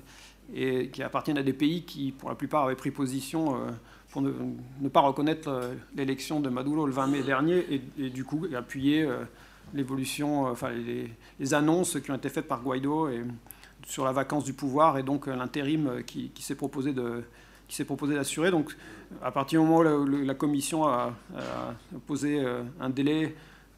et 0.54 0.90
qui 0.90 1.04
appartiennent 1.04 1.38
à 1.38 1.44
des 1.44 1.54
pays 1.54 1.84
qui, 1.84 2.12
pour 2.12 2.30
la 2.30 2.36
plupart, 2.36 2.66
avaient 2.66 2.76
pris 2.76 2.92
position 2.92 3.56
euh, 3.56 3.70
pour 4.10 4.22
ne, 4.22 4.90
pas 4.90 5.00
reconnaître 5.00 5.50
euh, 5.50 5.74
l'élection 5.96 6.40
de 6.40 6.50
Maduro 6.50 6.86
le 6.86 6.92
20 6.92 7.08
mai 7.08 7.24
dernier 7.24 7.66
et, 7.98 8.10
du 8.10 8.26
coup 8.26 8.46
appuyer 8.56 9.04
euh, 9.04 9.24
l'évolution, 9.74 10.46
enfin 10.46 10.70
les, 11.40 11.54
annonces 11.54 12.00
qui 12.00 12.12
ont 12.12 12.16
été 12.16 12.30
faites 12.30 12.48
par 12.48 12.62
Guaido 12.62 13.10
et, 13.10 13.24
sur 13.86 14.06
la 14.06 14.12
vacance 14.12 14.44
du 14.44 14.54
pouvoir 14.54 14.98
et 14.98 15.04
donc 15.04 15.26
l'intérim 15.26 16.04
qui, 16.06 16.32
s'est 16.40 16.56
proposé 16.56 16.94
de 16.94 17.24
qui 17.68 17.76
s'est 17.76 17.86
proposé 17.86 18.14
d'assurer. 18.14 18.52
Donc, 18.52 18.76
à 19.24 19.32
partir 19.32 19.60
du 19.62 19.68
moment 19.68 19.80
où 19.80 20.06
la, 20.06 20.36
Commission 20.36 20.86
a, 20.86 21.14
posé 22.06 22.46
un 22.80 22.90
délai 22.90 23.34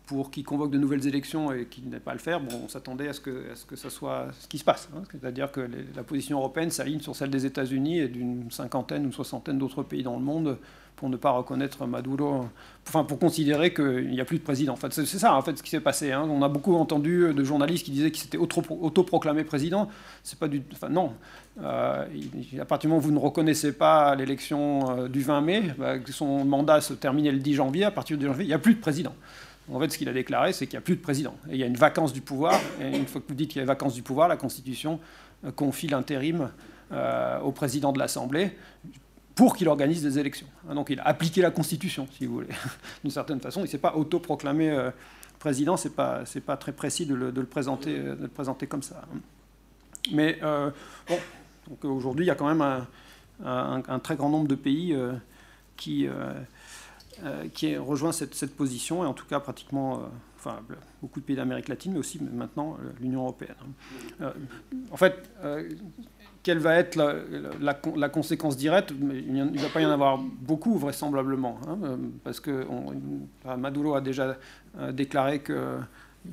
pour 0.06 0.32
qu'il 0.32 0.44
convoque 0.44 0.72
de 0.72 0.78
nouvelles 0.78 1.08
élections 1.08 1.52
et 1.54 1.66
qu'il 1.66 1.88
n'ait 1.90 2.00
pas 2.00 2.12
à 2.12 2.14
le 2.14 2.20
faire, 2.20 2.42
bon, 2.42 2.62
on 2.66 2.68
s'attendait 2.68 3.08
à 3.08 3.14
ce 3.14 3.22
que, 3.22 3.46
ce 3.76 3.90
soit 3.90 4.28
ce 4.38 4.48
qui 4.50 4.58
se 4.58 4.64
passe. 4.66 4.90
hein. 4.96 5.02
C'est-à-dire 5.12 5.52
que 5.52 5.62
la 5.96 6.04
position 6.04 6.40
européenne 6.40 6.72
s'aligne 6.72 7.00
sur 7.00 7.16
celle 7.16 7.30
des 7.30 7.46
États-Unis 7.46 8.00
et 8.00 8.08
d'une 8.10 8.52
cinquantaine 8.52 9.06
ou 9.06 9.12
soixantaine 9.14 9.58
d'autres 9.58 9.82
pays 9.84 10.04
dans 10.04 10.16
le 10.18 10.22
monde 10.24 10.58
pour 10.98 11.10
ne 11.10 11.16
pas 11.18 11.32
reconnaître 11.32 11.88
Maduro, 11.88 12.46
enfin 12.88 13.04
pour 13.04 13.18
considérer 13.18 13.74
qu'il 13.74 14.10
n'y 14.12 14.22
a 14.22 14.26
plus 14.26 14.38
de 14.38 14.44
président. 14.44 14.74
En 14.74 14.76
fait, 14.76 14.94
c'est 14.94 15.06
ça 15.06 15.34
en 15.36 15.42
fait 15.42 15.58
ce 15.58 15.64
qui 15.64 15.70
s'est 15.72 15.80
passé. 15.80 16.12
hein. 16.12 16.28
On 16.30 16.42
a 16.44 16.50
beaucoup 16.50 16.76
entendu 16.76 17.34
de 17.34 17.44
journalistes 17.44 17.86
qui 17.86 17.92
disaient 17.92 18.12
qu'il 18.12 18.22
s'était 18.24 18.38
auto- 18.38 18.62
autoproclamé 18.82 19.44
président. 19.44 19.90
C'est 20.22 20.38
pas 20.38 20.48
du, 20.48 20.62
enfin 20.74 20.90
non. 20.90 21.14
Euh, 21.62 22.06
à 22.60 22.66
partir 22.66 22.88
du 22.90 22.94
moment 22.94 23.00
où 23.04 23.08
vous 23.08 23.12
ne 23.14 23.20
reconnaissez 23.20 23.74
pas 23.74 24.16
l'élection 24.16 24.98
euh, 25.00 25.08
du 25.08 25.22
20 25.22 25.42
mai, 25.42 25.64
bah, 25.78 25.96
son 26.12 26.46
mandat 26.46 26.82
se 26.82 26.94
terminait 26.94 27.32
le 27.32 27.40
10 27.40 27.54
janvier. 27.56 27.86
À 27.86 27.92
partir 27.92 28.18
du 28.18 28.24
10 28.26 28.28
janvier, 28.28 28.44
il 28.46 28.50
n'y 28.50 28.54
a 28.54 28.60
plus 28.60 28.76
de 28.76 28.80
président. 28.80 29.16
En 29.72 29.80
fait, 29.80 29.90
ce 29.90 29.98
qu'il 29.98 30.10
a 30.10 30.14
déclaré, 30.14 30.52
c'est 30.52 30.68
qu'il 30.68 30.77
n'y 30.77 30.84
a 30.84 30.85
plus 30.85 30.95
de 30.95 31.02
président. 31.02 31.35
Et 31.49 31.53
il 31.53 31.57
y 31.57 31.64
a 31.64 31.68
une 31.68 31.77
vacance 31.77 32.11
du 32.11 32.22
pouvoir. 32.22 32.60
Et 32.81 32.98
une 32.98 33.07
fois 33.07 33.22
que 33.22 33.27
vous 33.27 33.34
dites 33.34 33.49
qu'il 33.49 33.57
y 33.57 33.60
a 33.60 33.64
une 33.64 33.68
vacance 33.68 33.94
du 33.94 34.02
pouvoir, 34.02 34.27
la 34.27 34.35
Constitution 34.35 34.99
euh, 35.45 35.52
confie 35.52 35.88
l'intérim 35.88 36.52
euh, 36.91 37.40
au 37.40 37.52
président 37.52 37.94
de 37.94 37.99
l'Assemblée 37.99 38.57
pour 39.35 39.56
qu'il 39.56 39.69
organise 39.69 40.03
des 40.03 40.19
élections. 40.19 40.48
Hein, 40.69 40.76
Donc 40.76 40.90
il 40.90 40.99
a 40.99 41.07
appliqué 41.07 41.41
la 41.41 41.49
Constitution, 41.49 42.07
si 42.11 42.26
vous 42.26 42.34
voulez, 42.34 42.49
d'une 43.03 43.11
certaine 43.11 43.40
façon. 43.40 43.61
Il 43.61 43.64
ne 43.64 43.69
s'est 43.69 43.77
pas 43.77 43.95
autoproclamé 43.95 44.69
euh, 44.69 44.91
président, 45.40 45.77
ce 45.77 45.88
n'est 45.88 45.94
pas, 46.41 46.57
très 46.57 46.73
précis 46.73 47.06
de 47.06 47.15
le, 47.15 47.31
présenter, 47.45 48.68
comme 48.68 48.84
ça. 48.84 49.02
Mais 50.11 50.40
bon, 51.81 51.90
aujourd'hui, 51.90 52.26
il 52.26 52.27
y 52.30 52.31
a 52.31 52.35
quand 52.35 52.48
même 52.48 52.85
un, 53.44 53.99
très 53.99 54.15
grand 54.15 54.30
nombre 54.30 54.48
de 54.48 54.56
pays 54.56 54.95
qui, 55.76 56.07
euh, 57.23 57.48
qui 57.53 57.77
rejoint 57.77 58.11
cette, 58.11 58.56
position, 58.56 59.03
et 59.03 59.07
en 59.07 59.14
tout 59.14 59.26
cas 59.26 59.40
pratiquement, 59.40 59.95
euh, 59.95 60.03
enfin 60.38 60.60
beaucoup 61.02 61.19
de 61.19 61.26
pays 61.26 61.35
d'Amérique 61.35 61.68
latine, 61.68 61.94
mais 61.94 61.99
aussi 61.99 62.19
maintenant 62.22 62.77
euh, 62.80 62.90
l'Union 62.99 63.22
européenne. 63.22 63.56
Euh, 64.22 64.31
en 64.91 64.98
fait, 64.98 65.30
quelle 66.41 66.57
va 66.57 66.76
être 66.76 66.95
la, 66.95 68.10
conséquence 68.10 68.57
directe? 68.57 68.91
Il 68.91 69.34
ne 69.34 69.60
va 69.60 69.69
pas 69.69 69.81
y 69.81 69.85
en 69.85 69.91
avoir 69.91 70.18
beaucoup, 70.18 70.77
vraisemblablement, 70.77 71.60
hein, 71.68 71.99
parce 72.23 72.40
que 72.40 72.65
Maduro 73.57 73.95
a 73.95 74.02
déjà 74.02 74.38
déclaré 74.91 75.44
qu'il 75.44 75.56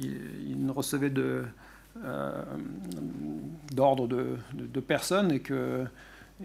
il 0.01 0.65
ne 0.65 0.73
recevait 0.73 1.12
d'ordre 3.73 4.09
de- 4.09 4.36
de 4.55 4.81
personne 4.81 5.31
et 5.31 5.40
que 5.40 5.85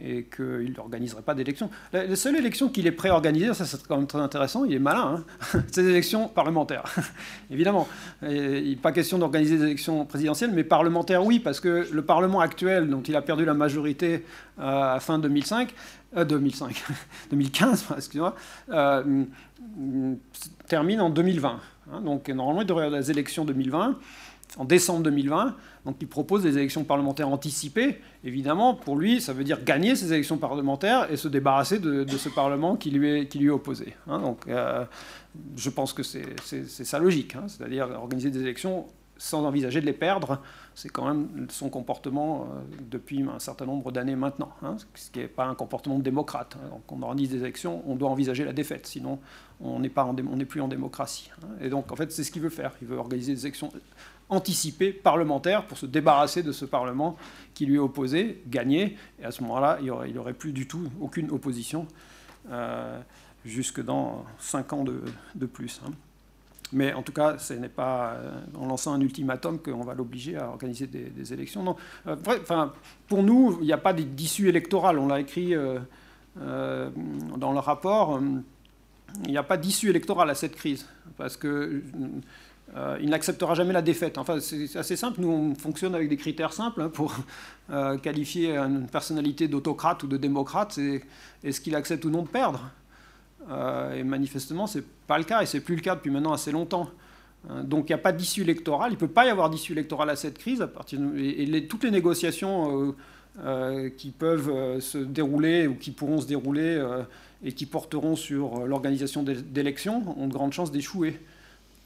et 0.01 0.23
qu'il 0.23 0.73
n'organiserait 0.76 1.22
pas 1.22 1.34
d'élection. 1.34 1.69
La, 1.93 2.15
seule 2.15 2.35
élection 2.35 2.69
qu'il 2.69 2.88
est 2.88 2.91
prêt 2.91 3.09
à 3.09 3.22
ça 3.53 3.65
c'est 3.65 3.85
quand 3.88 3.97
même 3.97 4.07
très 4.07 4.19
intéressant, 4.19 4.65
il 4.65 4.73
est 4.73 4.80
malin, 4.80 5.23
hein 5.53 5.59
c'est 5.72 5.84
des 5.84 5.89
élections 5.89 6.27
parlementaires, 6.27 6.84
évidemment. 7.51 7.88
Il 8.22 8.69
n'est 8.69 8.76
pas 8.76 8.91
question 8.91 9.17
d'organiser 9.17 9.57
des 9.57 9.63
élections 9.63 10.05
présidentielles, 10.05 10.51
mais 10.53 10.63
parlementaires, 10.63 11.26
oui, 11.26 11.39
parce 11.39 11.59
que 11.59 11.88
le 11.91 12.01
Parlement 12.01 12.39
actuel, 12.39 12.89
dont 12.89 13.01
il 13.01 13.15
a 13.15 13.22
perdu 13.22 13.45
la 13.45 13.53
majorité 13.53 14.26
euh, 14.59 14.95
à 14.95 14.99
fin 14.99 15.19
2005, 15.19 15.73
euh, 16.17 16.26
2005, 16.26 16.84
2015, 17.31 17.85
excusez-moi, 17.97 18.35
euh, 18.69 19.23
termine 20.67 21.01
en 21.01 21.09
2020. 21.09 21.59
hein. 21.91 22.01
donc 22.01 22.27
normalement, 22.30 22.61
il 22.61 22.67
devrait 22.67 22.84
y 22.84 22.88
avoir 22.88 23.01
des 23.01 23.11
élections 23.11 23.45
2020 23.45 23.97
en 24.57 24.65
décembre 24.65 25.03
2020. 25.03 25.55
Donc 25.85 25.97
il 26.01 26.07
propose 26.07 26.43
des 26.43 26.57
élections 26.57 26.84
parlementaires 26.84 27.30
anticipées. 27.30 28.01
Évidemment, 28.26 28.73
pour 28.73 28.97
lui, 28.97 29.22
ça 29.22 29.34
veut 29.34 29.43
dire 29.43 29.64
gagner 29.64 29.95
ces 29.95 30.11
élections 30.11 30.38
parlementaires 30.38 31.11
et 31.11 31.15
se 31.15 31.27
débarrasser 31.27 31.77
de, 31.77 32.06
ce 32.18 32.27
Parlement 32.30 32.76
qui 32.76 32.89
lui 32.89 33.07
est, 33.07 33.27
qui 33.27 33.38
lui 33.38 33.52
opposé. 33.52 33.93
hein. 34.07 34.19
donc 34.19 34.47
euh, 34.47 34.84
je 35.56 35.69
pense 35.69 35.93
que 35.93 36.02
c'est 36.02 36.65
sa 36.65 36.97
logique, 36.97 37.35
hein. 37.35 37.43
c'est-à-dire 37.47 37.88
organiser 37.91 38.31
des 38.31 38.41
élections 38.41 38.88
sans 39.18 39.45
envisager 39.45 39.80
de 39.80 39.85
les 39.85 39.93
perdre. 39.93 40.39
C'est 40.73 40.89
quand 40.89 41.06
même 41.06 41.47
son 41.49 41.69
comportement 41.69 42.41
euh, 42.41 42.61
depuis 42.89 43.23
un 43.23 43.39
certain 43.39 43.65
nombre 43.65 43.91
d'années 43.91 44.15
maintenant, 44.15 44.49
hein, 44.61 44.76
ce 44.95 45.10
qui 45.10 45.19
n'est 45.19 45.27
pas 45.27 45.45
un 45.45 45.56
comportement 45.56 45.99
démocrate. 45.99 46.57
Donc 46.69 46.91
on 46.91 47.02
organise 47.02 47.30
des 47.30 47.38
élections, 47.38 47.84
on 47.88 47.95
doit 47.95 48.10
envisager 48.10 48.43
la 48.43 48.53
défaite, 48.53 48.88
sinon 48.88 49.19
on 49.61 49.80
n'est 49.80 50.45
plus 50.45 50.61
en 50.61 50.68
démocratie. 50.68 51.31
Et 51.61 51.69
donc 51.69 51.91
en 51.91 51.95
fait 51.95 52.11
c'est 52.11 52.23
ce 52.23 52.31
qu'il 52.31 52.41
veut 52.41 52.49
faire. 52.49 52.73
Il 52.81 52.88
veut 52.88 52.97
organiser 52.97 53.34
des 53.34 53.45
élections 53.45 53.72
anticipées 54.30 54.91
parlementaires 54.91 55.65
pour 55.68 55.77
se 55.77 55.85
débarrasser 55.85 56.43
de 56.43 56.52
ce 56.52 56.65
Parlement 56.65 57.15
qui 57.53 57.65
lui 57.65 57.76
est 57.76 57.80
opposé, 57.80 58.41
gagner, 58.47 58.97
et 59.19 59.26
à 59.26 59.31
ce 59.31 59.41
moment-là 59.43 59.77
il 59.80 59.85
n'y 59.85 60.18
aurait, 60.18 60.34
plus 60.34 60.52
du 60.52 60.68
tout 60.68 60.89
aucune 60.99 61.31
opposition 61.31 61.88
euh, 62.49 62.99
jusque 63.45 63.84
dans 63.84 64.26
cinq 64.39 64.73
ans 64.73 64.84
de, 64.84 65.02
de 65.35 65.45
plus. 65.45 65.81
hein. 65.85 65.91
Mais 66.73 66.93
en 66.93 67.03
tout 67.03 67.11
cas, 67.11 67.38
ce 67.38 67.53
n'est 67.53 67.69
pas 67.69 68.14
euh, 68.14 68.39
en 68.56 68.65
lançant 68.65 68.93
un 68.93 68.99
ultimatum 68.99 69.60
qu'on 69.60 69.84
va 69.84 69.93
l'obliger 69.93 70.35
à 70.35 70.49
organiser 70.49 70.88
des, 70.88 71.31
élections. 71.31 71.61
Non. 71.61 71.76
Euh, 72.07 72.15
pour 73.07 73.22
nous, 73.22 73.60
il 73.61 73.68
n'y 73.68 73.72
a 73.73 73.77
pas 73.77 73.93
d'issue 73.93 74.49
électorale. 74.49 74.97
On 74.97 75.07
l'a 75.07 75.19
écrit 75.19 75.53
dans 76.35 77.53
le 77.53 77.60
rapport, 77.60 78.19
il 79.23 79.31
n'y 79.31 79.38
a 79.38 79.43
pas 79.43 79.57
d'issue 79.57 79.89
électorale 79.89 80.30
à 80.30 80.35
cette 80.35 80.56
crise, 80.56 80.88
parce 81.18 81.38
que 81.38 81.84
euh, 82.73 82.97
il 83.01 83.09
n'acceptera 83.09 83.53
jamais 83.53 83.73
la 83.73 83.81
défaite. 83.81 84.17
Enfin, 84.17 84.39
c'est 84.39 84.75
assez 84.75 84.95
simple. 84.95 85.21
Nous, 85.21 85.29
on 85.29 85.55
fonctionne 85.55 85.95
avec 85.95 86.09
des 86.09 86.17
critères 86.17 86.51
simples 86.51 86.81
hein, 86.81 86.89
pour 86.89 87.15
euh, 87.69 87.97
qualifier 87.97 88.57
une 88.57 88.87
personnalité 88.87 89.47
d'autocrate 89.47 90.03
ou 90.03 90.07
de 90.07 90.17
démocrate. 90.17 90.77
Est-ce 91.43 91.61
qu'il 91.61 91.75
accepte 91.75 92.03
ou 92.05 92.09
non 92.09 92.23
de 92.23 92.27
perdre 92.27 92.71
euh, 93.49 93.95
Et 93.95 94.03
manifestement, 94.03 94.67
c'est 94.67 94.83
pas 95.07 95.17
le 95.17 95.23
cas, 95.23 95.41
et 95.41 95.45
c'est 95.45 95.61
plus 95.61 95.75
le 95.75 95.81
cas 95.81 95.95
depuis 95.95 96.11
maintenant 96.11 96.33
assez 96.33 96.51
longtemps. 96.51 96.89
donc, 97.63 97.85
il 97.89 97.93
n'y 97.93 97.99
a 97.99 97.99
pas 97.99 98.11
d'issue 98.11 98.41
électorale. 98.41 98.91
Il 98.91 98.95
ne 98.95 98.99
peut 98.99 99.07
pas 99.07 99.25
y 99.25 99.29
avoir 99.29 99.49
d'issue 99.49 99.73
électorale 99.73 100.09
à 100.09 100.15
cette 100.15 100.37
crise. 100.37 100.61
À 100.61 100.67
partir 100.67 100.99
et, 101.15 101.67
toutes 101.67 101.83
les 101.83 101.91
négociations 101.91 102.95
qui 103.97 104.11
peuvent 104.11 104.79
se 104.81 104.97
dérouler 104.97 105.67
ou 105.67 105.75
qui 105.75 105.91
pourront 105.91 106.19
se 106.19 106.27
dérouler 106.27 106.83
et 107.43 107.51
qui 107.51 107.67
porteront 107.67 108.15
sur 108.15 108.65
l'organisation 108.65 109.23
d'élections 109.23 110.19
ont 110.19 110.27
de 110.27 110.33
grandes 110.33 110.53
chances 110.53 110.71
d'échouer. 110.71 111.19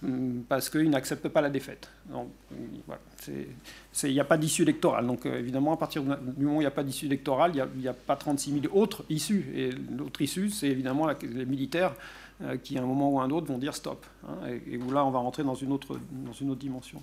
Hum, 0.02 0.46
parce 0.48 0.70
qu'ils 0.70 0.90
n'acceptent 0.90 1.28
pas 1.28 1.42
la 1.42 1.50
défaite. 1.50 1.90
Il 3.28 4.14
n'y 4.14 4.20
a 4.20 4.24
pas 4.24 4.38
d'issue 4.38 4.62
électorale. 4.62 5.06
Donc 5.06 5.26
euh, 5.26 5.38
évidemment, 5.38 5.74
à 5.74 5.78
partir 5.78 6.04
du 6.04 6.10
moment 6.44 6.58
où 6.58 6.62
il 6.62 6.64
n'y 6.64 6.66
a 6.66 6.72
pas 6.72 6.84
d'issue 6.84 7.08
électorale, 7.08 7.52
il 7.54 7.82
n'y 7.82 7.88
a, 7.88 7.94
pas 7.94 8.16
36 8.16 8.62
000 8.62 8.78
autres 8.78 9.04
issues. 9.10 9.52
Et 9.54 9.72
l'autre 9.72 10.22
issue, 10.22 10.50
c'est 10.52 10.68
évidemment 10.68 11.08
les 11.08 11.46
militaires 11.46 11.94
euh, 12.42 12.56
qui, 12.56 12.78
à 12.78 12.82
un 12.82 12.86
moment 12.86 13.10
ou 13.10 13.20
à 13.20 13.24
un 13.24 13.30
autre, 13.30 13.48
vont 13.48 13.58
dire 13.58 13.76
stop. 13.76 14.06
Hein, 14.26 14.38
et, 14.72 14.78
où 14.78 14.90
là, 14.92 15.04
on 15.04 15.12
va 15.12 15.20
rentrer 15.20 15.44
dans 15.44 15.56
une 15.56 15.74
autre, 15.74 16.00
dimension. 16.56 17.02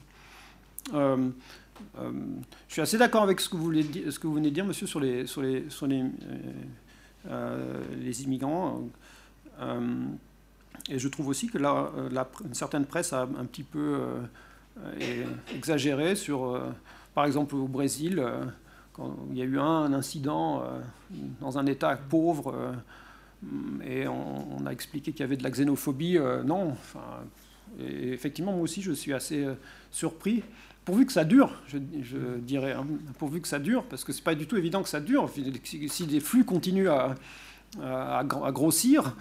Euh, 0.95 1.29
je 2.69 2.73
suis 2.73 2.81
assez 2.81 2.97
d'accord 2.97 3.25
avec 3.25 3.41
ce 3.41 3.51
que, 3.51 3.57
vous 3.59 3.67
venez 3.67 3.83
de 3.83 4.55
dire, 4.55 4.65
monsieur, 4.65 4.87
sur 4.87 5.01
les 5.01 5.27
immigrants. 8.23 8.89
Et 10.89 10.99
je 10.99 11.09
trouve 11.09 11.29
aussi 11.29 11.49
que 11.49 11.59
là, 11.59 11.91
euh, 11.97 12.25
une 12.45 12.55
certaine 12.55 12.87
presse 12.87 13.13
a 13.13 13.23
un 13.23 13.45
petit 13.45 13.63
peu 13.63 14.01
euh, 14.79 15.25
exagéré 15.55 16.15
sur, 16.15 16.45
euh, 16.45 16.61
par 17.15 17.25
exemple 17.25 17.55
au 17.55 17.67
Brésil, 17.67 18.23
quand 18.93 19.17
il 19.31 19.39
y 19.39 19.43
a 19.43 19.45
eu 19.45 19.59
un, 19.59 19.93
incident 19.93 20.63
dans 21.41 21.59
un 21.59 21.67
État 21.67 21.97
pauvre, 21.97 22.75
et 23.85 24.09
on, 24.09 24.65
a 24.67 24.71
expliqué 24.71 25.13
qu'il 25.13 25.21
y 25.21 25.25
avait 25.25 25.37
de 25.37 25.43
la 25.43 25.51
xénophobie. 25.51 26.19
non, 26.45 26.71
enfin, 26.71 27.01
et 27.79 28.13
effectivement, 28.13 28.53
moi 28.53 28.63
aussi, 28.63 28.81
je 28.83 28.93
suis 28.93 29.13
assez 29.13 29.47
surpris. 29.91 30.43
Pourvu 30.85 31.05
que 31.05 31.13
ça 31.13 31.25
dure, 31.25 31.61
je, 31.67 31.79
dirais, 32.39 32.73
hein, 32.73 32.87
pourvu 33.19 33.41
que 33.41 33.49
ça 33.49 33.59
dure, 33.59 33.85
parce 33.85 34.05
que 34.05 34.13
c'est 34.13 34.23
pas 34.25 34.35
du 34.35 34.47
tout 34.47 34.57
évident 34.57 34.83
que 34.83 34.89
ça 34.89 35.01
dure. 35.01 35.31
Si, 35.65 36.07
les 36.07 36.21
flux 36.21 36.45
continuent 36.45 36.89
à, 36.89 37.15
à 37.83 38.53
grossir, 38.53 39.15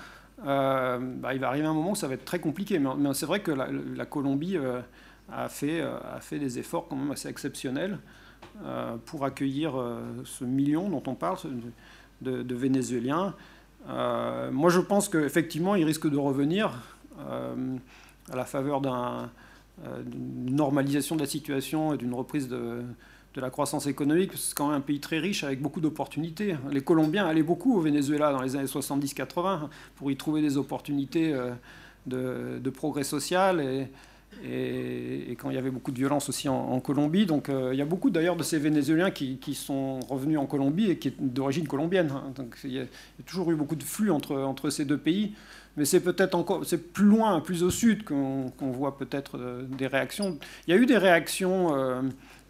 euh, 0.43 0.99
bah, 0.99 1.33
il 1.33 1.39
va 1.39 1.47
arriver 1.47 1.65
un 1.65 1.73
moment 1.73 1.91
où 1.91 1.95
ça 1.95 2.07
va 2.07 2.15
être 2.15 2.25
très 2.25 2.39
compliqué. 2.39 2.79
Mais, 2.79 3.13
c'est 3.13 3.25
vrai 3.25 3.41
que 3.41 3.51
la, 3.51 4.05
Colombie 4.05 4.57
euh, 4.57 4.81
a, 5.31 5.47
fait, 5.49 5.81
euh, 5.81 5.97
a 6.13 6.19
fait 6.19 6.39
des 6.39 6.59
efforts 6.59 6.87
quand 6.87 6.95
même 6.95 7.11
assez 7.11 7.29
exceptionnels 7.29 7.99
pour 9.05 9.25
accueillir 9.25 9.73
ce 10.23 10.45
million 10.45 10.87
dont 10.87 11.03
on 11.07 11.15
parle 11.15 11.37
de, 12.21 12.55
Vénézuéliens. 12.55 13.33
moi, 13.85 14.69
je 14.69 14.79
pense 14.79 15.09
qu'effectivement, 15.09 15.75
ils 15.75 15.83
risquent 15.83 16.09
de 16.09 16.17
revenir 16.17 16.71
à 17.19 18.35
la 18.35 18.45
faveur 18.45 18.79
d'une 18.79 20.55
normalisation 20.55 21.17
de 21.17 21.21
la 21.21 21.27
situation 21.27 21.93
et 21.93 21.97
d'une 21.97 22.13
reprise 22.13 22.47
de, 22.47 22.83
de 23.35 23.41
la 23.41 23.49
croissance 23.49 23.85
économique, 23.85 24.31
c'est 24.35 24.55
quand 24.55 24.69
même 24.69 24.77
un 24.77 24.81
pays 24.81 25.01
très 25.01 25.19
riche 25.19 25.43
avec 25.43 25.61
beaucoup 25.61 25.81
d'opportunités. 25.81 26.55
Les 26.71 26.81
Colombiens 26.81 27.27
allaient 27.27 27.43
beaucoup 27.43 27.77
au 27.77 27.81
Venezuela 27.81 28.31
dans 28.31 28.41
les 28.41 28.55
années 28.55 28.65
70-80 28.65 29.67
pour 29.97 30.09
y 30.09 30.15
trouver 30.15 30.41
des 30.41 30.55
opportunités 30.55 31.33
euh, 31.33 32.59
de, 32.59 32.69
progrès 32.69 33.03
social 33.03 33.59
et, 33.61 33.89
quand 35.37 35.49
il 35.49 35.55
y 35.55 35.57
avait 35.57 35.69
beaucoup 35.69 35.91
de 35.91 35.97
violence 35.97 36.29
aussi 36.29 36.47
en, 36.47 36.79
Colombie. 36.79 37.25
Donc 37.25 37.49
euh, 37.49 37.71
il 37.73 37.77
y 37.77 37.81
a 37.81 37.85
beaucoup 37.85 38.09
d'ailleurs 38.09 38.37
de 38.37 38.43
ces 38.43 38.57
Vénézuéliens 38.57 39.11
qui, 39.11 39.53
sont 39.53 39.99
revenus 40.01 40.39
en 40.39 40.45
Colombie 40.45 40.91
et 40.91 40.97
qui 40.97 41.09
sont 41.09 41.15
d'origine 41.19 41.67
colombienne. 41.67 42.11
Hein. 42.15 42.31
Donc 42.35 42.57
il 42.63 42.71
y, 42.71 42.79
a, 42.79 42.85
toujours 43.25 43.51
eu 43.51 43.55
beaucoup 43.55 43.75
de 43.75 43.83
flux 43.83 44.11
entre, 44.11 44.37
entre 44.37 44.69
ces 44.69 44.85
deux 44.85 44.97
pays. 44.97 45.33
Mais 45.75 45.83
c'est 45.83 45.99
peut-être 45.99 46.35
encore, 46.35 46.65
c'est 46.65 46.93
plus 46.93 47.03
loin, 47.03 47.41
plus 47.41 47.63
au 47.63 47.69
sud 47.69 48.05
qu'on 48.05 48.53
voit 48.59 48.97
peut-être 48.97 49.37
euh, 49.37 49.63
des 49.63 49.87
réactions. 49.87 50.37
Il 50.67 50.73
y 50.73 50.77
a 50.77 50.79
eu 50.79 50.85
des 50.85 50.97
réactions 50.97 51.73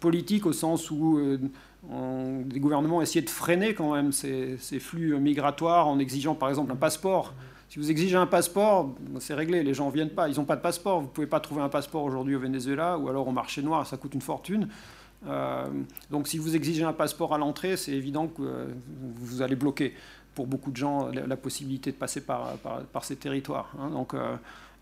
politique 0.00 0.46
au 0.46 0.52
sens 0.52 0.90
où 0.90 1.18
euh, 1.18 2.42
les 2.50 2.60
gouvernements 2.60 3.02
essayaient 3.02 3.24
de 3.24 3.30
freiner 3.30 3.74
quand 3.74 3.94
même 3.94 4.12
ces, 4.12 4.58
flux 4.80 5.18
migratoires 5.18 5.88
en 5.88 5.98
exigeant 5.98 6.34
par 6.34 6.48
exemple 6.48 6.72
un 6.72 6.76
passeport. 6.76 7.34
Si 7.68 7.78
vous 7.80 7.90
exigez 7.90 8.16
un 8.16 8.26
passeport, 8.26 8.94
c'est 9.18 9.34
réglé, 9.34 9.62
les 9.64 9.74
gens 9.74 9.88
ne 9.88 9.92
viennent 9.92 10.10
pas, 10.10 10.28
ils 10.28 10.36
n'ont 10.36 10.44
pas 10.44 10.56
de 10.56 10.60
passeport. 10.60 11.00
Vous 11.00 11.06
ne 11.06 11.10
pouvez 11.10 11.26
pas 11.26 11.40
trouver 11.40 11.62
un 11.62 11.68
passeport 11.68 12.04
aujourd'hui 12.04 12.36
au 12.36 12.40
Venezuela 12.40 12.96
ou 12.96 13.08
alors 13.08 13.26
au 13.26 13.32
marché 13.32 13.62
noir, 13.62 13.86
ça 13.86 13.96
coûte 13.96 14.14
une 14.14 14.20
fortune. 14.20 14.68
Euh, 15.26 15.66
donc 16.10 16.28
si 16.28 16.38
vous 16.38 16.54
exigez 16.54 16.84
un 16.84 16.92
passeport 16.92 17.34
à 17.34 17.38
l'entrée, 17.38 17.76
c'est 17.76 17.92
évident 17.92 18.28
que 18.28 18.42
euh, 18.42 18.66
vous 19.16 19.42
allez 19.42 19.56
bloquer 19.56 19.94
pour 20.34 20.46
beaucoup 20.46 20.70
de 20.70 20.76
gens 20.76 21.08
la, 21.08 21.36
possibilité 21.36 21.90
de 21.90 21.96
passer 21.96 22.20
par, 22.20 22.58
par, 22.92 23.04
ces 23.04 23.16
territoires. 23.16 23.72
Hein. 23.80 23.88
Donc 23.88 24.14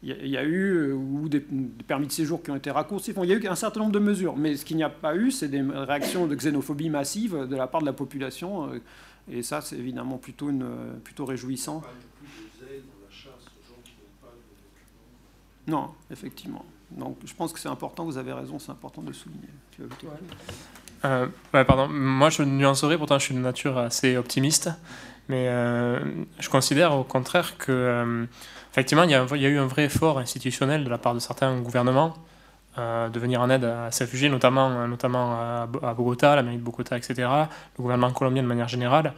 il 0.07 0.29
y, 0.29 0.37
a 0.37 0.45
eu 0.45 0.75
euh, 0.75 0.93
ou 0.93 1.31
des, 1.31 1.41
permis 1.41 2.07
de 2.07 2.13
séjour 2.13 2.43
qui 2.43 2.51
ont 2.51 2.57
été 2.57 2.71
raccourcis. 2.71 3.15
il 3.17 3.29
y 3.29 3.33
a 3.33 3.37
eu 3.37 3.47
un 3.47 3.55
certain 3.55 3.81
nombre 3.81 3.93
de 3.93 3.99
mesures, 3.99 4.37
mais 4.37 4.55
ce 4.55 4.65
qu'il 4.67 4.77
n'y 4.77 4.83
a 4.83 4.91
pas 4.91 5.17
eu, 5.17 5.31
c'est 5.31 5.49
des 5.49 5.63
réactions 5.63 6.27
de 6.27 6.35
xénophobie 6.35 6.91
massive 6.91 7.47
de 7.49 7.57
la 7.57 7.67
part 7.67 7.81
de 7.81 7.87
la 7.87 7.95
population. 7.95 8.71
Euh, 8.71 8.81
et 9.31 9.43
ça, 9.43 9.63
c'est 9.63 9.77
évidemment 9.77 10.19
plutôt, 10.19 10.51
une, 10.51 10.67
plutôt 11.03 11.25
réjouissant. 11.25 11.83
Non, 15.67 15.93
effectivement. 16.11 16.67
Donc, 16.91 17.17
je 17.25 17.33
pense 17.33 17.55
que 17.55 17.59
c'est 17.59 17.71
important, 17.71 18.05
vous 18.05 18.19
avez 18.19 18.35
raison, 18.35 18.59
c'est 18.59 18.73
important 18.73 19.01
de 19.01 19.07
le 19.07 19.15
souligner. 19.15 19.49
Euh, 21.07 21.27
pardon, 21.51 21.89
moi 21.89 22.29
je 22.29 22.43
nuancerai, 22.43 22.99
pourtant 22.99 23.19
je 23.19 23.25
suis 23.25 23.35
de 23.35 23.41
nature 23.41 23.79
assez 23.79 24.19
optimiste, 24.19 24.69
mais 25.29 25.47
je 26.39 26.49
considère 26.51 26.95
au 26.95 27.05
contraire 27.05 27.57
que 27.57 28.27
effectivement, 28.75 29.05
il 29.05 29.11
y, 29.11 29.15
a, 29.15 29.49
eu 29.49 29.59
un 29.59 29.67
vrai 29.67 29.85
effort 29.85 30.19
institutionnel 30.19 30.83
de 30.83 30.91
la 30.91 30.99
part 30.99 31.15
de 31.15 31.21
certains 31.21 31.61
gouvernements 31.61 32.13
euh, 32.77 33.09
de 33.09 33.21
venir 33.21 33.41
en 33.41 33.49
aide 33.49 33.63
à 33.63 33.93
ces 33.93 34.03
réfugiés, 34.03 34.29
notamment, 34.29 34.69
euh, 34.69 34.89
notamment 34.89 35.35
à 35.35 35.95
Bogota, 35.97 36.35
la 36.35 36.43
mairie 36.43 36.57
de 36.57 36.63
Bogota, 36.63 36.97
etc., 36.97 37.15
le 37.79 37.83
gouvernement 37.83 38.11
colombien 38.11 38.43
de 38.43 38.49
manière 38.49 38.67
générale, 38.67 39.13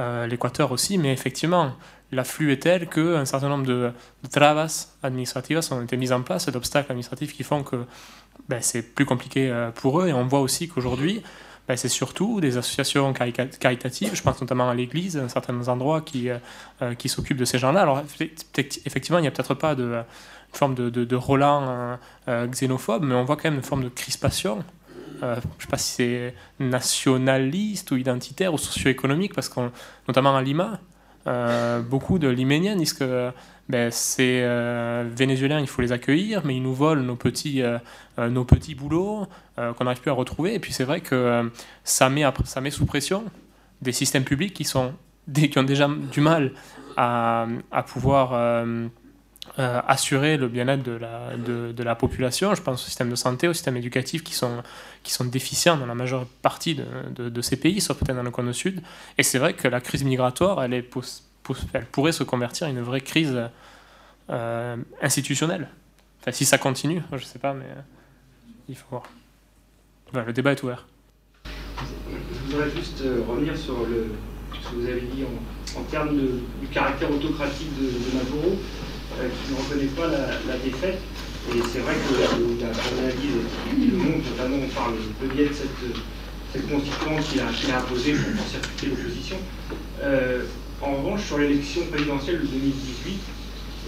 euh, 0.00 0.26
l'Équateur 0.26 0.72
aussi, 0.72 0.96
mais 0.96 1.12
effectivement, 1.12 1.72
l'afflux 2.10 2.52
est 2.52 2.62
tel 2.62 2.88
qu'un 2.88 3.26
certain 3.26 3.50
nombre 3.50 3.66
de, 3.66 3.92
travas 4.30 4.88
administrativas 5.02 5.68
ont 5.72 5.82
été 5.82 5.98
mis 5.98 6.10
en 6.10 6.22
place, 6.22 6.48
d'obstacles 6.48 6.90
administratifs 6.90 7.34
qui 7.34 7.42
font 7.42 7.62
que 7.62 7.84
ben, 8.48 8.62
c'est 8.62 8.80
plus 8.80 9.04
compliqué 9.04 9.52
pour 9.74 10.00
eux, 10.00 10.08
et 10.08 10.14
on 10.14 10.24
voit 10.26 10.40
aussi 10.40 10.68
qu'aujourd'hui, 10.68 11.22
ben, 11.68 11.76
c'est 11.76 11.88
surtout 11.88 12.40
des 12.40 12.56
associations 12.56 13.12
caritatives, 13.12 14.14
je 14.14 14.22
pense 14.22 14.40
notamment 14.40 14.68
à 14.68 14.74
l'Église, 14.74 15.16
à 15.16 15.28
certains 15.28 15.68
endroits 15.68 16.00
qui, 16.00 16.28
euh, 16.28 16.38
euh, 16.82 16.94
qui 16.94 17.08
s'occupent 17.08 17.36
de 17.36 17.44
ces 17.44 17.58
gens-là. 17.58 17.82
Alors 17.82 18.02
effectivement, 18.86 19.18
il 19.18 19.22
n'y 19.22 19.28
a 19.28 19.30
peut-être 19.30 19.54
pas 19.54 19.76
de, 19.76 19.84
une 19.84 20.58
forme 20.58 20.74
de, 20.74 20.90
de, 20.90 21.04
de 21.04 21.16
Roland 21.16 21.98
euh, 22.28 22.46
xénophobe, 22.48 23.04
mais 23.04 23.14
on 23.14 23.24
voit 23.24 23.36
quand 23.36 23.44
même 23.44 23.54
une 23.54 23.62
forme 23.62 23.84
de 23.84 23.88
crispation. 23.88 24.64
je 25.20 25.26
ne 25.26 25.34
sais 25.36 25.68
pas 25.70 25.78
si 25.78 25.92
c'est 25.92 26.34
nationaliste 26.58 27.92
ou 27.92 27.96
identitaire 27.96 28.52
ou 28.52 28.58
socio-économique, 28.58 29.32
parce 29.32 29.48
qu'on, 29.48 29.70
notamment 30.08 30.36
à 30.36 30.42
Lima, 30.42 30.80
beaucoup 31.88 32.18
de 32.18 32.26
Liméniens 32.26 32.74
disent 32.74 32.94
que 32.94 33.30
ben, 33.68 33.90
ces 33.90 34.40
euh, 34.42 35.08
Vénézuéliens, 35.14 35.60
il 35.60 35.68
faut 35.68 35.82
les 35.82 35.92
accueillir, 35.92 36.42
mais 36.44 36.56
ils 36.56 36.62
nous 36.62 36.74
volent 36.74 37.02
nos 37.02 37.16
petits, 37.16 37.62
euh, 37.62 37.78
euh, 38.18 38.28
nos 38.28 38.44
petits 38.44 38.74
boulots 38.74 39.26
qu'on 39.56 39.84
n'arrive 39.84 40.00
plus 40.00 40.10
à 40.10 40.14
retrouver. 40.14 40.54
Et 40.54 40.58
puis 40.58 40.72
c'est 40.72 40.84
vrai 40.84 41.00
que 41.00 41.50
ça, 41.84 42.08
met, 42.08 42.24
ça 42.44 42.60
met 42.60 42.70
sous 42.70 42.86
pression 42.86 43.24
des 43.82 43.92
systèmes 43.92 44.24
publics 44.24 44.54
qui, 44.54 44.64
sont, 44.64 44.94
qui 45.32 45.58
ont 45.58 45.62
déjà 45.62 45.88
du 45.88 46.20
mal 46.20 46.52
à, 46.96 47.46
à 47.70 47.82
pouvoir 47.82 48.66
assurer 49.58 50.38
le 50.38 50.48
bien-être 50.48 50.82
de 50.82 50.92
la, 50.92 51.36
de, 51.36 51.82
la 51.82 51.94
population. 51.94 52.54
Je 52.54 52.62
pense 52.62 52.82
au 52.82 52.86
système 52.86 53.10
de 53.10 53.14
santé, 53.14 53.46
au 53.46 53.52
système 53.52 53.76
éducatif 53.76 54.24
qui 54.24 54.34
sont, 54.34 54.62
qui 55.02 55.12
sont 55.12 55.26
déficients 55.26 55.76
dans 55.76 55.86
la 55.86 55.94
majeure 55.94 56.26
partie 56.40 56.74
de, 56.74 57.28
de, 57.28 57.42
ces 57.42 57.56
pays, 57.56 57.80
sauf 57.80 57.98
peut-être 57.98 58.16
dans 58.16 58.22
le 58.22 58.30
coin 58.30 58.50
sud. 58.52 58.82
Et 59.18 59.22
c'est 59.22 59.38
vrai 59.38 59.52
que 59.52 59.68
la 59.68 59.80
crise 59.80 60.02
migratoire, 60.02 60.64
elle 60.64 60.72
est 60.72 60.82
elle 61.72 61.86
pourrait 61.86 62.12
se 62.12 62.24
convertir 62.24 62.66
en 62.66 62.70
une 62.70 62.80
vraie 62.80 63.00
crise 63.00 63.38
euh, 64.30 64.76
institutionnelle. 65.02 65.68
Enfin, 66.20 66.32
si 66.32 66.44
ça 66.44 66.56
continue, 66.56 67.02
je 67.10 67.16
ne 67.16 67.20
sais 67.20 67.38
pas, 67.38 67.52
mais 67.52 67.64
euh, 67.64 67.80
il 68.68 68.76
faut 68.76 68.86
voir. 68.90 69.02
le 70.26 70.32
débat 70.32 70.52
est 70.52 70.62
ouvert. 70.62 70.86
Je 71.44 72.52
voudrais 72.52 72.70
juste 72.70 73.02
euh, 73.02 73.22
revenir 73.28 73.56
sur 73.56 73.78
ce 74.54 74.68
que 74.70 74.74
vous 74.76 74.86
avez 74.86 75.00
dit 75.00 75.24
en, 75.76 75.82
termes 75.82 76.16
du 76.16 76.68
caractère 76.68 77.10
autocratique 77.10 77.76
de, 77.78 78.16
Maduro, 78.16 78.56
qui 79.18 79.52
ne 79.52 79.58
reconnaît 79.58 79.90
pas 79.96 80.06
la, 80.06 80.56
défaite. 80.58 81.00
Et 81.52 81.60
c'est 81.72 81.80
vrai 81.80 81.94
que 81.94 82.20
la, 82.20 82.68
analyse 82.68 83.90
le 83.90 83.96
monde, 83.96 84.22
notamment 84.30 84.66
par 84.74 84.90
le, 84.90 85.28
biais 85.28 85.48
de 85.48 85.52
cette, 85.52 85.68
cette 86.52 86.70
constituante 86.70 87.24
qu'il 87.24 87.40
a, 87.40 87.78
imposée 87.78 88.12
pour 88.14 88.46
circuiter 88.46 88.86
l'opposition, 88.86 89.36
En 90.82 90.96
revanche, 90.96 91.26
sur 91.26 91.38
l'élection 91.38 91.82
présidentielle 91.86 92.40
de 92.40 92.46
2018, 92.46 93.20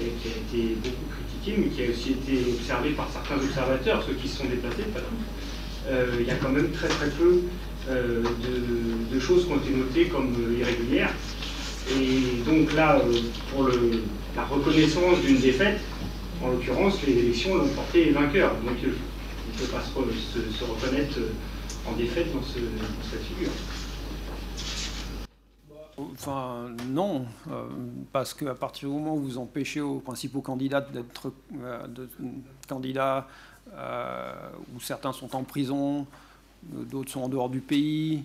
et 0.00 0.12
qui 0.22 0.28
a 0.28 0.30
été 0.30 0.74
beaucoup 0.76 1.06
critiquée, 1.10 1.60
mais 1.60 1.68
qui 1.68 1.82
a 1.84 1.90
aussi 1.90 2.10
été 2.12 2.52
observée 2.52 2.90
par 2.90 3.08
certains 3.10 3.34
observateurs, 3.42 4.04
ceux 4.06 4.14
qui 4.14 4.28
se 4.28 4.38
sont 4.38 4.44
déplacés, 4.44 4.84
euh, 5.88 6.16
il 6.20 6.26
y 6.26 6.30
a 6.30 6.36
quand 6.36 6.50
même 6.50 6.70
très 6.70 6.88
très 6.88 7.10
peu 7.10 7.40
euh, 7.90 8.22
de, 9.12 9.20
choses 9.20 9.46
qui 9.46 9.52
ont 9.52 9.56
été 9.56 9.70
notées 9.70 10.06
comme 10.06 10.34
irrégulières. 10.58 11.12
Et 11.90 12.42
donc 12.48 12.72
là, 12.74 13.00
pour 13.50 13.64
le, 13.64 14.02
la 14.36 14.44
reconnaissance 14.44 15.20
d'une 15.20 15.38
défaite, 15.38 15.80
en 16.42 16.50
l'occurrence, 16.50 16.98
les 17.06 17.18
élections 17.18 17.56
l'ont 17.56 17.68
porté 17.68 18.10
vainqueur. 18.10 18.52
Donc 18.64 18.76
il 18.82 18.88
ne 18.88 19.58
peut 19.58 19.72
pas 19.72 19.82
se, 19.82 20.64
reconnaître 20.64 21.18
en 21.86 21.92
défaite 21.92 22.32
dans 22.32 22.42
cette 22.42 23.22
figure. 23.22 23.50
Enfin, 25.96 26.70
non, 26.88 27.26
euh, 27.50 27.66
parce 28.12 28.34
qu'à 28.34 28.54
partir 28.54 28.88
du 28.88 28.94
moment 28.94 29.14
où 29.14 29.20
vous 29.20 29.38
empêchez 29.38 29.80
aux 29.80 30.00
principaux 30.00 30.40
candidats 30.40 30.80
d'être 30.80 31.32
euh, 31.62 31.86
candidats, 32.68 33.28
euh, 33.72 34.32
où 34.74 34.80
certains 34.80 35.12
sont 35.12 35.36
en 35.36 35.44
prison, 35.44 36.06
d'autres 36.64 37.12
sont 37.12 37.22
en 37.22 37.28
dehors 37.28 37.48
du 37.48 37.60
pays, 37.60 38.24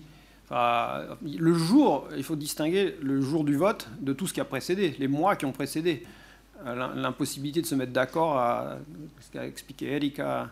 le 0.50 1.54
jour, 1.54 2.08
il 2.16 2.24
faut 2.24 2.34
distinguer 2.34 2.96
le 3.00 3.20
jour 3.20 3.44
du 3.44 3.56
vote 3.56 3.88
de 4.00 4.12
tout 4.12 4.26
ce 4.26 4.34
qui 4.34 4.40
a 4.40 4.44
précédé, 4.44 4.96
les 4.98 5.06
mois 5.06 5.36
qui 5.36 5.44
ont 5.44 5.52
précédé. 5.52 6.04
L'impossibilité 6.64 7.62
de 7.62 7.66
se 7.66 7.76
mettre 7.76 7.92
d'accord, 7.92 8.42
ce 9.20 9.30
qu'a 9.30 9.46
expliqué 9.46 9.92
Erika 9.92 10.50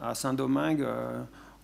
à 0.00 0.14
Saint-Domingue 0.14 0.86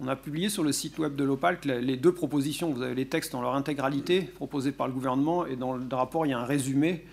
on 0.01 0.09
a 0.09 0.17
publié 0.17 0.49
sur 0.49 0.63
le 0.63 0.73
site 0.73 0.99
web 0.99 1.17
de 1.17 1.25
l'OPAL 1.25 1.59
les 1.65 1.97
deux 1.97 2.13
propositions. 2.13 2.73
Vous 2.73 2.83
avez 2.83 2.95
les 2.95 3.09
textes 3.09 3.33
dans 3.33 3.43
leur 3.43 3.55
intégralité 3.55 4.23
proposés 4.23 4.73
par 4.73 4.87
le 4.87 4.93
gouvernement 4.93 5.47
et 5.47 5.57
dans 5.57 5.75
le 5.75 5.87
rapport, 5.95 6.25
il 6.27 6.31
y 6.31 6.33
a 6.33 6.39
un 6.39 6.45
résumé 6.45 7.05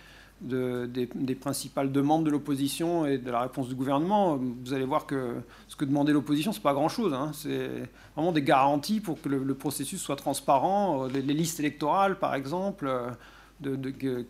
des, 0.42 1.36
principales 1.40 1.92
demandes 1.92 2.26
de 2.26 2.30
l'opposition 2.30 3.06
et 3.06 3.18
de 3.18 3.32
la 3.32 3.42
réponse 3.42 3.68
du 3.70 3.76
gouvernement. 3.76 4.38
Vous 4.38 4.74
allez 4.74 4.86
voir 4.86 5.06
que 5.06 5.36
ce 5.68 5.76
que 5.76 5.86
demandait 5.86 6.14
l'opposition, 6.14 6.52
ce 6.52 6.60
n'est 6.60 6.64
pas 6.64 6.74
grand-chose. 6.74 7.14
Hein. 7.14 7.32
C'est 7.34 7.70
vraiment 8.16 8.32
des 8.32 8.44
garanties 8.44 9.00
pour 9.00 9.20
que 9.22 9.30
le, 9.30 9.56
processus 9.56 10.02
soit 10.02 10.16
transparent. 10.16 11.08
Les, 11.08 11.22
listes 11.22 11.60
électorales, 11.60 12.20
par 12.20 12.36
exemple, 12.36 12.92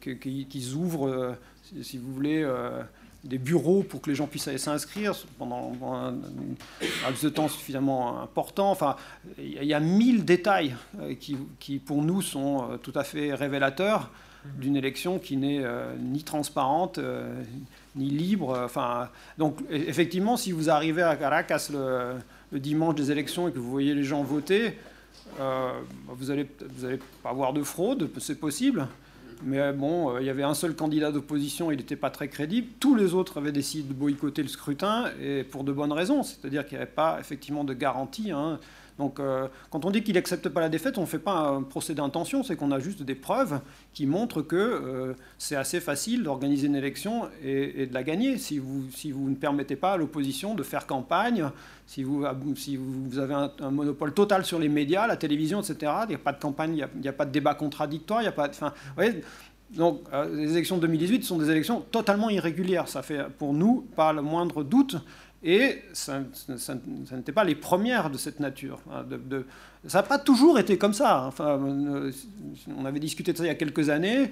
qu'ils 0.01 0.75
ouvrent, 0.75 1.09
euh, 1.09 1.33
si, 1.81 1.97
vous 1.97 2.13
voulez... 2.13 2.43
Euh, 2.43 2.83
des 3.25 3.39
bureaux 3.39 3.83
pour 3.83 4.01
que 4.01 4.09
les 4.09 4.15
gens 4.15 4.27
puissent 4.27 4.47
aller 4.47 4.59
s'inscrire 4.59 5.15
pendant, 5.37 5.73
un, 5.81 6.13
laps 7.03 7.23
de 7.23 7.29
temps 7.29 7.47
suffisamment 7.47 8.21
important. 8.21 8.69
Enfin, 8.69 8.95
il 9.39 9.63
y 9.63 9.73
a 9.73 9.79
mille 9.79 10.23
détails 10.23 10.75
euh, 10.99 11.15
qui, 11.59 11.79
pour 11.79 12.03
nous, 12.03 12.21
sont 12.21 12.71
euh, 12.71 12.77
tout 12.77 12.93
à 12.95 13.03
fait 13.03 13.33
révélateurs 13.33 14.11
d'une 14.59 14.75
élection 14.75 15.17
qui 15.17 15.37
n'est 15.37 15.63
euh, 15.63 15.95
ni 15.99 16.21
transparente, 16.21 16.99
ni 17.95 18.09
libre. 18.09 18.61
Enfin, 18.63 19.09
donc, 19.39 19.59
e-, 19.71 19.73
effectivement, 19.73 20.37
si 20.37 20.51
vous 20.51 20.69
arrivez 20.69 21.01
à 21.01 21.15
Caracas 21.15 21.69
le, 21.71 22.59
dimanche 22.59 22.95
des 22.95 23.11
élections 23.11 23.47
et 23.47 23.51
que 23.51 23.57
vous 23.57 23.71
voyez 23.71 23.95
les 23.95 24.03
gens 24.03 24.21
voter, 24.23 24.77
vous 25.37 26.27
n'allez 26.27 26.47
vous 26.69 26.85
allez 26.85 26.99
pas 27.23 27.31
avoir 27.31 27.51
de 27.51 27.63
fraude, 27.63 28.09
c'est 28.19 28.39
possible. 28.39 28.87
Mais 29.45 29.71
bon, 29.73 30.15
euh, 30.15 30.21
il 30.21 30.25
y 30.25 30.29
avait 30.31 30.43
un 30.43 30.55
seul 30.55 30.75
candidat 30.75 31.11
d'opposition, 31.11 31.71
il 31.71 31.77
n'était 31.77 31.95
pas 31.95 32.09
très 32.09 32.27
crédible. 32.27 32.67
Tous 32.79 32.95
les 32.95 33.13
autres 33.13 33.37
avaient 33.37 33.51
décidé 33.51 33.87
de 33.87 33.93
boycotter 33.93 34.41
le 34.41 34.47
scrutin, 34.47 35.11
et 35.21 35.43
pour 35.43 35.63
de 35.63 35.71
bonnes 35.71 35.91
raisons. 35.91 36.23
C'est-à-dire 36.23 36.65
qu'il 36.65 36.77
n'y 36.77 36.81
avait 36.81 36.91
pas 36.91 37.19
effectivement 37.19 37.63
de 37.63 37.73
garantie. 37.73 38.31
Hein. 38.31 38.59
Donc, 38.97 39.19
euh, 39.19 39.47
quand 39.71 39.83
on 39.83 39.91
dit 39.91 40.03
qu'il 40.03 40.15
n'accepte 40.15 40.47
pas 40.49 40.61
la 40.61 40.69
défaite, 40.69 40.97
on 40.97 41.01
ne 41.01 41.05
fait 41.05 41.19
pas 41.19 41.49
un 41.49 41.63
procès 41.63 41.93
d'intention, 41.93 42.43
c'est 42.43 42.55
qu'on 42.55 42.71
a 42.71 42.79
juste 42.79 43.03
des 43.03 43.15
preuves 43.15 43.59
qui 43.93 44.05
montrent 44.05 44.41
que 44.41 44.55
euh, 44.55 45.13
c'est 45.37 45.57
assez 45.57 45.81
facile 45.81 46.23
d'organiser 46.23 46.67
une 46.67 46.75
élection 46.75 47.27
et, 47.43 47.87
de 47.87 47.93
la 47.93 48.03
gagner 48.03 48.37
si 48.37 48.57
vous, 48.57 48.87
ne 49.29 49.35
permettez 49.35 49.75
pas 49.75 49.93
à 49.93 49.97
l'opposition 49.97 50.55
de 50.55 50.63
faire 50.63 50.87
campagne, 50.87 51.49
si 51.87 52.03
vous, 52.03 52.25
avez 52.25 53.33
un, 53.33 53.71
monopole 53.71 54.13
total 54.13 54.45
sur 54.45 54.59
les 54.59 54.69
médias, 54.69 55.07
la 55.07 55.17
télévision, 55.17 55.61
etc. 55.61 55.91
Il 56.03 56.09
n'y 56.09 56.15
a 56.15 56.19
pas 56.19 56.31
de 56.31 56.39
campagne, 56.39 56.71
il 56.95 57.01
n'y 57.01 57.07
a, 57.07 57.13
pas 57.13 57.25
de 57.25 57.31
débat 57.31 57.53
contradictoire, 57.53 58.21
il 58.21 58.25
n'y 58.25 58.29
a 58.29 58.31
pas 58.31 58.47
de... 58.47 58.55
Voyez, 58.95 59.21
donc, 59.71 60.01
euh, 60.13 60.33
les 60.33 60.51
élections 60.53 60.77
de 60.77 60.81
2018 60.81 61.23
sont 61.23 61.37
des 61.37 61.49
élections 61.49 61.81
totalement 61.81 62.29
irrégulières. 62.29 62.87
Ça 62.87 63.01
fait 63.01 63.25
pour 63.37 63.53
nous 63.53 63.81
pas 63.95 64.13
le 64.13 64.21
moindre 64.21 64.63
doute 64.63 64.97
et 65.47 65.83
ça, 65.93 66.21
n'était 67.11 67.31
pas 67.31 67.43
les 67.43 67.53
premières 67.53 68.09
de 68.09 68.17
cette 68.17 68.39
nature. 68.39 68.79
Hein, 68.91 69.05
ça 69.85 69.99
n'a 69.99 70.03
pas 70.03 70.17
toujours 70.17 70.57
été 70.57 70.79
comme 70.79 70.93
ça. 70.93 71.19
Hein. 71.19 71.27
Enfin, 71.27 71.59
euh, 71.61 72.11
on 72.75 72.83
avait 72.83 72.99
discuté 72.99 73.31
de 73.31 73.37
ça 73.37 73.43
il 73.43 73.47
y 73.47 73.51
a 73.51 73.55
quelques 73.55 73.89
années. 73.89 74.31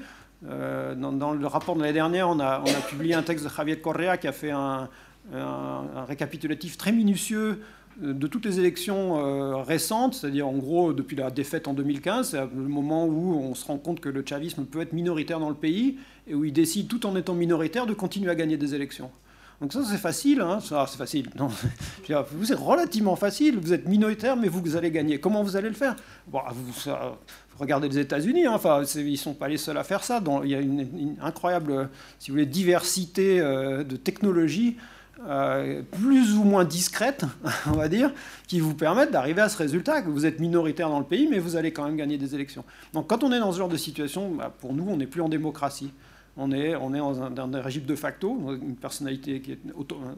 Euh, 0.50 0.96
dans, 0.96 1.34
le 1.34 1.46
rapport 1.46 1.76
de 1.76 1.82
l'année 1.82 1.94
dernière, 1.94 2.30
on 2.30 2.40
a, 2.40 2.64
publié 2.90 3.14
un 3.14 3.22
texte 3.22 3.46
de 3.46 3.50
Javier 3.50 3.80
Correa 3.80 4.18
qui 4.18 4.28
a 4.28 4.32
fait 4.32 4.50
un, 4.50 4.90
récapitulatif 6.08 6.78
très 6.78 6.92
minutieux 6.92 7.62
euh, 8.02 8.14
de 8.14 8.26
toutes 8.26 8.46
les 8.46 8.58
élections 8.60 9.62
récentes, 9.62 10.16
c'est-à-dire 10.16 10.48
en 10.48 10.58
gros 10.58 10.94
depuis 10.94 11.16
la 11.16 11.30
défaite 11.30 11.68
en 11.68 11.76
2015, 11.76 12.32
c'est 12.32 12.40
le 12.40 12.68
moment 12.68 13.06
où 13.06 13.36
on 13.36 13.54
se 13.54 13.66
rend 13.68 13.78
compte 13.78 14.00
que 14.00 14.10
le 14.10 14.24
chavisme 14.28 14.66
peut 14.66 14.82
être 14.82 14.94
minoritaire 14.94 15.40
dans 15.40 15.50
le 15.50 15.56
pays 15.56 16.00
et 16.26 16.34
où 16.34 16.44
il 16.44 16.54
décide 16.54 16.88
tout 16.88 17.06
en 17.06 17.16
étant 17.16 17.36
minoritaire 17.36 17.86
de 17.86 17.94
continuer 17.94 18.32
à 18.32 18.36
gagner 18.36 18.58
des 18.58 18.74
élections. 18.74 19.12
Donc 19.64 19.72
ça, 19.72 19.80
c'est 19.90 19.98
facile. 19.98 20.42
Hein 20.42 20.60
c'est 20.60 20.98
facile. 20.98 21.30
Vous, 21.38 22.44
c'est 22.44 22.54
relativement 22.54 23.16
facile. 23.16 23.58
Vous 23.58 23.72
êtes 23.72 23.88
minoritaire, 23.88 24.36
mais 24.36 24.50
vous, 24.50 24.76
allez 24.76 24.92
gagner. 24.92 25.22
Comment 25.22 25.42
vous 25.42 25.56
allez 25.56 25.70
le 25.70 25.74
faire? 25.74 25.96
Vous, 26.28 26.42
Regardez 27.58 27.88
les 27.88 28.00
États-Unis. 28.00 28.46
Hein, 28.46 28.60
ils 28.96 29.12
ne 29.12 29.16
sont 29.16 29.34
pas 29.34 29.48
les 29.48 29.56
seuls 29.56 29.78
à 29.78 29.86
faire 29.86 30.04
ça. 30.04 30.22
il 30.44 30.50
y 30.50 30.56
a 30.56 30.60
une, 30.60 31.16
incroyable, 31.22 31.90
si 32.20 32.30
vous 32.30 32.36
voulez, 32.36 32.46
diversité 32.46 33.40
euh, 33.40 33.86
de 33.86 33.96
technologies. 33.96 34.76
Euh, 35.30 35.82
plus 35.92 36.34
ou 36.34 36.44
moins 36.44 36.66
discrètes, 36.66 37.24
on 37.68 37.78
va 37.78 37.88
dire, 37.88 38.12
qui 38.48 38.60
vous 38.60 38.74
permettent 38.74 39.12
d'arriver 39.12 39.40
à 39.40 39.48
ce 39.48 39.58
résultat, 39.58 40.02
que 40.02 40.10
vous 40.10 40.26
êtes 40.26 40.42
minoritaire 40.42 40.90
dans 40.90 41.00
le 41.00 41.06
pays, 41.06 41.30
mais 41.32 41.40
vous 41.40 41.56
allez 41.56 41.72
quand 41.72 41.86
même 41.86 41.96
gagner 41.96 42.18
des 42.18 42.36
élections. 42.36 42.66
Donc 42.92 43.08
quand 43.08 43.24
on 43.24 43.32
est 43.32 43.40
dans 43.40 43.54
ce 43.54 43.60
genre 43.60 43.70
de 43.70 43.78
situation, 43.78 44.32
bah, 44.32 44.54
pour 44.60 44.74
nous, 44.74 44.86
on 44.90 44.98
n'est 44.98 45.08
plus 45.08 45.22
en 45.22 45.30
démocratie. 45.30 45.94
On 46.36 46.52
est, 46.52 46.76
on 46.76 46.94
est 46.94 46.98
dans, 46.98 47.22
un, 47.56 47.62
régime 47.62 47.84
de 47.84 47.96
facto, 47.96 48.36
une 48.60 48.76
personnalité 48.76 49.40
qui 49.40 49.52
est 49.52 49.60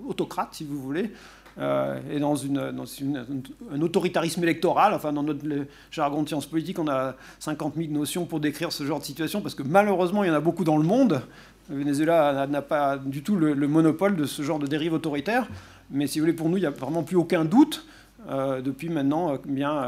autocrate, 0.08 0.50
si 0.54 0.64
vous 0.64 0.80
voulez, 0.80 1.12
euh, 1.58 2.00
et 2.10 2.20
dans, 2.20 2.36
un 2.46 3.82
autoritarisme 3.82 4.42
électoral. 4.44 4.94
Enfin, 4.94 5.12
dans 5.12 5.24
notre 5.24 5.44
jargon 5.92 6.24
de 6.24 6.28
sciences 6.28 6.46
politiques, 6.46 6.80
on 6.80 6.88
a 6.88 7.16
50 7.40 7.76
000 7.76 7.92
notions 7.92 8.26
pour 8.26 8.40
décrire 8.40 8.72
ce 8.72 8.86
genre 8.86 9.00
de 9.00 9.06
situation, 9.06 9.42
parce 9.42 9.56
que 9.56 9.64
malheureusement, 9.64 10.24
il 10.24 10.28
y 10.28 10.32
en 10.32 10.36
a 10.36 10.40
beaucoup 10.40 10.64
dans 10.64 10.78
le 10.78 10.84
monde. 10.84 11.22
Le 11.70 11.78
Venezuela 11.78 12.48
n'a 12.48 12.62
pas 12.62 12.98
du 12.98 13.22
tout 13.22 13.36
le, 13.36 13.56
monopole 13.68 14.16
de 14.16 14.26
ce 14.26 14.42
genre 14.42 14.60
de 14.60 14.68
dérive 14.68 14.94
autoritaire. 14.94 15.48
Mais 15.92 16.08
si 16.08 16.20
vous 16.20 16.24
voulez, 16.26 16.36
pour 16.36 16.50
nous, 16.50 16.58
il 16.58 16.62
n'y 16.62 16.66
a 16.66 16.72
vraiment 16.72 17.04
plus 17.04 17.18
aucun 17.18 17.44
doute, 17.44 17.86
euh, 18.30 18.62
depuis 18.62 18.90
maintenant 18.90 19.34
euh, 19.34 19.38
bien 19.46 19.86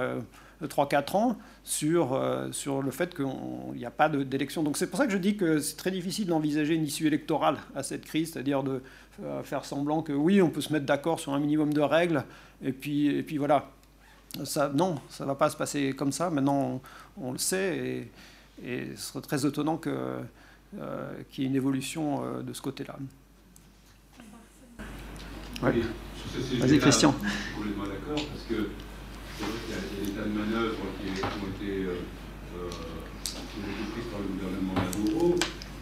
3-4 0.64 1.16
ans, 1.16 1.38
sur, 1.68 2.14
euh, 2.14 2.50
sur 2.54 2.82
le 2.82 2.92
fait 2.92 3.14
qu'il 3.14 3.28
n'y 3.76 3.86
a 3.86 3.92
pas 3.92 4.08
d'élection. 4.08 4.64
Donc 4.64 4.78
c'est 4.78 4.88
pour 4.88 4.98
ça 4.98 5.06
que 5.06 5.12
je 5.12 5.18
dis 5.18 5.36
que 5.36 5.60
c'est 5.60 5.76
très 5.76 5.92
difficile 5.92 6.28
d'envisager 6.28 6.76
une 6.76 6.86
issue 6.86 7.08
électorale 7.08 7.58
à 7.76 7.84
cette 7.84 8.06
crise, 8.06 8.32
c'est-à-dire 8.32 8.64
de 8.64 8.82
euh, 9.22 9.44
faire 9.44 9.66
semblant 9.66 10.02
que 10.02 10.14
oui, 10.14 10.42
on 10.42 10.50
peut 10.50 10.62
se 10.62 10.72
mettre 10.72 10.86
d'accord 10.86 11.20
sur 11.20 11.34
un 11.34 11.40
minimum 11.40 11.74
de 11.74 11.82
règles, 11.82 12.24
et 12.64 12.72
puis, 12.72 13.08
et 13.08 13.22
puis 13.22 13.38
voilà. 13.38 13.70
Ça, 14.46 14.72
non, 14.74 14.96
ça 15.10 15.26
ne 15.26 15.28
va 15.28 15.36
pas 15.36 15.50
se 15.50 15.58
passer 15.58 15.92
comme 15.92 16.14
ça. 16.14 16.30
Maintenant, 16.30 16.82
on, 17.20 17.34
le 17.34 17.38
sait, 17.38 17.78
et, 18.64 18.70
et, 18.70 18.96
ce 18.96 19.12
serait 19.12 19.22
très 19.22 19.46
étonnant 19.46 19.82
euh, 19.88 20.22
qu'il 21.30 21.44
y 21.44 21.48
ait 21.48 21.50
une 21.50 21.56
évolution 21.56 22.42
de 22.44 22.54
ce 22.54 22.62
côté-là. 22.62 22.96
Oui. 25.64 25.84
Vas-y, 26.60 26.80
Christian. 26.80 27.14
Je 27.22 27.30
suis 27.30 27.56
complètement 27.56 27.84
d'accord, 27.84 28.26
parce 28.26 28.44
que 28.50 28.70
c'est 29.38 29.46
vrai 29.46 29.58
qu'il 29.62 29.70
y 29.70 29.78
a 29.78 30.06
des 30.06 30.12
tas 30.18 30.26
de 30.26 30.34
manœuvres 30.34 30.82
qui, 30.98 31.22
ont 31.22 31.50
été, 31.54 31.86
euh, 31.86 32.02
euh, 32.58 32.70
prises 33.94 34.10
par 34.10 34.22
le 34.26 34.34
gouvernement 34.34 34.74
Maduro. 34.74 35.36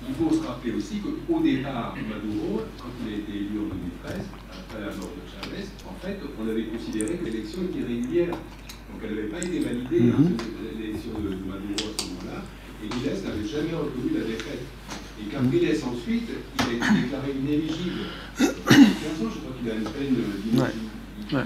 Il 0.08 0.14
faut 0.14 0.30
se 0.30 0.46
rappeler 0.46 0.74
aussi 0.76 1.00
qu'au 1.00 1.40
départ, 1.40 1.96
Maduro, 1.96 2.62
quand 2.78 2.92
il 3.02 3.14
a 3.14 3.18
été 3.18 3.32
élu 3.32 3.58
en 3.58 3.72
2013, 3.72 4.28
après 4.52 4.80
la 4.84 4.92
mort 5.00 5.16
de 5.16 5.24
Chavez, 5.32 5.66
en 5.88 5.96
fait, 6.04 6.20
on 6.20 6.48
avait 6.48 6.68
considéré 6.68 7.16
que 7.16 7.26
l'élection 7.26 7.64
était 7.64 7.88
régulière. 7.88 8.36
Donc 8.36 9.02
elle 9.02 9.16
n'avait 9.16 9.32
pas 9.34 9.42
été 9.42 9.60
validée, 9.60 10.12
hein, 10.12 10.20
mhm. 10.20 10.38
l'élection 10.78 11.16
de, 11.18 11.32
Maduro 11.48 11.80
à 11.80 11.94
ce 11.96 12.06
moment-là. 12.12 12.44
Et 12.84 12.88
Miles 12.92 13.24
n'avait 13.24 13.48
jamais 13.48 13.74
reconnu 13.74 14.14
la 14.14 14.26
défaite. 14.28 14.68
Et 15.16 15.32
Capriles, 15.32 15.80
ensuite, 15.80 16.28
il 16.28 16.62
a 16.62 16.74
été 16.76 17.02
déclaré 17.02 17.32
inéligible. 17.32 18.04
15 18.38 18.46
ans, 18.46 19.32
je 19.32 19.40
crois 19.40 19.56
qu'il 19.58 19.72
a 19.72 19.76
une 19.76 19.90
peine 19.90 20.12
d'inéligibilité. 20.12 20.85
Ouais. 21.32 21.42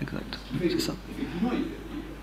exact. 0.00 0.38
C'est 0.60 0.80
ça. 0.80 0.94
Effectivement, 1.10 1.50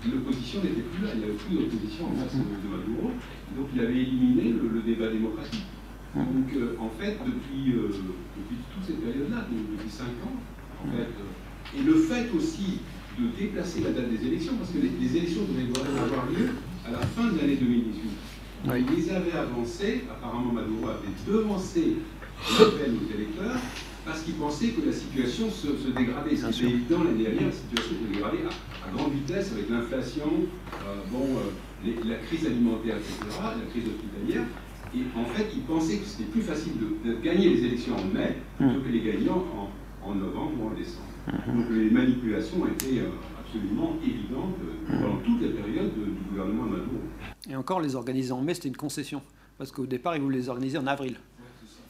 l'opposition 0.08 0.62
n'était 0.62 0.80
plus 0.80 1.04
là, 1.04 1.10
il 1.14 1.18
n'y 1.18 1.24
avait 1.24 1.34
plus 1.34 1.54
d'opposition 1.56 2.06
en 2.06 2.16
face 2.16 2.34
de 2.34 2.68
Maduro, 2.68 3.12
donc 3.56 3.68
il 3.74 3.80
avait 3.80 4.00
éliminé 4.00 4.54
le, 4.56 4.80
débat 4.80 5.08
démocratique. 5.08 5.66
Donc 6.14 6.52
euh, 6.56 6.74
en 6.80 6.88
fait, 6.98 7.18
depuis, 7.24 7.72
euh, 7.76 7.88
depuis 7.92 8.56
toute 8.74 8.84
cette 8.86 9.00
période-là, 9.04 9.46
depuis 9.50 9.90
5 9.90 10.04
ans, 10.24 10.36
en 10.82 10.90
fait, 10.90 11.12
euh, 11.20 11.78
et 11.78 11.82
le 11.82 11.94
fait 11.94 12.30
aussi 12.34 12.80
de 13.18 13.26
déplacer 13.38 13.80
la 13.80 13.90
date 13.90 14.10
des 14.10 14.26
élections, 14.26 14.54
parce 14.56 14.70
que 14.70 14.78
les, 14.78 15.16
élections 15.16 15.42
devaient 15.44 15.68
avoir 16.00 16.26
lieu 16.26 16.48
à 16.88 16.92
la 16.92 16.98
fin 16.98 17.30
de 17.30 17.38
l'année 17.38 17.56
2018. 17.56 18.10
Il 18.64 18.96
les 18.96 19.10
avait 19.10 19.32
avancés, 19.32 20.04
apparemment 20.10 20.52
Maduro 20.52 20.88
avait 20.88 21.14
devancé 21.26 21.96
l'appel 22.58 22.94
aux 22.94 23.14
électeurs, 23.14 23.56
parce 24.10 24.22
qu'il 24.22 24.34
pensait 24.34 24.68
que 24.70 24.84
la 24.84 24.92
situation 24.92 25.48
se, 25.50 25.68
dégradait. 25.96 26.34
C'était 26.34 26.66
évident 26.66 27.04
l'année 27.04 27.22
dernière, 27.22 27.46
la 27.46 27.52
situation 27.52 27.92
se 27.94 28.12
dégradait 28.12 28.42
à, 28.44 28.90
grande 28.96 29.12
vitesse 29.12 29.52
avec 29.52 29.70
l'inflation, 29.70 30.26
euh, 30.26 30.96
bon, 31.12 31.26
euh, 31.38 31.92
la 32.04 32.16
crise 32.16 32.44
alimentaire, 32.44 32.96
etc., 32.96 33.38
la 33.40 33.70
crise 33.70 33.84
hospitalière. 33.86 34.46
Et 34.92 35.02
en 35.16 35.24
fait, 35.26 35.46
il 35.54 35.62
pensait 35.62 35.98
que 35.98 36.04
c'était 36.04 36.28
plus 36.28 36.42
facile 36.42 36.72
de, 37.04 37.14
gagner 37.22 37.50
les 37.50 37.64
élections 37.66 37.94
en 37.94 38.04
mai 38.12 38.38
plutôt 38.58 38.80
que 38.80 38.88
les 38.88 39.00
gagner 39.00 39.30
en, 39.30 40.14
novembre 40.14 40.52
ou 40.60 40.66
en 40.66 40.74
décembre. 40.74 41.06
Mhm. 41.28 41.56
Donc 41.56 41.70
les 41.70 41.90
manipulations 41.90 42.66
étaient 42.66 42.98
euh, 42.98 43.10
absolument 43.38 43.96
évidentes 44.04 44.56
pendant 44.88 45.18
toute 45.18 45.40
la 45.42 45.62
période 45.62 45.92
du 45.94 46.30
gouvernement 46.30 46.64
Maduro. 46.64 46.98
Et 47.48 47.54
encore, 47.54 47.80
les 47.80 47.94
organiser 47.94 48.32
en 48.32 48.42
mai, 48.42 48.54
c'était 48.54 48.68
une 48.70 48.76
concession. 48.76 49.22
Parce 49.56 49.70
qu'au 49.70 49.86
départ, 49.86 50.16
ils 50.16 50.22
voulaient 50.22 50.38
les 50.38 50.48
organiser 50.48 50.78
en 50.78 50.86
avril. 50.88 51.16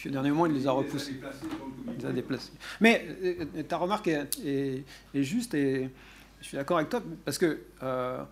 Puis 0.01 0.09
au 0.09 0.13
dernier 0.13 0.31
moment, 0.31 0.47
il 0.47 0.55
les 0.55 0.67
a 0.67 0.71
repoussés. 0.71 1.21
Il 1.87 1.99
les 1.99 2.07
a 2.07 2.11
déplacés. 2.11 2.53
Mais 2.81 3.07
euh, 3.23 3.63
ta 3.69 3.77
remarque 3.77 4.09
est, 4.09 4.83
juste 5.13 5.53
et 5.53 5.91
je 6.41 6.47
suis 6.47 6.57
d'accord 6.57 6.79
avec 6.79 6.89
toi 6.89 7.03
parce 7.27 7.37
que 7.37 7.61
euh, 7.83 8.23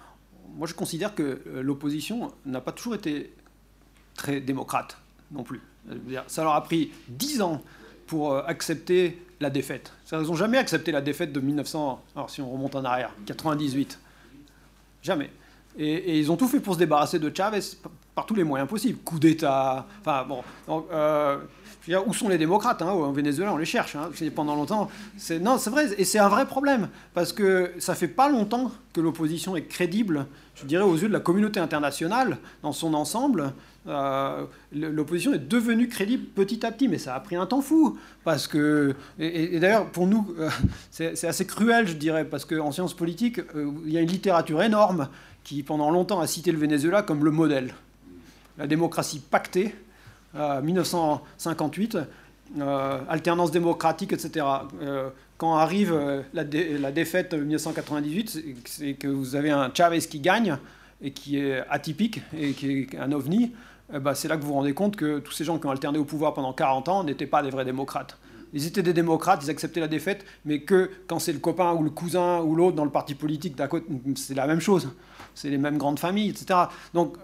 moi 0.57 0.67
je 0.67 0.73
considère 0.73 1.15
que 1.15 1.43
euh, 1.47 1.63
l'opposition 1.63 2.33
n'a 2.47 2.63
pas 2.63 2.73
toujours 2.73 2.95
été 2.95 3.35
très 4.15 4.41
démocrate 4.41 4.97
non 5.31 5.43
plus. 5.43 5.61
Ça 6.27 6.43
leur 6.43 6.55
a 6.55 6.65
pris 6.65 6.91
dix 7.07 7.43
ans 7.43 7.63
pour 8.07 8.35
accepter 8.35 9.23
la 9.39 9.51
défaite. 9.51 9.93
Ils 10.11 10.21
n'ont 10.21 10.37
jamais 10.37 10.57
accepté 10.57 10.91
la 10.91 11.03
défaite 11.03 11.35
de 11.35 11.41
1900, 11.41 12.03
alors 12.17 12.31
si 12.31 12.41
on 12.41 12.51
remonte 12.51 12.77
en 12.77 12.85
arrière, 12.87 13.13
98. 13.27 13.99
Jamais. 15.03 15.31
Et, 15.77 16.19
ils 16.19 16.33
ont 16.33 16.37
tout 16.39 16.49
fait 16.49 16.61
pour 16.61 16.75
se 16.75 16.79
débarrasser 16.79 17.19
de 17.19 17.31
Chavez 17.35 17.61
par 18.15 18.25
tous 18.25 18.35
les 18.35 18.45
moyens 18.45 18.69
possibles. 18.69 18.99
Coup 19.01 19.19
d'État, 19.19 19.87
enfin 20.01 20.25
bon. 20.25 20.43
Donc, 20.67 20.87
où 22.07 22.13
sont 22.13 22.29
les 22.29 22.39
démocrates 22.39 22.83
hein, 22.83 22.91
En 22.91 23.13
Venezuela, 23.13 23.53
on 23.53 23.57
les 23.57 23.65
cherche. 23.65 23.97
Hein, 23.97 24.11
pendant 24.35 24.55
longtemps. 24.55 24.91
Non, 25.41 25.59
c'est 25.59 25.71
vrai, 25.71 25.87
et 25.97 26.05
c'est 26.05 26.19
un 26.19 26.29
vrai 26.29 26.47
problème, 26.47 26.89
parce 27.15 27.33
que 27.33 27.73
ça 27.79 27.95
fait 27.95 28.09
pas 28.09 28.29
longtemps 28.29 28.71
que 28.93 29.01
l'opposition 29.01 29.57
est 29.57 29.65
crédible, 29.65 30.27
je 30.55 30.65
dirais, 30.65 30.85
aux 30.85 30.97
yeux 30.97 31.09
de 31.09 31.13
la 31.13 31.21
communauté 31.21 31.61
internationale 31.61 32.39
dans 32.63 32.73
son 32.73 32.95
ensemble. 32.95 33.53
Euh, 33.87 34.45
l'opposition 34.73 35.33
est 35.33 35.39
devenue 35.39 35.89
crédible 35.89 36.27
petit 36.27 36.67
à 36.67 36.73
petit, 36.73 36.89
mais 36.89 36.99
ça 36.99 37.15
a 37.15 37.21
pris 37.21 37.37
un 37.37 37.47
temps 37.47 37.63
fou. 37.63 37.99
Parce 38.25 38.47
que, 38.47 38.95
et, 39.19 39.59
d'ailleurs, 39.61 39.91
pour 39.91 40.07
nous, 40.07 40.35
euh, 40.39 40.51
c'est 40.91 41.25
assez 41.25 41.47
cruel, 41.47 41.89
je 41.89 41.95
dirais, 41.95 42.25
parce 42.25 42.45
qu'en 42.45 42.73
sciences 42.73 42.95
politiques, 42.95 43.41
euh, 43.55 43.71
il 43.87 43.93
y 43.93 43.99
a 43.99 44.01
une 44.01 44.11
littérature 44.11 44.63
énorme 44.63 45.09
qui, 45.45 45.63
pendant 45.63 45.91
longtemps, 45.91 46.21
a 46.21 46.27
cité 46.27 46.53
le 46.53 46.59
Venezuela 46.59 47.03
comme 47.03 47.25
le 47.25 47.31
modèle. 47.31 47.75
La 48.59 48.67
démocratie 48.67 49.21
pactée, 49.21 49.75
1958, 50.39 51.99
euh, 52.59 53.01
alternance 53.11 53.51
démocratique, 53.51 54.13
etc. 54.15 54.47
Euh, 54.81 55.11
quand 55.37 55.57
arrive 55.57 55.93
euh, 55.93 56.23
la, 56.33 56.45
la, 56.45 56.93
défaite 56.93 57.35
1998, 57.35 58.43
c'est 58.65 58.95
que 58.95 59.07
vous 59.07 59.37
avez 59.37 59.51
un 59.51 59.71
Chavez 59.75 60.01
qui 60.01 60.19
gagne 60.19 60.57
et 61.03 61.11
qui 61.11 61.39
est 61.39 61.63
atypique 61.69 62.23
et 62.37 62.53
qui 62.53 62.81
est 62.81 62.99
un 62.99 63.13
ovni. 63.13 63.53
Ben, 63.93 64.15
c'est 64.15 64.29
là 64.29 64.37
que 64.37 64.43
vous 64.43 64.49
vous 64.49 64.55
rendez 64.55 64.73
compte 64.73 64.97
que 64.97 65.19
tous 65.19 65.33
ces 65.33 65.45
gens 65.45 65.59
qui 65.59 65.67
ont 65.67 65.71
alterné 65.71 65.99
au 65.99 66.05
pouvoir 66.05 66.33
pendant 66.33 66.55
40 66.55 66.89
ans 66.89 67.05
n'étaient 67.05 67.27
pas 67.27 67.43
des 67.43 67.51
vrais 67.51 67.67
démocrates. 67.67 68.17
Ils 68.55 68.67
étaient 68.67 68.83
des 68.83 68.95
démocrates, 68.95 69.45
ils 69.45 69.51
acceptaient 69.51 69.81
la 69.81 69.89
défaite, 69.89 70.25
mais 70.47 70.61
que 70.61 70.91
quand 71.07 71.19
c'est 71.19 71.35
le 71.35 71.39
copain 71.39 71.75
ou 71.75 71.83
le 71.83 71.91
cousin 71.91 72.41
ou 72.41 72.55
l'autre 72.55 72.77
dans 72.77 72.85
le 72.85 72.91
parti 72.91 73.15
politique 73.15 73.57
c'est 74.17 74.35
la 74.35 74.47
même 74.47 74.61
chose. 74.61 74.89
C'est 75.35 75.51
les 75.51 75.59
mêmes 75.59 75.77
grandes 75.77 75.99
familles, 75.99 76.31
etc. 76.31 76.61
Donc, 76.95 77.17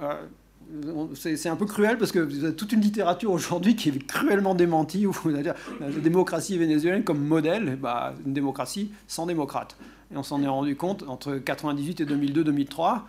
c'est 1.14 1.48
un 1.48 1.56
peu 1.56 1.66
cruel 1.66 1.98
parce 1.98 2.12
que 2.12 2.18
vous 2.18 2.44
avez 2.44 2.54
toute 2.54 2.72
une 2.72 2.80
littérature 2.80 3.30
aujourd'hui 3.30 3.76
qui 3.76 3.88
est 3.88 4.06
cruellement 4.06 4.54
démentie, 4.54 5.06
où 5.06 5.12
vous 5.12 5.30
la 5.30 5.54
démocratie 6.02 6.58
vénézuélienne 6.58 7.04
comme 7.04 7.24
modèle, 7.24 7.76
bah, 7.80 8.14
une 8.26 8.32
démocratie 8.32 8.90
sans 9.06 9.26
démocrate. 9.26 9.76
Et 10.12 10.16
on 10.16 10.22
s'en 10.22 10.42
est 10.42 10.48
rendu 10.48 10.76
compte 10.76 11.04
entre 11.08 11.36
98 11.36 12.00
et 12.00 12.04
2002-2003, 12.04 13.00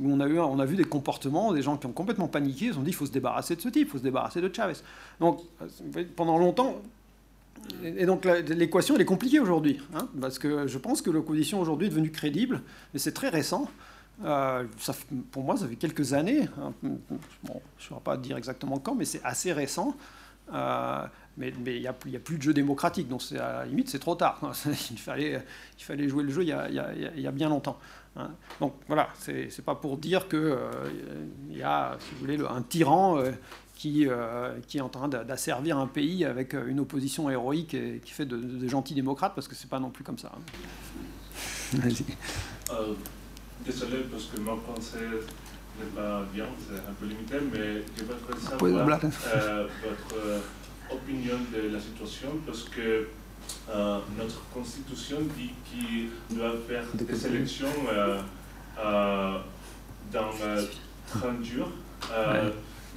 où 0.00 0.10
on 0.10 0.20
a, 0.20 0.26
eu, 0.26 0.38
on 0.38 0.58
a 0.58 0.64
vu 0.64 0.76
des 0.76 0.84
comportements, 0.84 1.52
des 1.52 1.62
gens 1.62 1.76
qui 1.76 1.86
ont 1.86 1.92
complètement 1.92 2.28
paniqué, 2.28 2.66
ils 2.66 2.78
ont 2.78 2.82
dit 2.82 2.90
il 2.90 2.94
faut 2.94 3.06
se 3.06 3.12
débarrasser 3.12 3.56
de 3.56 3.60
ce 3.60 3.68
type, 3.68 3.88
il 3.88 3.90
faut 3.90 3.98
se 3.98 4.02
débarrasser 4.02 4.40
de 4.40 4.50
Chavez. 4.52 4.74
Donc 5.20 5.40
pendant 6.16 6.38
longtemps, 6.38 6.80
et 7.84 8.06
donc 8.06 8.24
l'équation 8.24 8.94
elle 8.94 9.02
est 9.02 9.06
compliquée 9.06 9.38
aujourd'hui, 9.38 9.80
hein, 9.94 10.08
parce 10.20 10.38
que 10.38 10.66
je 10.66 10.78
pense 10.78 11.02
que 11.02 11.10
l'opposition 11.10 11.60
aujourd'hui 11.60 11.86
est 11.86 11.90
devenue 11.90 12.10
crédible, 12.10 12.62
mais 12.92 12.98
c'est 12.98 13.12
très 13.12 13.28
récent. 13.28 13.68
Euh, 14.24 14.64
ça, 14.78 14.94
pour 15.30 15.42
moi, 15.42 15.56
ça 15.56 15.66
fait 15.66 15.76
quelques 15.76 16.12
années. 16.12 16.48
Hein. 16.60 16.72
je 16.82 16.88
ne 16.88 17.58
saurais 17.78 18.00
pas 18.00 18.16
dire 18.16 18.36
exactement 18.36 18.78
quand, 18.78 18.94
mais 18.94 19.04
c'est 19.04 19.22
assez 19.24 19.52
récent. 19.52 19.96
Euh, 20.52 21.06
mais 21.38 21.48
il 21.48 21.80
n'y 21.80 21.86
a, 21.86 21.90
a, 21.90 22.18
plus 22.18 22.36
de 22.36 22.42
jeu 22.42 22.52
démocratique, 22.52 23.08
donc 23.08 23.22
à 23.32 23.60
la 23.60 23.66
limite, 23.66 23.88
c'est 23.88 23.98
trop 23.98 24.14
tard. 24.14 24.38
il, 24.90 24.98
fallait, 24.98 25.42
il 25.78 25.82
fallait 25.82 26.08
jouer 26.08 26.24
le 26.24 26.30
jeu 26.30 26.42
il 26.42 26.48
y 26.48 26.52
a, 26.52 26.68
il 26.68 27.20
y 27.20 27.26
a 27.26 27.32
bien 27.32 27.48
longtemps. 27.48 27.78
Hein. 28.16 28.30
Donc 28.60 28.74
voilà, 28.86 29.08
c'est 29.18 29.64
pas 29.64 29.74
pour 29.74 29.96
dire 29.96 30.28
qu'il 30.28 30.38
euh, 30.38 30.90
y 31.50 31.62
a, 31.62 31.96
si 31.98 32.14
vous 32.14 32.20
voulez, 32.20 32.38
un 32.46 32.62
tyran 32.62 33.18
qui, 33.74 34.06
qui, 34.66 34.78
est 34.78 34.82
en 34.82 34.90
train 34.90 35.08
d'asservir 35.08 35.78
un 35.78 35.86
pays 35.86 36.26
avec 36.26 36.52
une 36.52 36.80
opposition 36.80 37.30
héroïque 37.30 37.72
et 37.72 38.00
qui 38.04 38.12
fait 38.12 38.26
de, 38.26 38.36
de 38.36 38.68
gentils 38.68 38.94
démocrates, 38.94 39.34
parce 39.34 39.48
que 39.48 39.54
c'est 39.54 39.70
pas 39.70 39.80
non 39.80 39.90
plus 39.90 40.04
comme 40.04 40.18
ça. 40.18 40.32
Hein. 40.36 41.78
Vas-y. 41.78 42.04
Désolé 43.64 43.98
parce 44.10 44.24
que 44.24 44.40
mon 44.40 44.56
français 44.56 44.98
n'est 45.78 45.90
pas 45.94 46.22
bien, 46.32 46.46
c'est 46.66 46.78
un 46.78 46.92
peu 46.98 47.06
limité, 47.06 47.36
mais 47.52 47.82
je 47.96 48.02
voudrais 48.02 48.40
savoir 48.40 49.00
euh, 49.36 49.66
votre 49.84 50.16
euh, 50.16 50.40
opinion 50.90 51.36
de 51.54 51.72
la 51.72 51.78
situation 51.80 52.28
parce 52.44 52.64
que 52.64 53.06
euh, 53.70 53.98
notre 54.18 54.42
constitution 54.52 55.18
dit 55.36 55.52
qu'il 55.64 56.36
doit 56.36 56.54
faire 56.66 56.84
des 56.94 57.26
élections 57.26 57.68
dans 60.12 60.30
30 61.20 61.44
jours, 61.44 61.70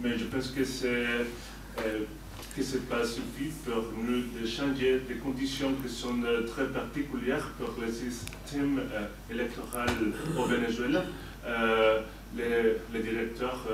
mais 0.02 0.18
je 0.18 0.26
pense 0.26 0.48
que 0.48 0.64
c'est 0.66 1.06
que 2.56 2.64
ce 2.64 2.76
n'est 2.76 2.84
pas 2.84 3.04
suffisant 3.04 3.82
pour 3.92 4.04
nous 4.04 4.24
de 4.40 4.48
changer 4.48 5.02
des 5.08 5.16
conditions 5.16 5.74
qui 5.84 5.92
sont 5.92 6.24
euh, 6.24 6.48
très 6.48 6.66
particulières 6.68 7.52
pour 7.60 7.74
le 7.82 7.92
système 7.92 8.80
euh, 8.80 9.08
électoral 9.30 9.90
au 10.38 10.46
Venezuela. 10.46 11.04
Euh, 11.46 12.02
les, 12.36 13.02
directeurs 13.02 13.66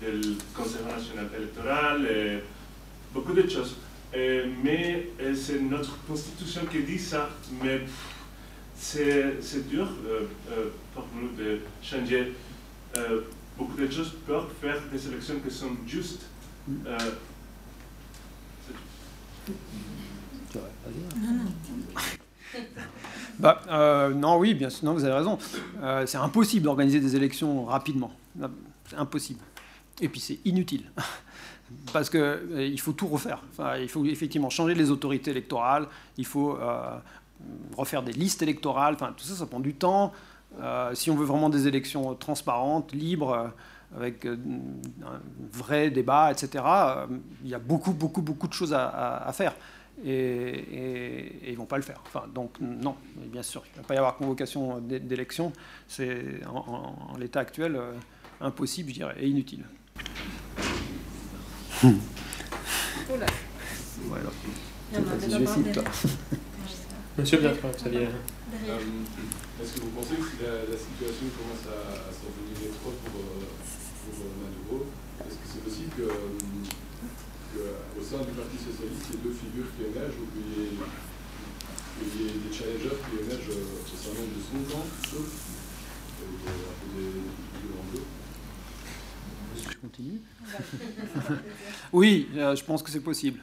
du 0.00 0.36
Conseil 0.54 0.82
national 0.84 1.26
électoral, 1.36 2.42
beaucoup 3.12 3.32
de 3.32 3.48
choses. 3.48 3.76
mais 4.62 5.08
c'est 5.34 5.60
notre 5.60 5.98
constitution 6.06 6.60
qui 6.70 6.82
dit 6.82 6.98
ça, 6.98 7.28
mais 7.60 7.80
c'est 8.76 9.68
dur 9.68 9.88
pour 10.94 11.06
nous 11.16 11.30
de 11.36 11.60
changer 11.82 12.34
beaucoup 13.56 13.76
de 13.80 13.90
choses 13.90 14.12
pour 14.24 14.46
faire 14.60 14.80
des 14.92 15.08
élections 15.08 15.40
qui 15.44 15.52
sont 15.52 15.76
justes. 15.84 16.26
Bah, 23.38 23.62
euh, 23.68 24.14
non, 24.14 24.36
oui, 24.36 24.54
bien 24.54 24.68
sûr, 24.68 24.84
non, 24.84 24.94
vous 24.94 25.04
avez 25.04 25.14
raison. 25.14 25.38
Euh, 25.80 26.06
c'est 26.06 26.18
impossible 26.18 26.64
d'organiser 26.64 26.98
des 26.98 27.14
élections 27.14 27.66
rapidement. 27.66 28.10
C'est 28.86 28.96
impossible. 28.96 29.40
Et 30.00 30.08
puis 30.08 30.18
c'est 30.18 30.40
inutile. 30.44 30.90
Parce 31.92 32.10
qu'il 32.10 32.20
euh, 32.20 32.76
faut 32.78 32.92
tout 32.92 33.06
refaire. 33.06 33.42
Enfin, 33.52 33.76
il 33.76 33.88
faut 33.88 34.04
effectivement 34.06 34.50
changer 34.50 34.74
les 34.74 34.90
autorités 34.90 35.30
électorales, 35.30 35.86
il 36.16 36.26
faut 36.26 36.58
refaire 37.76 38.02
des 38.02 38.12
listes 38.12 38.42
électorales, 38.42 38.94
enfin, 38.94 39.14
tout 39.16 39.24
ça, 39.24 39.34
ça 39.34 39.46
prend 39.46 39.60
du 39.60 39.74
temps. 39.74 40.12
si 40.94 41.10
on 41.10 41.14
veut 41.14 41.26
vraiment 41.26 41.50
des 41.50 41.68
élections 41.68 42.16
transparentes, 42.16 42.92
libres, 42.92 43.52
avec 43.96 44.26
un 44.26 45.20
vrai 45.52 45.90
débat, 45.90 46.30
etc., 46.30 46.64
il 47.42 47.50
y 47.50 47.54
a 47.54 47.58
beaucoup, 47.58 47.92
beaucoup, 47.92 48.22
beaucoup 48.22 48.48
de 48.48 48.52
choses 48.52 48.74
à 48.74 49.30
faire 49.32 49.54
et, 50.04 51.32
ils 51.46 51.52
ne 51.52 51.56
vont 51.56 51.66
pas 51.66 51.76
le 51.76 51.82
faire. 51.82 52.00
Enfin, 52.06 52.24
donc 52.32 52.58
non, 52.60 52.96
bien 53.16 53.42
sûr, 53.42 53.62
il 53.66 53.78
ne 53.78 53.82
va 53.82 53.88
pas 53.88 53.94
y 53.94 53.98
avoir 53.98 54.16
convocation 54.16 54.80
d'élection. 54.80 55.52
C'est 55.86 56.40
en, 56.46 57.16
l'état 57.18 57.40
actuel 57.40 57.76
euh, 57.76 57.92
impossible, 58.40 58.90
je 58.90 58.94
dirais, 58.94 59.16
et 59.18 59.28
inutile. 59.28 59.64
Voilà. 63.02 64.30
Monsieur 67.18 67.38
bien, 67.38 67.52
Xavier. 67.76 68.06
Euh, 68.06 68.78
est-ce 69.60 69.74
que 69.74 69.80
vous 69.80 69.90
pensez 69.90 70.14
que 70.14 70.22
si 70.22 70.38
la, 70.42 70.78
situation 70.78 71.26
commence 71.36 71.66
à, 71.66 72.08
à 72.08 72.12
s'envenimer 72.12 72.70
trop 72.80 72.92
pour, 72.92 73.20
euh, 73.20 73.57
est-ce 74.76 75.36
que 75.36 75.46
c'est 75.46 75.64
possible 75.64 75.90
que 75.96 76.02
qu'au 77.54 78.02
sein 78.04 78.18
du 78.24 78.32
Parti 78.36 78.56
Socialiste, 78.58 79.06
il 79.08 79.16
y 79.16 79.18
ait 79.18 79.24
deux 79.24 79.32
figures 79.32 79.66
qui 79.76 79.84
émergent, 79.84 80.20
ou 80.20 80.26
qu'il 80.32 80.44
y, 80.52 82.28
ait 82.28 82.32
des 82.32 82.52
challengers 82.54 83.00
qui 83.08 83.24
émergent 83.24 83.48
au 83.48 83.96
sein 83.96 84.12
même 84.14 84.30
de 84.36 84.42
son 84.44 84.60
camp, 84.70 84.84
plutôt, 85.00 85.24
un 86.20 86.36
peu 86.80 87.00
des, 87.00 87.08
des, 87.08 88.02
je 89.70 89.76
continue? 89.78 90.20
Oui, 91.92 92.28
je 92.34 92.64
pense 92.64 92.82
que 92.82 92.90
c'est 92.90 93.00
possible. 93.00 93.40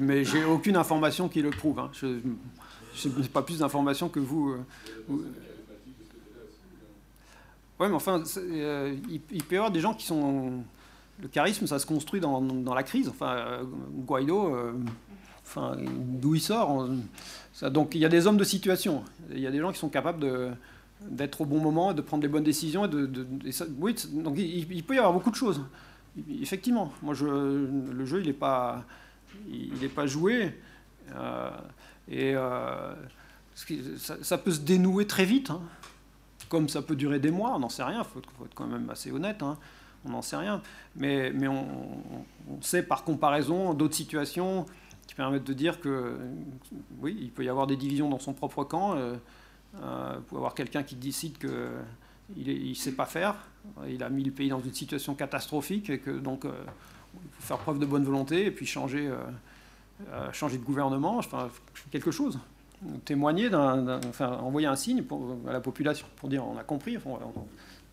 mais 0.00 0.24
j'ai 0.24 0.44
aucune 0.44 0.76
information 0.76 1.28
qui 1.28 1.42
le 1.42 1.50
prouve. 1.50 1.78
Hein. 1.78 1.90
Je 1.92 3.08
n'ai 3.08 3.28
pas 3.28 3.42
plus 3.42 3.58
d'informations 3.58 4.08
que 4.08 4.20
vous. 4.20 4.56
Oui, 7.80 7.86
mais 7.88 7.94
enfin, 7.94 8.22
il, 9.08 9.20
peut 9.20 9.54
y 9.54 9.56
avoir 9.56 9.70
des 9.70 9.80
gens 9.80 9.94
qui 9.94 10.04
sont 10.04 10.64
le 11.20 11.28
charisme, 11.28 11.66
ça 11.66 11.78
se 11.78 11.86
construit 11.86 12.20
dans, 12.20 12.40
dans 12.40 12.74
la 12.74 12.82
crise. 12.82 13.08
Enfin, 13.08 13.36
euh, 13.36 13.64
Guaido, 14.06 14.54
euh, 14.54 14.72
enfin, 15.44 15.76
d'où 15.96 16.34
il 16.34 16.40
sort 16.40 16.88
ça, 17.52 17.70
Donc 17.70 17.94
il 17.94 18.00
y 18.00 18.04
a 18.04 18.08
des 18.08 18.26
hommes 18.26 18.36
de 18.36 18.44
situation. 18.44 19.04
Il 19.30 19.40
y 19.40 19.46
a 19.46 19.50
des 19.50 19.58
gens 19.58 19.72
qui 19.72 19.78
sont 19.78 19.88
capables 19.88 20.20
de, 20.20 20.50
d'être 21.02 21.40
au 21.40 21.44
bon 21.44 21.60
moment, 21.60 21.92
de 21.92 22.02
prendre 22.02 22.22
les 22.22 22.28
bonnes 22.28 22.44
décisions. 22.44 22.84
Et 22.84 22.88
de, 22.88 23.26
oui, 23.78 23.94
donc 24.12 24.38
il, 24.38 24.84
peut 24.84 24.94
y 24.94 24.98
avoir 24.98 25.12
beaucoup 25.12 25.30
de 25.30 25.36
choses. 25.36 25.64
Effectivement, 26.40 26.92
moi, 27.02 27.14
je, 27.14 27.26
le 27.26 28.04
jeu, 28.04 28.20
il 28.20 28.26
n'est 28.26 28.32
pas, 28.32 28.84
il 29.48 29.82
est 29.82 29.88
pas 29.88 30.06
joué. 30.06 30.52
Euh, 31.14 31.50
et 32.10 32.34
ça, 33.96 34.16
ça, 34.22 34.38
peut 34.38 34.50
se 34.50 34.60
dénouer 34.60 35.06
très 35.06 35.24
vite. 35.24 35.50
Hein. 35.50 35.62
Comme 36.48 36.68
ça 36.68 36.82
peut 36.82 36.96
durer 36.96 37.18
des 37.18 37.30
mois, 37.30 37.54
on 37.54 37.58
n'en 37.58 37.68
sait 37.68 37.84
rien, 37.84 38.00
il 38.00 38.04
faut, 38.04 38.20
être 38.20 38.54
quand 38.54 38.66
même 38.66 38.88
assez 38.90 39.10
honnête. 39.10 39.42
Hein 39.42 39.58
on 40.04 40.10
n'en 40.10 40.22
sait 40.22 40.36
rien. 40.36 40.62
Mais, 40.96 41.32
on, 41.48 41.66
sait 42.60 42.82
par 42.82 43.04
comparaison 43.04 43.74
d'autres 43.74 43.94
situations 43.94 44.66
qui 45.06 45.14
permettent 45.14 45.44
de 45.44 45.52
dire 45.52 45.80
que 45.80 46.18
oui, 47.00 47.16
il 47.20 47.30
peut 47.30 47.44
y 47.44 47.48
avoir 47.48 47.66
des 47.66 47.76
divisions 47.76 48.08
dans 48.08 48.18
son 48.18 48.32
propre 48.32 48.64
camp. 48.64 48.94
Euh, 48.94 49.16
euh, 49.82 50.18
peut 50.28 50.34
y 50.34 50.38
avoir 50.38 50.54
quelqu'un 50.54 50.82
qui 50.82 50.96
décide 50.96 51.38
qu'il 51.38 52.68
ne 52.68 52.74
sait 52.74 52.92
pas 52.92 53.06
faire. 53.06 53.36
Il 53.88 54.02
a 54.02 54.08
mis 54.08 54.24
le 54.24 54.32
pays 54.32 54.48
dans 54.48 54.60
une 54.60 54.72
situation 54.72 55.14
catastrophique 55.14 55.90
et 55.90 55.98
que 55.98 56.10
donc 56.10 56.44
euh, 56.44 56.52
il 57.14 57.30
faut 57.32 57.42
faire 57.42 57.58
preuve 57.58 57.78
de 57.78 57.86
bonne 57.86 58.04
volonté 58.04 58.46
et 58.46 58.50
puis 58.50 58.66
changer, 58.66 59.10
changer 60.32 60.58
de 60.58 60.64
gouvernement, 60.64 61.18
enfin, 61.18 61.50
quelque 61.90 62.10
chose 62.10 62.38
témoigner, 63.04 63.50
enfin, 63.54 64.38
envoyer 64.38 64.66
un 64.66 64.76
signe 64.76 65.02
à 65.48 65.52
la 65.52 65.60
population 65.60 66.06
pour 66.16 66.28
dire 66.28 66.46
on 66.46 66.56
a 66.56 66.64
compris. 66.64 66.98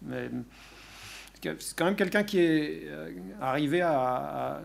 mais 0.04 0.30
c'est 1.42 1.76
quand 1.76 1.86
même 1.86 1.96
quelqu'un 1.96 2.24
qui 2.24 2.40
est 2.40 2.84
euh, 2.86 3.12
arrivé 3.42 3.82
à, 3.82 4.62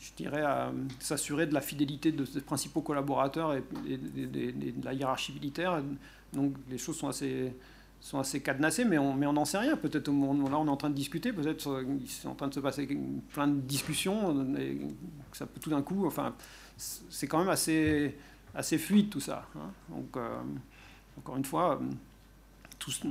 je 0.00 0.12
dirais, 0.16 0.42
à 0.42 0.70
s'assurer 0.98 1.46
de 1.46 1.54
la 1.54 1.60
fidélité 1.60 2.12
de 2.12 2.24
ses 2.24 2.40
principaux 2.40 2.80
collaborateurs 2.80 3.54
et, 3.54 3.62
de 3.96 4.84
la 4.84 4.92
hiérarchie 4.92 5.32
militaire. 5.32 5.82
Donc 6.32 6.54
les 6.68 6.78
choses 6.78 6.96
sont 6.96 7.08
assez, 7.08 7.54
sont 8.00 8.18
assez 8.18 8.40
cadenassées, 8.40 8.84
mais 8.84 8.98
on 8.98 9.32
n'en 9.32 9.44
sait 9.44 9.58
rien. 9.58 9.76
Peut-être 9.76 10.08
au 10.08 10.12
moment 10.12 10.48
là, 10.48 10.58
on 10.58 10.66
est 10.66 10.70
en 10.70 10.76
train 10.76 10.90
de 10.90 10.94
discuter, 10.94 11.32
peut-être 11.32 11.68
euh, 11.68 11.84
il 12.00 12.04
est 12.04 12.26
en 12.26 12.34
train 12.34 12.48
de 12.48 12.54
se 12.54 12.60
passer 12.60 12.86
plein 13.32 13.48
de 13.48 13.60
discussions, 13.60 14.54
et 14.56 14.78
ça 15.32 15.46
peut 15.46 15.60
tout 15.60 15.70
d'un 15.70 15.82
coup, 15.82 16.06
enfin, 16.06 16.34
c'est 16.76 17.26
quand 17.26 17.38
même 17.38 17.48
assez, 17.48 18.16
assez 18.54 18.78
fluide 18.78 19.10
tout 19.10 19.20
ça. 19.20 19.46
Hein. 19.56 19.70
Donc, 19.88 20.16
euh, 20.16 20.40
encore 21.18 21.36
une 21.36 21.44
fois, 21.44 21.80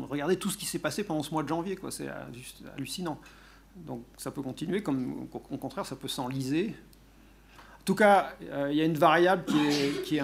regardez 0.10 0.38
tout 0.38 0.50
ce 0.50 0.58
qui 0.58 0.66
s'est 0.66 0.80
passé 0.80 1.04
pendant 1.04 1.24
ce 1.24 1.32
mois 1.32 1.44
de 1.44 1.48
janvier, 1.48 1.76
quoi. 1.76 1.92
C'est 1.92 2.10
juste 2.34 2.64
hallucinant. 2.76 3.20
Donc 3.76 4.04
ça 4.18 4.32
peut 4.32 4.42
continuer, 4.42 4.82
comme 4.82 5.28
au 5.32 5.58
contraire, 5.58 5.86
ça 5.86 5.96
peut 5.96 6.08
s'enliser. 6.08 6.76
En 7.82 7.86
tout 7.86 7.96
cas, 7.96 8.34
euh, 8.44 8.68
il 8.70 8.78
y 8.78 8.82
a 8.82 8.86
une 8.86 8.98
variable 8.98 9.46
qui 9.46 9.58
est, 9.58 10.04
qui 10.04 10.18
est 10.18 10.24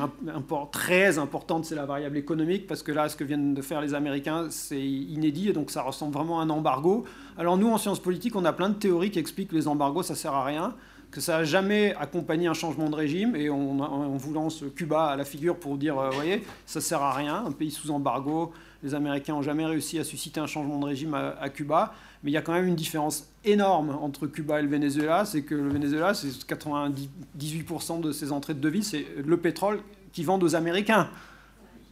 très 0.71 1.17
importante, 1.17 1.63
c'est 1.63 1.75
la 1.75 1.85
variable 1.85 2.17
économique, 2.17 2.67
parce 2.67 2.83
que 2.83 2.91
là, 2.91 3.07
ce 3.07 3.15
que 3.15 3.23
viennent 3.23 3.53
de 3.53 3.61
faire 3.61 3.79
les 3.79 3.93
Américains, 3.93 4.47
c'est 4.49 4.81
inédit, 4.81 5.49
et 5.49 5.53
donc 5.53 5.71
ça 5.71 5.81
ressemble 5.81 6.13
vraiment 6.13 6.41
à 6.41 6.43
un 6.43 6.49
embargo. 6.49 7.05
Alors 7.37 7.57
nous, 7.57 7.69
en 7.69 7.77
sciences 7.77 8.01
politiques, 8.01 8.35
on 8.35 8.43
a 8.43 8.51
plein 8.51 8.69
de 8.69 8.75
théories 8.75 9.11
qui 9.11 9.19
expliquent 9.19 9.51
que 9.51 9.55
les 9.55 9.69
embargos, 9.69 10.03
ça 10.03 10.15
sert 10.15 10.33
à 10.33 10.43
rien 10.43 10.75
que 11.13 11.21
ça 11.21 11.37
n'a 11.37 11.43
jamais 11.43 11.93
accompagné 11.99 12.47
un 12.47 12.55
changement 12.55 12.89
de 12.89 12.95
régime, 12.95 13.35
et 13.35 13.47
on, 13.47 14.17
vous 14.17 14.33
lance 14.33 14.63
Cuba 14.75 15.05
à 15.05 15.15
la 15.15 15.25
figure 15.25 15.55
pour 15.55 15.77
dire, 15.77 15.99
euh, 15.99 16.09
vous 16.09 16.15
voyez, 16.15 16.43
ça 16.65 16.81
sert 16.81 17.03
à 17.03 17.13
rien, 17.13 17.45
un 17.45 17.51
pays 17.51 17.69
sous 17.69 17.91
embargo, 17.91 18.51
les 18.81 18.95
Américains 18.95 19.33
n'ont 19.33 19.43
jamais 19.43 19.65
réussi 19.65 19.99
à 19.99 20.03
susciter 20.03 20.39
un 20.39 20.47
changement 20.47 20.79
de 20.79 20.85
régime 20.85 21.13
à, 21.13 21.49
Cuba, 21.49 21.93
mais 22.23 22.31
il 22.31 22.33
y 22.33 22.37
a 22.37 22.41
quand 22.41 22.53
même 22.53 22.65
une 22.65 22.75
différence 22.75 23.29
énorme 23.45 23.91
entre 24.01 24.25
Cuba 24.25 24.59
et 24.59 24.63
le 24.63 24.69
Venezuela, 24.69 25.23
c'est 25.23 25.43
que 25.43 25.53
le 25.53 25.69
Venezuela, 25.69 26.15
c'est 26.15 26.29
98% 26.29 28.01
de 28.01 28.11
ses 28.11 28.31
entrées 28.31 28.55
de 28.55 28.59
devises, 28.59 28.89
c'est 28.89 29.05
le 29.23 29.37
pétrole 29.37 29.81
qu'ils 30.13 30.25
vendent 30.25 30.43
aux 30.43 30.55
Américains. 30.55 31.09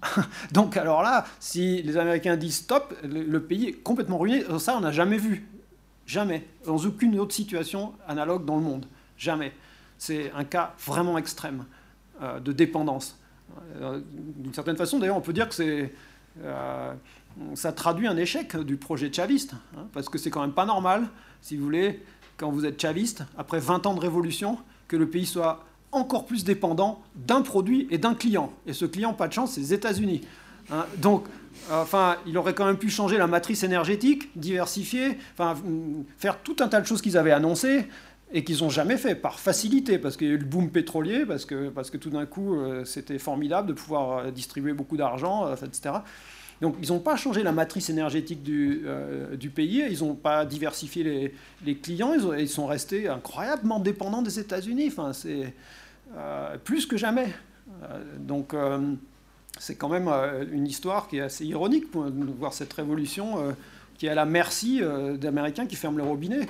Donc 0.52 0.78
alors 0.78 1.04
là, 1.04 1.26
si 1.40 1.84
les 1.84 1.96
Américains 1.96 2.38
disent 2.38 2.56
stop, 2.56 2.96
le 3.04 3.40
pays 3.40 3.68
est 3.68 3.74
complètement 3.74 4.18
ruiné. 4.18 4.44
Ça, 4.58 4.76
on 4.76 4.82
n'a 4.82 4.92
jamais 4.92 5.18
vu. 5.18 5.48
Jamais. 6.08 6.44
Dans 6.66 6.78
aucune 6.78 7.20
autre 7.20 7.36
situation 7.36 7.94
analogue 8.08 8.46
dans 8.46 8.56
le 8.56 8.64
monde. 8.64 8.86
Jamais. 9.22 9.54
C'est 10.00 10.32
un 10.36 10.44
cas 10.44 10.74
vraiment 10.84 11.16
extrême 11.20 11.66
euh, 12.24 12.40
de 12.40 12.52
dépendance. 12.52 13.20
Euh, 13.80 14.02
d'une 14.36 14.54
certaine 14.54 14.76
façon, 14.76 14.98
d'ailleurs, 14.98 15.16
on 15.18 15.22
peut 15.22 15.32
dire 15.32 15.48
que 15.48 15.88
euh, 16.44 16.94
ça 17.54 17.72
traduit 17.72 18.08
un 18.08 18.18
échec 18.18 18.58
du 18.58 18.78
projet 18.78 19.14
chaviste, 19.14 19.54
hein, 19.78 19.86
parce 19.94 20.10
que 20.10 20.18
c'est 20.18 20.32
quand 20.32 20.42
même 20.42 20.54
pas 20.54 20.66
normal, 20.66 21.08
si 21.40 21.56
vous 21.56 21.64
voulez, 21.64 22.04
quand 22.38 22.50
vous 22.50 22.66
êtes 22.66 22.82
chaviste, 22.82 23.24
après 23.38 23.60
20 23.60 23.86
ans 23.86 23.94
de 23.94 24.00
révolution, 24.00 24.58
que 24.88 24.98
le 24.98 25.08
pays 25.08 25.28
soit 25.28 25.64
encore 25.92 26.26
plus 26.26 26.44
dépendant 26.44 27.04
d'un 27.16 27.44
produit 27.44 27.88
et 27.92 28.00
d'un 28.00 28.16
client. 28.16 28.52
Et 28.66 28.74
ce 28.74 28.86
client, 28.86 29.14
pas 29.14 29.28
de 29.28 29.34
chance, 29.34 29.52
c'est 29.52 29.62
les 29.62 29.74
États-Unis. 29.76 30.22
Hein. 30.72 30.86
donc, 30.98 31.26
enfin, 31.70 32.16
il 32.26 32.38
aurait 32.38 32.56
quand 32.56 32.66
même 32.66 32.78
pu 32.78 32.90
changer 32.90 33.18
la 33.18 33.28
matrice 33.28 33.62
énergétique, 33.62 34.30
diversifier, 34.36 35.20
faire 36.18 36.40
tout 36.44 36.56
un 36.60 36.68
tas 36.68 36.82
de 36.82 36.88
choses 36.88 37.02
qu'ils 37.02 37.18
avaient 37.18 37.32
annoncées 37.32 37.88
et 38.34 38.44
qu'ils 38.44 38.60
n'ont 38.64 38.70
jamais 38.70 38.98
fait, 38.98 39.16
par 39.16 39.40
facilité, 39.40 39.98
parce 39.98 40.16
qu'il 40.16 40.28
y 40.28 40.32
a 40.32 40.34
eu 40.34 40.38
le 40.38 40.46
boom 40.46 40.70
pétrolier, 40.70 41.26
parce 41.26 41.46
que, 41.46 41.70
parce 41.70 41.90
que 41.90 41.98
tout 41.98 42.10
d'un 42.10 42.26
coup, 42.26 42.56
euh, 42.56 42.86
c'était 42.86 43.20
formidable 43.20 43.68
de 43.68 43.74
pouvoir 43.74 44.20
euh, 44.20 44.32
distribuer 44.32 44.74
beaucoup 44.74 44.96
d'argent, 44.96 45.48
euh, 45.48 45.56
etc. 45.56 45.96
Donc 46.62 46.76
ils 46.82 46.90
n'ont 46.90 47.00
pas 47.00 47.16
changé 47.16 47.44
la 47.44 47.52
matrice 47.52 47.90
énergétique 47.90 48.44
du, 48.44 48.84
du 49.34 49.50
pays, 49.50 49.84
ils 49.90 50.06
n'ont 50.06 50.14
pas 50.14 50.46
diversifié 50.46 51.04
les, 51.04 51.36
les 51.66 51.76
clients, 51.76 52.14
ils, 52.14 52.48
sont 52.48 52.68
restés 52.68 53.08
incroyablement 53.08 53.80
dépendants 53.80 54.22
des 54.22 54.38
États-Unis, 54.38 54.90
enfin, 54.90 55.12
c'est 55.12 55.56
plus 56.64 56.86
que 56.86 56.98
jamais. 56.98 57.34
donc 58.20 58.54
c'est 59.58 59.74
quand 59.74 59.90
même 59.90 60.08
une 60.54 60.68
histoire 60.68 61.08
qui 61.08 61.18
est 61.18 61.22
assez 61.22 61.48
ironique 61.48 61.90
pour 61.90 62.06
voir 62.38 62.54
cette 62.54 62.74
révolution 62.74 63.56
qui 63.98 64.06
est 64.06 64.10
à 64.10 64.16
la 64.16 64.26
merci 64.26 64.82
d'Américains 65.20 65.66
qui 65.66 65.76
ferment 65.76 65.98
le 65.98 66.04
robinet 66.04 66.48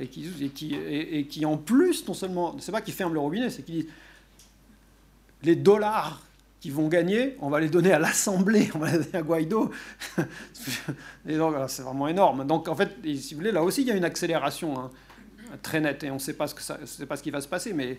et 0.00 0.08
qui, 0.08 0.28
et 0.40 0.48
qui, 0.50 1.26
qui 1.28 1.46
en 1.46 1.56
plus, 1.56 2.06
non 2.06 2.14
seulement, 2.14 2.56
c'est 2.58 2.72
pas 2.72 2.80
qu'ils 2.80 2.94
ferment 2.94 3.14
le 3.14 3.20
robinet, 3.20 3.50
c'est 3.50 3.62
qu'ils 3.62 3.82
disent 3.82 3.92
les 5.42 5.56
dollars 5.56 6.22
qu'ils 6.60 6.72
vont 6.72 6.88
gagner, 6.88 7.36
on 7.40 7.50
va 7.50 7.60
les 7.60 7.68
donner 7.68 7.92
à 7.92 7.98
l'Assemblée, 7.98 8.70
on 8.74 8.78
va 8.78 8.92
les 8.92 8.98
donner 8.98 9.14
à 9.14 9.22
Guaido. 9.22 9.70
c'est 11.24 11.82
vraiment 11.82 12.08
énorme. 12.08 12.46
Donc 12.46 12.68
en 12.68 12.74
fait, 12.74 12.96
si 13.16 13.34
vous 13.34 13.40
voulez, 13.40 13.52
là 13.52 13.62
aussi, 13.62 13.82
il 13.82 13.88
y 13.88 13.90
a 13.90 13.94
une 13.94 14.04
accélération 14.04 14.78
hein, 14.78 14.90
très 15.62 15.80
nette 15.80 16.02
et 16.04 16.10
on 16.10 16.14
ne 16.14 16.18
sait 16.18 16.34
pas 16.34 16.46
ce, 16.48 17.22
qui 17.22 17.30
va 17.30 17.40
se 17.40 17.48
passer, 17.48 17.72
mais 17.72 17.98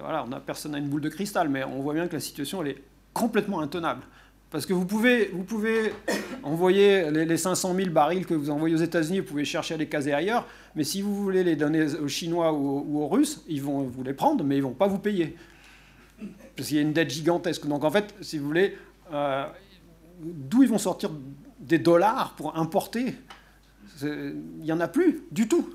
voilà, 0.00 0.24
on 0.26 0.32
a, 0.32 0.40
personne 0.40 0.72
n'a 0.72 0.78
une 0.78 0.88
boule 0.88 1.02
de 1.02 1.08
cristal, 1.08 1.48
mais 1.48 1.64
on 1.64 1.82
voit 1.82 1.94
bien 1.94 2.08
que 2.08 2.14
la 2.14 2.20
situation, 2.20 2.64
est 2.64 2.82
complètement 3.12 3.60
intenable. 3.60 4.02
Parce 4.50 4.64
que 4.64 4.72
vous 4.72 4.86
pouvez, 4.86 5.26
vous 5.26 5.44
pouvez 5.44 5.92
envoyer 6.42 7.10
les, 7.10 7.36
500 7.36 7.74
000 7.74 7.90
barils 7.90 8.24
que 8.24 8.32
vous 8.32 8.48
envoyez 8.48 8.74
aux 8.74 8.78
États-Unis, 8.78 9.20
vous 9.20 9.26
pouvez 9.26 9.44
chercher 9.44 9.74
à 9.74 9.76
les 9.76 9.88
caser 9.88 10.14
ailleurs, 10.14 10.46
mais 10.74 10.84
si 10.84 11.02
vous 11.02 11.14
voulez 11.14 11.44
les 11.44 11.54
donner 11.54 11.84
aux 11.96 12.08
Chinois 12.08 12.52
ou, 12.54 13.02
aux 13.02 13.08
Russes, 13.08 13.42
ils 13.46 13.62
vont 13.62 13.82
vous 13.82 14.02
les 14.02 14.14
prendre, 14.14 14.42
mais 14.44 14.56
ils 14.56 14.60
ne 14.60 14.64
vont 14.64 14.72
pas 14.72 14.86
vous 14.86 14.98
payer. 14.98 15.36
Parce 16.56 16.68
qu'il 16.68 16.78
y 16.78 16.80
a 16.80 16.82
une 16.82 16.94
dette 16.94 17.10
gigantesque. 17.10 17.66
Donc 17.66 17.84
en 17.84 17.90
fait, 17.90 18.14
si 18.22 18.38
vous 18.38 18.46
voulez, 18.46 18.76
euh, 19.12 19.44
d'où 20.20 20.62
ils 20.62 20.68
vont 20.68 20.78
sortir 20.78 21.10
des 21.60 21.78
dollars 21.78 22.34
pour 22.34 22.56
importer? 22.56 23.14
Il 24.02 24.62
n'y 24.62 24.72
en 24.72 24.80
a 24.80 24.88
plus 24.88 25.24
du 25.30 25.46
tout. 25.46 25.68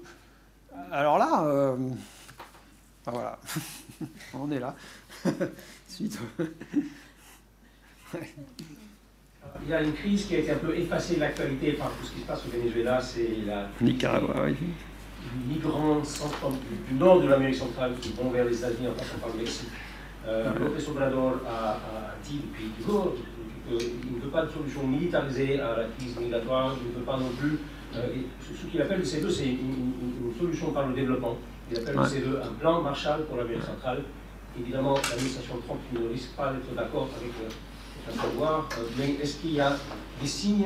Alors 0.91 1.19
là, 1.19 1.45
euh, 1.45 1.77
voilà, 3.05 3.39
on 4.33 4.49
est 4.51 4.59
là. 4.59 4.75
Suite. 5.87 6.17
Il 9.63 9.69
y 9.69 9.73
a 9.73 9.81
une 9.81 9.93
crise 9.93 10.25
qui 10.25 10.35
a 10.35 10.39
été 10.39 10.51
un 10.51 10.57
peu 10.57 10.75
effacée 10.75 11.15
de 11.15 11.19
l'actualité 11.21 11.73
par 11.73 11.91
tout 11.91 12.05
ce 12.05 12.11
qui 12.11 12.21
se 12.21 12.25
passe 12.25 12.43
au 12.45 12.49
Venezuela, 12.49 12.99
c'est 13.01 13.29
la 13.45 13.67
Nicaragua, 13.81 14.33
oui. 14.45 14.55
migrants 15.47 16.01
du, 16.89 16.95
nord 16.95 17.21
de 17.21 17.27
l'Amérique 17.27 17.55
centrale 17.55 17.93
qui 18.01 18.13
vont 18.13 18.29
vers 18.29 18.45
les 18.45 18.57
États-Unis 18.57 18.87
en 18.87 18.93
passant 18.93 19.17
par 19.21 19.29
le 19.29 19.39
Mexique. 19.39 19.69
Euh, 20.27 20.53
López 20.57 20.89
Obrador 20.89 21.41
a, 21.47 21.77
dit 22.23 22.39
depuis 22.39 22.69
toujours 22.81 23.13
qu'il 23.67 24.15
ne 24.15 24.21
veut 24.21 24.29
pas 24.29 24.45
de 24.45 24.51
solution 24.51 24.87
militarisée 24.87 25.59
à 25.59 25.77
la 25.77 25.83
crise 25.97 26.17
migratoire, 26.17 26.75
il 26.81 26.91
ne 26.91 26.95
veut 26.99 27.05
pas 27.05 27.17
non 27.17 27.29
plus. 27.39 27.59
Euh, 27.95 28.07
ce 28.41 28.65
qu'il 28.65 28.81
appelle 28.81 28.99
le 28.99 29.05
C2, 29.05 29.29
c'est 29.29 29.45
une, 29.49 29.93
solution 30.39 30.71
par 30.71 30.87
le 30.87 30.95
développement. 30.95 31.37
Il 31.69 31.77
appelle 31.77 31.95
le 31.95 32.01
C2 32.01 32.41
un 32.43 32.53
plan 32.59 32.81
Marshall 32.81 33.25
pour 33.25 33.37
l'Amérique 33.37 33.63
centrale. 33.63 34.01
Évidemment, 34.59 34.95
l'administration 35.09 35.57
Trump 35.65 35.79
ne 35.93 36.09
risque 36.09 36.31
pas 36.35 36.53
d'être 36.53 36.73
d'accord 36.75 37.09
avec. 37.17 37.29
Euh, 37.29 37.53
à 38.23 38.29
savoir, 38.29 38.69
euh, 38.77 38.83
mais 38.97 39.15
est-ce 39.21 39.37
qu'il 39.37 39.53
y 39.53 39.59
a 39.59 39.75
des 40.21 40.27
signes 40.27 40.65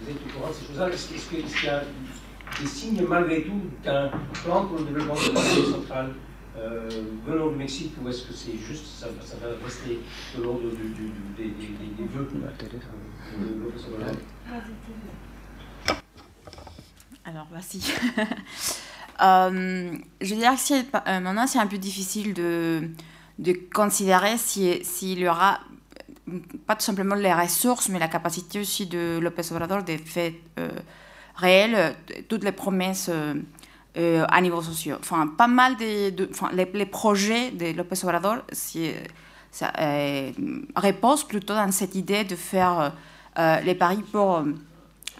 vous 0.00 0.10
êtes 0.10 0.16
au 0.26 0.38
courant 0.38 0.50
de 0.50 0.54
ces 0.54 0.66
choses-là. 0.66 0.88
Est-ce 0.90 1.28
qu'il 1.28 1.64
y 1.64 1.68
a 1.68 1.82
des 2.60 2.66
signes 2.66 3.04
malgré 3.06 3.42
tout 3.42 3.60
qu'un 3.82 4.10
plan 4.32 4.66
pour 4.66 4.78
le 4.78 4.84
développement 4.84 5.14
de 5.14 5.34
l'Amérique 5.34 5.66
centrale 5.66 6.14
euh, 6.56 6.88
venant 7.26 7.50
du 7.50 7.56
Mexique 7.56 7.92
ou 8.02 8.08
est-ce 8.08 8.26
que 8.26 8.32
c'est 8.32 8.56
juste, 8.56 8.86
ça, 8.86 9.06
va 9.06 9.48
rester 9.64 10.00
de 10.36 10.42
l'ordre 10.42 10.62
des, 10.62 11.44
des, 11.44 11.50
des, 11.50 12.04
vœux 12.12 12.28
Obrador 13.36 14.16
Alors, 17.24 17.46
voici. 17.50 17.92
euh, 19.22 19.92
je 20.20 20.34
veux 20.34 20.40
dire 20.40 20.54
que 20.54 20.74
euh, 20.74 21.20
maintenant, 21.20 21.46
c'est 21.46 21.58
un 21.58 21.66
peu 21.66 21.78
difficile 21.78 22.34
de, 22.34 22.88
de 23.38 23.52
considérer 23.72 24.36
s'il 24.38 24.84
si, 24.84 25.14
y 25.14 25.28
aura 25.28 25.60
pas 26.66 26.76
tout 26.76 26.84
simplement 26.84 27.14
les 27.14 27.32
ressources, 27.32 27.88
mais 27.88 27.98
la 27.98 28.08
capacité 28.08 28.60
aussi 28.60 28.86
de 28.86 29.18
Lopez 29.20 29.52
Obrador 29.52 29.82
de 29.82 29.96
faire 29.96 30.32
euh, 30.58 30.68
réel 31.36 31.94
toutes 32.28 32.44
les 32.44 32.52
promesses 32.52 33.08
euh, 33.12 33.34
euh, 33.98 34.24
à 34.28 34.40
niveau 34.40 34.62
social. 34.62 34.96
Enfin, 35.00 35.26
pas 35.26 35.48
mal 35.48 35.76
de, 35.76 36.28
enfin, 36.30 36.50
les, 36.52 36.86
projets 36.86 37.50
de 37.50 37.72
Lopez 37.76 38.04
Obrador 38.04 38.36
ça, 39.50 39.72
euh, 39.80 40.30
reposent 40.76 41.24
plutôt 41.24 41.54
dans 41.54 41.72
cette 41.72 41.96
idée 41.96 42.22
de 42.22 42.36
faire 42.36 42.92
euh, 43.38 43.60
les 43.60 43.74
paris 43.74 44.04
pour, 44.12 44.44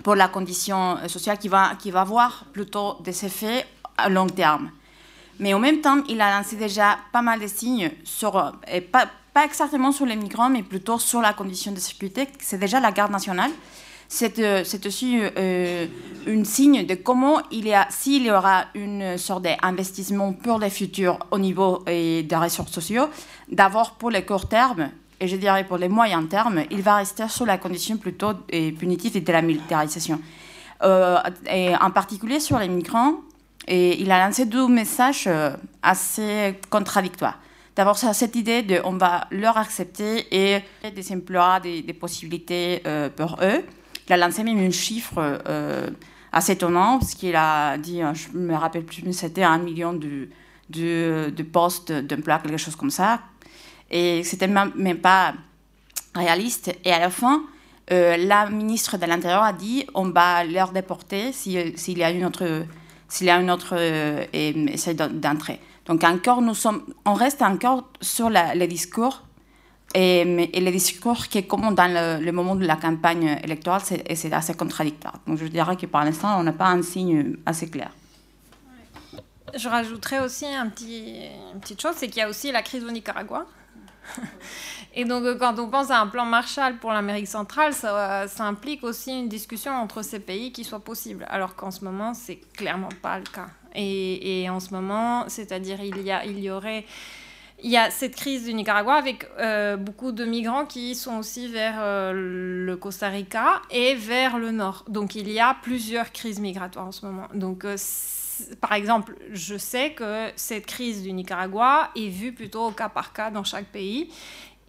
pour 0.04 0.14
la 0.14 0.28
condition 0.28 0.96
sociale 1.08 1.38
qui 1.38 1.48
va, 1.48 1.72
qui 1.76 1.90
va 1.90 2.02
avoir 2.02 2.44
plutôt 2.52 2.98
des 3.02 3.24
effets 3.24 3.66
à 3.96 4.08
long 4.08 4.28
terme. 4.28 4.70
Mais 5.40 5.54
en 5.54 5.58
même 5.58 5.80
temps, 5.80 6.04
il 6.08 6.20
a 6.20 6.38
lancé 6.38 6.54
déjà 6.54 6.98
pas 7.10 7.22
mal 7.22 7.40
de 7.40 7.48
signes 7.48 7.90
sur, 8.04 8.52
et 8.70 8.80
pas, 8.80 9.06
pas 9.38 9.44
exactement 9.44 9.92
sur 9.92 10.04
les 10.04 10.16
migrants, 10.16 10.50
mais 10.50 10.64
plutôt 10.64 10.98
sur 10.98 11.20
la 11.20 11.32
condition 11.32 11.70
de 11.70 11.78
sécurité. 11.78 12.26
C'est 12.40 12.58
déjà 12.58 12.80
la 12.80 12.90
garde 12.90 13.12
nationale 13.12 13.52
c'est 14.08 14.38
euh, 14.38 14.64
aussi 14.86 15.20
euh, 15.20 15.86
un 16.26 16.42
signe 16.44 16.86
de 16.86 16.94
comment 16.94 17.42
il 17.50 17.68
y 17.68 17.74
a, 17.74 17.86
s'il 17.90 18.22
y 18.24 18.30
aura 18.30 18.64
une 18.74 19.18
sorte 19.18 19.44
d'investissement 19.44 20.32
pour 20.32 20.58
le 20.58 20.70
futur 20.70 21.18
au 21.30 21.38
niveau 21.38 21.84
euh, 21.86 22.22
des 22.22 22.36
ressources 22.36 22.72
sociaux, 22.72 23.08
d'abord 23.52 23.92
pour 23.92 24.10
le 24.10 24.22
court 24.22 24.48
terme, 24.48 24.90
et 25.20 25.28
je 25.28 25.36
dirais 25.36 25.64
pour 25.64 25.76
les 25.76 25.90
moyens 25.90 26.26
termes, 26.28 26.62
il 26.70 26.80
va 26.80 26.96
rester 26.96 27.28
sur 27.28 27.44
la 27.44 27.58
condition 27.58 27.98
plutôt 27.98 28.32
euh, 28.54 28.72
punitive 28.72 29.16
et 29.18 29.20
de 29.20 29.32
la 29.32 29.42
militarisation. 29.42 30.20
Euh, 30.82 31.18
et 31.52 31.76
en 31.76 31.90
particulier 31.90 32.40
sur 32.40 32.58
les 32.58 32.68
migrants, 32.68 33.16
et 33.68 34.00
il 34.00 34.10
a 34.10 34.26
lancé 34.26 34.46
deux 34.46 34.66
messages 34.66 35.28
assez 35.82 36.58
contradictoires. 36.70 37.38
D'abord, 37.78 37.96
c'est 37.96 38.12
cette 38.12 38.34
idée 38.34 38.62
de 38.62 38.80
on 38.82 38.96
va 38.96 39.28
leur 39.30 39.56
accepter 39.56 40.26
et 40.32 40.64
des 40.90 41.12
emplois, 41.12 41.60
des, 41.60 41.92
possibilités 41.92 42.82
euh, 42.88 43.08
pour 43.08 43.36
eux. 43.40 43.64
Il 44.08 44.12
a 44.12 44.16
lancé 44.16 44.42
même 44.42 44.58
un 44.58 44.72
chiffre 44.72 45.40
euh, 45.46 45.88
assez 46.32 46.54
étonnant, 46.54 46.98
parce 46.98 47.14
qu'il 47.14 47.36
a 47.36 47.78
dit, 47.78 48.00
je 48.14 48.36
ne 48.36 48.46
me 48.46 48.54
rappelle 48.56 48.84
plus, 48.84 49.04
mais 49.04 49.12
c'était 49.12 49.44
un 49.44 49.58
million 49.58 49.92
de, 49.92 50.28
de, 50.70 51.42
postes 51.44 51.92
d'emploi, 51.92 52.40
quelque 52.40 52.56
chose 52.56 52.74
comme 52.74 52.90
ça. 52.90 53.20
Et 53.92 54.24
c'était 54.24 54.48
même, 54.48 54.72
même 54.74 54.98
pas 54.98 55.34
réaliste. 56.16 56.74
Et 56.84 56.90
à 56.90 56.98
la 56.98 57.10
fin, 57.10 57.44
euh, 57.92 58.16
la 58.16 58.50
ministre 58.50 58.98
de 58.98 59.06
l'Intérieur 59.06 59.44
a 59.44 59.52
dit 59.52 59.86
on 59.94 60.10
va 60.10 60.42
leur 60.42 60.72
déporter 60.72 61.30
s'il 61.30 61.78
si, 61.78 61.92
y 61.92 62.02
a 62.02 62.10
une 62.10 62.24
autre, 62.24 62.64
s'il 63.06 63.30
a 63.30 63.40
une 63.40 63.52
autre 63.52 63.76
euh, 63.78 64.24
essai 64.32 64.94
d'entrée. 64.94 65.60
Donc 65.88 66.04
encore, 66.04 66.42
nous 66.42 66.54
sommes, 66.54 66.82
on 67.06 67.14
reste 67.14 67.42
encore 67.42 67.88
sur 68.00 68.28
les 68.30 68.66
discours 68.68 69.22
et, 69.94 70.20
et, 70.52 70.60
le 70.60 70.70
discours 70.70 71.28
qui 71.28 71.46
comme 71.46 71.74
dans 71.74 71.86
le, 71.86 72.22
le 72.22 72.32
moment 72.32 72.54
de 72.54 72.66
la 72.66 72.76
campagne 72.76 73.40
électorale, 73.42 73.80
c'est 73.84 74.32
assez 74.32 74.54
contradictoire. 74.54 75.14
Donc 75.26 75.38
je 75.38 75.46
dirais 75.46 75.76
que 75.76 75.86
pour 75.86 76.00
l'instant, 76.00 76.38
on 76.38 76.42
n'a 76.42 76.52
pas 76.52 76.66
un 76.66 76.82
signe 76.82 77.36
assez 77.46 77.70
clair. 77.70 77.90
Je 79.56 79.66
rajouterais 79.66 80.20
aussi 80.20 80.44
un 80.44 80.68
petit, 80.68 81.22
une 81.54 81.60
petite 81.60 81.80
chose, 81.80 81.94
c'est 81.96 82.08
qu'il 82.08 82.18
y 82.18 82.22
a 82.22 82.28
aussi 82.28 82.52
la 82.52 82.60
crise 82.60 82.84
au 82.84 82.90
Nicaragua. 82.90 83.46
Et 84.94 85.04
donc, 85.04 85.24
quand 85.38 85.58
on 85.58 85.68
pense 85.68 85.90
à 85.90 86.00
un 86.00 86.06
plan 86.06 86.26
Marshall 86.26 86.76
pour 86.78 86.92
l'Amérique 86.92 87.28
centrale, 87.28 87.72
ça, 87.72 88.26
ça, 88.26 88.44
implique 88.44 88.82
aussi 88.84 89.12
une 89.12 89.28
discussion 89.28 89.72
entre 89.72 90.02
ces 90.02 90.18
pays 90.18 90.50
qui 90.50 90.64
soit 90.64 90.80
possible. 90.80 91.24
Alors 91.28 91.54
qu'en 91.54 91.70
ce 91.70 91.84
moment, 91.84 92.14
c'est 92.14 92.40
clairement 92.54 92.88
pas 93.00 93.18
le 93.18 93.24
cas. 93.24 93.48
Et, 93.80 94.48
en 94.50 94.60
ce 94.60 94.74
moment, 94.74 95.24
c'est-à-dire, 95.28 95.80
il 95.80 96.02
y, 96.02 96.10
a, 96.10 96.24
il 96.24 96.40
y 96.40 96.50
aurait 96.50 96.84
il 97.62 97.70
y 97.70 97.76
a 97.76 97.90
cette 97.90 98.14
crise 98.14 98.44
du 98.44 98.54
Nicaragua 98.54 98.94
avec 98.94 99.28
euh, 99.38 99.76
beaucoup 99.76 100.12
de 100.12 100.24
migrants 100.24 100.64
qui 100.64 100.94
sont 100.94 101.18
aussi 101.18 101.48
vers 101.48 101.74
euh, 101.78 102.12
le 102.64 102.76
Costa 102.76 103.08
Rica 103.08 103.62
et 103.70 103.94
vers 103.94 104.38
le 104.38 104.52
nord. 104.52 104.84
Donc 104.88 105.16
il 105.16 105.30
y 105.30 105.40
a 105.40 105.56
plusieurs 105.62 106.12
crises 106.12 106.38
migratoires 106.38 106.86
en 106.86 106.92
ce 106.92 107.04
moment. 107.04 107.26
Donc 107.34 107.64
euh, 107.64 107.76
par 108.60 108.74
exemple, 108.74 109.16
je 109.32 109.56
sais 109.56 109.92
que 109.92 110.30
cette 110.36 110.66
crise 110.66 111.02
du 111.02 111.12
Nicaragua 111.12 111.90
est 111.96 112.08
vue 112.08 112.32
plutôt 112.32 112.68
au 112.68 112.70
cas 112.70 112.88
par 112.88 113.12
cas 113.12 113.30
dans 113.30 113.44
chaque 113.44 113.66
pays. 113.66 114.08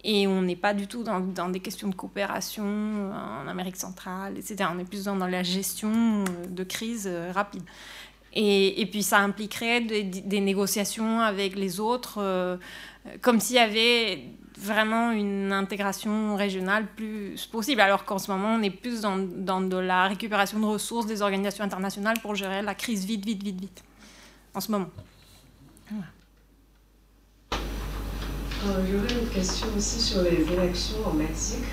Et 0.02 0.26
on 0.26 0.40
n'est 0.40 0.56
pas 0.56 0.72
du 0.72 0.86
tout 0.86 1.04
dans, 1.04 1.20
dans, 1.20 1.50
des 1.50 1.60
questions 1.60 1.86
de 1.86 1.94
coopération 1.94 3.12
en 3.12 3.46
Amérique 3.46 3.76
centrale, 3.76 4.38
etc. 4.38 4.64
On 4.74 4.78
est 4.78 4.84
plus 4.84 5.04
dans, 5.04 5.14
dans 5.14 5.26
la 5.26 5.42
gestion 5.42 6.24
de 6.48 6.64
crise 6.64 7.06
rapide. 7.34 7.62
Et, 8.32 8.88
puis 8.90 9.02
ça 9.02 9.18
impliquerait 9.18 9.80
des, 9.80 10.40
négociations 10.40 11.20
avec 11.20 11.56
les 11.56 11.80
autres, 11.80 12.18
euh, 12.18 12.56
comme 13.20 13.40
s'il 13.40 13.56
y 13.56 13.58
avait 13.58 14.22
vraiment 14.56 15.10
une 15.10 15.52
intégration 15.52 16.36
régionale 16.36 16.86
plus 16.94 17.46
possible, 17.46 17.80
alors 17.80 18.04
qu'en 18.04 18.18
ce 18.18 18.30
moment 18.30 18.54
on 18.54 18.62
est 18.62 18.70
plus 18.70 19.00
dans, 19.00 19.16
de 19.16 19.76
la 19.76 20.06
récupération 20.06 20.60
de 20.60 20.66
ressources 20.66 21.06
des 21.06 21.22
organisations 21.22 21.64
internationales 21.64 22.18
pour 22.20 22.34
gérer 22.34 22.62
la 22.62 22.74
crise 22.74 23.04
vite, 23.04 23.24
vite, 23.24 23.42
vite, 23.42 23.60
vite, 23.60 23.82
en 24.54 24.60
ce 24.60 24.70
moment. 24.70 24.90
Voilà. 25.90 26.06
Euh, 28.66 28.84
J'aurais 28.86 29.22
une 29.22 29.28
question 29.30 29.66
aussi 29.76 30.00
sur 30.00 30.22
les 30.22 30.46
élections 30.52 30.98
au 31.06 31.14
Mexique. 31.14 31.64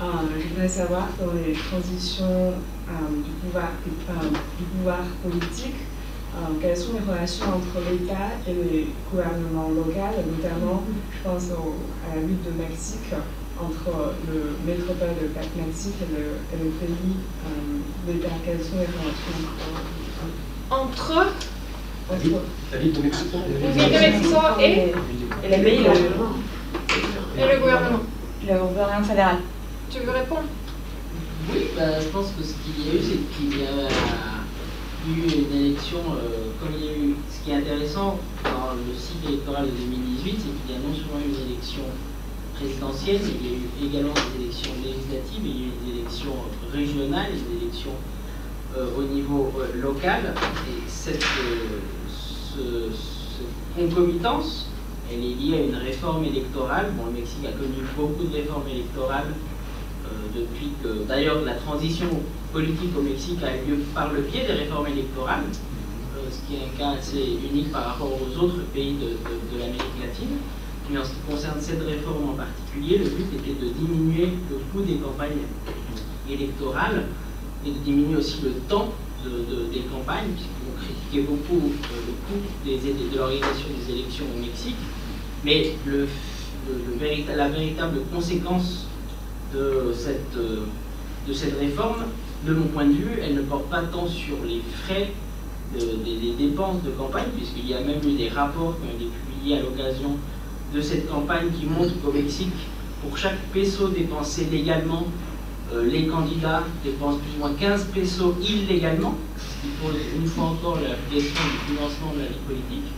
Euh, 0.00 0.04
je 0.38 0.48
voudrais 0.54 0.68
savoir 0.68 1.08
dans 1.18 1.32
les 1.34 1.54
transitions 1.54 2.54
euh, 2.54 2.92
du, 3.24 3.30
pouvoir, 3.42 3.70
euh, 3.74 4.30
du 4.56 4.64
pouvoir 4.64 5.02
politique, 5.24 5.74
euh, 6.36 6.54
quelles 6.62 6.76
sont 6.76 6.92
les 6.92 7.00
relations 7.00 7.46
entre 7.46 7.82
l'État 7.90 8.38
et 8.46 8.52
les 8.52 8.86
gouvernements 9.10 9.70
locaux, 9.74 10.22
notamment, 10.30 10.84
je 11.10 11.28
pense 11.28 11.50
au, 11.50 11.74
à 12.06 12.14
la 12.14 12.22
lutte 12.22 12.44
de 12.46 12.52
Mexique 12.62 13.10
entre 13.60 14.14
le 14.30 14.54
métropole 14.64 15.18
de 15.18 15.26
Mexique 15.60 15.98
et 16.00 16.10
le, 16.14 16.38
et 16.54 16.58
le 16.62 16.70
pays 16.78 17.18
d'État. 18.06 18.34
Quelles 18.44 18.62
sont 18.62 18.78
les 18.78 18.86
relations 18.86 19.38
entre 20.70 21.32
entre 22.08 22.40
la 22.72 22.78
ville 22.78 22.92
de 22.92 23.00
Mexico, 23.02 23.36
et, 24.60 24.64
et, 24.64 24.94
et 25.44 25.48
les 25.48 25.62
pays, 25.62 25.80
et 25.80 27.52
le 27.52 27.58
gouvernement. 27.58 28.00
Le 28.46 28.58
gouvernement 28.58 29.04
fédéral. 29.04 29.38
Tu 29.90 30.00
veux 30.00 30.10
répondre? 30.10 30.44
Oui, 31.50 31.60
bah, 31.74 31.98
je 31.98 32.08
pense 32.08 32.32
que 32.36 32.44
ce 32.44 32.52
qu'il 32.60 32.86
y 32.86 32.90
a 32.90 32.94
eu, 32.94 33.02
c'est 33.02 33.36
qu'il 33.36 33.58
y 33.58 33.64
a 33.64 33.88
eu 35.08 35.46
une 35.48 35.56
élection, 35.64 35.98
euh, 36.12 36.52
comme 36.60 36.74
il 36.78 36.84
y 36.84 36.88
a 36.88 36.92
eu, 36.92 37.14
ce 37.30 37.42
qui 37.42 37.50
est 37.52 37.54
intéressant 37.54 38.18
dans 38.44 38.74
le 38.76 38.94
cycle 38.94 39.32
électoral 39.32 39.64
de 39.64 39.70
2018, 39.70 40.36
c'est 40.44 40.52
qu'il 40.60 40.76
y 40.76 40.78
a 40.78 40.86
non 40.86 40.94
seulement 40.94 41.24
eu 41.24 41.32
une 41.32 41.52
élection 41.52 41.84
présidentielle, 42.54 43.20
mais 43.24 43.32
il 43.40 43.46
y 43.46 43.54
a 43.54 43.56
eu 43.56 43.88
également 43.88 44.12
des 44.12 44.44
élections 44.44 44.72
législatives, 44.84 45.40
il 45.42 45.48
y 45.48 45.64
a 45.64 45.66
eu 45.68 45.72
des 45.86 45.98
élections 46.00 46.36
régionales 46.70 47.32
des 47.32 47.64
élections 47.64 47.96
euh, 48.76 48.88
au 48.98 49.02
niveau 49.04 49.50
euh, 49.58 49.80
local. 49.80 50.34
Et 50.68 50.82
cette, 50.86 51.24
ce, 51.24 52.60
cette 52.92 53.88
concomitance, 53.88 54.66
elle 55.10 55.24
est 55.24 55.34
liée 55.34 55.56
à 55.56 55.62
une 55.62 55.76
réforme 55.76 56.24
électorale. 56.24 56.92
Bon, 56.98 57.06
le 57.06 57.12
Mexique 57.12 57.46
a 57.46 57.52
connu 57.52 57.80
beaucoup 57.96 58.24
de 58.24 58.34
réformes 58.36 58.68
électorales 58.68 59.32
depuis 60.34 60.70
que, 60.82 61.06
d'ailleurs, 61.06 61.42
la 61.44 61.54
transition 61.54 62.08
politique 62.52 62.96
au 62.96 63.02
Mexique 63.02 63.42
a 63.42 63.56
eu 63.56 63.70
lieu 63.70 63.78
par 63.94 64.12
le 64.12 64.22
biais 64.22 64.46
des 64.46 64.52
réformes 64.52 64.86
électorales, 64.86 65.44
euh, 66.16 66.28
ce 66.30 66.46
qui 66.46 66.60
est 66.60 66.64
un 66.64 66.78
cas 66.78 66.98
assez 66.98 67.38
unique 67.50 67.72
par 67.72 67.86
rapport 67.86 68.10
aux 68.10 68.44
autres 68.44 68.62
pays 68.72 68.94
de, 68.94 69.58
l'Amérique 69.58 69.98
latine. 70.00 70.38
Mais 70.90 70.98
en 70.98 71.04
ce 71.04 71.10
qui 71.10 71.20
concerne 71.28 71.60
cette 71.60 71.82
réforme 71.82 72.30
en 72.30 72.34
particulier, 72.34 72.98
le 72.98 73.04
but 73.04 73.26
était 73.36 73.60
de 73.60 73.70
diminuer 73.70 74.32
le 74.50 74.56
coût 74.72 74.82
des 74.86 74.96
campagnes 74.96 75.44
électorales 76.30 77.06
et 77.66 77.70
de 77.70 77.78
diminuer 77.78 78.16
aussi 78.16 78.40
le 78.42 78.52
temps 78.68 78.92
de, 79.24 79.72
des 79.72 79.84
campagnes, 79.92 80.32
puisqu'on 80.32 80.80
critiquait 80.80 81.28
beaucoup 81.28 81.68
euh, 81.68 81.96
le 82.06 82.14
coût 82.24 82.40
de 82.64 83.16
l'organisation 83.16 83.68
des 83.76 83.92
élections 83.92 84.24
au 84.34 84.40
Mexique. 84.40 84.76
Mais 85.44 85.74
la 87.36 87.48
véritable 87.48 88.00
conséquence 88.12 88.86
de 89.54 89.92
cette, 89.92 90.36
de 90.36 91.32
cette 91.32 91.58
réforme, 91.58 92.04
de 92.46 92.54
mon 92.54 92.66
point 92.66 92.86
de 92.86 92.92
vue, 92.92 93.18
elle 93.22 93.34
ne 93.34 93.42
porte 93.42 93.68
pas 93.68 93.82
tant 93.82 94.06
sur 94.06 94.36
les 94.46 94.62
frais 94.84 95.12
de, 95.74 95.80
des, 95.80 96.18
des, 96.18 96.48
dépenses 96.48 96.82
de 96.82 96.90
campagne, 96.90 97.28
puisqu'il 97.36 97.68
y 97.68 97.74
a 97.74 97.80
même 97.80 98.00
eu 98.06 98.16
des 98.16 98.28
rapports 98.28 98.74
qui 98.76 98.88
ont 98.88 98.96
été 98.96 99.10
publiés 99.26 99.58
à 99.58 99.62
l'occasion 99.62 100.16
de 100.74 100.80
cette 100.80 101.08
campagne 101.10 101.48
qui 101.58 101.66
montrent 101.66 102.00
qu'au 102.02 102.12
Mexique, 102.12 102.54
pour 103.02 103.16
chaque 103.16 103.38
peso 103.52 103.88
dépensé 103.88 104.46
légalement 104.50 105.04
les 105.76 106.06
candidats 106.06 106.62
dépensent 106.84 107.18
plus 107.18 107.36
ou 107.36 107.40
moins 107.40 107.52
15 107.58 107.84
pesos 107.94 108.34
illégalement, 108.42 109.14
ce 109.36 109.66
qui 109.66 109.72
pose 109.82 109.96
une 110.16 110.26
fois 110.26 110.44
encore 110.44 110.76
la 110.76 110.94
question 111.14 111.42
du 111.44 111.74
financement 111.74 112.12
de 112.14 112.20
la 112.20 112.26
vie 112.26 112.40
politique. 112.46 112.92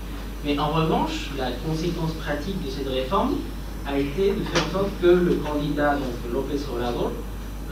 Mais 0.44 0.58
en 0.58 0.68
revanche, 0.68 1.30
la 1.36 1.50
conséquence 1.66 2.12
pratique 2.12 2.64
de 2.64 2.70
cette 2.70 2.88
réforme 2.88 3.34
a 3.86 3.98
été 3.98 4.32
de 4.32 4.42
faire 4.44 4.66
en 4.66 4.72
sorte 4.72 4.90
que 5.00 5.06
le 5.06 5.34
candidat, 5.36 5.94
donc 5.94 6.32
López 6.32 6.60
Obrador, 6.70 7.12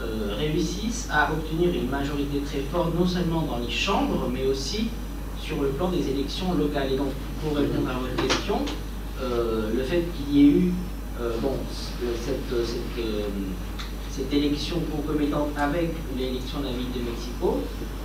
euh, 0.01 0.33
réussisse 0.37 1.09
à 1.11 1.29
obtenir 1.31 1.73
une 1.75 1.89
majorité 1.89 2.39
très 2.39 2.61
forte, 2.71 2.97
non 2.97 3.05
seulement 3.05 3.41
dans 3.41 3.57
les 3.57 3.69
chambres, 3.69 4.29
mais 4.31 4.45
aussi 4.45 4.87
sur 5.37 5.61
le 5.61 5.69
plan 5.69 5.89
des 5.89 6.09
élections 6.09 6.53
locales. 6.53 6.93
Et 6.93 6.97
donc, 6.97 7.09
pour 7.43 7.57
répondre 7.57 7.89
à 7.89 7.99
votre 7.99 8.15
question, 8.15 8.59
euh, 9.21 9.71
le 9.75 9.83
fait 9.83 10.03
qu'il 10.15 10.35
y 10.35 10.41
ait 10.41 10.51
eu 10.51 10.73
euh, 11.21 11.31
bon, 11.41 11.51
cette, 11.99 12.65
cette, 12.65 13.05
cette, 14.09 14.33
élection 14.33 14.77
concomitante 14.89 15.49
avec 15.57 15.91
l'élection 16.17 16.59
de 16.59 16.65
la 16.65 16.71
ville 16.71 16.91
de 16.95 17.09
Mexico 17.09 17.59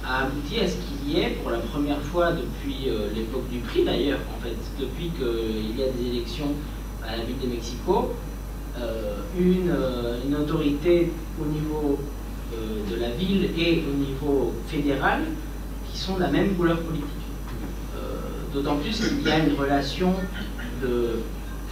a 0.04 0.24
abouti 0.24 0.58
à 0.58 0.66
ce 0.66 0.74
qu'il 0.74 1.12
y 1.12 1.20
ait, 1.20 1.38
pour 1.40 1.52
la 1.52 1.58
première 1.58 2.00
fois 2.00 2.32
depuis 2.32 2.90
l'époque 3.14 3.48
du 3.52 3.58
prix 3.58 3.84
d'ailleurs, 3.84 4.18
en 4.36 4.42
fait, 4.42 4.56
depuis 4.80 5.10
qu'il 5.10 5.78
y 5.78 5.82
a 5.82 5.86
des 5.92 6.08
élections 6.08 6.54
à 7.06 7.16
la 7.16 7.24
ville 7.24 7.38
de 7.42 7.48
Mexico, 7.48 8.12
euh, 8.78 9.16
une, 9.38 9.70
euh, 9.70 10.18
une, 10.26 10.34
autorité 10.34 11.12
au 11.40 11.46
niveau 11.46 11.98
euh, 12.52 12.90
de 12.90 13.00
la 13.00 13.10
ville 13.10 13.50
et 13.56 13.84
au 13.88 13.94
niveau 13.94 14.52
fédéral 14.66 15.22
qui 15.90 15.98
sont 15.98 16.16
de 16.16 16.20
la 16.20 16.30
même 16.30 16.54
couleur 16.54 16.78
politique. 16.78 17.08
D'autant 18.52 18.76
plus 18.76 18.96
qu'il 18.96 19.26
y 19.26 19.30
a 19.32 19.38
une 19.40 19.56
relation 19.58 20.14
de 20.80 21.18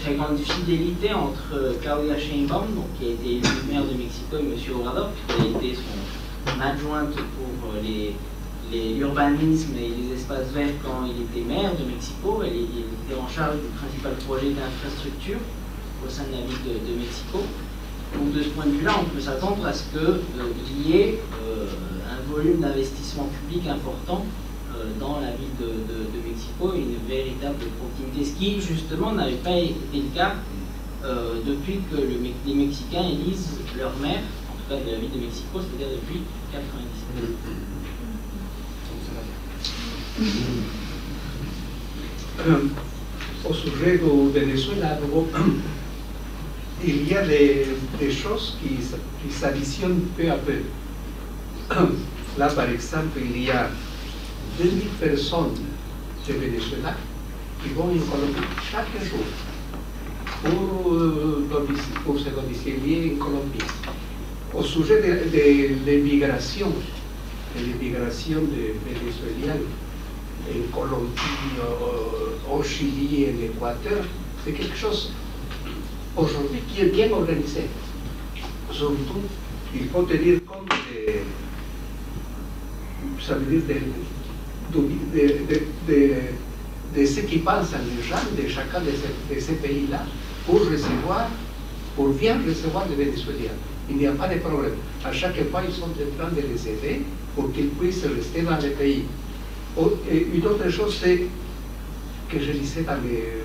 très 0.00 0.14
grande 0.14 0.36
fidélité 0.36 1.14
entre 1.14 1.76
Claudia 1.80 2.18
Sheinbaum, 2.18 2.74
donc, 2.74 2.86
qui 2.98 3.06
a 3.06 3.10
été 3.10 3.36
élue 3.36 3.70
maire 3.70 3.84
de 3.84 3.96
Mexico, 3.96 4.34
et 4.34 4.40
M. 4.40 4.74
Obrador, 4.74 5.10
qui 5.28 5.42
a 5.42 5.46
été 5.46 5.76
son 5.76 6.60
adjointe 6.60 7.14
pour 7.14 7.70
l'urbanisme 8.72 9.72
et 9.76 9.88
les 9.88 10.14
espaces 10.14 10.48
verts 10.54 10.74
quand 10.82 11.04
il 11.04 11.22
était 11.22 11.46
maire 11.46 11.72
de 11.76 11.84
Mexico. 11.84 12.42
Elle, 12.44 12.56
était 12.56 13.20
en 13.20 13.28
charge 13.28 13.56
du 13.56 13.68
principal 13.76 14.12
projet 14.26 14.50
d'infrastructure 14.50 15.38
au 16.04 16.10
sein 16.10 16.24
de 16.24 16.32
la 16.32 16.46
ville 16.46 16.64
de, 16.64 16.98
Mexico. 16.98 17.40
Donc 18.14 18.32
de 18.32 18.42
ce 18.42 18.48
point 18.50 18.66
de 18.66 18.72
vue-là, 18.72 18.92
on 19.00 19.04
peut 19.04 19.20
s'attendre 19.20 19.64
à 19.66 19.72
ce 19.72 19.84
qu'il 19.90 20.00
euh, 20.00 20.84
y 20.84 20.96
ait 20.96 21.20
euh, 21.44 21.66
un 22.10 22.32
volume 22.32 22.60
d'investissement 22.60 23.28
public 23.40 23.68
important 23.68 24.24
euh, 24.74 24.90
dans 25.00 25.20
la 25.20 25.30
ville 25.32 25.56
de, 25.60 26.28
Mexico, 26.28 26.72
une 26.74 26.96
véritable 27.08 27.64
proximité, 27.78 28.24
ce 28.24 28.38
qui 28.38 28.60
justement 28.60 29.12
n'avait 29.12 29.42
pas 29.42 29.56
été 29.56 29.74
le 29.94 30.14
cas 30.14 30.34
depuis 31.44 31.80
que 31.90 31.96
les 31.96 32.54
Mexicains 32.54 33.02
élisent 33.02 33.58
leur 33.76 33.90
maire, 33.98 34.22
en 34.48 34.54
tout 34.54 34.68
cas 34.70 34.76
de 34.76 34.90
la 34.92 34.98
ville 34.98 35.10
de 35.10 35.18
Mexico, 35.18 35.58
c'est-à-dire 35.58 35.96
depuis 35.98 36.22
1997. 36.54 37.71
Sujet 43.52 43.98
du 43.98 44.30
Venezuela, 44.32 44.98
il 46.84 47.08
y 47.08 47.14
a 47.14 47.26
des, 47.26 47.66
choses 48.10 48.58
qui, 48.60 49.30
s'additionnent 49.30 50.06
peu 50.16 50.30
à 50.30 50.36
peu. 50.36 50.62
Là, 52.38 52.48
par 52.48 52.68
exemple, 52.68 53.18
il 53.20 53.42
y 53.42 53.50
a 53.50 53.70
2000 54.58 54.88
personnes 55.00 55.54
de 56.26 56.32
Venezuela 56.32 56.94
qui 57.62 57.70
vont 57.70 57.84
en 57.84 58.10
Colombie 58.10 58.40
chaque 58.70 58.88
jour 59.08 59.24
pour, 62.04 62.18
se 62.18 62.28
domicilier 62.30 63.14
en 63.14 63.24
Colombie. 63.24 63.58
Au 64.54 64.62
sujet 64.62 65.00
de, 65.00 65.90
l'immigration, 65.90 66.72
de 67.56 67.64
l'immigration 67.64 68.40
des 68.42 68.74
Vénézuéliens 68.84 69.60
en 70.48 70.76
Colombie, 70.76 71.58
au, 71.60 72.56
au 72.56 72.62
Chili 72.62 73.24
et 73.24 73.34
en 73.34 73.44
Équateur, 73.44 74.04
c'est 74.44 74.52
quelque 74.52 74.76
chose 74.76 75.12
aujourd'hui 76.16 76.60
qui 76.68 76.82
est 76.82 76.86
bien 76.86 77.10
organisé. 77.12 77.64
Surtout, 78.70 79.22
il 79.74 79.88
faut 79.88 80.02
tenir 80.02 80.40
compte 80.46 80.68
de, 80.68 81.12
ça 83.20 83.34
veut 83.34 83.60
dire 83.60 83.62
de, 85.88 87.06
ce 87.06 87.20
qui 87.20 87.38
pensent 87.38 87.72
les 87.72 88.02
gens 88.02 88.16
de 88.36 88.48
chacun 88.48 88.80
de 88.80 89.38
ces, 89.40 89.54
pays-là 89.54 90.04
pour 90.46 90.60
recevoir, 90.60 91.28
pour 91.96 92.08
bien 92.08 92.38
recevoir 92.46 92.86
les 92.88 93.04
Vénézuéliens. 93.04 93.56
Il 93.90 93.96
n'y 93.96 94.06
a 94.06 94.12
pas 94.12 94.28
de 94.28 94.38
problème. 94.40 94.74
À 95.04 95.12
chaque 95.12 95.36
fois, 95.50 95.62
ils 95.66 95.74
sont 95.74 95.84
en 95.84 96.16
train 96.18 96.30
de 96.30 96.40
les 96.40 96.68
aider 96.68 97.02
pour 97.34 97.52
qu'ils 97.52 97.68
puissent 97.68 98.04
rester 98.04 98.42
dans 98.42 98.56
le 98.56 98.70
pays. 98.70 99.04
Une 99.76 100.46
autre 100.46 100.68
chose, 100.68 100.98
c'est 101.02 101.26
que 102.28 102.38
je 102.38 102.52
lisais 102.52 102.82
dans 102.82 102.96
les, 103.02 103.42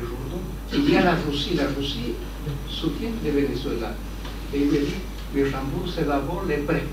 journaux, 0.00 0.42
il 0.72 0.90
y 0.90 0.96
a 0.96 1.04
la 1.04 1.14
Russie. 1.14 1.54
La 1.54 1.66
Russie 1.76 2.14
soutient 2.68 3.10
le 3.24 3.30
Venezuela. 3.30 3.94
Et 4.52 4.60
il 4.60 4.66
me 4.66 4.78
dit, 4.78 4.94
mais 5.34 5.44
rembourse 5.44 5.96
d'abord 5.96 6.44
les 6.48 6.58
prêts. 6.58 6.84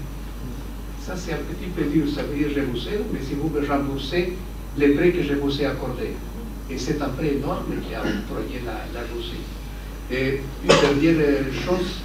Ça, 1.05 1.15
c'est 1.15 1.33
un 1.33 1.37
petit 1.37 1.69
peu 1.75 1.83
dur, 1.83 2.05
ça 2.13 2.23
veut 2.23 2.37
dire 2.37 2.49
je 2.55 2.61
vous 2.61 2.87
aide, 2.87 3.03
mais 3.11 3.19
si 3.27 3.33
vous 3.33 3.49
me 3.49 3.65
remboursez 3.65 4.33
les 4.77 4.89
prêts 4.89 5.11
que 5.11 5.23
je 5.23 5.33
vous 5.33 5.61
ai 5.61 5.65
accordés. 5.65 6.13
Et 6.69 6.77
c'est 6.77 7.01
un 7.01 7.09
prêt 7.09 7.33
énorme 7.35 7.65
qui 7.85 7.93
a 7.93 7.99
octroyé 7.99 8.61
la, 8.65 8.85
la, 8.93 9.05
Russie. 9.13 9.43
Et 10.11 10.41
une 10.63 11.01
dernière 11.01 11.53
chose, 11.53 11.99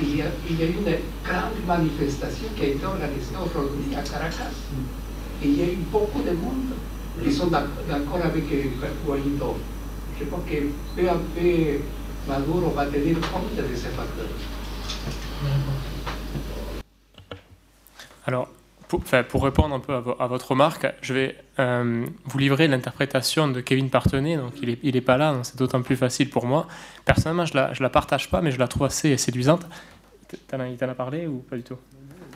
il 0.00 0.16
y, 0.16 0.22
a, 0.22 0.26
il 0.48 0.60
y 0.60 0.62
a 0.62 0.66
une 0.66 0.84
grande 1.24 1.66
manifestation 1.66 2.46
qui 2.56 2.62
a 2.62 2.66
été 2.68 2.84
organisée 2.84 3.34
aujourd'hui 3.34 3.94
à 3.96 4.02
Caracas. 4.02 4.52
Et 5.42 5.48
il 5.48 5.58
y 5.58 5.62
a 5.62 5.72
eu 5.72 5.76
beaucoup 5.90 6.22
de 6.22 6.30
monde 6.30 6.72
qui 7.22 7.32
sont 7.32 7.48
d'accord 7.48 8.20
avec 8.22 8.44
Guaido. 9.06 9.56
Je 10.18 10.24
pense 10.26 10.40
que 10.48 10.56
peu 10.94 11.08
à 11.08 11.14
peu, 11.14 11.80
Maduro 12.28 12.70
va 12.70 12.86
tenir 12.86 13.20
compte 13.20 13.56
de 13.56 13.74
ces 13.74 13.88
facteurs. 13.88 14.26
Alors, 18.24 18.48
pour, 18.88 19.42
répondre 19.42 19.74
un 19.74 19.80
peu 19.80 19.94
à, 19.94 20.26
votre 20.28 20.52
remarque, 20.52 20.86
je 21.00 21.14
vais 21.14 21.36
euh, 21.58 22.06
vous 22.24 22.38
livrer 22.38 22.68
l'interprétation 22.68 23.48
de 23.48 23.60
Kevin 23.60 23.90
Partenay. 23.90 24.36
Donc, 24.36 24.52
il 24.62 24.68
n'est 24.68 24.96
est 24.96 25.00
pas 25.00 25.16
là, 25.16 25.40
c'est 25.42 25.56
d'autant 25.56 25.82
plus 25.82 25.96
facile 25.96 26.30
pour 26.30 26.46
moi. 26.46 26.68
Personnellement, 27.04 27.46
je 27.46 27.54
ne 27.54 27.58
la, 27.58 27.72
je 27.72 27.82
la 27.82 27.90
partage 27.90 28.30
pas, 28.30 28.42
mais 28.42 28.52
je 28.52 28.58
la 28.58 28.68
trouve 28.68 28.84
assez 28.84 29.16
séduisante. 29.16 29.66
T'en 30.48 30.60
a 30.60 30.94
parlé 30.94 31.26
ou 31.26 31.38
pas 31.38 31.56
du 31.56 31.62
tout? 31.62 31.76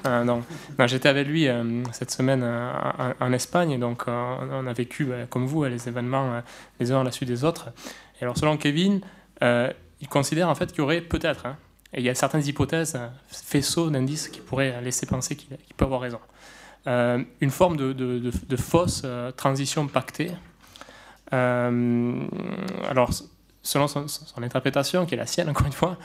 Euh, 0.07 0.24
non. 0.24 0.43
J'étais 0.87 1.09
avec 1.09 1.27
lui 1.27 1.49
euh, 1.49 1.83
cette 1.93 2.11
semaine 2.11 2.43
euh, 2.45 2.73
en, 3.20 3.33
Espagne, 3.33 3.78
donc 3.78 4.05
on 4.07 4.66
a 4.66 4.73
vécu, 4.73 5.05
bah, 5.05 5.27
comme 5.28 5.47
vous, 5.47 5.65
les 5.65 5.89
événements 5.89 6.43
les 6.81 6.93
uns 6.93 7.01
à 7.01 7.05
la 7.05 7.11
suite 7.11 7.28
des 7.28 7.45
autres. 7.45 7.70
Et 8.20 8.24
alors, 8.24 8.37
selon 8.37 8.57
Kevin, 8.57 9.01
il 9.43 10.09
considère 10.09 10.49
en 10.49 10.55
fait 10.55 10.70
qu'il 10.70 10.78
y 10.78 10.81
aurait 10.83 11.01
peut-être, 11.01 11.47
hein, 11.47 11.57
et 11.93 12.01
il 12.01 12.05
y 12.05 12.11
a 12.11 12.15
certaines 12.15 12.47
hypothèses, 12.47 12.99
faisceaux 13.28 13.91
d'indices 13.91 14.28
qui 14.28 14.41
pourraient 14.41 14.81
laisser 14.83 15.07
penser 15.07 15.37
qu'il 15.37 15.57
peut 15.77 15.85
avoir 15.85 16.01
raison, 16.01 16.20
une 16.87 17.51
forme 17.51 17.77
de, 17.77 18.57
fausse 18.57 19.05
transition 19.37 19.87
pactée. 19.87 20.33
alors, 21.31 23.11
selon 23.62 23.89
son, 23.89 24.09
son, 24.09 24.43
interprétation, 24.43 25.07
qui 25.07 25.15
est 25.15 25.19
la 25.19 25.27
sienne 25.27 25.49
encore 25.49 25.66
une 25.66 25.73
fois, 25.73 25.97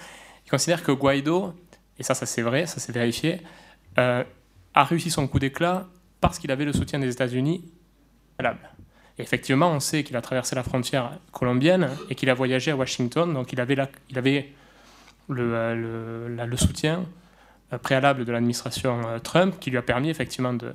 il 0.46 0.50
considère 0.50 0.84
que 0.84 0.92
Guaido, 0.92 1.54
et 2.00 2.04
ça, 2.04 2.16
ça 2.16 2.26
c'est 2.26 2.42
vrai, 2.42 2.66
ça 2.66 2.80
s'est 2.80 2.92
vérifié, 2.92 3.42
euh, 3.98 4.24
a 4.74 4.84
réussi 4.84 5.10
son 5.10 5.28
coup 5.28 5.40
d'éclat 5.40 5.88
parce 6.20 6.40
qu'il 6.40 6.52
avait 6.52 6.66
le 6.66 6.74
soutien 6.74 7.00
des 7.00 7.12
États-Unis 7.12 7.64
effectivement, 9.18 9.70
on 9.72 9.80
sait 9.80 10.04
qu'il 10.04 10.16
a 10.16 10.22
traversé 10.22 10.56
la 10.56 10.64
frontière 10.64 11.20
colombienne 11.32 11.90
et 12.10 12.16
qu'il 12.16 12.30
a 12.30 12.34
voyagé 12.34 12.72
à 12.72 12.76
Washington, 12.76 13.32
donc 13.32 13.54
il 13.54 13.62
avait, 13.62 13.78
euh, 15.30 16.46
le, 16.48 16.58
soutien 16.58 17.06
euh, 17.72 17.78
préalable 17.78 18.26
de 18.26 18.32
l'administration 18.32 19.02
Trump 19.24 19.56
qui 19.60 19.70
lui 19.70 19.78
a 19.78 19.84
permis 19.84 20.10
effectivement 20.10 20.54
de, 20.54 20.74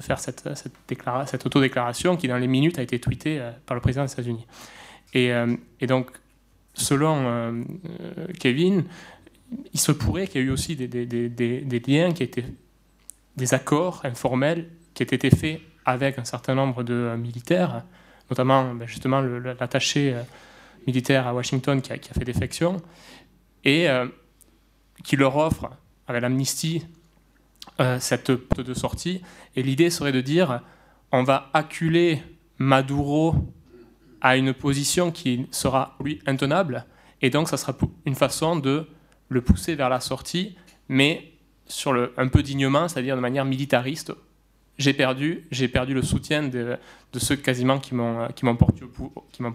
faire 0.00 0.20
cette, 0.20 0.48
cette, 0.54 0.72
cette 1.26 1.46
autodéclaration 1.46 2.16
qui, 2.16 2.28
dans 2.28 2.36
les 2.36 2.46
minutes, 2.46 2.78
a 2.78 2.82
été 2.82 3.00
tweetée 3.00 3.42
par 3.66 3.74
le 3.74 3.80
président 3.80 4.04
des 4.04 4.12
États-Unis. 4.12 4.46
Et, 5.14 5.32
donc, 5.88 6.12
selon 6.74 7.64
Kevin, 8.38 8.84
il 9.72 9.80
se 9.80 9.92
pourrait 9.92 10.26
qu'il 10.26 10.40
y 10.40 10.44
ait 10.44 10.46
eu 10.46 10.50
aussi 10.50 10.76
des, 10.76 10.88
des, 10.88 11.06
des, 11.06 11.28
des, 11.28 11.80
liens 11.80 12.12
qui 12.12 12.22
étaient 12.22 12.44
des 13.36 13.54
accords 13.54 14.00
informels 14.04 14.68
qui 14.94 15.02
aient 15.02 15.06
été 15.06 15.30
faits 15.30 15.60
avec 15.84 16.18
un 16.18 16.24
certain 16.24 16.54
nombre 16.54 16.82
de 16.82 16.94
euh, 16.94 17.16
militaires, 17.16 17.84
notamment 18.30 18.74
ben, 18.74 18.86
justement 18.86 19.20
l'attaché 19.20 20.14
euh, 20.14 20.22
militaire 20.86 21.26
à 21.26 21.34
Washington 21.34 21.80
qui 21.80 21.92
a, 21.92 21.98
qui 21.98 22.10
a 22.10 22.14
fait 22.14 22.24
défection, 22.24 22.82
et 23.64 23.88
euh, 23.88 24.06
qui 25.04 25.16
leur 25.16 25.36
offre, 25.36 25.70
avec 26.06 26.22
l'amnistie, 26.22 26.86
cette 28.00 28.34
porte 28.34 28.66
de 28.66 28.74
sortie. 28.74 29.22
Et 29.54 29.62
l'idée 29.62 29.90
serait 29.90 30.10
de 30.10 30.22
dire 30.22 30.62
on 31.12 31.22
va 31.22 31.50
acculer 31.52 32.22
Maduro 32.56 33.36
à 34.20 34.36
une 34.36 34.52
position 34.52 35.12
qui 35.12 35.46
sera, 35.52 35.96
lui, 36.02 36.20
intenable, 36.26 36.86
et 37.22 37.30
donc 37.30 37.48
ça 37.48 37.56
sera 37.56 37.76
une 38.04 38.14
façon 38.14 38.56
de 38.56 38.88
le 39.28 39.40
pousser 39.40 39.74
vers 39.74 39.88
la 39.88 40.00
sortie 40.00 40.56
mais 40.88 41.32
sur 41.66 41.92
le, 41.92 42.12
un 42.16 42.28
peu 42.28 42.42
dignement, 42.42 42.88
c'est-à-dire 42.88 43.16
de 43.16 43.20
manière 43.20 43.44
militariste. 43.44 44.12
J'ai 44.78 44.94
perdu, 44.94 45.46
j'ai 45.50 45.68
perdu 45.68 45.92
le 45.92 46.02
soutien 46.02 46.44
de, 46.44 46.78
ceux 47.14 47.36
quasiment 47.36 47.78
qui 47.78 47.94
m'ont, 47.94 48.28
porté 48.56 48.84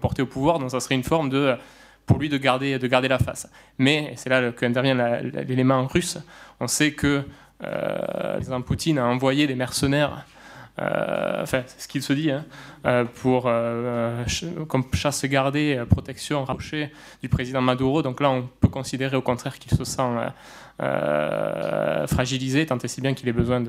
porté 0.00 0.22
au 0.22 0.26
pouvoir, 0.26 0.58
donc 0.58 0.70
ça 0.70 0.80
serait 0.80 0.94
une 0.94 1.02
forme 1.02 1.30
de, 1.30 1.56
pour 2.04 2.18
lui 2.18 2.28
de 2.28 2.36
garder, 2.36 2.78
de 2.78 2.86
garder 2.86 3.08
la 3.08 3.18
face. 3.18 3.50
Mais, 3.78 4.12
c'est 4.16 4.28
là 4.28 4.52
qu'intervient 4.52 4.94
l'élément 5.22 5.86
russe, 5.86 6.18
on 6.60 6.68
sait 6.68 6.92
que 6.92 7.22
euh, 7.62 8.60
Poutine 8.66 8.98
a 8.98 9.06
envoyé 9.06 9.46
des 9.46 9.54
mercenaires 9.54 10.26
enfin, 10.78 11.62
c'est 11.66 11.80
ce 11.80 11.88
qu'il 11.88 12.02
se 12.02 12.12
dit, 12.12 12.30
hein, 12.30 12.44
euh, 12.84 13.04
pour, 13.04 13.44
euh, 13.46 14.24
comme 14.68 14.84
chasse 14.92 15.24
gardée, 15.24 15.82
protection 15.88 16.44
rapprochée 16.44 16.90
du 17.22 17.28
président 17.28 17.60
Maduro. 17.60 18.02
Donc 18.02 18.20
là, 18.20 18.30
on 18.30 18.48
peut 18.60 18.68
considérer 18.68 19.16
au 19.16 19.22
contraire 19.22 19.58
qu'il 19.58 19.76
se 19.76 19.84
sent 19.84 20.02
fragilisé, 22.08 22.66
tant 22.66 22.78
et 22.78 22.88
si 22.88 23.00
bien 23.00 23.14
qu'il 23.14 23.28
ait 23.28 23.32
besoin 23.32 23.62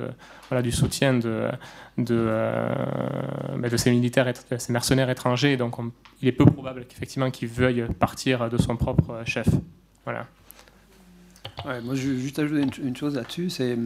du 0.64 0.72
soutien 0.72 1.14
de, 1.14 1.52
ben, 1.98 3.78
ses 3.78 3.92
militaires, 3.92 4.32
de 4.50 4.58
ses 4.58 4.74
mercenaires 4.74 5.10
étrangers. 5.10 5.58
Donc 5.58 5.76
il 6.22 6.28
est 6.28 6.32
peu 6.32 6.46
probable 6.46 6.86
qu'effectivement 6.86 7.30
qu'il 7.30 7.50
veuille 7.50 7.86
partir 8.00 8.50
de 8.50 8.58
son 8.58 8.76
propre 8.76 9.22
chef. 9.26 9.48
Voilà. 10.04 10.26
Moi, 11.84 11.96
je 11.96 12.10
vais 12.10 12.20
juste 12.20 12.38
ajouter 12.40 12.68
une 12.82 12.96
chose 12.96 13.16
là-dessus, 13.16 13.50
c'est 13.50 13.78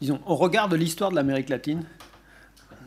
disons, 0.00 0.20
on 0.26 0.36
regarde 0.36 0.74
l'histoire 0.74 1.10
de 1.10 1.16
l'Amérique 1.16 1.48
latine 1.48 1.84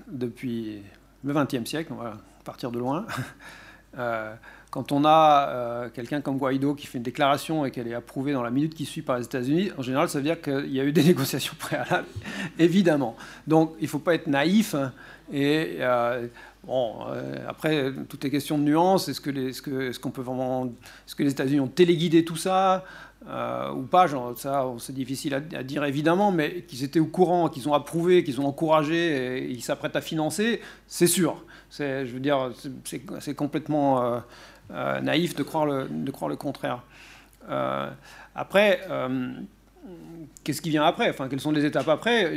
depuis 0.08 0.82
le 1.24 1.34
XXe 1.34 1.70
siècle, 1.70 1.94
on 1.94 2.02
va 2.02 2.18
partir 2.44 2.72
de 2.72 2.80
loin. 2.80 3.06
Euh, 4.00 4.34
quand 4.72 4.92
on 4.92 5.06
a 5.06 5.50
euh, 5.50 5.90
quelqu'un 5.90 6.20
comme 6.22 6.40
Guaido 6.40 6.74
qui 6.74 6.88
fait 6.88 6.98
une 6.98 7.04
déclaration 7.04 7.64
et 7.64 7.70
qu'elle 7.70 7.88
est 7.88 7.94
approuvée 7.94 8.34
dans 8.34 8.42
la 8.42 8.50
minute 8.50 8.74
qui 8.74 8.86
suit 8.86 9.04
par 9.04 9.20
les 9.20 9.26
États-Unis, 9.26 9.70
en 9.78 9.84
général, 9.84 10.10
ça 10.10 10.18
veut 10.18 10.24
dire 10.24 10.42
qu'il 10.42 10.74
y 10.74 10.80
a 10.80 10.84
eu 10.84 10.92
des 10.92 11.04
négociations 11.14 11.54
préalables, 11.60 12.08
évidemment. 12.58 13.16
Donc, 13.46 13.76
il 13.78 13.84
ne 13.84 13.88
faut 13.88 14.00
pas 14.00 14.16
être 14.16 14.26
naïf. 14.26 14.74
Hein, 14.74 14.92
et 15.32 15.78
euh, 15.80 16.26
bon, 16.66 17.06
après, 17.48 17.92
toutes 18.10 18.24
les 18.24 18.30
questions 18.30 18.58
de 18.58 18.64
nuances. 18.64 19.10
Est-ce 19.10 19.22
que, 19.22 19.30
les, 19.30 19.54
ce 19.54 19.62
que, 19.62 19.92
ce 19.92 20.00
qu'on 20.00 20.12
peut 20.12 20.22
vraiment, 20.22 20.66
est-ce 20.66 21.16
que 21.16 21.24
les 21.24 21.32
États-Unis 21.32 21.60
ont 21.60 21.68
téléguidé 21.68 22.26
tout 22.26 22.36
ça 22.36 22.84
euh, 23.28 23.72
ou 23.72 23.84
pas, 23.84 24.08
ça 24.36 24.66
c'est 24.80 24.94
difficile 24.94 25.34
à, 25.36 25.40
dire 25.40 25.86
évidemment, 25.86 26.32
mais 26.32 26.64
qu'ils 26.64 26.84
étaient 26.84 27.00
au 27.00 27.06
courant, 27.06 27.48
qu'ils 27.48 27.70
ont 27.70 27.74
approuvé, 27.74 28.24
qu'ils 28.24 28.42
ont 28.42 28.46
encouragé 28.46 29.38
et 29.38 29.50
ils 29.50 29.64
s'apprêtent 29.64 29.96
à 29.96 30.02
financer, 30.02 30.60
c'est 30.88 31.08
sûr. 31.08 31.46
je 31.78 32.04
veux 32.04 32.20
dire, 32.20 32.52
c'est 32.84 33.36
complètement 33.36 34.04
euh, 34.04 34.20
euh, 34.72 35.00
naïf 35.00 35.36
de 35.36 35.44
croire 35.44 35.66
le, 35.66 35.88
de 35.90 36.12
croire 36.12 36.28
le 36.28 36.36
contraire. 36.36 36.84
après, 38.36 38.82
qu'est-ce 40.44 40.62
qui 40.62 40.70
vient 40.70 40.84
après? 40.84 41.10
Enfin, 41.10 41.28
quelles 41.30 41.40
sont 41.40 41.52
les 41.52 41.66
étapes 41.66 41.88
après? 41.88 42.32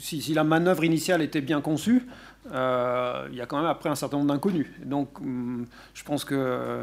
Si, 0.00 0.34
la 0.34 0.44
manœuvre 0.44 0.84
initiale 0.84 1.22
était 1.22 1.40
bien 1.40 1.60
conçue, 1.60 2.06
il 2.46 2.50
y 2.50 3.40
a 3.40 3.46
quand 3.46 3.56
même 3.56 3.66
après 3.66 3.90
un 3.90 3.94
certain 3.94 4.18
nombre 4.18 4.32
d'inconnus. 4.32 4.66
Donc, 4.84 5.20
hum, 5.20 5.66
je 5.94 6.04
pense 6.04 6.24
que 6.24 6.82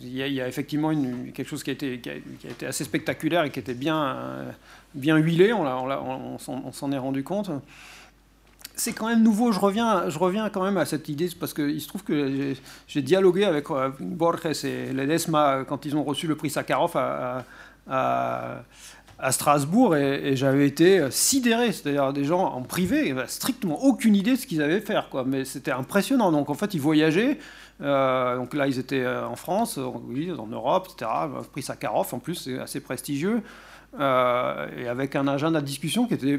il 0.00 0.16
y, 0.16 0.40
a, 0.40 0.46
effectivement 0.46 0.90
quelque 1.34 1.48
chose 1.48 1.62
qui 1.62 1.70
a, 1.70 1.72
été, 1.72 1.98
qui, 1.98 2.08
a, 2.08 2.14
été, 2.50 2.66
assez 2.66 2.84
spectaculaire 2.84 3.44
et 3.44 3.50
qui 3.50 3.58
était 3.58 3.74
bien, 3.74 4.16
bien 4.94 5.16
huilé, 5.16 5.52
on, 5.52 6.38
s'en 6.38 6.92
est 6.92 6.98
rendu 6.98 7.24
compte. 7.24 7.50
C'est 8.76 8.92
quand 8.92 9.08
même 9.08 9.22
nouveau, 9.22 9.52
je 9.52 9.58
reviens, 9.58 10.08
je 10.08 10.18
reviens 10.18 10.48
quand 10.48 10.62
même 10.62 10.78
à 10.78 10.86
cette 10.86 11.08
idée, 11.08 11.28
parce 11.38 11.52
qu'il 11.52 11.80
se 11.80 11.88
trouve 11.88 12.02
que 12.02 12.54
j'ai 12.86 13.02
dialogué 13.02 13.44
avec 13.44 13.70
euh, 13.70 13.90
Borges 14.00 14.64
et 14.64 14.92
Ledesma 14.92 15.64
quand 15.68 15.84
ils 15.84 15.94
ont 15.96 16.04
reçu 16.04 16.26
le 16.26 16.34
prix 16.34 16.48
Sakharov 16.48 16.96
à, 16.96 17.44
à 17.90 19.32
Strasbourg 19.32 19.96
et, 19.96 20.36
j'avais 20.36 20.66
été 20.66 21.10
sidéré, 21.10 21.72
c'est-à-dire 21.72 22.12
des 22.12 22.24
gens 22.24 22.44
en 22.44 22.62
privé, 22.62 23.14
strictement 23.26 23.82
aucune 23.82 24.14
idée 24.14 24.32
de 24.32 24.36
ce 24.36 24.46
qu'ils 24.46 24.62
avaient 24.62 24.80
faire, 24.80 25.08
quoi. 25.10 25.24
mais 25.26 25.44
c'était 25.44 25.72
impressionnant. 25.72 26.32
Donc 26.32 26.48
en 26.48 26.54
fait, 26.54 26.72
ils 26.72 26.80
voyageaient, 26.80 27.38
euh, 27.82 28.36
donc 28.36 28.54
là, 28.54 28.66
ils 28.66 28.78
étaient 28.78 29.02
euh, 29.02 29.26
en 29.26 29.36
France, 29.36 29.78
en 29.78 30.46
Europe, 30.46 30.88
etc. 30.92 31.10
Prix 31.52 31.62
Sakharov, 31.62 32.12
en 32.12 32.18
plus, 32.18 32.34
c'est 32.34 32.58
assez 32.58 32.80
prestigieux. 32.80 33.42
Euh, 33.98 34.68
et 34.78 34.86
avec 34.86 35.16
un 35.16 35.26
agenda 35.26 35.60
de 35.60 35.66
discussion 35.66 36.06
qui 36.06 36.14
était 36.14 36.38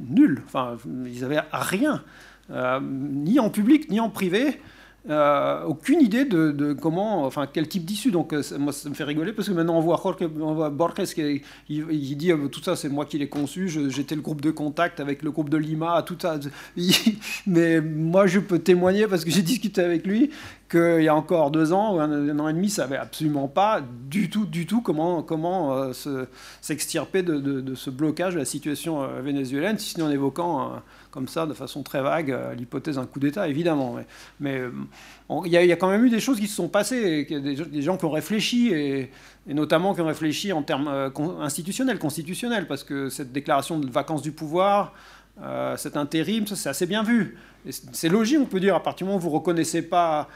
nul. 0.00 0.42
Enfin, 0.46 0.76
ils 1.06 1.20
n'avaient 1.20 1.42
rien, 1.50 2.02
ni 2.80 3.40
en 3.40 3.50
public, 3.50 3.90
ni 3.90 4.00
en 4.00 4.10
privé. 4.10 4.60
Euh, 5.08 5.62
aucune 5.64 6.00
idée 6.00 6.24
de, 6.24 6.72
comment, 6.72 7.24
enfin 7.24 7.46
quel 7.50 7.68
type 7.68 7.84
d'issue. 7.84 8.10
Donc 8.10 8.32
euh, 8.32 8.42
moi 8.58 8.72
ça 8.72 8.88
me 8.88 8.94
fait 8.94 9.04
rigoler 9.04 9.32
parce 9.32 9.48
que 9.48 9.52
maintenant 9.52 9.76
on 9.76 9.80
voit, 9.80 10.00
voit 10.00 10.70
Borges 10.70 10.94
qui 11.14 11.42
il, 11.68 12.16
dit 12.16 12.32
euh, 12.32 12.48
tout 12.48 12.60
ça 12.60 12.74
c'est 12.74 12.88
moi 12.88 13.04
qui 13.04 13.18
l'ai 13.18 13.28
conçu, 13.28 13.68
j'étais 13.68 14.16
le 14.16 14.20
groupe 14.20 14.40
de 14.40 14.50
contact 14.50 14.98
avec 14.98 15.22
le 15.22 15.30
groupe 15.30 15.48
de 15.48 15.58
Lima, 15.58 16.02
tout 16.02 16.16
ça. 16.20 16.40
mais 17.46 17.80
moi 17.80 18.26
je 18.26 18.40
peux 18.40 18.58
témoigner 18.58 19.06
parce 19.06 19.24
que 19.24 19.30
j'ai 19.30 19.42
discuté 19.46 19.80
avec 19.80 20.06
lui 20.06 20.30
qu'il 20.68 21.02
y 21.02 21.08
a 21.08 21.14
encore 21.14 21.52
deux 21.52 21.72
ans 21.72 22.00
un, 22.00 22.38
an 22.40 22.48
et 22.48 22.52
demi, 22.52 22.68
ça 22.68 22.82
savait 22.82 22.96
absolument 22.96 23.46
pas 23.46 23.80
du 24.10 24.28
tout, 24.28 24.44
du 24.44 24.66
tout 24.66 24.80
comment, 24.80 25.22
comment 25.22 25.92
s'extirper 26.60 27.22
de, 27.22 27.38
de, 27.38 27.74
ce 27.76 27.90
blocage 27.90 28.34
de 28.34 28.40
la 28.40 28.44
situation 28.44 29.06
vénézuélienne, 29.22 29.78
si 29.78 29.90
ce 29.90 29.98
n'est 29.98 30.02
en 30.04 30.10
évoquant 30.10 30.82
comme 31.16 31.28
ça, 31.28 31.46
de 31.46 31.54
façon 31.54 31.82
très 31.82 32.02
vague, 32.02 32.30
euh, 32.30 32.54
l'hypothèse 32.54 32.96
d'un 32.96 33.06
coup 33.06 33.18
d'État, 33.18 33.48
évidemment. 33.48 33.96
Mais 34.38 34.58
euh, 34.58 34.70
il 35.46 35.50
y, 35.50 35.72
a 35.72 35.76
quand 35.76 35.88
même 35.88 36.04
eu 36.04 36.10
des 36.10 36.20
choses 36.20 36.38
qui 36.38 36.46
se 36.46 36.54
sont 36.54 36.68
passées, 36.68 37.24
des, 37.24 37.82
gens 37.82 37.96
qui 37.96 38.04
ont 38.04 38.10
réfléchi, 38.10 38.68
et, 38.68 39.10
notamment 39.46 39.94
qui 39.94 40.02
ont 40.02 40.06
réfléchi 40.06 40.52
en 40.52 40.62
termes 40.62 40.88
euh, 40.88 41.08
institutionnels, 41.40 41.98
constitutionnels, 41.98 42.66
parce 42.66 42.84
que 42.84 43.08
cette 43.08 43.32
déclaration 43.32 43.78
de 43.78 43.90
vacances 43.90 44.20
du 44.20 44.32
pouvoir, 44.32 44.92
cet 45.76 45.96
intérim, 45.96 46.46
ça 46.46 46.54
c'est 46.54 46.68
assez 46.68 46.86
bien 46.86 47.02
vu. 47.02 47.38
C'est 47.70 48.10
logique, 48.10 48.38
on 48.42 48.46
peut 48.46 48.60
dire, 48.60 48.74
à 48.74 48.82
partir 48.82 49.06
du 49.06 49.08
moment 49.08 49.18
où 49.18 49.22
vous 49.22 49.30
ne 49.30 49.34
reconnaissez 49.34 49.82
pas 49.82 50.28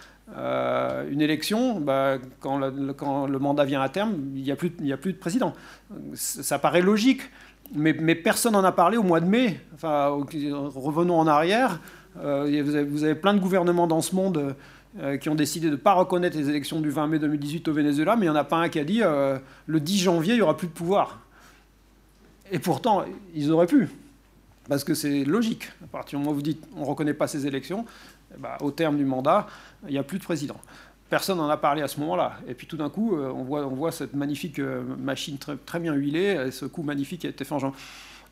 une 1.11 1.21
élection, 1.21 1.79
bah, 1.79 2.17
quand, 2.41 2.59
le, 2.59 3.39
mandat 3.39 3.65
vient 3.67 3.83
à 3.83 3.89
terme, 3.91 4.15
il 4.35 4.43
n'y 4.43 4.53
a, 4.53 4.57
plus 4.57 5.13
de 5.13 5.19
président. 5.19 5.53
Ça 6.15 6.59
paraît 6.59 6.83
logique 6.83 7.23
mais, 7.75 8.15
personne 8.15 8.53
n'en 8.53 8.65
a 8.65 8.73
parlé 8.73 8.97
au 8.97 9.03
mois 9.03 9.21
de 9.21 9.27
mai. 9.27 9.61
Enfin, 9.75 10.09
revenons 10.75 11.19
en 11.19 11.27
arrière. 11.27 11.81
Euh, 12.19 12.87
vous, 12.89 13.05
avez, 13.05 13.15
plein 13.15 13.35
de 13.35 13.39
gouvernements 13.39 13.87
dans 13.87 14.01
ce 14.01 14.15
monde 14.15 14.57
euh, 15.01 15.17
qui 15.17 15.29
ont 15.29 15.35
décidé 15.35 15.67
de 15.67 15.73
ne 15.73 15.77
pas 15.77 15.93
reconnaître 15.93 16.37
les 16.37 16.49
élections 16.49 16.81
du 16.81 16.91
20 16.91 17.07
mai 17.07 17.19
2018 17.19 17.69
au 17.69 17.73
Venezuela, 17.73 18.17
mais 18.17 18.27
il 18.27 18.31
n'y 18.31 18.37
en 18.37 18.41
a 18.41 18.45
pas 18.45 18.57
un 18.57 18.69
qui 18.69 18.81
a 18.81 18.85
dit 18.85 19.03
euh, 19.03 19.39
le 19.67 19.81
10 19.81 19.99
janvier, 19.99 20.35
il 20.35 20.39
n'y 20.39 20.43
aura 20.43 20.57
plus 20.57 20.67
de 20.67 20.73
pouvoir. 20.73 21.21
Et 22.51 22.59
pourtant, 22.59 23.05
ils 23.35 23.53
auraient 23.53 23.67
pu. 23.67 23.89
Parce 24.69 24.83
que 24.83 24.95
c'est 24.95 25.25
logique. 25.25 25.71
À 25.85 25.87
partir 25.87 26.19
du 26.19 26.25
moment 26.25 26.33
où 26.33 26.37
vous 26.37 26.43
dites 26.43 26.65
on 26.77 26.81
ne 26.81 26.87
reconnaît 26.87 27.15
pas 27.15 27.29
ces 27.29 27.47
élections, 27.47 27.85
eh 28.35 28.41
ben, 28.41 28.51
au 28.61 28.73
terme 28.73 28.97
du 28.97 29.05
mandat, 29.05 29.47
il 29.87 29.93
n'y 29.93 29.99
a 29.99 30.03
plus 30.03 30.19
de 30.19 30.25
président 30.25 30.57
personne 31.11 31.39
n'en 31.39 31.49
a 31.49 31.57
parlé 31.57 31.83
à 31.83 31.89
ce 31.89 32.01
moment-là. 32.01 32.39
Et 32.49 32.55
puis 32.55 32.67
tout 32.67 32.77
d'un 32.77 32.89
coup, 32.89 33.17
euh, 33.17 33.31
on 33.31 33.43
voit, 33.43 33.93
cette 33.93 34.15
magnifique 34.15 34.61
euh, 34.61 34.83
machine 34.99 35.37
très, 35.39 35.81
bien 35.81 35.93
huilée, 35.93 36.51
ce 36.53 36.65
coup 36.65 36.83
magnifique 36.83 37.23
qui 37.23 37.27
a 37.27 37.31
été 37.31 37.45
fait 37.45 37.55
en. 37.55 37.73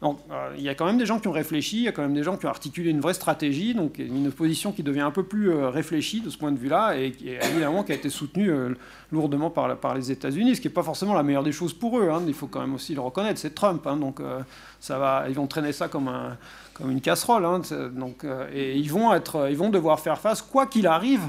Donc, 0.01 0.21
euh, 0.31 0.55
il 0.57 0.63
y 0.63 0.69
a 0.69 0.77
quand 0.77 0.87
même 0.87 0.97
des 0.97 1.07
gens 1.07 1.19
qui 1.19 1.27
ont 1.27 1.33
réfléchi, 1.33 1.79
il 1.79 1.83
y 1.83 1.89
a 1.89 1.93
quand 1.93 2.03
même 2.03 2.15
des 2.15 2.23
gens 2.23 2.37
qui 2.37 2.47
ont 2.47 2.51
articulé 2.51 2.91
une 2.91 3.01
vraie 3.01 3.15
stratégie, 3.15 3.75
donc 3.75 3.99
une 3.99 4.31
position 4.31 4.71
qui 4.71 4.85
devient 4.85 5.01
un 5.01 5.11
peu 5.11 5.25
plus 5.25 5.53
réfléchie 5.53 6.21
de 6.21 6.31
ce 6.31 6.39
point 6.39 6.53
de 6.53 6.57
vue-là, 6.57 6.97
et, 6.97 7.13
évidemment 7.51 7.83
qui 7.83 7.91
a 7.91 7.97
été 7.97 8.09
soutenue 8.09 8.53
lourdement 9.11 9.51
par, 9.51 9.97
les 9.97 10.13
États-Unis, 10.13 10.55
ce 10.55 10.61
qui 10.61 10.69
n'est 10.69 10.73
pas 10.73 10.85
forcément 10.85 11.15
la 11.15 11.25
meilleure 11.25 11.43
des 11.43 11.51
choses 11.51 11.73
pour 11.73 11.99
eux. 11.99 12.11
Hein. 12.11 12.23
il 12.29 12.35
faut 12.35 12.47
quand 12.47 12.61
même 12.61 12.75
aussi 12.75 12.95
le 12.95 13.01
reconnaître, 13.01 13.41
c'est 13.41 13.57
Trump, 13.57 13.85
hein. 13.89 13.97
donc 13.97 14.21
ça 14.79 15.01
va, 15.01 15.25
ils 15.29 15.35
vont 15.35 15.49
traîner 15.49 15.73
ça 15.73 15.89
comme, 15.89 16.07
un, 16.07 16.37
comme 16.75 16.93
une 16.93 17.01
casserole, 17.01 17.45
hein. 17.45 17.63
donc, 17.91 18.25
et 18.55 18.77
ils 18.79 18.93
vont 18.93 19.11
devoir 19.69 19.99
faire 19.99 20.21
face, 20.21 20.43
quoi 20.43 20.67
qu'il 20.67 20.87
arrive, 20.87 21.23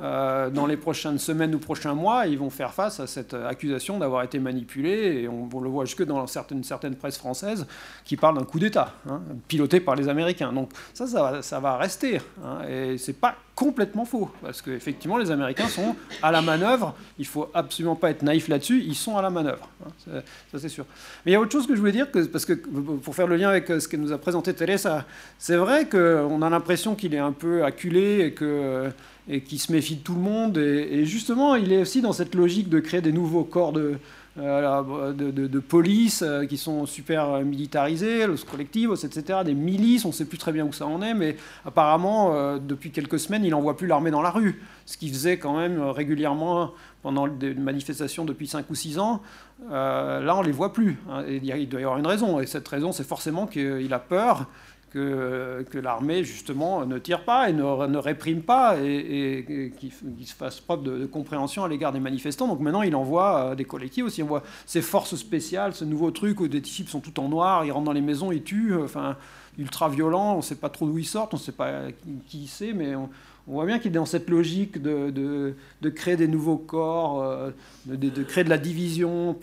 euh, 0.00 0.50
dans 0.50 0.66
les 0.66 0.76
prochaines 0.76 1.18
semaines 1.18 1.54
ou 1.54 1.58
prochains 1.58 1.94
mois, 1.94 2.26
ils 2.26 2.38
vont 2.38 2.50
faire 2.50 2.74
face 2.74 2.98
à 3.00 3.06
cette 3.06 3.34
accusation 3.34 3.98
d'avoir 3.98 4.22
été 4.22 4.38
manipulés, 4.38 5.22
et 5.22 5.28
on, 5.28 5.60
le 5.60 5.70
voit 5.70 5.84
jusque 5.84 6.04
dans 6.04 6.26
certaines, 6.26 6.64
certaines 6.64 6.96
presses 6.96 7.18
françaises 7.18 7.66
qui 8.04 8.16
parlent 8.16 8.38
d'un 8.38 8.44
coup 8.44 8.58
d'État, 8.58 8.94
hein, 9.08 9.20
piloté 9.46 9.80
par 9.80 9.94
les 9.94 10.08
Américains. 10.08 10.52
Donc 10.52 10.70
ça, 10.92 11.06
ça 11.06 11.22
va, 11.22 11.42
ça 11.42 11.60
va 11.60 11.76
rester, 11.76 12.20
hein, 12.44 12.66
et 12.68 12.98
c'est 12.98 13.12
pas 13.12 13.36
complètement 13.54 14.04
faux, 14.04 14.30
parce 14.42 14.60
qu'effectivement, 14.62 15.16
les 15.16 15.30
Américains 15.30 15.68
sont 15.68 15.94
à 16.22 16.32
la 16.32 16.42
manœuvre, 16.42 16.94
il 17.18 17.26
faut 17.26 17.48
absolument 17.54 17.94
pas 17.94 18.10
être 18.10 18.22
naïf 18.22 18.48
là-dessus, 18.48 18.82
ils 18.84 18.94
sont 18.94 19.16
à 19.16 19.22
la 19.22 19.30
manœuvre, 19.30 19.68
hein, 19.84 20.20
ça 20.50 20.58
c'est 20.58 20.68
sûr. 20.68 20.84
Mais 21.24 21.32
il 21.32 21.34
y 21.34 21.36
a 21.36 21.40
autre 21.40 21.52
chose 21.52 21.66
que 21.66 21.74
je 21.74 21.78
voulais 21.80 21.92
dire, 21.92 22.08
parce 22.10 22.44
que 22.44 22.54
pour 22.54 23.14
faire 23.14 23.26
le 23.26 23.36
lien 23.36 23.50
avec 23.50 23.68
ce 23.68 23.86
que 23.86 23.96
nous 23.96 24.12
a 24.12 24.18
présenté 24.18 24.54
Teresa, 24.54 25.04
c'est 25.38 25.56
vrai 25.56 25.88
qu'on 25.88 26.42
a 26.42 26.50
l'impression 26.50 26.94
qu'il 26.94 27.14
est 27.14 27.18
un 27.18 27.32
peu 27.32 27.64
acculé, 27.64 28.26
et 28.26 28.32
que 28.32 28.90
et 29.28 29.40
qui 29.40 29.58
se 29.58 29.72
méfie 29.72 29.96
de 29.96 30.02
tout 30.02 30.14
le 30.14 30.20
monde. 30.20 30.58
Et, 30.58 31.04
justement, 31.06 31.54
il 31.54 31.72
est 31.72 31.78
aussi 31.78 32.02
dans 32.02 32.12
cette 32.12 32.34
logique 32.34 32.68
de 32.68 32.80
créer 32.80 33.00
des 33.00 33.12
nouveaux 33.12 33.44
corps 33.44 33.72
de, 33.72 33.94
euh, 34.36 35.12
de, 35.12 35.58
police 35.60 36.22
euh, 36.22 36.44
qui 36.44 36.56
sont 36.56 36.86
super 36.86 37.40
militarisées, 37.40 38.26
le 38.26 38.34
collectifs, 38.36 38.90
etc., 39.04 39.40
des 39.44 39.54
milices, 39.54 40.04
on 40.04 40.08
ne 40.08 40.12
sait 40.12 40.24
plus 40.24 40.38
très 40.38 40.52
bien 40.52 40.64
où 40.64 40.72
ça 40.72 40.86
en 40.86 41.02
est, 41.02 41.14
mais 41.14 41.36
apparemment, 41.64 42.58
depuis 42.58 42.90
quelques 42.90 43.18
semaines, 43.18 43.44
il 43.44 43.50
n'envoie 43.50 43.76
plus 43.76 43.86
l'armée 43.86 44.10
dans 44.10 44.22
la 44.22 44.30
rue, 44.30 44.60
ce 44.86 44.96
qu'il 44.96 45.10
faisait 45.10 45.38
quand 45.38 45.56
même 45.56 45.80
régulièrement 45.80 46.72
pendant 47.02 47.28
des 47.28 47.54
manifestations 47.54 48.24
depuis 48.24 48.48
5 48.48 48.68
ou 48.70 48.74
6 48.74 48.98
ans. 48.98 49.22
là, 49.70 50.34
on 50.36 50.40
ne 50.40 50.46
les 50.46 50.52
voit 50.52 50.72
plus. 50.72 50.98
Hein, 51.10 51.24
il 51.28 51.68
doit 51.68 51.80
y 51.80 51.84
avoir 51.84 51.98
une 51.98 52.06
raison, 52.06 52.40
et 52.40 52.46
cette 52.46 52.66
raison, 52.66 52.92
c'est 52.92 53.06
forcément 53.06 53.46
qu'il 53.46 53.92
a 53.92 53.98
peur 53.98 54.46
que, 54.94 55.78
l'armée, 55.78 56.22
justement, 56.22 56.86
ne 56.86 56.98
tire 56.98 57.24
pas 57.24 57.50
et 57.50 57.52
ne, 57.52 57.96
réprime 57.96 58.42
pas 58.42 58.76
et, 58.80 59.72
qu'il 59.76 60.26
se 60.26 60.34
fasse 60.34 60.60
preuve 60.60 60.84
de, 60.84 61.06
compréhension 61.06 61.64
à 61.64 61.68
l'égard 61.68 61.92
des 61.92 62.00
manifestants. 62.00 62.46
Donc 62.46 62.60
maintenant, 62.60 62.82
il 62.82 62.94
envoie 62.94 63.38
euh, 63.38 63.54
des 63.54 63.64
collectifs 63.64 64.04
aussi. 64.04 64.22
On 64.22 64.26
voit 64.26 64.44
ces 64.66 64.82
forces 64.82 65.16
spéciales, 65.16 65.74
ce 65.74 65.84
nouveau 65.84 66.10
truc 66.12 66.40
où 66.40 66.48
des 66.48 66.62
types 66.62 66.88
sont 66.88 67.00
tout 67.00 67.18
en 67.18 67.28
noir, 67.28 67.64
ils 67.64 67.72
rentrent 67.72 67.86
dans 67.86 67.92
les 67.92 68.00
maisons, 68.00 68.30
ils 68.30 68.42
tuent. 68.42 68.74
Euh, 68.74 68.84
enfin, 68.84 69.16
ultra 69.58 69.88
violent, 69.88 70.34
on 70.34 70.36
ne 70.38 70.42
sait 70.42 70.56
pas 70.56 70.68
trop 70.68 70.86
d'où 70.86 70.98
ils 70.98 71.06
sortent, 71.06 71.34
on 71.34 71.36
ne 71.36 71.42
sait 71.42 71.52
pas 71.52 71.82
qui 72.26 72.48
c'est, 72.48 72.72
mais 72.72 72.96
on, 72.96 73.08
voit 73.46 73.66
bien 73.66 73.78
qu'il 73.78 73.92
est 73.92 73.94
dans 73.94 74.06
cette 74.06 74.28
logique 74.28 74.82
de, 74.82 75.54
créer 75.94 76.16
des 76.16 76.26
nouveaux 76.26 76.56
corps, 76.56 77.22
euh, 77.22 77.50
de, 77.86 78.22
créer 78.24 78.42
de 78.42 78.48
la 78.48 78.58
division, 78.58 79.36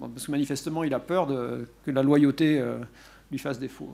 parce 0.00 0.26
que 0.26 0.30
manifestement, 0.32 0.82
il 0.82 0.92
a 0.92 0.98
peur 0.98 1.28
que 1.28 1.90
la 1.90 2.02
loyauté 2.02 2.60
lui 3.30 3.38
fasse 3.38 3.60
défaut. 3.60 3.92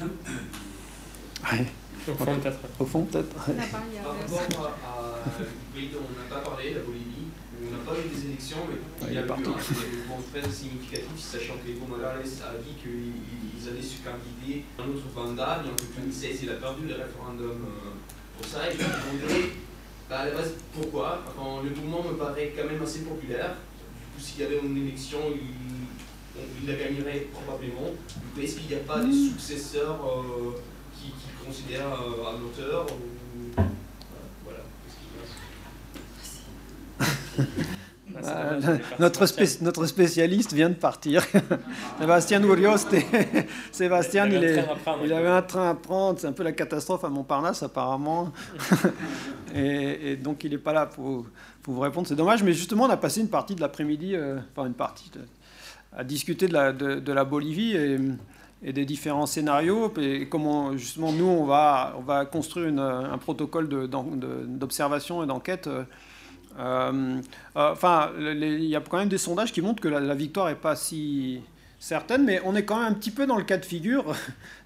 Ouais. 0.00 1.66
Au 2.06 2.14
fond, 2.14 2.38
peut-être. 2.38 2.58
Au 2.78 2.84
fond, 2.84 3.04
peut-être. 3.04 3.34
Par 3.34 3.44
rapport 3.52 4.76
à, 4.84 5.30
pays 5.74 5.88
dont 5.88 6.00
on 6.04 6.12
n'a 6.12 6.28
pas 6.28 6.48
parlé, 6.50 6.74
la 6.74 6.80
Bolivie, 6.80 7.32
où 7.56 7.64
on 7.66 7.70
n'a 7.72 7.82
pas 7.84 7.98
eu 7.98 8.08
des 8.08 8.26
élections, 8.28 8.58
mais 8.68 9.08
il 9.08 9.14
y 9.14 9.18
a 9.18 9.22
eu 9.22 9.30
un 9.30 9.36
mouvement 9.36 10.20
très 10.30 10.50
significatif, 10.50 11.16
sachant 11.18 11.54
que 11.64 11.70
Evo 11.70 11.86
Morales 11.86 12.20
a 12.44 12.58
dit 12.60 12.76
qu'ils 12.76 13.68
allaient 13.68 13.82
se 13.82 14.04
candidater 14.04 14.64
un 14.78 14.88
autre 14.92 15.08
mandat, 15.16 15.62
mais 15.64 15.70
en 15.70 16.02
2016, 16.02 16.40
il 16.42 16.50
a 16.50 16.54
perdu 16.54 16.86
le 16.86 16.94
référendum 16.94 17.56
euh, 17.64 17.96
pour 18.36 18.46
ça. 18.46 18.68
Et 18.68 18.76
je 18.76 18.84
me 18.84 19.22
demandais, 19.22 19.50
bah, 20.10 20.18
à 20.20 20.26
la 20.26 20.32
base, 20.32 20.52
pourquoi? 20.74 21.24
Enfin, 21.26 21.62
Le 21.64 21.70
mouvement 21.70 22.02
me 22.02 22.18
paraît 22.18 22.52
quand 22.54 22.68
même 22.68 22.82
assez 22.82 23.00
populaire. 23.00 23.56
Du 23.56 24.04
coup, 24.12 24.20
s'il 24.20 24.42
y 24.42 24.44
avait 24.44 24.60
une 24.60 24.76
élection, 24.76 25.18
il 25.32 25.83
il 26.36 26.68
la 26.68 26.74
gagnerait 26.74 27.26
probablement. 27.32 27.90
Est-ce 28.40 28.56
qu'il 28.56 28.68
n'y 28.68 28.74
a 28.74 28.84
pas 28.84 29.00
des 29.00 29.06
hmm. 29.06 29.28
successeurs 29.30 30.00
euh, 30.04 30.56
qui, 30.96 31.06
qui, 31.06 31.46
considèrent 31.46 31.86
euh, 31.86 32.30
un 32.30 32.42
auteur 32.42 32.86
ou... 32.90 33.62
Voilà. 34.44 34.60
Euh, 38.24 38.78
notre, 38.98 39.62
notre, 39.62 39.86
spécialiste 39.86 40.52
vient 40.52 40.70
de 40.70 40.74
partir. 40.74 41.24
Sébastien 42.00 42.42
Urioste. 42.42 42.96
Sébastien, 43.72 44.26
il, 44.26 44.42
est, 44.42 44.64
il 45.04 45.12
avait 45.12 45.28
un 45.28 45.42
train 45.42 45.70
à 45.70 45.74
prendre. 45.74 46.18
C'est 46.18 46.26
un 46.26 46.32
peu 46.32 46.42
la 46.42 46.52
catastrophe 46.52 47.04
à 47.04 47.08
Montparnasse, 47.08 47.62
apparemment. 47.62 48.32
et, 49.54 50.16
donc, 50.16 50.42
il 50.44 50.50
n'est 50.50 50.58
pas 50.58 50.72
là 50.72 50.86
pour, 50.86 51.26
pour, 51.62 51.74
vous 51.74 51.80
répondre. 51.80 52.08
C'est 52.08 52.16
dommage, 52.16 52.42
mais 52.42 52.52
justement, 52.52 52.84
on 52.84 52.90
a 52.90 52.96
passé 52.96 53.20
une 53.20 53.30
partie 53.30 53.54
de 53.54 53.60
l'après-midi, 53.60 54.16
enfin, 54.16 54.66
une 54.66 54.74
partie, 54.74 55.10
de, 55.10 55.20
à 55.96 56.04
discuter 56.04 56.48
de 56.48 57.12
la, 57.12 57.24
Bolivie 57.24 57.76
et, 57.76 58.72
des 58.72 58.84
différents 58.84 59.26
scénarios 59.26 59.92
et 60.00 60.26
comment 60.28 60.74
justement 60.76 61.12
nous 61.12 61.26
on 61.26 61.44
va, 61.44 61.94
on 61.98 62.02
va 62.02 62.24
construire 62.24 62.72
un 62.78 63.18
protocole 63.18 63.68
d'observation 63.68 65.22
et 65.22 65.26
d'enquête. 65.26 65.66
Euh, 65.66 65.84
euh, 66.58 67.20
enfin, 67.54 68.10
il 68.18 68.64
y 68.64 68.76
a 68.76 68.80
quand 68.80 68.98
même 68.98 69.08
des 69.08 69.18
sondages 69.18 69.52
qui 69.52 69.60
montrent 69.60 69.82
que 69.82 69.88
la, 69.88 70.14
victoire 70.14 70.48
n'est 70.48 70.54
pas 70.54 70.76
si 70.76 71.40
certaine, 71.78 72.24
mais 72.24 72.40
on 72.44 72.54
est 72.54 72.64
quand 72.64 72.78
même 72.78 72.92
un 72.92 72.94
petit 72.94 73.10
peu 73.10 73.26
dans 73.26 73.36
le 73.36 73.44
cas 73.44 73.58
de 73.58 73.64
figure 73.64 74.14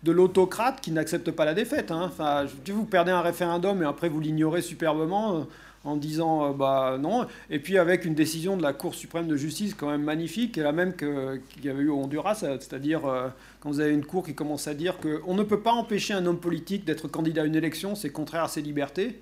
de 0.03 0.13
l'autocrate 0.13 0.81
qui 0.81 0.93
n'accepte 0.93 1.31
pas 1.31 1.45
la 1.45 1.55
défaite. 1.55 1.91
Hein. 1.91 2.03
Enfin, 2.05 2.45
vous 2.69 2.85
perdez 2.85 3.11
un 3.11 3.23
référendum 3.23 3.83
et 3.83 3.87
après 3.87 4.09
vous 4.09 4.21
l'ignorez 4.21 4.63
superbement 4.63 5.47
en 5.85 5.97
disant 5.97 6.51
euh, 6.51 6.53
bah 6.53 6.97
non. 6.99 7.27
Et 7.51 7.59
puis 7.59 7.79
avec 7.79 8.05
une 8.05 8.15
décision 8.15 8.57
de 8.57 8.63
la 8.63 8.73
Cour 8.73 8.95
suprême 8.95 9.29
de 9.29 9.37
justice 9.37 9.75
quand 9.75 9.91
même 9.91 10.03
magnifique, 10.03 10.59
est 10.59 10.63
la 10.63 10.73
même 10.73 10.95
qu'il 10.97 11.65
y 11.65 11.69
avait 11.69 11.83
eu 11.83 11.89
au 11.89 11.99
Honduras, 11.99 12.35
c'est-à-dire 12.35 13.07
euh, 13.07 13.29
quand 13.61 13.71
vous 13.71 13.81
avez 13.81 13.93
une 13.93 14.05
Cour 14.05 14.25
qui 14.25 14.35
commence 14.35 14.69
à 14.69 14.75
dire 14.75 14.99
qu'on 14.99 15.35
ne 15.35 15.43
peut 15.43 15.61
pas 15.61 15.73
empêcher 15.73 16.15
un 16.15 16.27
homme 16.27 16.41
politique 16.41 16.85
d'être 16.85 17.09
candidat 17.09 17.43
à 17.43 17.45
une 17.45 17.57
élection, 17.57 17.95
c'est 17.95 18.11
contraire 18.11 18.45
à 18.45 18.49
ses 18.49 18.63
libertés. 18.63 19.21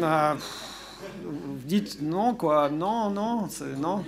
Bah, 0.00 0.36
vous 1.24 1.58
dites 1.64 2.02
non, 2.02 2.34
quoi, 2.34 2.68
non, 2.68 3.10
non, 3.10 3.48
non. 3.78 4.04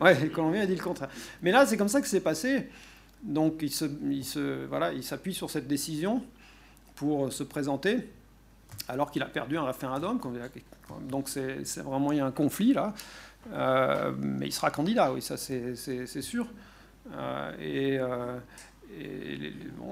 Ouais, 0.00 0.18
les 0.20 0.28
Colombiens 0.28 0.62
a 0.62 0.66
dit 0.66 0.76
le 0.76 0.82
contraire. 0.82 1.10
Mais 1.42 1.50
là, 1.50 1.66
c'est 1.66 1.76
comme 1.76 1.88
ça 1.88 2.00
que 2.00 2.08
c'est 2.08 2.20
passé. 2.20 2.68
Donc, 3.22 3.60
il 3.62 3.70
se, 3.70 3.86
il 4.10 4.24
se, 4.24 4.66
voilà, 4.66 4.92
il 4.92 5.02
s'appuie 5.02 5.34
sur 5.34 5.50
cette 5.50 5.66
décision 5.66 6.22
pour 6.94 7.32
se 7.32 7.42
présenter 7.42 8.08
alors 8.88 9.10
qu'il 9.10 9.22
a 9.22 9.26
perdu 9.26 9.56
un 9.56 9.64
référendum. 9.64 10.20
Donc 11.08 11.28
c'est 11.28 11.82
vraiment 11.82 12.12
il 12.12 12.18
y 12.18 12.20
a 12.20 12.26
un 12.26 12.32
conflit 12.32 12.72
là. 12.72 12.92
Euh, 13.52 14.12
mais 14.18 14.46
il 14.46 14.52
sera 14.52 14.70
candidat, 14.70 15.12
oui, 15.12 15.22
ça 15.22 15.36
c'est 15.36 16.22
sûr. 16.22 16.46
Euh, 17.12 17.52
et, 17.60 17.98
euh, 17.98 18.38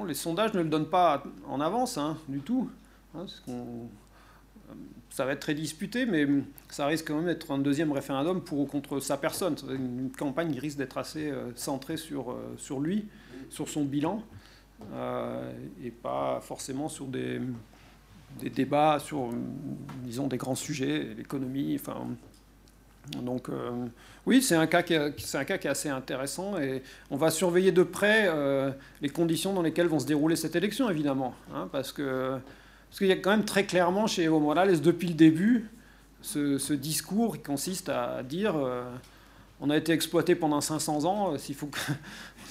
les, 0.07 0.15
sondages 0.15 0.55
ne 0.55 0.63
le 0.63 0.69
donnent 0.69 0.89
pas 0.89 1.23
en 1.47 1.61
avance 1.61 1.99
hein, 1.99 2.17
du 2.29 2.41
tout. 2.41 2.71
Hein, 3.15 3.27
ça 5.11 5.27
va 5.27 5.33
être 5.33 5.41
très 5.41 5.55
disputé, 5.55 6.07
mais 6.07 6.27
ça 6.71 6.87
risque 6.87 7.09
quand 7.09 7.17
même 7.17 7.27
d'être 7.27 7.51
un 7.51 7.59
deuxième 7.59 7.93
référendum 7.93 8.43
pour 8.43 8.61
ou 8.61 8.67
contre 8.67 9.01
sa 9.01 9.19
personne. 9.19 9.57
Une 9.69 10.11
campagne 10.11 10.53
qui 10.53 10.61
risque 10.61 10.79
d'être 10.79 10.97
assez 10.97 11.31
centrée 11.55 11.99
sur 11.99 12.81
lui, 12.81 13.07
sur 13.51 13.69
son 13.69 13.85
bilan, 13.85 14.23
et 15.85 15.91
pas 15.91 16.41
forcément 16.41 16.89
sur 16.89 17.05
des, 17.05 17.43
des 18.41 18.51
débats 18.51 18.99
sur, 18.99 19.31
disons, 20.05 20.27
des 20.27 20.37
grands 20.37 20.55
sujets, 20.55 21.15
l'économie, 21.17 21.79
enfin... 21.81 22.07
Donc 23.21 23.49
euh, 23.49 23.71
oui, 24.27 24.43
c'est 24.43 24.55
un, 24.55 24.67
cas 24.67 24.83
qui 24.83 24.95
est, 24.95 25.35
un 25.35 25.45
cas 25.45 25.59
qui 25.59 25.67
est 25.67 25.71
assez 25.71 25.89
intéressant 25.89 26.59
et 26.59 26.83
on 27.11 27.17
va 27.17 27.31
surveiller 27.31 27.73
de 27.73 27.83
près 27.83 28.27
euh, 28.29 28.71
les 29.01 29.09
conditions 29.09 29.53
dans 29.53 29.63
lesquelles 29.63 29.89
vont 29.89 29.99
se 29.99 30.07
dérouler 30.07 30.37
cette 30.37 30.55
élection, 30.55 30.89
évidemment. 30.89 31.35
Hein, 31.53 31.69
parce 31.73 31.93
que 31.93 32.39
parce 32.89 32.99
qu'il 32.99 33.09
y 33.09 33.13
a 33.13 33.17
quand 33.17 33.31
même 33.31 33.45
très 33.45 33.65
clairement 33.65 34.07
chez 34.07 34.25
Evo 34.25 34.39
Morales, 34.39 34.81
depuis 34.81 35.09
le 35.09 35.15
début, 35.15 35.71
ce, 36.21 36.73
discours 36.75 37.39
qui 37.39 37.43
consiste 37.43 37.89
à 37.89 38.23
dire 38.23 38.55
euh, 38.55 38.85
on 39.61 39.71
a 39.71 39.77
été 39.77 39.93
exploité 39.93 40.35
pendant 40.35 40.61
500 40.61 41.05
ans, 41.05 41.39
s'il 41.39 41.55
faut 41.55 41.67
que, 41.67 41.79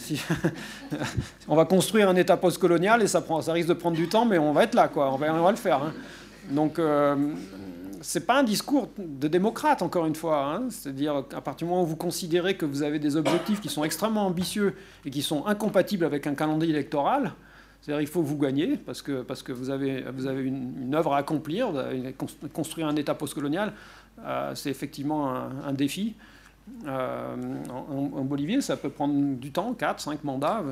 on 1.48 1.56
va 1.56 1.66
construire 1.66 2.10
un 2.10 2.16
État 2.16 2.38
postcolonial 2.38 3.02
et 3.02 3.08
ça, 3.08 3.22
prend, 3.22 3.42
ça 3.42 3.54
risque 3.54 3.70
de 3.70 3.74
prendre 3.74 3.96
du 3.96 4.08
temps, 4.08 4.26
mais 4.26 4.38
on 4.38 4.54
va 4.54 4.64
être 4.64 4.76
là, 4.76 4.88
quoi. 4.88 5.14
On 5.14 5.18
va, 5.18 5.52
le 5.52 5.58
faire. 5.58 5.84
Hein. 5.84 5.94
Donc, 6.50 6.80
euh, 6.80 7.16
c'est 8.02 8.26
pas 8.26 8.40
un 8.40 8.44
discours 8.44 8.90
de 8.98 9.28
démocrate, 9.28 9.82
encore 9.82 10.06
une 10.06 10.16
fois. 10.16 10.46
Hein. 10.46 10.64
C'est-à-dire, 10.70 11.16
à 11.16 11.42
partir 11.42 11.68
du 11.68 11.72
moment 11.72 11.84
où 11.84 11.88
vous 11.88 11.96
considérez 11.96 12.56
que 12.56 12.66
vous 12.66 12.84
avez 12.84 13.00
des 13.00 13.16
objectifs 13.16 13.62
qui 13.62 13.70
sont 13.70 13.84
extrêmement 13.84 14.26
ambitieux 14.26 14.76
et 15.06 15.10
qui 15.10 15.22
sont 15.22 15.46
incompatibles 15.46 16.06
avec 16.06 16.28
un 16.28 16.36
calendrier 16.36 16.74
électoral, 16.74 17.34
c'est-à-dire 17.82 18.02
il 18.02 18.08
faut 18.08 18.22
vous 18.22 18.38
gagniez 18.38 18.78
parce 18.78 19.02
que, 19.02 19.24
parce 19.24 19.42
que 19.42 19.52
vous 19.52 19.70
avez, 19.72 20.04
vous 20.14 20.28
avez 20.28 20.44
une, 20.44 20.94
œuvre 20.94 21.14
à 21.14 21.18
accomplir, 21.18 21.72
construire 22.54 22.88
un 22.88 22.96
État 22.96 23.16
postcolonial, 23.16 23.74
euh, 24.24 24.54
c'est 24.54 24.70
effectivement 24.70 25.34
un 25.34 25.74
défi. 25.74 26.16
Euh, 26.86 27.36
en, 27.70 28.24
Bolivie, 28.24 28.62
ça 28.62 28.78
peut 28.78 28.90
prendre 28.90 29.36
du 29.36 29.52
temps, 29.52 29.74
4, 29.74 30.00
5 30.00 30.24
mandats, 30.24 30.64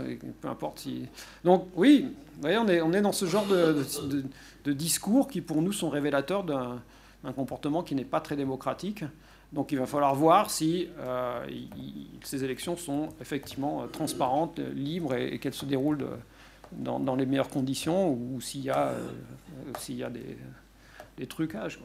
peu 0.41 0.47
importe 0.47 0.79
si. 0.79 1.05
Donc, 1.43 1.67
oui, 1.75 2.07
vous 2.35 2.41
voyez, 2.41 2.57
on 2.57 2.93
est, 2.93 3.01
dans 3.01 3.11
ce 3.11 3.25
genre 3.25 3.45
de, 3.45 4.71
discours 4.71 5.27
qui, 5.27 5.41
pour 5.41 5.61
nous, 5.61 5.71
sont 5.71 5.89
révélateurs 5.89 6.43
d'un 6.43 7.33
comportement 7.35 7.83
qui 7.83 7.95
n'est 7.95 8.05
pas 8.05 8.21
très 8.21 8.35
démocratique. 8.35 9.03
Donc, 9.53 9.71
il 9.71 9.79
va 9.79 9.87
falloir 9.87 10.13
voir 10.13 10.51
si 10.51 10.87
euh, 10.99 11.45
ces 12.23 12.43
élections 12.43 12.75
sont 12.75 13.09
effectivement 13.19 13.87
transparentes, 13.91 14.59
libres 14.59 15.15
et, 15.15 15.39
qu'elles 15.39 15.53
se 15.53 15.65
déroulent 15.65 16.07
dans, 16.71 17.15
les 17.15 17.25
meilleures 17.25 17.49
conditions 17.49 18.11
ou 18.11 18.39
s'il 18.41 18.61
y 18.61 18.69
a, 18.69 18.89
euh, 18.89 19.09
y 19.89 20.03
a 20.03 20.09
des, 20.09 20.37
des 21.17 21.25
trucages. 21.25 21.79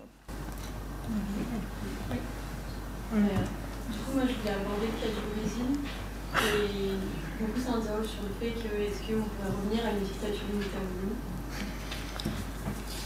Coup, 4.14 4.20
moi, 4.20 4.28
je 4.28 4.40
voulais 4.40 4.54
aborder 4.54 4.86
le 4.86 4.98
cas 5.00 5.10
du 5.10 5.22
Brésil. 5.34 5.70
Et 6.38 7.42
beaucoup 7.42 7.58
s'interrogent 7.58 8.14
sur 8.14 8.22
le 8.22 8.34
fait 8.38 8.54
que 8.54 8.70
est-ce 8.82 9.00
qu'on 9.02 9.26
pourrait 9.26 9.50
revenir 9.50 9.84
à 9.84 9.90
une 9.90 10.04
dictature 10.04 10.46
militaire 10.52 10.82
ou 10.86 11.06
non 11.06 11.16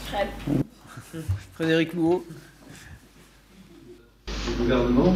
Fred. 0.05 0.29
Frédéric 1.53 1.93
Louot. 1.93 2.25
Le 4.27 4.53
gouvernement, 4.63 5.15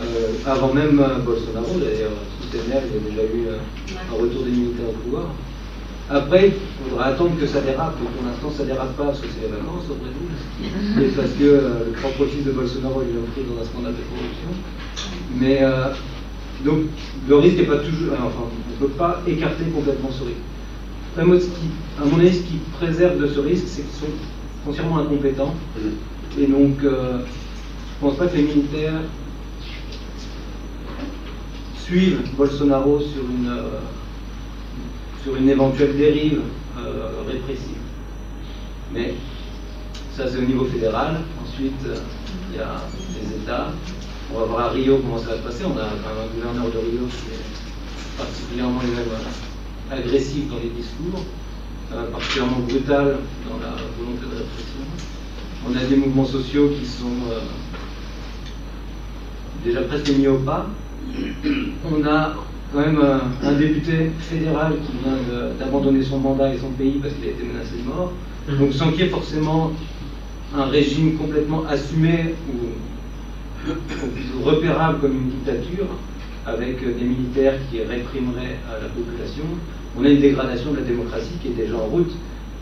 euh, 0.00 0.32
avant 0.46 0.72
même 0.72 0.96
Bolsonaro, 1.24 1.78
d'ailleurs, 1.78 2.12
sous 2.40 2.56
il 2.56 2.68
y 2.68 2.72
a 2.72 2.80
déjà 2.80 3.24
eu 3.24 3.48
un, 3.50 4.14
retour 4.14 4.44
des 4.44 4.50
militaires 4.50 4.88
au 4.88 4.92
pouvoir. 4.92 5.34
Après, 6.10 6.48
il 6.48 6.90
faudra 6.90 7.06
attendre 7.06 7.38
que 7.38 7.46
ça 7.46 7.60
dérape. 7.60 7.96
Pour 7.96 8.26
l'instant, 8.26 8.50
ça 8.50 8.64
dérape 8.64 8.96
pas 8.96 9.04
parce 9.04 9.20
que 9.20 9.28
c'est 9.28 9.46
les 9.46 9.52
vacances 9.52 9.86
Brésil. 9.86 11.06
Et 11.06 11.14
parce 11.14 11.30
que 11.30 11.44
euh, 11.44 11.84
le 11.86 11.92
grand 11.92 12.10
profil 12.10 12.42
de 12.42 12.50
Bolsonaro 12.50 13.02
il 13.08 13.16
est 13.16 13.20
entré 13.20 13.42
dans 13.48 13.62
un 13.62 13.64
scandale 13.64 13.94
de 13.94 14.02
corruption. 14.10 14.50
Mais 15.38 15.58
euh, 15.62 15.92
donc, 16.64 16.78
le 17.28 17.36
risque 17.36 17.58
n'est 17.58 17.64
pas 17.64 17.78
toujours. 17.78 18.12
enfin, 18.12 18.48
on 18.50 18.82
ne 18.82 18.88
peut 18.88 18.94
pas 18.94 19.22
écarter 19.26 19.64
complètement 19.72 20.10
ce 20.10 20.24
risque. 20.24 20.42
Après, 21.12 21.24
moi, 21.24 21.36
qui, 21.36 22.02
à 22.02 22.04
mon 22.04 22.18
avis, 22.18 22.34
ce 22.34 22.42
qui 22.42 22.56
préserve 22.78 23.20
de 23.20 23.28
ce 23.28 23.38
risque, 23.38 23.64
c'est 23.66 23.82
qu'ils 23.82 24.00
sont 24.00 24.12
foncièrement 24.64 24.98
incompétents. 24.98 25.54
Et 26.38 26.46
donc, 26.46 26.82
euh, 26.82 27.20
je 28.00 28.06
ne 28.06 28.10
pense 28.10 28.18
pas 28.18 28.26
que 28.26 28.36
les 28.36 28.42
militaires 28.42 29.00
suivent 31.76 32.20
Bolsonaro 32.36 33.00
sur 33.00 33.22
une, 33.22 33.48
euh, 33.48 33.80
sur 35.22 35.36
une 35.36 35.48
éventuelle 35.48 35.96
dérive 35.96 36.40
euh, 36.78 37.22
répressive. 37.26 37.76
Mais 38.92 39.14
ça, 40.16 40.28
c'est 40.28 40.38
au 40.38 40.42
niveau 40.42 40.64
fédéral. 40.64 41.20
Ensuite, 41.42 41.80
il 42.50 42.56
y 42.56 42.60
a 42.60 42.76
les 43.20 43.42
États. 43.42 43.68
On 44.32 44.40
va 44.40 44.46
voir 44.46 44.66
à 44.66 44.70
Rio 44.70 44.98
comment 44.98 45.18
ça 45.18 45.30
va 45.30 45.36
se 45.36 45.42
passer. 45.42 45.64
On 45.64 45.78
a 45.78 45.84
un 45.84 46.26
gouverneur 46.34 46.66
de 46.66 46.78
Rio 46.78 47.06
qui 47.08 47.34
est 47.34 48.18
particulièrement 48.18 48.80
agressif 49.90 50.48
dans 50.48 50.56
les 50.56 50.70
discours, 50.70 51.24
particulièrement 52.12 52.58
brutal 52.60 53.18
dans 53.48 53.58
la 53.58 53.74
volonté 53.98 54.22
de 54.22 54.38
répression. 54.38 54.80
On 55.68 55.76
a 55.76 55.84
des 55.84 55.96
mouvements 55.96 56.24
sociaux 56.24 56.70
qui 56.70 56.86
sont 56.86 57.04
euh, 57.30 57.40
déjà 59.64 59.82
presque 59.82 60.08
mis 60.10 60.26
au 60.26 60.38
pas. 60.38 60.66
On 61.84 62.06
a 62.06 62.34
quand 62.72 62.80
même 62.80 62.98
euh, 63.02 63.18
un 63.42 63.52
député 63.52 64.10
fédéral 64.20 64.74
qui 64.86 64.92
vient 65.02 65.18
d'abandonner 65.58 66.02
son 66.02 66.18
mandat 66.18 66.54
et 66.54 66.58
son 66.58 66.70
pays 66.70 67.00
parce 67.02 67.14
qu'il 67.14 67.24
a 67.24 67.30
été 67.30 67.42
menacé 67.44 67.76
de 67.78 67.88
mort. 67.88 68.12
Mhm. 68.48 68.58
Donc 68.58 68.72
sans 68.72 68.90
qu'il 68.90 69.00
y 69.00 69.04
ait 69.04 69.08
forcément 69.10 69.72
un 70.56 70.64
régime 70.64 71.16
complètement 71.16 71.64
assumé 71.68 72.34
ou, 72.48 73.68
repérable 74.44 75.00
comme 75.00 75.12
une 75.12 75.30
dictature, 75.30 75.86
avec 76.46 76.82
des 76.82 77.04
militaires 77.04 77.54
qui 77.70 77.78
réprimeraient 77.80 78.56
la 78.80 78.88
population, 78.88 79.44
on 79.98 80.04
a 80.04 80.08
une 80.08 80.20
dégradation 80.20 80.72
de 80.72 80.76
la 80.76 80.82
démocratie 80.82 81.34
qui 81.42 81.48
est 81.48 81.64
déjà 81.64 81.76
en 81.76 81.86
route. 81.86 82.10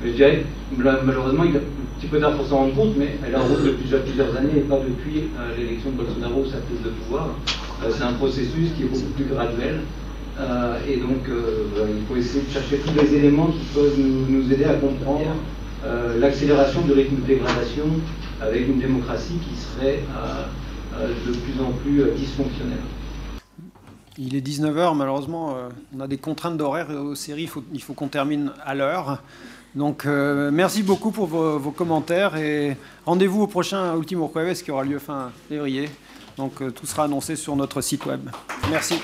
Mais 0.02 0.10
je 0.10 0.16
dirais, 0.16 0.44
malheureusement, 0.76 1.44
il 1.44 1.56
a 1.56 1.60
un 1.60 2.00
petit 2.00 2.06
peu 2.08 2.20
tard 2.20 2.32
pour 2.32 2.46
s'en 2.46 2.56
rendre 2.58 2.74
compte, 2.74 2.96
mais 2.96 3.16
elle 3.24 3.32
est 3.32 3.36
en 3.36 3.44
route 3.44 3.64
depuis 3.64 3.84
déjà 3.84 3.98
plusieurs 3.98 4.36
années 4.36 4.56
et 4.56 4.60
pas 4.60 4.78
depuis 4.78 5.24
euh, 5.38 5.56
l'élection 5.56 5.90
de 5.90 5.96
Bolsonaro, 5.96 6.44
sa 6.44 6.58
prise 6.58 6.82
de 6.84 6.90
pouvoir. 6.90 7.30
Euh, 7.82 7.90
c'est 7.96 8.02
un 8.02 8.14
processus 8.14 8.70
qui 8.76 8.82
est 8.82 8.86
beaucoup 8.86 9.12
plus 9.14 9.24
graduel. 9.24 9.80
Euh, 10.38 10.78
et 10.88 10.96
donc, 10.98 11.26
il 11.26 12.06
faut 12.06 12.16
essayer 12.16 12.44
de 12.44 12.50
chercher 12.50 12.78
tous 12.78 12.94
les 12.94 13.14
éléments 13.14 13.48
qui 13.48 13.64
peuvent 13.74 13.98
nous, 13.98 14.52
aider 14.52 14.64
à 14.64 14.74
comprendre 14.74 15.34
l'accélération 16.18 16.82
du 16.82 16.92
rythme 16.92 17.16
de 17.22 17.26
dégradation 17.26 17.84
avec 18.40 18.68
une 18.68 18.78
démocratie 18.78 19.38
qui 19.48 19.56
serait 19.56 20.02
de 20.94 21.32
plus 21.32 21.60
en 21.60 21.72
plus 21.72 22.04
dysfonctionnelle. 22.16 22.78
Il 24.16 24.36
est 24.36 24.46
19h, 24.46 24.96
malheureusement, 24.96 25.56
on 25.96 26.00
a 26.00 26.06
des 26.06 26.18
contraintes 26.18 26.56
d'horaire 26.56 26.90
aux 26.90 27.14
séries, 27.14 27.48
il 27.72 27.82
faut, 27.82 27.94
qu'on 27.94 28.08
termine 28.08 28.52
à 28.64 28.74
l'heure. 28.74 29.22
Donc 29.74 30.06
euh, 30.06 30.50
merci 30.50 30.82
beaucoup 30.82 31.10
pour 31.10 31.26
vos, 31.26 31.70
commentaires 31.70 32.36
et 32.36 32.76
rendez-vous 33.04 33.42
au 33.42 33.46
prochain 33.46 33.96
Ultimo 33.96 34.30
Jueves 34.34 34.62
qui 34.62 34.70
aura 34.70 34.82
lieu 34.82 34.98
fin 34.98 35.30
février. 35.48 35.88
Donc 36.38 36.62
euh, 36.62 36.70
tout 36.70 36.86
sera 36.86 37.04
annoncé 37.04 37.36
sur 37.36 37.54
notre 37.56 37.80
site 37.82 38.06
web. 38.06 38.30
Merci. 38.70 38.94